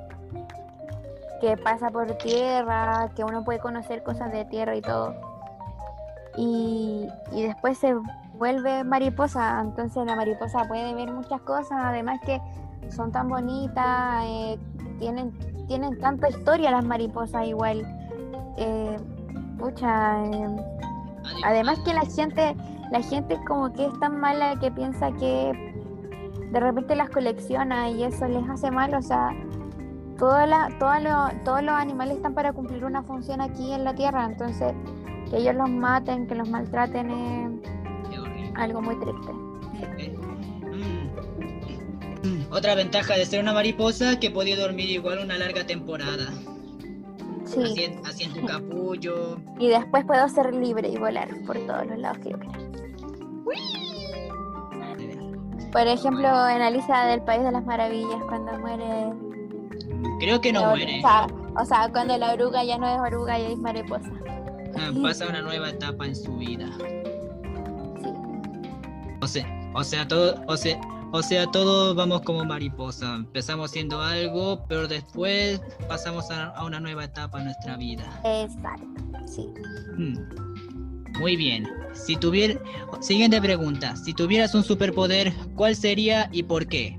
que 1.40 1.58
pasa 1.58 1.90
por 1.90 2.18
tierra, 2.20 3.10
que 3.16 3.24
uno 3.24 3.44
puede 3.44 3.60
conocer 3.60 4.02
cosas 4.04 4.32
de 4.32 4.46
tierra 4.46 4.76
y 4.76 4.82
todo. 4.82 5.31
Y, 6.38 7.08
y 7.32 7.42
después 7.44 7.78
se 7.78 7.96
vuelve 8.38 8.84
mariposa. 8.84 9.62
Entonces 9.62 10.06
la 10.06 10.16
mariposa 10.16 10.66
puede 10.68 10.94
ver 10.94 11.12
muchas 11.12 11.42
cosas. 11.42 11.78
Además 11.80 12.20
que 12.26 12.40
son 12.90 13.12
tan 13.12 13.28
bonitas, 13.30 14.24
eh, 14.26 14.60
tienen, 15.00 15.32
tienen 15.68 16.00
tanta 16.00 16.30
historia 16.30 16.72
las 16.72 16.86
mariposas 16.86 17.46
igual. 17.48 17.86
Eh, 18.58 18.98
pucha, 19.58 20.24
eh, 20.26 20.56
Además 21.46 21.78
que 21.86 21.94
la 21.94 22.02
gente, 22.02 22.56
la 22.92 23.00
gente 23.02 23.40
como 23.48 23.72
que 23.72 23.86
es 23.86 24.00
tan 24.00 24.20
mala 24.20 24.56
que 24.60 24.72
piensa 24.72 25.12
que 25.14 25.72
de 26.52 26.60
repente 26.60 26.96
las 26.96 27.10
colecciona 27.12 27.90
y 27.92 28.04
eso 28.04 28.28
les 28.28 28.48
hace 28.50 28.72
mal, 28.72 28.94
o 28.96 29.02
sea, 29.04 29.30
toda 30.18 30.48
la, 30.48 30.70
toda 30.80 31.00
lo- 31.00 31.44
todos 31.46 31.62
los 31.62 31.76
animales 31.76 32.18
están 32.18 32.34
para 32.34 32.52
cumplir 32.54 32.84
una 32.86 33.04
función 33.04 33.40
aquí 33.40 33.72
en 33.72 33.84
la 33.84 33.94
tierra, 33.94 34.26
entonces 34.26 34.74
que 35.32 35.38
ellos 35.38 35.56
los 35.56 35.70
maten, 35.70 36.28
que 36.28 36.36
los 36.36 36.48
maltraten 36.50 37.10
es 37.10 38.52
algo 38.56 38.82
muy 38.82 38.96
triste. 39.00 39.32
Mm. 42.24 42.54
Otra 42.54 42.76
ventaja 42.76 43.16
de 43.16 43.26
ser 43.26 43.42
una 43.42 43.54
mariposa 43.54 44.20
que 44.20 44.30
podía 44.30 44.56
dormir 44.60 44.90
igual 44.90 45.20
una 45.24 45.38
larga 45.38 45.66
temporada. 45.66 46.28
Así, 47.46 47.66
Sí, 47.76 47.84
en- 47.86 48.06
así 48.06 48.24
en 48.26 48.34
tu 48.34 48.46
capullo. 48.46 49.38
y 49.60 49.70
después 49.70 50.06
puedo 50.06 50.28
ser 50.30 50.54
libre 50.54 50.88
y 50.90 50.98
volar 50.98 51.30
por 51.48 51.58
todos 51.60 51.88
los 51.88 51.98
lados 51.98 52.20
que 52.20 52.30
yo 52.32 52.40
quiera. 52.40 52.60
Por 55.72 55.88
ejemplo, 55.88 56.28
en 56.50 56.62
Alicia 56.62 57.04
del 57.06 57.22
País 57.22 57.44
de 57.44 57.52
las 57.54 57.66
Maravillas, 57.66 58.22
cuando 58.28 58.52
muere 58.60 59.14
Creo 60.20 60.40
que 60.42 60.52
no 60.54 60.66
muere. 60.70 61.00
O 61.00 61.02
sea, 61.02 61.28
o 61.60 61.66
sea, 61.66 61.90
cuando 61.92 62.18
la 62.18 62.34
oruga 62.34 62.64
ya 62.64 62.78
no 62.78 62.88
es 62.88 63.00
oruga 63.00 63.40
y 63.40 63.54
es 63.54 63.58
mariposa. 63.58 64.12
Pasa 65.02 65.28
una 65.28 65.42
nueva 65.42 65.70
etapa 65.70 66.06
en 66.06 66.16
su 66.16 66.38
vida. 66.38 66.70
Sí. 68.02 68.12
O 69.22 69.28
sea, 69.28 69.72
o 69.74 69.84
sea, 69.84 70.08
todo, 70.08 70.42
o 70.48 70.58
sea, 70.58 70.80
o 71.12 71.22
sea, 71.22 71.46
todos 71.48 71.96
vamos 71.96 72.22
como 72.22 72.44
mariposa. 72.46 73.16
Empezamos 73.16 73.72
siendo 73.72 74.02
algo, 74.02 74.64
pero 74.68 74.88
después 74.88 75.62
pasamos 75.88 76.32
a, 76.32 76.48
a 76.48 76.66
una 76.66 76.80
nueva 76.80 77.06
etapa 77.06 77.40
en 77.40 77.46
nuestra 77.46 77.78
vida. 77.78 78.04
Exacto. 78.24 78.88
Sí. 79.28 79.48
Hmm. 79.98 80.16
Muy 81.20 81.36
bien. 81.36 81.68
Si 81.94 82.16
tuviera, 82.16 82.60
siguiente 83.02 83.40
pregunta. 83.42 83.96
Si 83.96 84.14
tuvieras 84.14 84.56
un 84.56 84.64
superpoder, 84.64 85.34
¿cuál 85.56 85.76
sería 85.76 86.30
y 86.32 86.44
por 86.44 86.68
qué? 86.68 86.98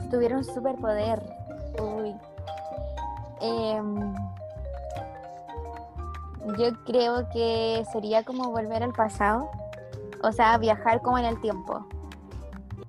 Si 0.00 0.08
tuviera 0.10 0.36
un 0.36 0.44
superpoder. 0.44 1.20
Uy. 1.80 2.14
Em, 3.40 4.14
yo 6.58 6.72
creo 6.84 7.28
que 7.32 7.84
sería 7.92 8.22
como 8.24 8.50
volver 8.50 8.82
al 8.82 8.92
pasado. 8.92 9.50
O 10.22 10.32
sea, 10.32 10.58
viajar 10.58 11.00
como 11.02 11.18
en 11.18 11.24
el 11.24 11.40
tiempo. 11.40 11.86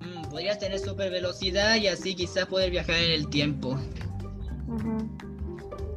Mm, 0.00 0.30
podrías 0.30 0.58
tener 0.58 0.78
super 0.78 1.10
velocidad 1.10 1.76
y 1.76 1.88
así 1.88 2.14
quizás 2.14 2.46
poder 2.46 2.70
viajar 2.70 2.96
en 2.96 3.12
el 3.12 3.28
tiempo. 3.28 3.76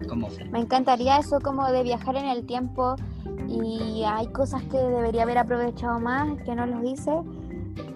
Como 0.08 0.28
Me 0.52 0.60
encantaría 0.60 1.18
eso 1.18 1.40
como 1.40 1.70
de 1.72 1.84
viajar 1.84 2.16
en 2.16 2.26
el 2.26 2.46
tiempo 2.46 2.96
y 3.48 4.04
hay 4.06 4.28
cosas 4.28 4.62
que 4.64 4.78
debería 4.78 5.24
haber 5.24 5.38
aprovechado 5.38 6.00
más, 6.00 6.42
que 6.44 6.56
no 6.56 6.66
los 6.66 6.84
hice, 6.84 7.12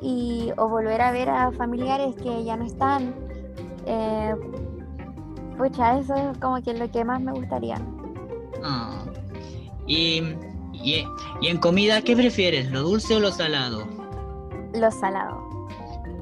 y, 0.01 0.51
o 0.57 0.67
volver 0.69 1.01
a 1.01 1.11
ver 1.11 1.29
a 1.29 1.51
familiares 1.51 2.15
que 2.15 2.43
ya 2.43 2.55
no 2.55 2.65
están. 2.65 3.13
Eh, 3.85 4.35
pucha, 5.57 5.99
eso 5.99 6.15
es 6.15 6.37
como 6.39 6.61
que 6.61 6.73
lo 6.73 6.89
que 6.89 7.03
más 7.03 7.21
me 7.21 7.33
gustaría. 7.33 7.77
Ah. 8.63 9.08
Y, 9.89 10.21
y, 10.71 11.03
y 11.41 11.47
en 11.47 11.57
comida, 11.57 12.01
¿qué 12.01 12.15
prefieres? 12.15 12.71
¿Lo 12.71 12.83
dulce 12.83 13.15
o 13.15 13.19
lo 13.19 13.31
salado? 13.31 13.87
Lo 14.73 14.89
salado. 14.91 15.41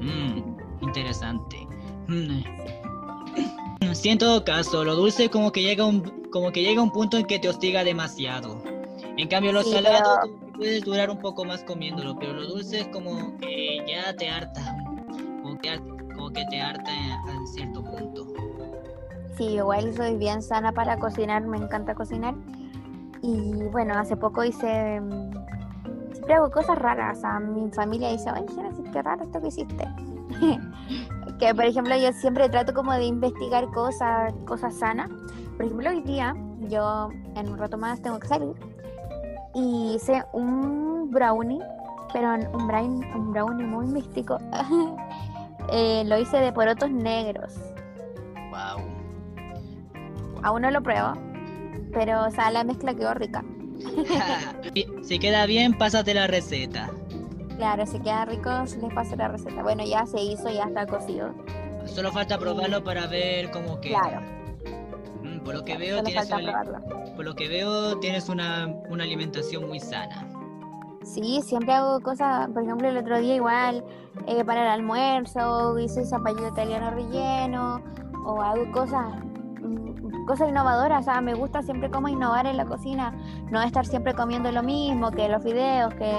Mm, 0.00 0.56
interesante. 0.80 1.66
Mm. 2.08 2.40
Sí, 3.94 4.08
en 4.08 4.18
todo 4.18 4.44
caso, 4.44 4.84
lo 4.84 4.94
dulce 4.96 5.28
como 5.30 5.52
que 5.52 5.62
llega 5.62 5.84
un, 5.84 6.00
como 6.30 6.50
que 6.50 6.62
llega 6.62 6.82
un 6.82 6.90
punto 6.90 7.16
en 7.18 7.26
que 7.26 7.38
te 7.38 7.48
hostiga 7.48 7.84
demasiado. 7.84 8.62
En 9.16 9.28
cambio, 9.28 9.52
lo 9.52 9.62
Sí, 9.62 9.72
salado 9.72 10.18
pero- 10.22 10.52
puedes 10.56 10.84
durar 10.84 11.10
un 11.10 11.18
poco 11.18 11.44
más 11.44 11.62
comiéndolo, 11.64 12.16
pero 12.18 12.32
lo 12.32 12.46
dulce 12.46 12.80
es 12.80 12.88
como 12.88 13.36
que 13.38 13.84
ya 13.86 14.14
te 14.16 14.28
harta, 14.30 14.76
como 15.42 15.58
que, 15.58 15.78
como 16.14 16.30
que 16.30 16.44
te 16.50 16.60
harta 16.60 16.90
en 16.92 17.46
cierto 17.48 17.82
punto. 17.84 18.26
Sí, 19.36 19.44
igual 19.44 19.94
soy 19.94 20.16
bien 20.16 20.42
sana 20.42 20.72
para 20.72 20.98
cocinar, 20.98 21.44
me 21.46 21.58
encanta 21.58 21.94
cocinar. 21.94 22.34
Y 23.22 23.64
bueno, 23.72 23.94
hace 23.98 24.16
poco 24.16 24.44
hice. 24.44 25.00
mm, 25.00 25.30
Siempre 26.12 26.34
hago 26.34 26.50
cosas 26.50 26.78
raras. 26.78 27.18
O 27.18 27.20
sea, 27.20 27.40
mi 27.40 27.70
familia 27.70 28.10
dice, 28.10 28.30
oye, 28.30 28.46
Genesis, 28.54 28.84
qué 28.92 29.02
raro 29.02 29.24
esto 29.24 29.40
que 29.40 29.48
hiciste. 29.48 29.88
que 31.38 31.54
por 31.54 31.64
ejemplo, 31.64 31.96
yo 31.96 32.12
siempre 32.12 32.48
trato 32.48 32.74
como 32.74 32.92
de 32.92 33.04
investigar 33.04 33.66
cosas, 33.70 34.32
cosas 34.46 34.74
sanas. 34.74 35.10
Por 35.56 35.66
ejemplo, 35.66 35.90
hoy 35.90 36.02
día, 36.02 36.34
yo 36.68 37.10
en 37.34 37.48
un 37.48 37.58
rato 37.58 37.78
más 37.78 38.00
tengo 38.02 38.18
que 38.18 38.28
salir. 38.28 38.54
Y 39.54 39.94
hice 39.94 40.24
un 40.32 41.10
brownie, 41.10 41.60
pero 42.12 42.34
un 42.34 42.66
brownie, 42.66 43.12
un 43.14 43.32
brownie 43.32 43.66
muy 43.66 43.86
místico. 43.86 44.38
Eh, 45.70 46.02
lo 46.06 46.16
hice 46.16 46.38
de 46.38 46.50
porotos 46.50 46.90
negros. 46.90 47.54
Wow. 48.50 48.82
Aún 50.42 50.62
no 50.62 50.70
lo 50.70 50.80
pruebo, 50.82 51.12
pero 51.92 52.26
o 52.26 52.30
sea, 52.30 52.50
la 52.50 52.64
mezcla 52.64 52.94
quedó 52.94 53.14
rica. 53.14 53.44
si 55.02 55.18
queda 55.18 55.46
bien, 55.46 55.76
pásate 55.76 56.14
la 56.14 56.26
receta. 56.26 56.90
Claro, 57.56 57.86
si 57.86 57.98
queda 58.00 58.24
rico, 58.24 58.50
les 58.62 58.94
paso 58.94 59.16
la 59.16 59.28
receta. 59.28 59.62
Bueno, 59.62 59.84
ya 59.84 60.06
se 60.06 60.20
hizo, 60.20 60.48
ya 60.48 60.64
está 60.64 60.86
cocido. 60.86 61.34
Solo 61.86 62.12
falta 62.12 62.38
probarlo 62.38 62.84
para 62.84 63.06
ver 63.06 63.50
cómo 63.50 63.80
queda. 63.80 64.00
Claro, 64.00 64.38
Mm, 65.22 65.40
por 65.40 65.54
lo 65.54 65.64
que 65.64 65.76
veo, 65.76 66.02
tienes 66.02 66.30
una, 66.30 66.64
por 67.16 67.24
lo 67.24 67.34
que 67.34 67.48
veo, 67.48 67.98
tienes 67.98 68.28
una, 68.28 68.66
una 68.88 69.04
alimentación 69.04 69.66
muy 69.66 69.80
sana. 69.80 70.26
Sí, 71.02 71.40
siempre 71.42 71.72
hago 71.74 72.00
cosas, 72.00 72.48
por 72.50 72.62
ejemplo, 72.62 72.88
el 72.88 72.96
otro 72.98 73.18
día 73.18 73.36
igual, 73.36 73.84
eh, 74.26 74.44
para 74.44 74.62
el 74.62 74.68
almuerzo, 74.68 75.78
hice 75.78 76.04
zapallo 76.04 76.48
italiano 76.48 76.90
relleno, 76.90 77.82
o 78.26 78.42
hago 78.42 78.70
cosas, 78.72 79.06
cosas 80.26 80.48
innovadoras, 80.48 81.00
o 81.00 81.04
sea, 81.10 81.20
me 81.20 81.34
gusta 81.34 81.62
siempre 81.62 81.90
como 81.90 82.08
innovar 82.08 82.46
en 82.46 82.56
la 82.56 82.64
cocina, 82.66 83.12
no 83.50 83.62
estar 83.62 83.86
siempre 83.86 84.14
comiendo 84.14 84.50
lo 84.52 84.62
mismo, 84.62 85.10
que 85.10 85.28
los 85.28 85.42
fideos, 85.42 85.92
que, 85.94 86.12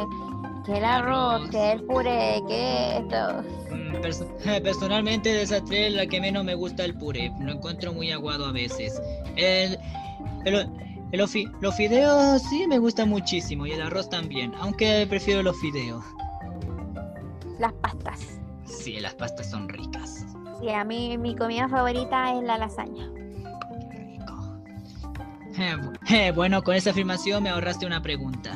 que 0.66 0.78
el 0.78 0.86
arroz, 0.86 1.50
que 1.50 1.72
el 1.74 1.84
puré, 1.84 2.42
que 2.48 2.98
esto. 2.98 3.44
Mm, 3.72 3.96
perso- 4.02 4.28
Personalmente 4.64 5.30
de 5.30 5.44
esas 5.44 5.64
tres 5.66 5.94
la 5.94 6.06
que 6.08 6.20
menos 6.20 6.44
me 6.44 6.56
gusta 6.56 6.84
el 6.86 6.96
puré, 6.98 7.32
lo 7.40 7.52
encuentro 7.54 7.94
muy 7.94 8.12
aguado 8.12 8.46
a 8.46 8.52
veces. 8.52 9.02
El, 9.36 9.78
el- 10.46 10.70
los 11.12 11.76
fideos 11.76 12.42
sí 12.44 12.68
me 12.68 12.78
gustan 12.78 13.10
muchísimo 13.10 13.66
y 13.66 13.72
el 13.72 13.82
arroz 13.82 14.10
también, 14.10 14.54
aunque 14.60 15.06
prefiero 15.10 15.42
los 15.44 15.60
fideos. 15.60 16.04
Las 17.58 17.74
pastas. 17.74 18.40
Sí, 18.66 19.00
las 19.00 19.16
pastas 19.16 19.50
son 19.50 19.68
ricas. 19.68 20.26
Sí, 20.62 20.70
a 20.70 20.84
mí 20.84 21.18
mi 21.18 21.36
comida 21.36 21.68
favorita 21.68 22.34
es 22.36 22.44
la 22.44 22.58
lasaña. 22.58 23.10
Eh, 25.60 25.76
eh, 26.10 26.32
bueno, 26.32 26.62
con 26.64 26.76
esa 26.76 26.92
afirmación 26.92 27.44
me 27.44 27.50
ahorraste 27.50 27.86
una 27.86 28.02
pregunta. 28.02 28.52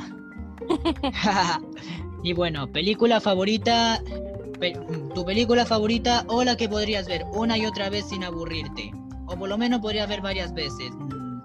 y 2.23 2.33
bueno, 2.33 2.67
película 2.67 3.19
favorita, 3.19 4.01
pe- 4.59 4.77
tu 5.13 5.25
película 5.25 5.65
favorita 5.65 6.23
o 6.27 6.43
la 6.43 6.55
que 6.55 6.69
podrías 6.69 7.07
ver 7.07 7.25
una 7.33 7.57
y 7.57 7.65
otra 7.65 7.89
vez 7.89 8.07
sin 8.09 8.23
aburrirte. 8.23 8.91
O 9.27 9.35
por 9.37 9.49
lo 9.49 9.57
menos 9.57 9.81
podrías 9.81 10.07
ver 10.07 10.21
varias 10.21 10.53
veces. 10.53 10.91
Mm, 10.95 11.39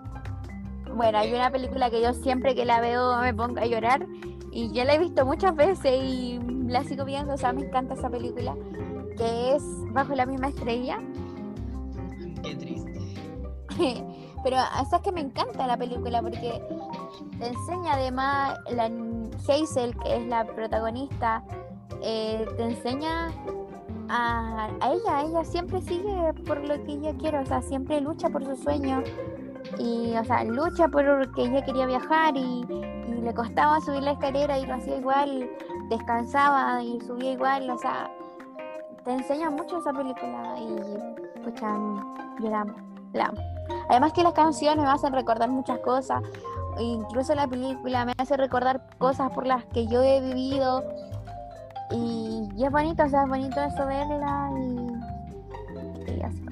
Bueno, 0.97 1.18
hay 1.18 1.32
una 1.32 1.51
película 1.51 1.90
que 1.90 2.02
yo 2.02 2.12
siempre 2.14 2.55
que 2.55 2.64
la 2.64 2.80
veo 2.80 3.20
me 3.20 3.35
pongo 3.35 3.60
a 3.60 3.66
llorar 3.66 4.06
y 4.52 4.70
ya 4.72 4.85
la 4.85 4.94
he 4.94 4.98
visto 4.98 5.24
muchas 5.26 5.55
veces 5.56 5.93
y 6.02 6.39
la 6.66 6.82
sigo 6.85 7.05
viendo, 7.05 7.35
o 7.35 7.36
sea, 7.36 7.52
me 7.52 7.62
encanta 7.62 7.94
esa 7.94 8.10
película, 8.10 8.55
que 9.16 9.55
es 9.56 9.62
Bajo 9.93 10.14
la 10.14 10.26
misma 10.26 10.48
estrella. 10.48 10.98
Qué 12.43 12.55
triste. 12.55 12.93
Pero 14.43 14.56
sabes 14.89 15.02
que 15.02 15.12
me 15.12 15.20
encanta 15.20 15.66
la 15.66 15.77
película 15.77 16.23
porque 16.23 16.62
te 17.39 17.47
enseña 17.47 17.94
además 17.94 18.59
la 18.70 18.90
Hazel, 19.48 19.97
que 19.98 20.16
es 20.16 20.27
la 20.27 20.44
protagonista, 20.44 21.43
eh, 22.02 22.47
te 22.56 22.62
enseña 22.65 23.32
a, 24.09 24.70
ella, 24.86 25.23
ella 25.23 25.44
siempre 25.44 25.81
sigue 25.82 26.32
por 26.47 26.60
lo 26.66 26.82
que 26.85 26.93
ella 26.93 27.15
quiere, 27.19 27.39
o 27.39 27.47
sea, 27.47 27.60
siempre 27.62 28.01
lucha 28.01 28.28
por 28.28 28.44
su 28.44 28.56
sueño 28.56 29.02
y, 29.78 30.15
o 30.16 30.24
sea, 30.24 30.44
lucha 30.44 30.89
por 30.89 31.35
que 31.35 31.43
ella 31.43 31.65
quería 31.65 31.86
viajar 31.86 32.36
y, 32.36 32.65
le 33.23 33.35
costaba 33.35 33.81
subir 33.81 34.02
la 34.02 34.12
escalera 34.12 34.59
y 34.59 34.65
lo 34.65 34.74
hacía 34.74 34.97
igual, 34.97 35.51
descansaba 35.90 36.82
y 36.82 37.01
subía 37.01 37.32
igual, 37.32 37.69
o 37.69 37.77
sea, 37.77 38.10
te 39.05 39.12
enseña 39.12 39.51
mucho 39.51 39.81
esa 39.81 39.93
película 39.93 40.55
y, 40.56 41.43
pucha, 41.43 41.77
yo 42.40 42.48
la 42.48 42.60
amo, 42.60 42.74
la 43.12 43.24
amo. 43.27 43.57
Además 43.89 44.12
que 44.12 44.23
las 44.23 44.32
canciones 44.32 44.85
me 44.85 44.90
hacen 44.90 45.12
recordar 45.12 45.49
muchas 45.49 45.78
cosas, 45.81 46.23
incluso 46.78 47.35
la 47.35 47.47
película 47.47 48.05
me 48.05 48.12
hace 48.19 48.36
recordar 48.36 48.86
cosas 48.99 49.31
por 49.32 49.47
las 49.47 49.65
que 49.66 49.86
yo 49.86 50.03
he 50.03 50.20
vivido 50.20 50.85
y, 51.90 52.49
es 52.62 52.70
bonito, 52.70 53.05
o 53.05 53.09
sea, 53.09 53.23
es 53.23 53.28
bonito 53.28 53.61
eso 53.62 53.86
verla 53.86 54.51
y, 54.59 56.12
y 56.12 56.23
así 56.23 56.49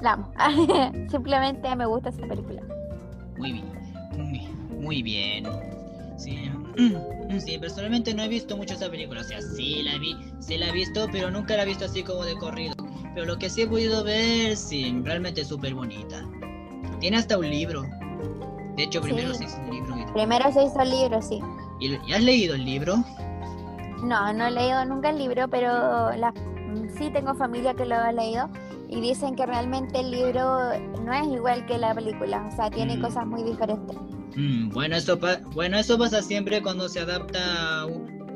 la 0.00 0.12
amo. 0.12 0.30
Simplemente 1.10 1.74
me 1.74 1.86
gusta 1.86 2.10
esa 2.10 2.26
película. 2.26 2.62
Muy 3.38 3.52
bien. 3.52 3.64
Muy, 4.16 4.48
muy 4.80 5.02
bien. 5.02 5.46
Sí. 6.16 6.50
Sí, 7.40 7.58
personalmente 7.58 8.14
no 8.14 8.22
he 8.22 8.28
visto 8.28 8.56
mucho 8.56 8.74
esa 8.74 8.88
película. 8.88 9.20
O 9.20 9.24
sea, 9.24 9.42
sí 9.42 9.82
la 9.82 9.98
vi, 9.98 10.16
sí 10.38 10.56
la 10.56 10.68
he 10.68 10.72
visto, 10.72 11.08
pero 11.10 11.28
nunca 11.28 11.56
la 11.56 11.64
he 11.64 11.66
visto 11.66 11.84
así 11.84 12.04
como 12.04 12.24
de 12.24 12.36
corrido. 12.36 12.72
Pero 13.16 13.28
lo 13.28 13.38
que 13.38 13.48
sí 13.48 13.62
he 13.62 13.66
podido 13.66 14.04
ver, 14.04 14.54
sí, 14.58 14.94
realmente 15.02 15.40
es 15.40 15.48
súper 15.48 15.72
bonita. 15.72 16.22
Tiene 17.00 17.16
hasta 17.16 17.38
un 17.38 17.48
libro. 17.48 17.82
De 18.76 18.82
hecho, 18.82 19.00
primero 19.00 19.32
Sí. 19.32 19.38
se 19.38 19.44
hizo 19.44 19.56
un 19.62 19.70
libro. 19.70 19.96
y- 19.98 20.12
Primero 20.12 20.52
se 20.52 20.64
hizo 20.64 20.80
el 20.82 20.90
libro, 20.90 21.22
sí. 21.22 21.40
¿Y, 21.80 21.94
y 22.06 22.12
has 22.12 22.22
leído 22.22 22.54
el 22.54 22.66
libro? 22.66 22.96
No, 24.04 24.34
no 24.34 24.46
he 24.46 24.50
leído 24.50 24.84
nunca 24.84 25.08
el 25.08 25.16
libro, 25.18 25.48
pero 25.48 26.12
la, 26.14 26.30
mm, 26.32 26.90
sí 26.98 27.08
tengo 27.10 27.34
familia 27.34 27.72
que 27.72 27.86
lo 27.86 27.94
ha 27.94 28.12
leído 28.12 28.50
y 28.90 29.00
dicen 29.00 29.34
que 29.34 29.46
realmente 29.46 29.98
el 29.98 30.10
libro 30.10 30.68
no 31.02 31.12
es 31.14 31.26
igual 31.26 31.64
que 31.64 31.78
la 31.78 31.94
película, 31.94 32.46
o 32.52 32.54
sea, 32.54 32.68
tiene 32.70 32.98
Mm. 32.98 33.00
cosas 33.00 33.26
muy 33.26 33.42
diferentes. 33.44 33.96
Mm, 34.36 34.68
bueno, 34.74 34.94
eso 34.94 35.18
pa- 35.18 35.40
bueno, 35.54 35.78
eso 35.78 35.96
pasa 35.96 36.20
siempre 36.20 36.60
cuando 36.62 36.86
se 36.90 37.00
adapta 37.00 37.86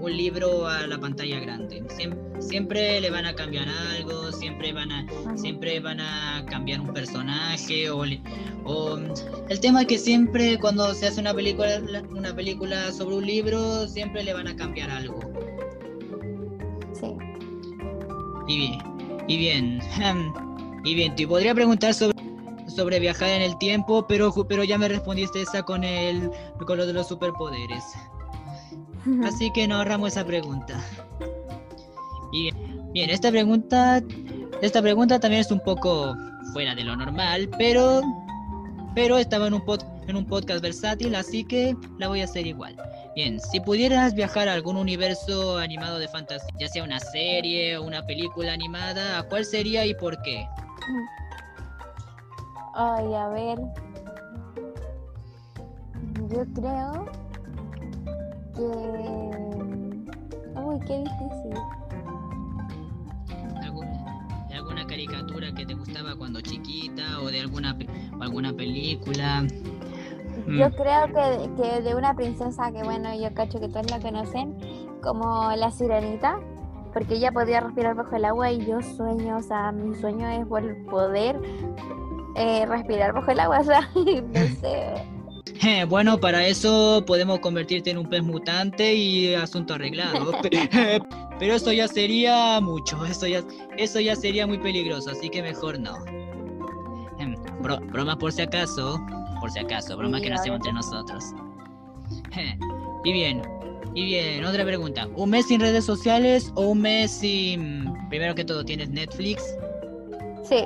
un, 0.01 0.17
libro 0.17 0.67
a 0.67 0.87
la 0.87 0.99
pantalla 0.99 1.39
grande. 1.41 1.83
Siem- 1.89 2.17
siempre 2.41 3.01
le 3.01 3.11
van 3.11 3.27
a 3.27 3.35
cambiar 3.35 3.67
algo, 3.69 4.33
siempre 4.33 4.73
van 4.73 4.91
a, 4.91 5.07
siempre 5.37 5.81
van 5.81 6.01
a 6.01 6.45
cambiar 6.47 6.81
un 6.81 6.93
personaje 6.93 7.91
o, 7.91 8.05
o 8.65 8.99
el 9.49 9.61
tema 9.61 9.83
es 9.83 9.87
que 9.87 9.99
siempre 9.99 10.59
cuando 10.59 10.95
se 10.95 11.07
hace 11.07 11.21
una 11.21 11.35
película 11.35 11.81
una 12.11 12.35
película 12.35 12.93
sobre 12.93 13.17
un 13.17 13.27
libro 13.27 13.87
siempre 13.87 14.25
le 14.25 14.33
van 14.33 14.49
a 14.49 14.57
cambiar 14.57 14.91
algo. 14.91 15.21
Sí. 16.93 17.17
Y 18.49 18.59
bien, 18.59 18.79
y 19.29 19.37
bien, 19.37 19.81
y 20.85 20.95
bien, 20.95 21.15
te 21.15 21.27
podría 21.27 21.55
preguntar 21.55 21.95
sobre, 21.95 22.19
sobre 22.67 22.99
viajar 22.99 23.29
en 23.29 23.43
el 23.43 23.57
tiempo, 23.59 24.07
pero, 24.07 24.33
pero 24.49 24.65
ya 24.65 24.79
me 24.79 24.89
respondiste 24.89 25.43
esa 25.43 25.63
con 25.63 25.85
el 25.85 26.31
con 26.67 26.79
lo 26.79 26.87
de 26.87 26.93
los 26.93 27.09
superpoderes. 27.09 27.85
Así 29.25 29.51
que 29.53 29.67
nos 29.67 29.79
ahorramos 29.79 30.13
esa 30.13 30.25
pregunta. 30.25 30.79
Y 32.33 32.43
bien, 32.51 32.93
bien, 32.93 33.11
esta 33.11 33.31
pregunta 33.31 34.03
esta 34.63 34.83
pregunta 34.83 35.19
también 35.19 35.41
es 35.41 35.51
un 35.51 35.61
poco 35.61 36.15
fuera 36.53 36.75
de 36.75 36.85
lo 36.85 36.95
normal, 36.97 37.49
pero 37.59 38.03
pero 38.95 39.19
estaba 39.19 39.47
en 39.47 39.55
un 39.55 39.63
pod- 39.63 39.87
en 40.09 40.17
un 40.17 40.27
podcast 40.27 40.61
versátil, 40.63 41.15
así 41.15 41.45
que 41.45 41.77
la 41.99 42.09
voy 42.09 42.21
a 42.21 42.25
hacer 42.25 42.47
igual. 42.47 42.77
Bien, 43.15 43.41
si 43.41 43.61
pudieras 43.61 44.15
viajar 44.15 44.49
a 44.49 44.53
algún 44.55 44.77
universo 44.77 45.59
animado 45.59 45.99
de 45.99 46.09
fantasía, 46.09 46.49
ya 46.59 46.69
sea 46.69 46.85
una 46.85 46.99
serie 47.01 47.77
o 47.79 47.85
una 47.85 48.05
película 48.05 48.53
animada, 48.53 49.19
¿a 49.19 49.23
cuál 49.23 49.45
sería 49.45 49.87
y 49.87 49.95
por 49.95 50.21
qué? 50.23 50.47
Ay, 52.75 53.15
a 53.15 53.29
ver. 53.29 53.59
Yo 56.31 56.45
creo 56.55 57.07
que. 58.69 60.61
Uy, 60.61 60.81
qué 60.87 60.99
difícil. 60.99 61.55
¿Alguna, 63.63 64.47
de 64.49 64.55
alguna 64.55 64.87
caricatura 64.87 65.53
que 65.55 65.67
te 65.67 65.75
gustaba 65.75 66.15
cuando 66.17 66.41
chiquita 66.41 67.21
o 67.23 67.27
de 67.27 67.41
alguna 67.41 67.77
o 68.19 68.23
alguna 68.23 68.53
película? 68.53 69.45
Yo 70.47 70.69
Mm. 70.69 70.73
creo 70.73 71.07
que, 71.07 71.63
que 71.63 71.83
de 71.83 71.95
una 71.95 72.15
princesa 72.15 72.73
que, 72.73 72.83
bueno, 72.83 73.15
yo 73.15 73.33
cacho 73.35 73.61
que 73.61 73.69
todos 73.69 73.91
la 73.91 74.01
conocen, 74.01 74.57
como 75.03 75.51
la 75.57 75.71
sirenita, 75.71 76.39
porque 76.93 77.15
ella 77.15 77.31
podía 77.31 77.61
respirar 77.61 77.95
bajo 77.95 78.17
el 78.17 78.25
agua 78.25 78.51
y 78.51 78.65
yo 78.67 78.81
sueño, 78.83 79.37
o 79.37 79.43
sea, 79.43 79.71
mi 79.71 79.95
sueño 79.97 80.29
es 80.29 80.45
poder 80.91 81.41
eh, 82.37 82.67
respirar 82.67 83.13
bajo 83.13 83.31
el 83.31 83.41
agua, 83.41 83.59
o 83.61 83.65
sea, 83.65 83.81
no 83.95 84.47
sé. 84.61 84.95
Bueno, 85.89 86.19
para 86.21 86.47
eso 86.47 87.03
podemos 87.07 87.41
convertirte 87.41 87.91
en 87.91 87.99
un 87.99 88.07
pez 88.09 88.23
mutante 88.23 88.95
y 88.95 89.35
asunto 89.35 89.75
arreglado. 89.75 90.33
Pe- 90.43 90.69
Pero 91.39 91.55
eso 91.55 91.73
ya 91.73 91.89
sería 91.89 92.61
mucho, 92.61 93.05
eso 93.07 93.27
ya, 93.27 93.43
eso 93.79 93.99
ya 94.01 94.15
sería 94.15 94.47
muy 94.47 94.59
peligroso, 94.59 95.11
así 95.11 95.31
que 95.31 95.43
mejor 95.43 95.79
no. 95.81 95.97
Em, 97.19 97.35
bro- 97.63 97.81
broma 97.91 98.17
por 98.19 98.31
si 98.33 98.43
acaso, 98.43 99.01
por 99.41 99.51
si 99.51 99.59
acaso, 99.59 99.97
broma 99.97 100.19
Sí, 100.19 100.25
que 100.25 100.31
no 100.31 100.37
hacemos 100.37 100.57
entre 100.59 100.73
nosotros. 100.75 101.25
Y 103.05 103.13
bien, 103.13 103.41
y 103.95 104.05
bien, 104.05 104.45
otra 104.45 104.65
pregunta. 104.65 105.09
¿Un 105.17 105.31
mes 105.31 105.47
sin 105.47 105.61
redes 105.63 105.85
sociales 105.87 106.53
o 106.57 106.67
un 106.67 106.83
mes 106.83 107.11
sin... 107.11 107.91
Primero 108.11 108.35
que 108.35 108.45
todo, 108.45 108.63
¿tienes 108.65 108.91
Netflix? 108.91 109.43
Sí, 110.45 110.65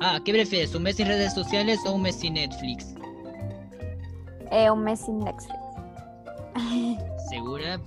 Ah, 0.00 0.20
¿qué 0.22 0.32
prefieres? 0.32 0.74
¿Un 0.74 0.82
mes 0.82 0.96
sin 0.96 1.06
redes 1.06 1.32
sociales 1.32 1.78
o 1.86 1.92
un 1.92 2.02
mes 2.02 2.16
sin 2.16 2.34
Netflix? 2.34 2.94
Eh, 4.54 4.70
un 4.70 4.84
mes 4.84 5.00
sin 5.00 5.18
Netflix. 5.18 5.48
¿Segura? 7.28 7.80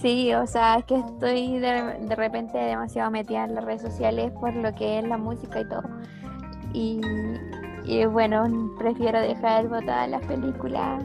Sí, 0.00 0.34
o 0.34 0.46
sea, 0.46 0.76
es 0.76 0.84
que 0.84 0.96
estoy 0.96 1.58
de, 1.58 1.98
de 2.00 2.16
repente 2.16 2.58
demasiado 2.58 3.10
metida 3.10 3.44
en 3.44 3.54
las 3.54 3.64
redes 3.64 3.82
sociales 3.82 4.30
por 4.32 4.54
lo 4.54 4.74
que 4.74 4.98
es 4.98 5.04
la 5.06 5.16
música 5.16 5.60
y 5.60 5.68
todo. 5.68 5.82
Y, 6.72 7.00
y 7.84 8.04
bueno, 8.04 8.74
prefiero 8.78 9.20
dejar 9.20 9.68
botadas 9.68 10.10
las 10.10 10.26
películas 10.26 11.02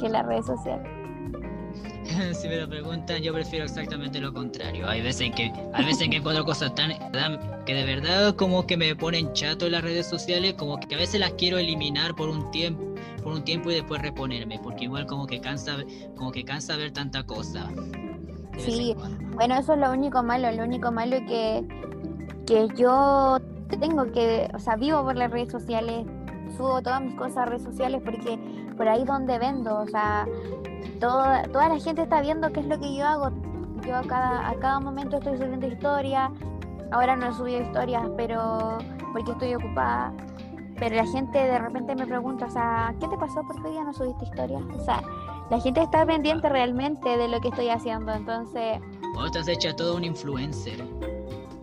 que 0.00 0.08
las 0.08 0.26
redes 0.26 0.46
sociales. 0.46 1.01
si 2.34 2.48
me 2.48 2.56
lo 2.56 2.68
preguntan, 2.68 3.22
yo 3.22 3.32
prefiero 3.32 3.64
exactamente 3.64 4.20
lo 4.20 4.32
contrario. 4.32 4.88
Hay 4.88 5.02
veces 5.02 5.30
que, 5.34 5.52
hay 5.72 5.84
veces 5.84 6.08
que 6.08 6.16
encuentro 6.16 6.44
cosas 6.44 6.74
tan 6.74 6.92
que 7.64 7.74
de 7.74 7.84
verdad 7.84 8.34
como 8.34 8.66
que 8.66 8.76
me 8.76 8.94
ponen 8.96 9.32
chato 9.32 9.66
en 9.66 9.72
las 9.72 9.82
redes 9.82 10.06
sociales, 10.06 10.54
como 10.54 10.78
que 10.78 10.94
a 10.94 10.98
veces 10.98 11.20
las 11.20 11.32
quiero 11.32 11.58
eliminar 11.58 12.14
por 12.14 12.28
un 12.28 12.50
tiempo, 12.50 12.82
por 13.22 13.32
un 13.32 13.44
tiempo 13.44 13.70
y 13.70 13.74
después 13.74 14.02
reponerme, 14.02 14.58
porque 14.62 14.84
igual 14.84 15.06
como 15.06 15.26
que 15.26 15.40
cansa, 15.40 15.76
como 16.16 16.32
que 16.32 16.44
cansa 16.44 16.76
ver 16.76 16.92
tanta 16.92 17.24
cosa. 17.24 17.68
Sí. 18.58 18.94
Bueno, 19.34 19.58
eso 19.58 19.74
es 19.74 19.78
lo 19.78 19.90
único 19.90 20.22
malo, 20.22 20.50
lo 20.52 20.64
único 20.64 20.92
malo 20.92 21.16
que, 21.26 21.64
que 22.46 22.68
yo 22.76 23.38
tengo 23.80 24.10
que, 24.12 24.50
o 24.54 24.58
sea, 24.58 24.76
vivo 24.76 25.02
por 25.02 25.16
las 25.16 25.30
redes 25.30 25.50
sociales, 25.50 26.06
subo 26.52 26.82
todas 26.82 27.02
mis 27.02 27.14
cosas 27.14 27.38
a 27.38 27.44
redes 27.46 27.62
sociales 27.62 28.00
porque 28.04 28.38
por 28.76 28.88
ahí 28.88 29.04
donde 29.04 29.38
vendo, 29.38 29.80
o 29.80 29.86
sea, 29.86 30.26
toda, 31.00 31.42
toda 31.44 31.68
la 31.68 31.78
gente 31.78 32.02
está 32.02 32.20
viendo 32.20 32.50
qué 32.52 32.60
es 32.60 32.66
lo 32.66 32.78
que 32.78 32.94
yo 32.94 33.06
hago. 33.06 33.30
Yo 33.86 33.96
a 33.96 34.02
cada, 34.02 34.48
a 34.48 34.54
cada 34.54 34.80
momento 34.80 35.16
estoy 35.16 35.36
subiendo 35.36 35.66
historias, 35.66 36.30
ahora 36.92 37.16
no 37.16 37.30
he 37.30 37.34
subido 37.34 37.62
historias, 37.62 38.04
pero 38.16 38.78
porque 39.12 39.32
estoy 39.32 39.54
ocupada. 39.54 40.12
Pero 40.78 40.96
la 40.96 41.06
gente 41.06 41.38
de 41.38 41.58
repente 41.58 41.94
me 41.94 42.06
pregunta, 42.06 42.46
o 42.46 42.50
sea, 42.50 42.94
¿qué 43.00 43.08
te 43.08 43.16
pasó? 43.16 43.42
¿Por 43.42 43.62
qué 43.62 43.70
día 43.70 43.84
no 43.84 43.92
subiste 43.92 44.24
historias? 44.24 44.62
O 44.76 44.84
sea, 44.84 45.02
la 45.50 45.60
gente 45.60 45.82
está 45.82 46.06
pendiente 46.06 46.48
realmente 46.48 47.16
de 47.16 47.28
lo 47.28 47.40
que 47.40 47.48
estoy 47.48 47.68
haciendo, 47.68 48.12
entonces... 48.12 48.80
Vos 49.14 49.26
estás 49.26 49.48
hecha 49.48 49.74
todo 49.76 49.96
un 49.96 50.04
influencer. 50.04 50.82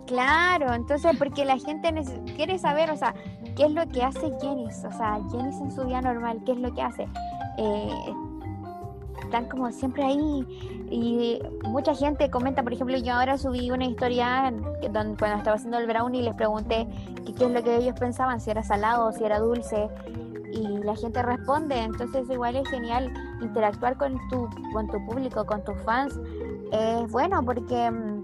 Claro, 0.09 0.73
entonces 0.73 1.15
porque 1.19 1.45
la 1.45 1.59
gente 1.59 1.93
quiere 2.35 2.57
saber, 2.57 2.89
o 2.89 2.97
sea, 2.97 3.13
qué 3.55 3.65
es 3.65 3.71
lo 3.71 3.87
que 3.87 4.01
hace 4.01 4.31
Jenis, 4.41 4.83
o 4.83 4.91
sea, 4.91 5.19
Jenis 5.31 5.55
en 5.61 5.71
su 5.71 5.85
vida 5.85 6.01
normal, 6.01 6.41
qué 6.47 6.53
es 6.53 6.57
lo 6.57 6.73
que 6.73 6.81
hace. 6.81 7.07
Eh, 7.59 7.93
están 9.21 9.45
como 9.49 9.71
siempre 9.71 10.03
ahí 10.03 10.43
y 10.89 11.39
mucha 11.67 11.93
gente 11.93 12.31
comenta, 12.31 12.63
por 12.63 12.73
ejemplo, 12.73 12.97
yo 12.97 13.13
ahora 13.13 13.37
subí 13.37 13.69
una 13.69 13.85
historia 13.85 14.51
que 14.81 14.89
don- 14.89 15.15
cuando 15.15 15.37
estaba 15.37 15.57
haciendo 15.57 15.77
el 15.77 15.85
brownie 15.85 16.23
les 16.23 16.33
pregunté 16.33 16.87
qué 17.37 17.45
es 17.45 17.51
lo 17.51 17.61
que 17.61 17.75
ellos 17.75 17.93
pensaban, 17.99 18.41
si 18.41 18.49
era 18.49 18.63
salado 18.63 19.11
si 19.11 19.23
era 19.23 19.37
dulce 19.37 19.89
y 20.51 20.63
la 20.83 20.95
gente 20.95 21.21
responde, 21.21 21.77
entonces 21.79 22.27
igual 22.31 22.55
es 22.55 22.67
genial 22.69 23.13
interactuar 23.41 23.95
con 23.97 24.17
tu, 24.29 24.49
con 24.73 24.87
tu 24.87 25.05
público, 25.05 25.45
con 25.45 25.63
tus 25.63 25.79
fans. 25.83 26.19
Es 26.71 27.11
bueno 27.11 27.43
porque 27.45 27.91
mm, 27.91 28.18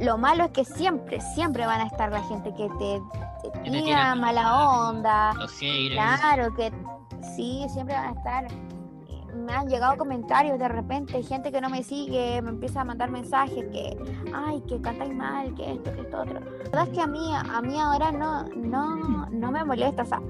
lo 0.00 0.18
malo 0.18 0.44
es 0.44 0.50
que 0.50 0.64
siempre, 0.64 1.20
siempre 1.20 1.66
van 1.66 1.80
a 1.80 1.86
estar 1.86 2.10
la 2.10 2.22
gente 2.24 2.52
que 2.54 2.68
te, 2.78 3.00
te 3.42 3.50
te 3.50 3.70
tira 3.70 3.84
tira 3.84 4.14
mala 4.14 4.88
onda. 4.88 5.32
Los. 5.34 5.52
Claro 5.52 6.54
que 6.54 6.72
sí, 7.34 7.64
siempre 7.68 7.94
van 7.94 8.08
a 8.08 8.18
estar. 8.18 8.46
Me 9.34 9.52
han 9.52 9.68
llegado 9.68 9.96
comentarios 9.96 10.58
de 10.58 10.66
repente, 10.66 11.22
gente 11.22 11.52
que 11.52 11.60
no 11.60 11.68
me 11.68 11.82
sigue, 11.82 12.40
me 12.40 12.50
empieza 12.50 12.80
a 12.80 12.84
mandar 12.84 13.10
mensajes 13.10 13.66
que, 13.66 13.96
ay, 14.34 14.62
que 14.62 14.80
cantáis 14.80 15.14
mal, 15.14 15.54
que 15.54 15.72
esto, 15.72 15.92
que 15.92 16.00
esto, 16.00 16.20
otro. 16.20 16.40
La 16.40 16.40
verdad 16.40 16.88
es 16.88 16.88
que 16.88 17.00
a 17.00 17.06
mí, 17.06 17.32
a 17.34 17.60
mí 17.60 17.78
ahora 17.78 18.12
no, 18.12 18.44
no, 18.44 19.26
no 19.28 19.52
me 19.52 19.64
molesta. 19.64 20.02
O 20.02 20.06
sea, 20.06 20.22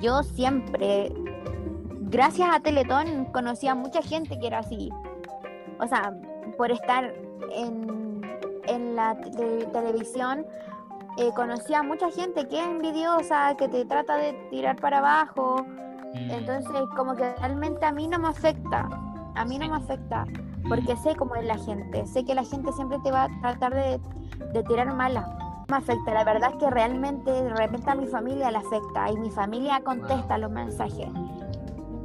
yo 0.00 0.22
siempre, 0.22 1.12
gracias 2.02 2.48
a 2.52 2.60
Teletón, 2.60 3.26
conocí 3.26 3.66
a 3.66 3.74
mucha 3.74 4.00
gente 4.00 4.38
que 4.38 4.46
era 4.46 4.60
así. 4.60 4.90
O 5.80 5.86
sea, 5.88 6.14
por 6.56 6.70
estar 6.70 7.12
en, 7.50 8.11
en 8.66 8.96
la 8.96 9.14
te- 9.16 9.66
televisión, 9.66 10.46
eh, 11.18 11.30
conocí 11.34 11.74
a 11.74 11.82
mucha 11.82 12.10
gente 12.10 12.46
que 12.48 12.58
es 12.60 12.66
envidiosa, 12.66 13.54
que 13.56 13.68
te 13.68 13.84
trata 13.84 14.16
de 14.16 14.32
tirar 14.50 14.76
para 14.76 14.98
abajo. 14.98 15.64
Mm, 16.14 16.30
Entonces, 16.30 16.82
como 16.96 17.14
que 17.14 17.34
realmente 17.36 17.84
a 17.84 17.92
mí 17.92 18.06
no 18.08 18.18
me 18.18 18.28
afecta. 18.28 18.88
A 19.34 19.44
mí 19.44 19.58
no 19.58 19.68
me 19.68 19.76
afecta. 19.76 20.24
Porque 20.68 20.96
sé 20.96 21.16
cómo 21.16 21.34
es 21.34 21.44
la 21.44 21.58
gente. 21.58 22.06
Sé 22.06 22.24
que 22.24 22.34
la 22.34 22.44
gente 22.44 22.72
siempre 22.72 22.98
te 23.02 23.10
va 23.10 23.24
a 23.24 23.28
tratar 23.40 23.74
de, 23.74 24.00
de 24.52 24.62
tirar 24.64 24.94
mala. 24.94 25.64
Me 25.68 25.76
afecta. 25.78 26.14
La 26.14 26.24
verdad 26.24 26.50
es 26.52 26.56
que 26.58 26.70
realmente 26.70 27.30
de 27.30 27.54
repente 27.54 27.90
a 27.90 27.94
mi 27.94 28.06
familia 28.06 28.50
le 28.50 28.58
afecta. 28.58 29.10
Y 29.10 29.16
mi 29.16 29.30
familia 29.30 29.80
contesta 29.84 30.38
los 30.38 30.50
mensajes. 30.50 31.08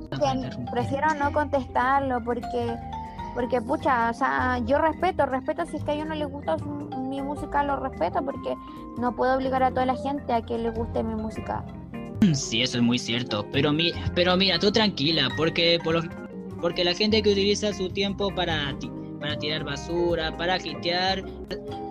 Que 0.09 0.49
prefiero 0.71 1.07
no 1.19 1.31
contestarlo 1.31 2.23
porque, 2.23 2.75
porque 3.37 3.61
pucha, 3.61 4.09
o 4.09 4.13
sea, 4.15 4.57
yo 4.65 4.79
respeto, 4.79 5.23
respeto 5.27 5.63
si 5.67 5.77
es 5.77 5.83
que 5.83 5.91
a 5.91 5.93
ellos 5.93 6.07
no 6.07 6.15
les 6.15 6.27
gusta 6.27 6.57
mi 6.97 7.21
música, 7.21 7.61
lo 7.63 7.75
respeto 7.79 8.19
porque 8.25 8.55
no 8.97 9.15
puedo 9.15 9.35
obligar 9.35 9.61
a 9.61 9.69
toda 9.69 9.85
la 9.85 9.95
gente 9.95 10.33
a 10.33 10.41
que 10.41 10.57
les 10.57 10.73
guste 10.73 11.03
mi 11.03 11.13
música. 11.13 11.63
Sí, 12.33 12.63
eso 12.63 12.77
es 12.79 12.83
muy 12.83 12.97
cierto. 12.97 13.45
Pero, 13.51 13.71
mi, 13.71 13.91
pero 14.15 14.35
mira, 14.37 14.57
tú 14.57 14.71
tranquila, 14.71 15.29
porque, 15.37 15.79
por 15.83 16.03
lo- 16.03 16.09
porque 16.61 16.83
la 16.83 16.95
gente 16.95 17.21
que 17.21 17.29
utiliza 17.31 17.71
su 17.73 17.89
tiempo 17.89 18.33
para, 18.33 18.73
ti- 18.79 18.89
para 19.19 19.37
tirar 19.37 19.63
basura, 19.63 20.35
para 20.35 20.57
hitear, 20.57 21.23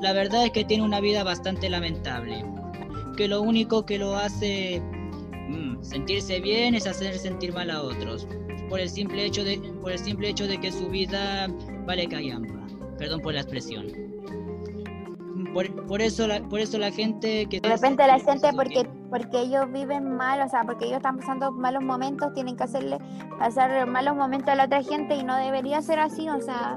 la 0.03 0.13
verdad 0.13 0.47
es 0.47 0.51
que 0.51 0.65
tiene 0.65 0.83
una 0.83 0.99
vida 1.01 1.23
bastante 1.23 1.71
lamentable. 1.71 2.45
Que 3.17 3.29
lo 3.29 3.41
único 3.41 3.87
que 3.87 3.99
lo 3.99 4.17
hace 4.17 4.83
mm, 5.49 5.81
sentirse 5.81 6.41
bien 6.41 6.75
es 6.75 6.89
hacer 6.89 7.17
sentir 7.19 7.53
mal 7.55 7.71
a 7.71 7.83
otros. 7.83 8.27
Por 8.69 8.81
el 8.81 8.89
simple 8.89 9.25
hecho 9.25 9.45
de, 9.45 9.59
por 9.81 9.93
el 9.93 9.99
simple 9.99 10.31
hecho 10.31 10.47
de 10.47 10.59
que 10.59 10.73
su 10.73 10.89
vida 10.89 11.49
vale 11.87 12.07
callampa. 12.09 12.67
Perdón 12.99 13.21
por 13.21 13.35
la 13.35 13.41
expresión. 13.41 13.87
Por, 15.53 15.87
por 15.87 16.03
eso 16.03 16.27
la, 16.27 16.43
por 16.49 16.61
eso 16.61 16.79
la 16.79 16.91
gente 16.91 17.47
que 17.47 17.61
De 17.61 17.69
repente 17.69 18.07
la 18.07 18.19
gente 18.19 18.51
porque 18.55 18.87
porque 19.09 19.41
ellos 19.41 19.71
viven 19.73 20.17
mal, 20.17 20.41
o 20.43 20.49
sea, 20.49 20.65
porque 20.65 20.87
ellos 20.87 20.97
están 20.97 21.19
pasando 21.19 21.53
malos 21.53 21.83
momentos, 21.83 22.35
tienen 22.35 22.57
que 22.57 22.65
hacerle 22.65 22.99
pasar 23.39 23.87
malos 23.87 24.17
momentos 24.17 24.49
a 24.49 24.55
la 24.57 24.65
otra 24.65 24.83
gente 24.83 25.15
y 25.15 25.23
no 25.23 25.37
debería 25.37 25.81
ser 25.81 26.01
así, 26.01 26.29
o 26.29 26.41
sea, 26.41 26.77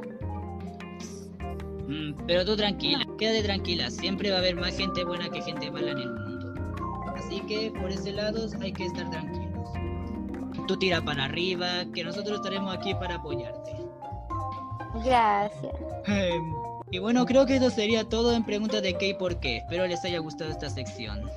Mm, 1.89 2.13
pero 2.27 2.45
tú 2.45 2.55
tranquila, 2.55 3.03
quédate 3.17 3.41
tranquila, 3.41 3.89
siempre 3.89 4.29
va 4.29 4.35
a 4.35 4.39
haber 4.39 4.55
más 4.55 4.77
gente 4.77 5.03
buena 5.03 5.27
que 5.27 5.41
gente 5.41 5.71
mala 5.71 5.89
en 5.89 5.97
el 5.97 6.11
mundo. 6.11 6.53
Así 7.15 7.39
que 7.47 7.71
por 7.81 7.89
ese 7.89 8.11
lado 8.13 8.45
hay 8.61 8.71
que 8.71 8.85
estar 8.85 9.09
tranquilos. 9.09 9.38
Tú 10.69 10.77
tira 10.77 11.01
para 11.01 11.25
arriba, 11.25 11.83
que 11.95 12.03
nosotros 12.03 12.35
estaremos 12.35 12.71
aquí 12.71 12.93
para 12.93 13.15
apoyarte. 13.15 13.75
gracias. 15.03 15.73
Em, 16.05 16.53
Y 16.91 16.99
bueno, 16.99 17.25
creo 17.25 17.47
que 17.47 17.55
eso 17.55 17.71
sería 17.71 18.03
todo 18.03 18.33
en 18.33 18.43
preguntas 18.45 18.83
de 18.83 18.93
qué 18.93 19.07
y 19.07 19.13
por 19.15 19.39
qué. 19.39 19.57
Espero 19.57 19.87
les 19.87 20.05
haya 20.05 20.19
gustado 20.19 20.51
esta 20.51 20.69
sección. 20.69 21.27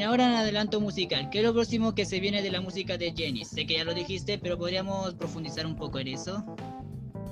Bien, 0.00 0.08
ahora 0.08 0.24
en 0.24 0.32
adelanto 0.32 0.80
musical. 0.80 1.28
¿Qué 1.28 1.40
es 1.40 1.44
lo 1.44 1.52
próximo 1.52 1.94
que 1.94 2.06
se 2.06 2.20
viene 2.20 2.40
de 2.40 2.50
la 2.50 2.62
música 2.62 2.96
de 2.96 3.12
Jenny? 3.12 3.44
Sé 3.44 3.66
que 3.66 3.74
ya 3.74 3.84
lo 3.84 3.92
dijiste, 3.92 4.38
pero 4.38 4.56
podríamos 4.56 5.12
profundizar 5.12 5.66
un 5.66 5.76
poco 5.76 5.98
en 5.98 6.08
eso. 6.08 6.42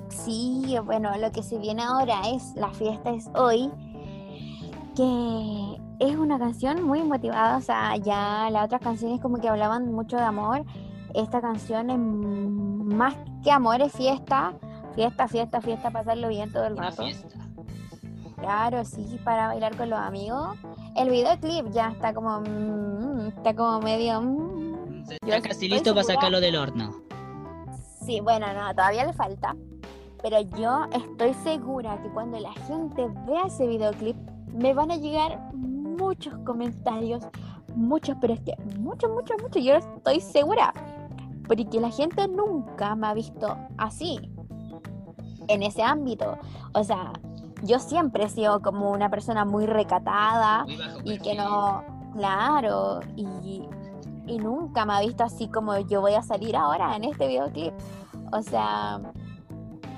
Sí, 0.09 0.75
bueno, 0.85 1.17
lo 1.17 1.31
que 1.31 1.41
se 1.41 1.57
viene 1.57 1.81
ahora 1.81 2.21
es 2.29 2.53
La 2.53 2.69
fiesta 2.69 3.09
es 3.09 3.27
hoy, 3.33 3.71
que 4.95 5.77
es 5.97 6.15
una 6.15 6.37
canción 6.37 6.83
muy 6.83 7.01
motivada, 7.01 7.57
o 7.57 7.61
sea, 7.61 7.97
ya 7.97 8.49
las 8.51 8.65
otras 8.65 8.81
canciones 8.81 9.19
como 9.19 9.41
que 9.41 9.49
hablaban 9.49 9.91
mucho 9.91 10.17
de 10.17 10.23
amor, 10.25 10.63
esta 11.15 11.41
canción 11.41 11.89
es 11.89 11.97
más 11.97 13.15
que 13.43 13.49
amor, 13.49 13.81
es 13.81 13.93
fiesta, 13.93 14.53
fiesta, 14.93 15.27
fiesta, 15.27 15.59
fiesta, 15.59 15.89
pasarlo 15.89 16.27
bien 16.27 16.51
todo 16.51 16.67
el 16.67 16.73
Una 16.73 16.91
rato. 16.91 17.01
fiesta. 17.01 17.29
Claro, 18.37 18.85
sí, 18.85 19.19
para 19.23 19.47
bailar 19.47 19.75
con 19.75 19.89
los 19.89 19.97
amigos. 19.97 20.55
El 20.95 21.09
videoclip 21.09 21.71
ya 21.71 21.89
está 21.89 22.13
como, 22.13 22.41
mm, 22.41 23.27
está 23.37 23.55
como 23.55 23.79
medio... 23.79 24.21
mm. 24.21 25.05
Yo 25.25 25.33
Está 25.33 25.49
casi 25.49 25.67
listo 25.67 25.93
para 25.93 26.03
sacarlo 26.03 26.39
del 26.39 26.55
horno. 26.55 26.91
Sí, 28.05 28.19
bueno, 28.19 28.47
no, 28.53 28.73
todavía 28.75 29.05
le 29.05 29.13
falta. 29.13 29.55
Pero 30.21 30.41
yo 30.41 30.85
estoy 30.91 31.33
segura 31.35 32.01
que 32.01 32.09
cuando 32.09 32.39
la 32.39 32.51
gente 32.53 33.07
vea 33.25 33.45
ese 33.47 33.67
videoclip, 33.67 34.17
me 34.53 34.73
van 34.73 34.91
a 34.91 34.97
llegar 34.97 35.39
muchos 35.53 36.33
comentarios, 36.45 37.23
muchos, 37.75 38.17
pero 38.19 38.33
es 38.33 38.41
que 38.41 38.53
muchos, 38.77 39.09
muchos, 39.09 39.41
muchos. 39.41 39.63
Yo 39.63 39.75
estoy 39.75 40.19
segura. 40.19 40.73
Porque 41.47 41.79
la 41.79 41.89
gente 41.89 42.27
nunca 42.27 42.95
me 42.95 43.07
ha 43.07 43.13
visto 43.13 43.57
así, 43.77 44.19
en 45.47 45.63
ese 45.63 45.81
ámbito. 45.81 46.37
O 46.73 46.83
sea, 46.83 47.11
yo 47.63 47.79
siempre 47.79 48.25
he 48.25 48.29
sido 48.29 48.61
como 48.61 48.91
una 48.91 49.09
persona 49.09 49.45
muy 49.45 49.65
recatada 49.65 50.65
Muy 50.65 51.13
y 51.13 51.19
que 51.19 51.35
no, 51.35 51.83
claro, 52.15 52.99
y, 53.15 53.63
y 54.27 54.37
nunca 54.37 54.85
me 54.85 54.93
ha 54.93 54.99
visto 55.01 55.23
así 55.23 55.47
como 55.47 55.77
yo 55.79 56.01
voy 56.01 56.13
a 56.13 56.21
salir 56.21 56.55
ahora 56.55 56.95
en 56.95 57.03
este 57.03 57.27
videoclip. 57.27 57.73
O 58.31 58.41
sea, 58.43 58.99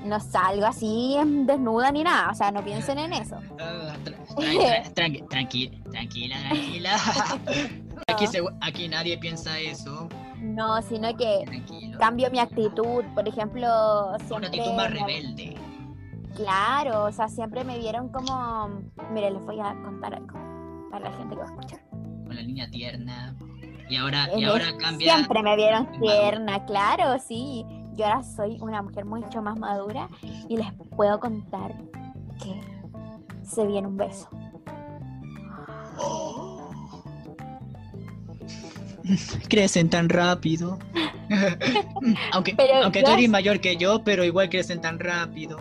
no 0.05 0.19
salgo 0.19 0.65
así 0.65 1.15
desnuda 1.45 1.91
ni 1.91 2.03
nada, 2.03 2.31
o 2.31 2.33
sea, 2.33 2.51
no 2.51 2.63
piensen 2.63 2.97
en 2.97 3.13
eso. 3.13 3.35
Ah, 3.59 3.93
tra- 4.05 4.25
tra- 4.35 4.35
tra- 4.35 4.93
tranqui- 4.95 5.27
tranqui- 5.27 5.83
tranquila, 5.91 6.35
tranquila. 6.49 6.95
aquí, 8.07 8.27
se- 8.27 8.41
aquí 8.61 8.87
nadie 8.87 9.17
piensa 9.17 9.59
eso. 9.59 10.07
No, 10.39 10.81
sino 10.81 11.15
que 11.17 11.43
Tranquilo. 11.45 11.99
cambio 11.99 12.31
mi 12.31 12.39
actitud, 12.39 13.03
por 13.13 13.27
ejemplo, 13.27 14.07
Una 14.09 14.17
siempre... 14.19 14.47
actitud 14.47 14.73
más 14.73 14.89
rebelde. 14.91 15.55
Claro, 16.35 17.05
o 17.05 17.11
sea, 17.11 17.27
siempre 17.27 17.63
me 17.63 17.77
vieron 17.77 18.09
como... 18.09 18.69
Mire, 19.11 19.31
les 19.31 19.41
voy 19.43 19.59
a 19.59 19.73
contar 19.83 20.15
algo 20.15 20.39
para 20.89 21.09
la 21.09 21.17
gente 21.17 21.35
que 21.35 21.41
va 21.41 21.47
a 21.47 21.51
escuchar. 21.53 21.79
Con 22.25 22.35
la 22.35 22.41
niña 22.43 22.69
tierna. 22.69 23.35
Y 23.89 23.97
ahora, 23.97 24.29
y 24.37 24.45
ahora 24.45 24.65
cambia. 24.79 25.15
Siempre 25.15 25.43
me 25.43 25.55
vieron 25.57 25.83
Madura. 25.83 25.99
tierna, 26.01 26.65
claro, 26.65 27.19
sí. 27.19 27.65
Yo 27.95 28.05
ahora 28.05 28.23
soy 28.23 28.57
una 28.61 28.81
mujer 28.81 29.03
mucho 29.05 29.41
más 29.41 29.59
madura 29.59 30.07
y 30.47 30.55
les 30.57 30.71
puedo 30.95 31.19
contar 31.19 31.75
que 32.41 32.61
se 33.43 33.67
viene 33.67 33.87
un 33.87 33.97
beso. 33.97 34.29
Crecen 39.49 39.89
tan 39.89 40.09
rápido. 40.09 40.79
aunque 42.33 42.55
Pero 42.55 42.83
aunque 42.83 42.99
yo- 43.01 43.05
tú 43.05 43.11
eres 43.11 43.29
mayor 43.29 43.59
que 43.59 43.77
yo, 43.77 44.03
pero 44.03 44.23
igual 44.23 44.49
crecen 44.49 44.81
tan 44.81 44.99
rápido. 44.99 45.59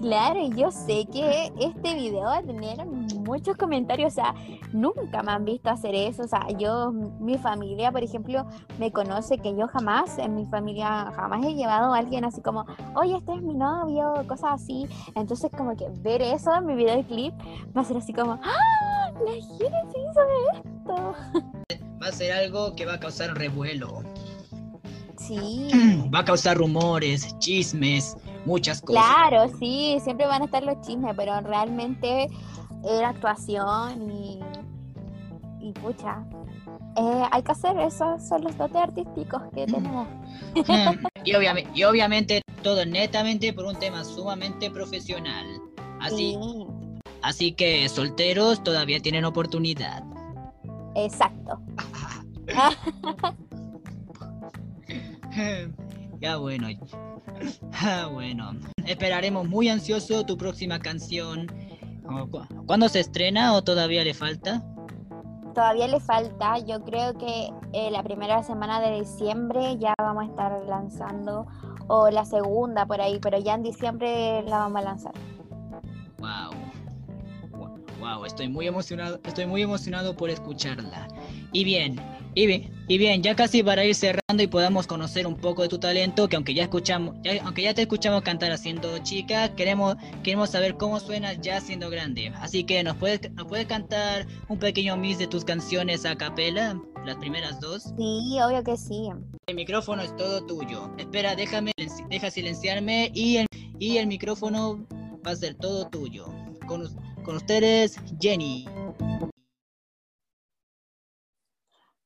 Claro, 0.00 0.40
yo 0.56 0.70
sé 0.70 1.06
que 1.12 1.52
este 1.60 1.94
video 1.94 2.22
va 2.22 2.38
a 2.38 2.42
tener 2.42 2.86
muchos 2.86 3.56
comentarios, 3.56 4.12
o 4.12 4.14
sea, 4.14 4.34
nunca 4.72 5.22
me 5.22 5.32
han 5.32 5.44
visto 5.44 5.68
hacer 5.68 5.94
eso, 5.94 6.22
o 6.22 6.26
sea, 6.26 6.46
yo, 6.58 6.90
mi 6.92 7.36
familia, 7.36 7.92
por 7.92 8.02
ejemplo, 8.02 8.46
me 8.78 8.90
conoce 8.90 9.36
que 9.38 9.54
yo 9.54 9.68
jamás, 9.68 10.18
en 10.18 10.34
mi 10.36 10.46
familia, 10.46 11.12
jamás 11.14 11.44
he 11.44 11.54
llevado 11.54 11.92
a 11.92 11.98
alguien 11.98 12.24
así 12.24 12.40
como, 12.40 12.64
oye, 12.94 13.16
este 13.16 13.34
es 13.34 13.42
mi 13.42 13.54
novio, 13.54 14.24
cosas 14.26 14.62
así, 14.62 14.86
entonces 15.14 15.50
como 15.54 15.76
que 15.76 15.86
ver 16.00 16.22
eso 16.22 16.54
en 16.54 16.64
mi 16.64 16.76
videoclip 16.76 17.34
va 17.76 17.82
a 17.82 17.84
ser 17.84 17.98
así 17.98 18.14
como, 18.14 18.32
¡ah! 18.42 19.12
La 19.24 19.32
gente 19.32 19.98
hizo 19.98 20.20
esto. 20.54 21.14
Va 22.02 22.06
a 22.06 22.12
ser 22.12 22.32
algo 22.32 22.74
que 22.74 22.86
va 22.86 22.94
a 22.94 23.00
causar 23.00 23.36
revuelo. 23.36 24.02
Sí. 25.18 25.68
Va 26.14 26.20
a 26.20 26.24
causar 26.24 26.56
rumores, 26.56 27.38
chismes, 27.38 28.16
muchas 28.44 28.80
cosas. 28.80 29.02
Claro, 29.02 29.50
sí, 29.58 29.98
siempre 30.02 30.26
van 30.26 30.42
a 30.42 30.44
estar 30.46 30.62
los 30.62 30.80
chismes, 30.82 31.14
pero 31.16 31.40
realmente 31.40 32.28
era 32.84 33.10
actuación 33.10 34.10
y, 34.10 34.40
y 35.60 35.72
pucha, 35.72 36.24
eh, 36.96 37.22
hay 37.30 37.42
que 37.42 37.52
hacer 37.52 37.78
eso, 37.78 38.18
son 38.18 38.42
los 38.42 38.56
dotes 38.56 38.76
artísticos 38.76 39.42
que 39.54 39.66
tenemos. 39.66 40.08
y, 41.24 41.34
obviamente, 41.34 41.70
y 41.74 41.84
obviamente 41.84 42.42
todo 42.62 42.84
netamente 42.84 43.52
por 43.52 43.64
un 43.64 43.76
tema 43.76 44.04
sumamente 44.04 44.70
profesional. 44.70 45.46
Así, 46.00 46.36
Sí, 46.40 46.66
Así 47.22 47.52
que 47.52 47.88
solteros 47.88 48.64
todavía 48.64 49.00
tienen 49.00 49.24
oportunidad. 49.24 50.02
Exacto. 50.94 51.60
ya 56.20 56.36
bueno. 56.36 56.68
Ah, 57.72 58.08
bueno. 58.12 58.52
Esperaremos 58.86 59.48
muy 59.48 59.68
ansioso 59.68 60.24
tu 60.24 60.36
próxima 60.36 60.78
canción. 60.78 61.46
¿Cu- 62.30 62.46
¿Cuándo 62.66 62.88
se 62.88 63.00
estrena 63.00 63.54
o 63.54 63.62
todavía 63.62 64.04
le 64.04 64.14
falta? 64.14 64.62
Todavía 65.54 65.88
le 65.88 65.98
falta, 66.00 66.58
yo 66.58 66.82
creo 66.84 67.14
que 67.18 67.50
eh, 67.72 67.90
la 67.90 68.02
primera 68.04 68.42
semana 68.42 68.80
de 68.80 69.00
diciembre 69.00 69.76
ya 69.78 69.94
vamos 69.98 70.24
a 70.24 70.26
estar 70.26 70.52
lanzando, 70.68 71.46
o 71.88 72.08
la 72.10 72.24
segunda 72.24 72.86
por 72.86 73.00
ahí, 73.00 73.18
pero 73.20 73.36
ya 73.38 73.54
en 73.54 73.62
diciembre 73.64 74.42
la 74.42 74.58
vamos 74.58 74.80
a 74.80 74.84
lanzar. 74.84 75.12
Wow. 76.18 76.69
Wow, 78.00 78.24
estoy 78.24 78.48
muy 78.48 78.66
emocionado, 78.66 79.20
estoy 79.24 79.46
muy 79.46 79.62
emocionado 79.62 80.16
por 80.16 80.30
escucharla. 80.30 81.06
Y 81.52 81.64
bien, 81.64 82.00
y 82.34 82.46
bien, 82.46 82.72
y 82.88 82.96
bien, 82.98 83.22
ya 83.22 83.36
casi 83.36 83.62
para 83.62 83.84
ir 83.84 83.94
cerrando 83.94 84.42
y 84.42 84.46
podamos 84.46 84.86
conocer 84.86 85.26
un 85.26 85.36
poco 85.36 85.62
de 85.62 85.68
tu 85.68 85.78
talento, 85.78 86.28
que 86.28 86.36
aunque 86.36 86.54
ya 86.54 86.62
escuchamos, 86.62 87.16
ya- 87.22 87.42
aunque 87.44 87.62
ya 87.62 87.74
te 87.74 87.82
escuchamos 87.82 88.22
cantar 88.22 88.52
haciendo 88.52 88.96
chica, 88.98 89.54
queremos, 89.54 89.96
queremos 90.22 90.48
saber 90.50 90.76
cómo 90.76 90.98
suenas 90.98 91.38
ya 91.42 91.60
siendo 91.60 91.90
grande. 91.90 92.32
Así 92.40 92.64
que 92.64 92.82
nos 92.82 92.96
puedes, 92.96 93.30
nos 93.32 93.46
puedes 93.46 93.66
cantar 93.66 94.26
un 94.48 94.58
pequeño 94.58 94.96
mix 94.96 95.18
de 95.18 95.26
tus 95.26 95.44
canciones 95.44 96.06
a 96.06 96.16
capela, 96.16 96.80
las 97.04 97.16
primeras 97.16 97.60
dos. 97.60 97.82
Sí, 97.98 98.38
obvio 98.40 98.64
que 98.64 98.76
sí. 98.76 99.08
El 99.46 99.56
micrófono 99.56 100.02
es 100.02 100.16
todo 100.16 100.46
tuyo. 100.46 100.90
Espera, 100.98 101.34
déjame, 101.36 101.72
deja 102.08 102.30
silenciarme 102.30 103.10
y 103.14 103.38
el, 103.38 103.46
y 103.78 103.98
el 103.98 104.06
micrófono 104.06 104.86
va 105.26 105.32
a 105.32 105.36
ser 105.36 105.54
todo 105.56 105.88
tuyo. 105.88 106.26
Con, 106.66 106.88
con 107.24 107.36
ustedes, 107.36 107.96
Jenny. 108.20 108.66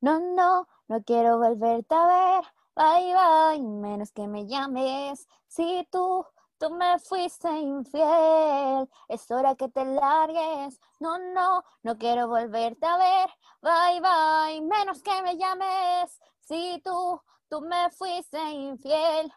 No, 0.00 0.20
no, 0.20 0.66
no 0.88 1.02
quiero 1.04 1.38
volverte 1.38 1.94
a 1.94 2.06
ver. 2.06 2.44
Bye, 2.76 3.14
bye, 3.14 3.60
menos 3.62 4.12
que 4.12 4.26
me 4.26 4.46
llames. 4.46 5.26
Si 5.46 5.88
tú, 5.90 6.26
tú 6.58 6.70
me 6.70 6.98
fuiste 6.98 7.48
infiel, 7.50 8.88
es 9.08 9.30
hora 9.30 9.54
que 9.54 9.68
te 9.68 9.84
largues. 9.84 10.80
No, 11.00 11.18
no, 11.18 11.62
no 11.82 11.96
quiero 11.98 12.28
volverte 12.28 12.86
a 12.86 12.96
ver. 12.98 13.30
Bye, 13.62 14.00
bye, 14.00 14.60
menos 14.62 15.02
que 15.02 15.22
me 15.22 15.36
llames. 15.38 16.20
Si 16.40 16.80
tú, 16.84 17.20
tú 17.48 17.62
me 17.62 17.90
fuiste 17.90 18.38
infiel, 18.50 19.32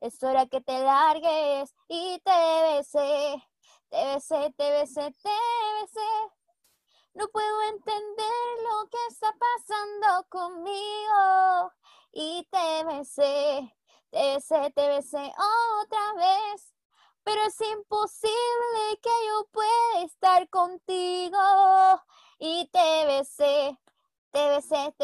es 0.00 0.22
hora 0.22 0.46
que 0.46 0.60
te 0.60 0.78
largues. 0.82 1.74
Y 1.88 2.20
te 2.24 2.76
besé, 2.76 3.42
te 3.92 4.70
besé, 4.70 5.12
te. 5.22 6.32
No 7.12 7.28
puedo 7.28 7.62
entender 7.64 8.32
lo 8.70 8.88
que 8.88 8.96
está 9.10 9.36
pasando 9.38 10.26
conmigo. 10.30 11.72
Y 12.12 12.48
te 12.50 12.84
besé, 12.84 13.76
te 14.10 14.38
otra 15.82 16.12
vez. 16.14 16.72
Pero 17.22 17.42
es 17.42 17.60
imposible 17.60 18.98
que 19.02 19.10
yo 19.28 19.46
pueda 19.52 20.04
estar 20.04 20.48
contigo. 20.48 21.38
Y 22.38 22.68
te 22.72 23.06
besé, 23.06 23.78
te 24.32 24.48
besé. 24.48 24.94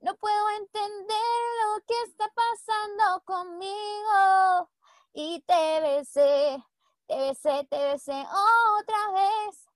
No 0.00 0.14
puedo 0.16 0.50
entender 0.50 1.40
lo 1.64 1.84
que 1.86 2.02
está 2.02 2.30
pasando 2.34 3.24
conmigo. 3.24 4.68
Y 5.12 5.42
te 5.46 5.80
besé, 5.80 6.58
te 7.06 7.16
besé, 7.16 7.66
te 7.70 7.78
besé 7.92 8.12
otra 8.12 9.12
vez. 9.12 9.66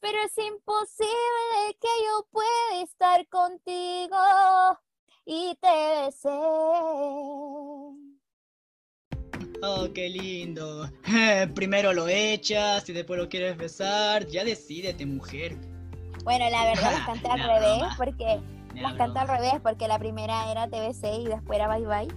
Pero 0.00 0.18
es 0.24 0.38
imposible 0.38 1.76
que 1.80 1.88
yo 2.06 2.26
pueda 2.30 2.82
estar 2.82 3.26
contigo. 3.28 4.16
Y 5.24 5.56
te 5.60 6.04
besé. 6.04 6.28
Oh, 9.62 9.88
qué 9.94 10.08
lindo. 10.08 10.88
Primero 11.54 11.92
lo 11.92 12.08
echas 12.08 12.88
y 12.88 12.92
después 12.92 13.20
lo 13.20 13.28
quieres 13.28 13.56
besar. 13.56 14.26
Ya 14.26 14.42
decídete, 14.44 15.04
mujer. 15.04 15.56
Bueno, 16.24 16.48
la 16.50 16.64
verdad 16.64 16.92
las 16.92 17.06
canté 17.06 17.28
al 17.28 17.40
revés 17.40 17.78
broma. 17.78 17.94
porque 17.96 18.40
Ya, 18.74 18.82
las 18.82 18.94
canté 18.94 19.18
al 19.18 19.28
revés 19.28 19.54
porque 19.62 19.86
la 19.88 19.98
primera 19.98 20.50
era 20.50 20.68
TBC 20.68 21.20
y 21.20 21.26
después 21.26 21.58
era 21.58 21.68
Bye 21.68 21.86
Bye. 21.86 22.08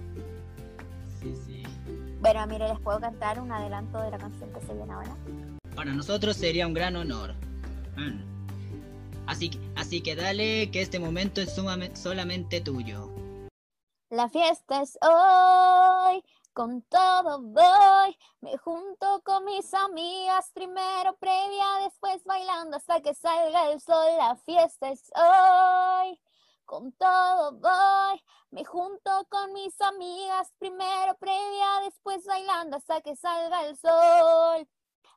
Bueno, 2.24 2.46
mire, 2.46 2.66
les 2.68 2.80
puedo 2.80 2.98
cantar 3.00 3.38
un 3.38 3.52
adelanto 3.52 4.00
de 4.00 4.10
la 4.10 4.16
canción 4.16 4.50
que 4.54 4.60
se 4.62 4.72
viene 4.72 4.90
ahora. 4.94 5.14
Para 5.76 5.92
nosotros 5.92 6.38
sería 6.38 6.66
un 6.66 6.72
gran 6.72 6.96
honor. 6.96 7.34
Mm. 7.98 9.26
Así, 9.26 9.50
que- 9.50 9.58
así 9.76 10.02
que 10.02 10.16
dale, 10.16 10.70
que 10.70 10.80
este 10.80 10.98
momento 10.98 11.42
es 11.42 11.54
sumamente, 11.54 11.96
solamente 12.00 12.62
tuyo. 12.62 13.10
La 14.08 14.30
fiesta 14.30 14.80
es 14.80 14.96
hoy, 15.02 16.24
con 16.54 16.80
todo 16.88 17.42
voy. 17.42 18.16
Me 18.40 18.56
junto 18.56 19.20
con 19.22 19.44
mis 19.44 19.74
amigas, 19.74 20.50
primero 20.54 21.14
previa, 21.18 21.66
después 21.82 22.24
bailando 22.24 22.78
hasta 22.78 23.02
que 23.02 23.12
salga 23.12 23.70
el 23.70 23.82
sol. 23.82 24.06
La 24.16 24.34
fiesta 24.36 24.88
es 24.88 25.10
hoy, 25.14 26.18
con 26.64 26.92
todo 26.92 27.52
voy. 27.52 28.22
Me 28.50 28.64
junto 28.64 29.10
con 29.28 29.52
mis 29.52 29.80
amigas, 29.80 30.52
primero 30.58 31.16
previa, 31.18 31.80
después 31.84 32.24
bailando 32.26 32.76
hasta 32.76 33.00
que 33.00 33.16
salga 33.16 33.64
el 33.66 33.76
sol. 33.76 34.68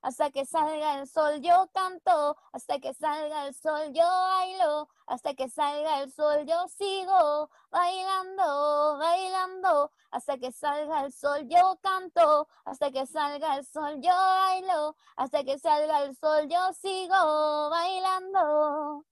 Hasta 0.01 0.29
que 0.31 0.45
salga 0.45 0.99
el 0.99 1.07
sol 1.07 1.41
yo 1.41 1.69
canto, 1.73 2.37
hasta 2.51 2.79
que 2.79 2.93
salga 2.93 3.47
el 3.47 3.55
sol 3.55 3.91
yo 3.93 4.03
bailo, 4.05 4.89
hasta 5.07 5.33
que 5.33 5.49
salga 5.49 6.01
el 6.01 6.11
sol 6.11 6.45
yo 6.45 6.67
sigo 6.67 7.49
bailando, 7.71 8.97
bailando, 8.99 9.91
hasta 10.11 10.37
que 10.37 10.51
salga 10.51 11.05
el 11.05 11.11
sol 11.11 11.47
yo 11.47 11.79
canto, 11.81 12.47
hasta 12.65 12.91
que 12.91 13.05
salga 13.07 13.57
el 13.57 13.65
sol 13.65 13.99
yo 13.99 14.13
bailo, 14.13 14.95
hasta 15.15 15.43
que 15.43 15.57
salga 15.57 16.03
el 16.03 16.15
sol 16.15 16.47
yo 16.47 16.73
sigo 16.73 17.69
bailando. 17.69 19.03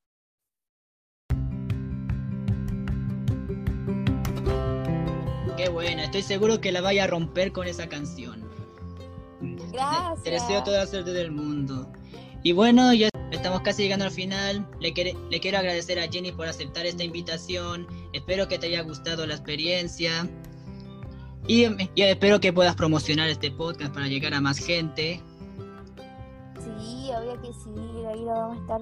Qué 5.58 5.70
buena, 5.70 6.04
estoy 6.04 6.22
seguro 6.22 6.60
que 6.60 6.72
la 6.72 6.82
vaya 6.82 7.06
a 7.06 7.08
romper 7.08 7.54
con 7.54 7.68
esa 7.68 7.88
canción. 7.88 8.44
Gracias. 9.72 10.24
Te 10.24 10.32
deseo 10.32 10.64
toda 10.64 10.80
la 10.80 10.88
suerte 10.88 11.12
del 11.12 11.32
mundo. 11.32 11.90
Y 12.44 12.52
bueno, 12.52 12.94
ya 12.94 13.10
estamos 13.32 13.62
casi 13.62 13.84
llegando 13.84 14.06
al 14.06 14.12
final. 14.12 14.68
Le, 14.80 14.94
le 15.30 15.40
quiero 15.40 15.58
agradecer 15.58 16.00
a 16.00 16.08
Jenny 16.10 16.32
por 16.32 16.48
aceptar 16.48 16.86
esta 16.86 17.04
invitación. 17.04 17.88
Espero 18.12 18.48
que 18.48 18.60
te 18.60 18.68
haya 18.68 18.82
gustado 18.82 19.26
la 19.26 19.36
experiencia. 19.36 20.30
Y, 21.48 21.66
y 21.96 22.02
espero 22.02 22.40
que 22.40 22.52
puedas 22.52 22.76
promocionar 22.76 23.30
este 23.30 23.50
podcast 23.52 23.94
para 23.94 24.08
llegar 24.08 24.34
a 24.34 24.42
más 24.42 24.58
gente. 24.58 25.22
Sí, 26.60 27.10
obvio 27.18 27.42
que 27.42 27.54
sí, 27.54 28.06
ahí 28.10 28.20
lo 28.20 28.34
vamos 28.34 28.58
a 28.58 28.62
estar 28.62 28.82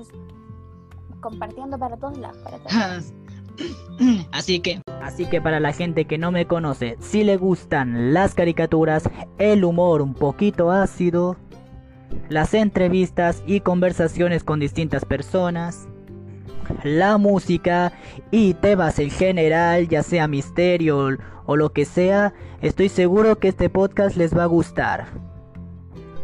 compartiendo 1.19 1.77
para 1.77 1.97
todos 1.97 2.17
lados, 2.17 2.37
para 2.37 2.57
todos. 2.59 3.13
Así 4.31 4.59
que, 4.59 4.81
Así 5.03 5.25
que 5.25 5.41
para 5.41 5.59
la 5.59 5.73
gente 5.73 6.05
que 6.05 6.17
no 6.17 6.31
me 6.31 6.47
conoce, 6.47 6.95
si 6.99 7.23
le 7.23 7.37
gustan 7.37 8.13
las 8.13 8.35
caricaturas, 8.35 9.09
el 9.37 9.65
humor 9.65 10.01
un 10.01 10.13
poquito 10.13 10.71
ácido, 10.71 11.35
las 12.29 12.53
entrevistas 12.53 13.43
y 13.45 13.59
conversaciones 13.59 14.43
con 14.43 14.59
distintas 14.59 15.03
personas, 15.03 15.87
la 16.83 17.17
música 17.17 17.91
y 18.31 18.53
temas 18.53 18.97
en 18.99 19.09
general, 19.09 19.89
ya 19.89 20.03
sea 20.03 20.27
misterio 20.27 21.17
o 21.45 21.55
lo 21.57 21.73
que 21.73 21.83
sea, 21.83 22.33
estoy 22.61 22.87
seguro 22.87 23.39
que 23.39 23.49
este 23.49 23.69
podcast 23.69 24.15
les 24.15 24.35
va 24.35 24.43
a 24.43 24.47
gustar. 24.47 25.07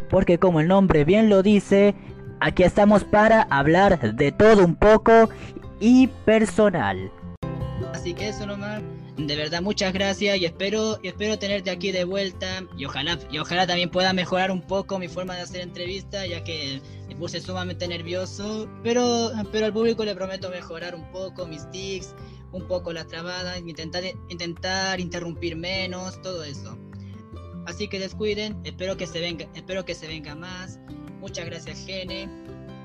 Porque 0.10 0.40
como 0.40 0.62
el 0.62 0.70
nombre 0.70 1.04
bien 1.04 1.30
lo 1.30 1.44
dice, 1.44 1.96
aquí 2.40 2.64
estamos 2.64 3.04
para 3.04 3.42
hablar 3.42 4.16
de 4.16 4.32
todo 4.32 4.64
un 4.66 4.76
poco 4.76 5.30
y 5.80 6.08
personal. 6.26 7.12
Así 8.10 8.16
que 8.16 8.30
eso 8.30 8.48
nomás. 8.48 8.82
De 9.18 9.36
verdad, 9.36 9.62
muchas 9.62 9.94
gracias 9.94 10.38
y 10.38 10.46
espero, 10.46 10.98
y 11.04 11.10
espero 11.10 11.38
tenerte 11.38 11.70
aquí 11.70 11.92
de 11.92 12.06
vuelta. 12.06 12.64
Y 12.76 12.86
ojalá, 12.86 13.20
y 13.32 13.38
ojalá 13.38 13.68
también 13.68 13.92
pueda 13.92 14.14
mejorar 14.14 14.50
un 14.50 14.64
poco 14.64 14.98
mi 14.98 15.08
forma 15.08 15.36
de 15.36 15.42
hacer 15.42 15.62
entrevistas, 15.62 16.28
ya 16.28 16.44
que 16.44 16.82
me 17.08 17.16
puse 17.16 17.40
sumamente 17.40 17.88
nervioso. 17.88 18.68
Pero, 18.82 19.32
pero 19.52 19.68
al 19.68 19.74
público 19.74 20.04
le 20.06 20.16
prometo 20.16 20.50
mejorar 20.50 20.96
un 20.96 21.12
poco 21.12 21.46
mis 21.46 21.70
tics, 21.70 22.16
un 22.52 22.68
poco 22.68 22.94
las 22.94 23.06
trabadas, 23.06 23.60
intentar, 23.60 24.04
intentar 24.30 25.00
interrumpir 25.00 25.56
menos, 25.56 26.20
todo 26.24 26.44
eso. 26.44 26.76
Así 27.68 27.90
que 27.90 28.00
descuiden, 28.00 28.60
espero 28.64 28.98
que 28.98 29.06
se 29.06 29.20
venga, 29.20 29.46
espero 29.54 29.86
que 29.86 29.94
se 29.94 30.08
venga 30.08 30.34
más. 30.34 30.80
Muchas 31.20 31.46
gracias, 31.46 31.86
Gene. 31.86 32.28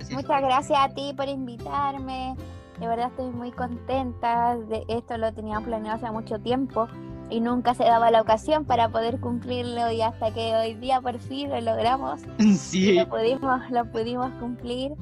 Gracias. 0.00 0.22
Muchas 0.22 0.42
gracias 0.42 0.78
a 0.78 0.88
ti 0.92 1.14
por 1.16 1.28
invitarme. 1.28 2.34
De 2.80 2.86
verdad 2.88 3.08
estoy 3.08 3.30
muy 3.30 3.52
contenta. 3.52 4.56
De 4.56 4.84
esto 4.88 5.16
lo 5.18 5.32
teníamos 5.32 5.66
planeado 5.66 5.96
hace 5.96 6.10
mucho 6.12 6.38
tiempo. 6.40 6.88
y 7.30 7.40
nunca 7.40 7.72
se 7.72 7.84
daba 7.84 8.10
la 8.10 8.20
ocasión 8.20 8.66
para 8.66 8.90
poder 8.90 9.18
cumplirlo 9.18 9.90
y 9.90 10.02
hasta 10.02 10.30
que 10.34 10.54
hoy 10.56 10.74
día 10.74 11.00
por 11.00 11.18
fin 11.18 11.48
lo 11.48 11.58
logramos 11.62 12.20
Sí, 12.58 12.92
lo 12.92 13.08
pudimos 13.08 13.62
lo 13.70 13.90
pudimos 13.90 14.30
cumplir 14.38 14.92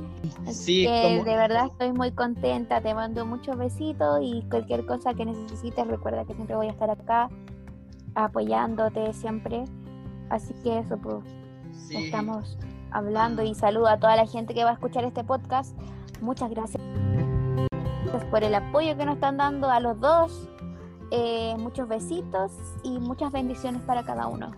sí, 0.49 0.85
que 0.86 1.03
como- 1.16 1.24
de 1.24 1.36
verdad 1.36 1.66
estoy 1.66 1.93
muy 1.93 2.12
contenta 2.12 2.81
te 2.81 2.94
mando 2.94 3.27
muchos 3.27 3.59
besitos 3.59 4.20
y 4.23 4.43
cualquier 4.49 4.86
cosa 4.86 5.15
que 5.15 5.24
necesites 5.24 5.85
recuerda 5.89 6.24
que 6.24 6.35
siempre 6.35 6.55
voy 6.55 6.69
a 6.69 6.70
estar 6.70 6.90
acá 6.90 7.28
apoyándote 8.15 9.12
siempre 9.15 9.65
así 10.31 10.55
que 10.62 10.78
eso 10.78 10.97
pues 10.99 11.16
sí. 11.73 11.97
estamos 12.05 12.57
hablando 12.93 13.43
y 13.43 13.53
saludo 13.57 13.89
a 13.89 13.99
toda 13.99 14.15
la 14.15 14.27
gente 14.28 14.55
que 14.55 14.62
va 14.62 14.70
a 14.70 14.74
escuchar 14.74 15.05
este 15.05 15.24
podcast. 15.24 15.77
Muchas 16.20 16.51
gracias 16.51 16.81
por 18.30 18.44
el 18.44 18.55
apoyo 18.55 18.97
que 18.97 19.05
nos 19.05 19.14
están 19.14 19.36
dando 19.36 19.70
a 19.70 19.80
los 19.80 19.98
dos. 20.01 20.48
Eh, 21.10 21.55
muchos 21.59 21.89
besitos 21.89 22.52
y 22.82 22.98
muchas 22.98 23.32
bendiciones 23.32 23.82
para 23.82 24.02
cada 24.02 24.28
uno. 24.28 24.51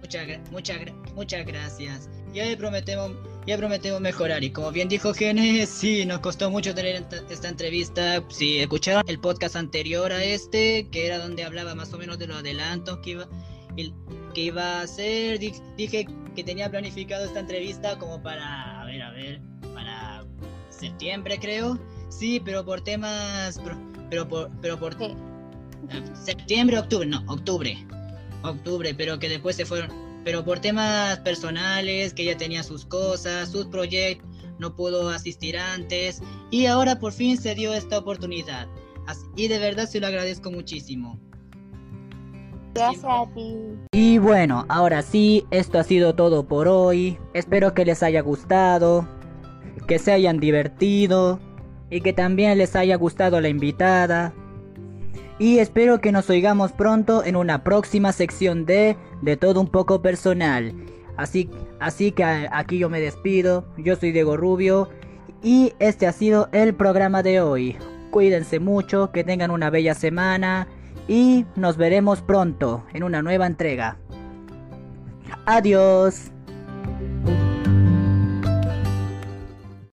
Muchas, 0.00 0.26
muchas, 0.52 0.78
muchas 1.16 1.44
gracias. 1.44 2.08
Ya 2.32 2.44
prometemos, 2.56 3.10
ya 3.44 3.56
prometemos 3.56 4.00
mejorar. 4.00 4.44
Y 4.44 4.50
como 4.50 4.70
bien 4.70 4.88
dijo 4.88 5.12
Gene, 5.12 5.66
sí, 5.66 6.06
nos 6.06 6.20
costó 6.20 6.48
mucho 6.48 6.74
tener 6.76 7.04
esta, 7.28 7.48
entrevista. 7.48 8.22
Si 8.28 8.58
escucharon 8.58 9.02
el 9.08 9.18
podcast 9.18 9.56
anterior 9.56 10.12
a 10.12 10.22
este, 10.22 10.88
que 10.90 11.06
era 11.06 11.18
donde 11.18 11.42
hablaba 11.42 11.74
más 11.74 11.92
o 11.92 11.98
menos 11.98 12.18
de 12.20 12.28
los 12.28 12.36
adelantos 12.36 12.98
que 12.98 13.10
iba, 13.10 13.26
que 14.32 14.40
iba 14.40 14.62
a 14.62 14.82
hacer, 14.82 15.40
di- 15.40 15.54
dije 15.76 16.06
que 16.36 16.44
tenía 16.44 16.70
planificado 16.70 17.24
esta 17.24 17.40
entrevista 17.40 17.98
como 17.98 18.22
para, 18.22 18.82
a 18.82 18.84
ver, 18.84 19.02
a 19.02 19.10
ver, 19.10 19.40
para 19.74 20.24
septiembre 20.68 21.38
creo. 21.40 21.78
Sí, 22.08 22.40
pero 22.44 22.64
por 22.64 22.80
temas, 22.80 23.60
pero, 23.62 23.76
pero 24.10 24.28
por, 24.28 24.50
pero 24.60 24.78
por 24.78 24.94
Sí. 24.98 25.14
septiembre, 26.24 26.78
octubre, 26.78 27.06
no, 27.06 27.22
octubre, 27.26 27.76
octubre, 28.42 28.94
pero 28.94 29.18
que 29.18 29.28
después 29.28 29.56
se 29.56 29.64
fueron, 29.66 29.90
pero 30.24 30.44
por 30.44 30.58
temas 30.60 31.18
personales, 31.20 32.14
que 32.14 32.22
ella 32.22 32.36
tenía 32.36 32.62
sus 32.62 32.84
cosas, 32.86 33.50
sus 33.50 33.66
proyectos, 33.66 34.28
no 34.58 34.74
pudo 34.74 35.10
asistir 35.10 35.58
antes 35.58 36.22
y 36.50 36.66
ahora 36.66 36.98
por 36.98 37.12
fin 37.12 37.36
se 37.36 37.54
dio 37.54 37.74
esta 37.74 37.98
oportunidad. 37.98 38.66
Así- 39.06 39.26
y 39.36 39.48
de 39.48 39.58
verdad 39.58 39.86
se 39.86 40.00
lo 40.00 40.06
agradezco 40.06 40.50
muchísimo. 40.50 41.18
Gracias 42.74 43.04
a 43.04 43.26
ti. 43.34 43.54
Y 43.92 44.18
bueno, 44.18 44.66
ahora 44.68 45.02
sí, 45.02 45.44
esto 45.50 45.78
ha 45.78 45.82
sido 45.84 46.14
todo 46.14 46.46
por 46.46 46.68
hoy. 46.68 47.18
Espero 47.32 47.72
que 47.74 47.84
les 47.84 48.02
haya 48.02 48.20
gustado, 48.20 49.06
que 49.86 49.98
se 49.98 50.12
hayan 50.12 50.40
divertido 50.40 51.38
y 51.90 52.00
que 52.00 52.12
también 52.12 52.58
les 52.58 52.76
haya 52.76 52.96
gustado 52.96 53.40
la 53.40 53.48
invitada. 53.48 54.32
Y 55.38 55.58
espero 55.58 56.00
que 56.00 56.12
nos 56.12 56.30
oigamos 56.30 56.72
pronto 56.72 57.24
en 57.24 57.36
una 57.36 57.62
próxima 57.62 58.12
sección 58.12 58.64
de 58.64 58.96
De 59.22 59.36
todo 59.36 59.60
un 59.60 59.68
poco 59.68 60.02
personal. 60.02 60.74
Así, 61.16 61.48
así 61.80 62.12
que 62.12 62.24
aquí 62.24 62.78
yo 62.78 62.88
me 62.88 63.00
despido. 63.00 63.66
Yo 63.78 63.96
soy 63.96 64.12
Diego 64.12 64.36
Rubio 64.36 64.88
y 65.42 65.72
este 65.78 66.06
ha 66.06 66.12
sido 66.12 66.48
el 66.52 66.74
programa 66.74 67.22
de 67.22 67.40
hoy. 67.40 67.76
Cuídense 68.10 68.60
mucho, 68.60 69.12
que 69.12 69.24
tengan 69.24 69.50
una 69.50 69.70
bella 69.70 69.94
semana 69.94 70.68
y 71.08 71.46
nos 71.54 71.76
veremos 71.76 72.22
pronto 72.22 72.84
en 72.92 73.02
una 73.02 73.22
nueva 73.22 73.46
entrega. 73.46 73.96
Adiós. 75.46 76.32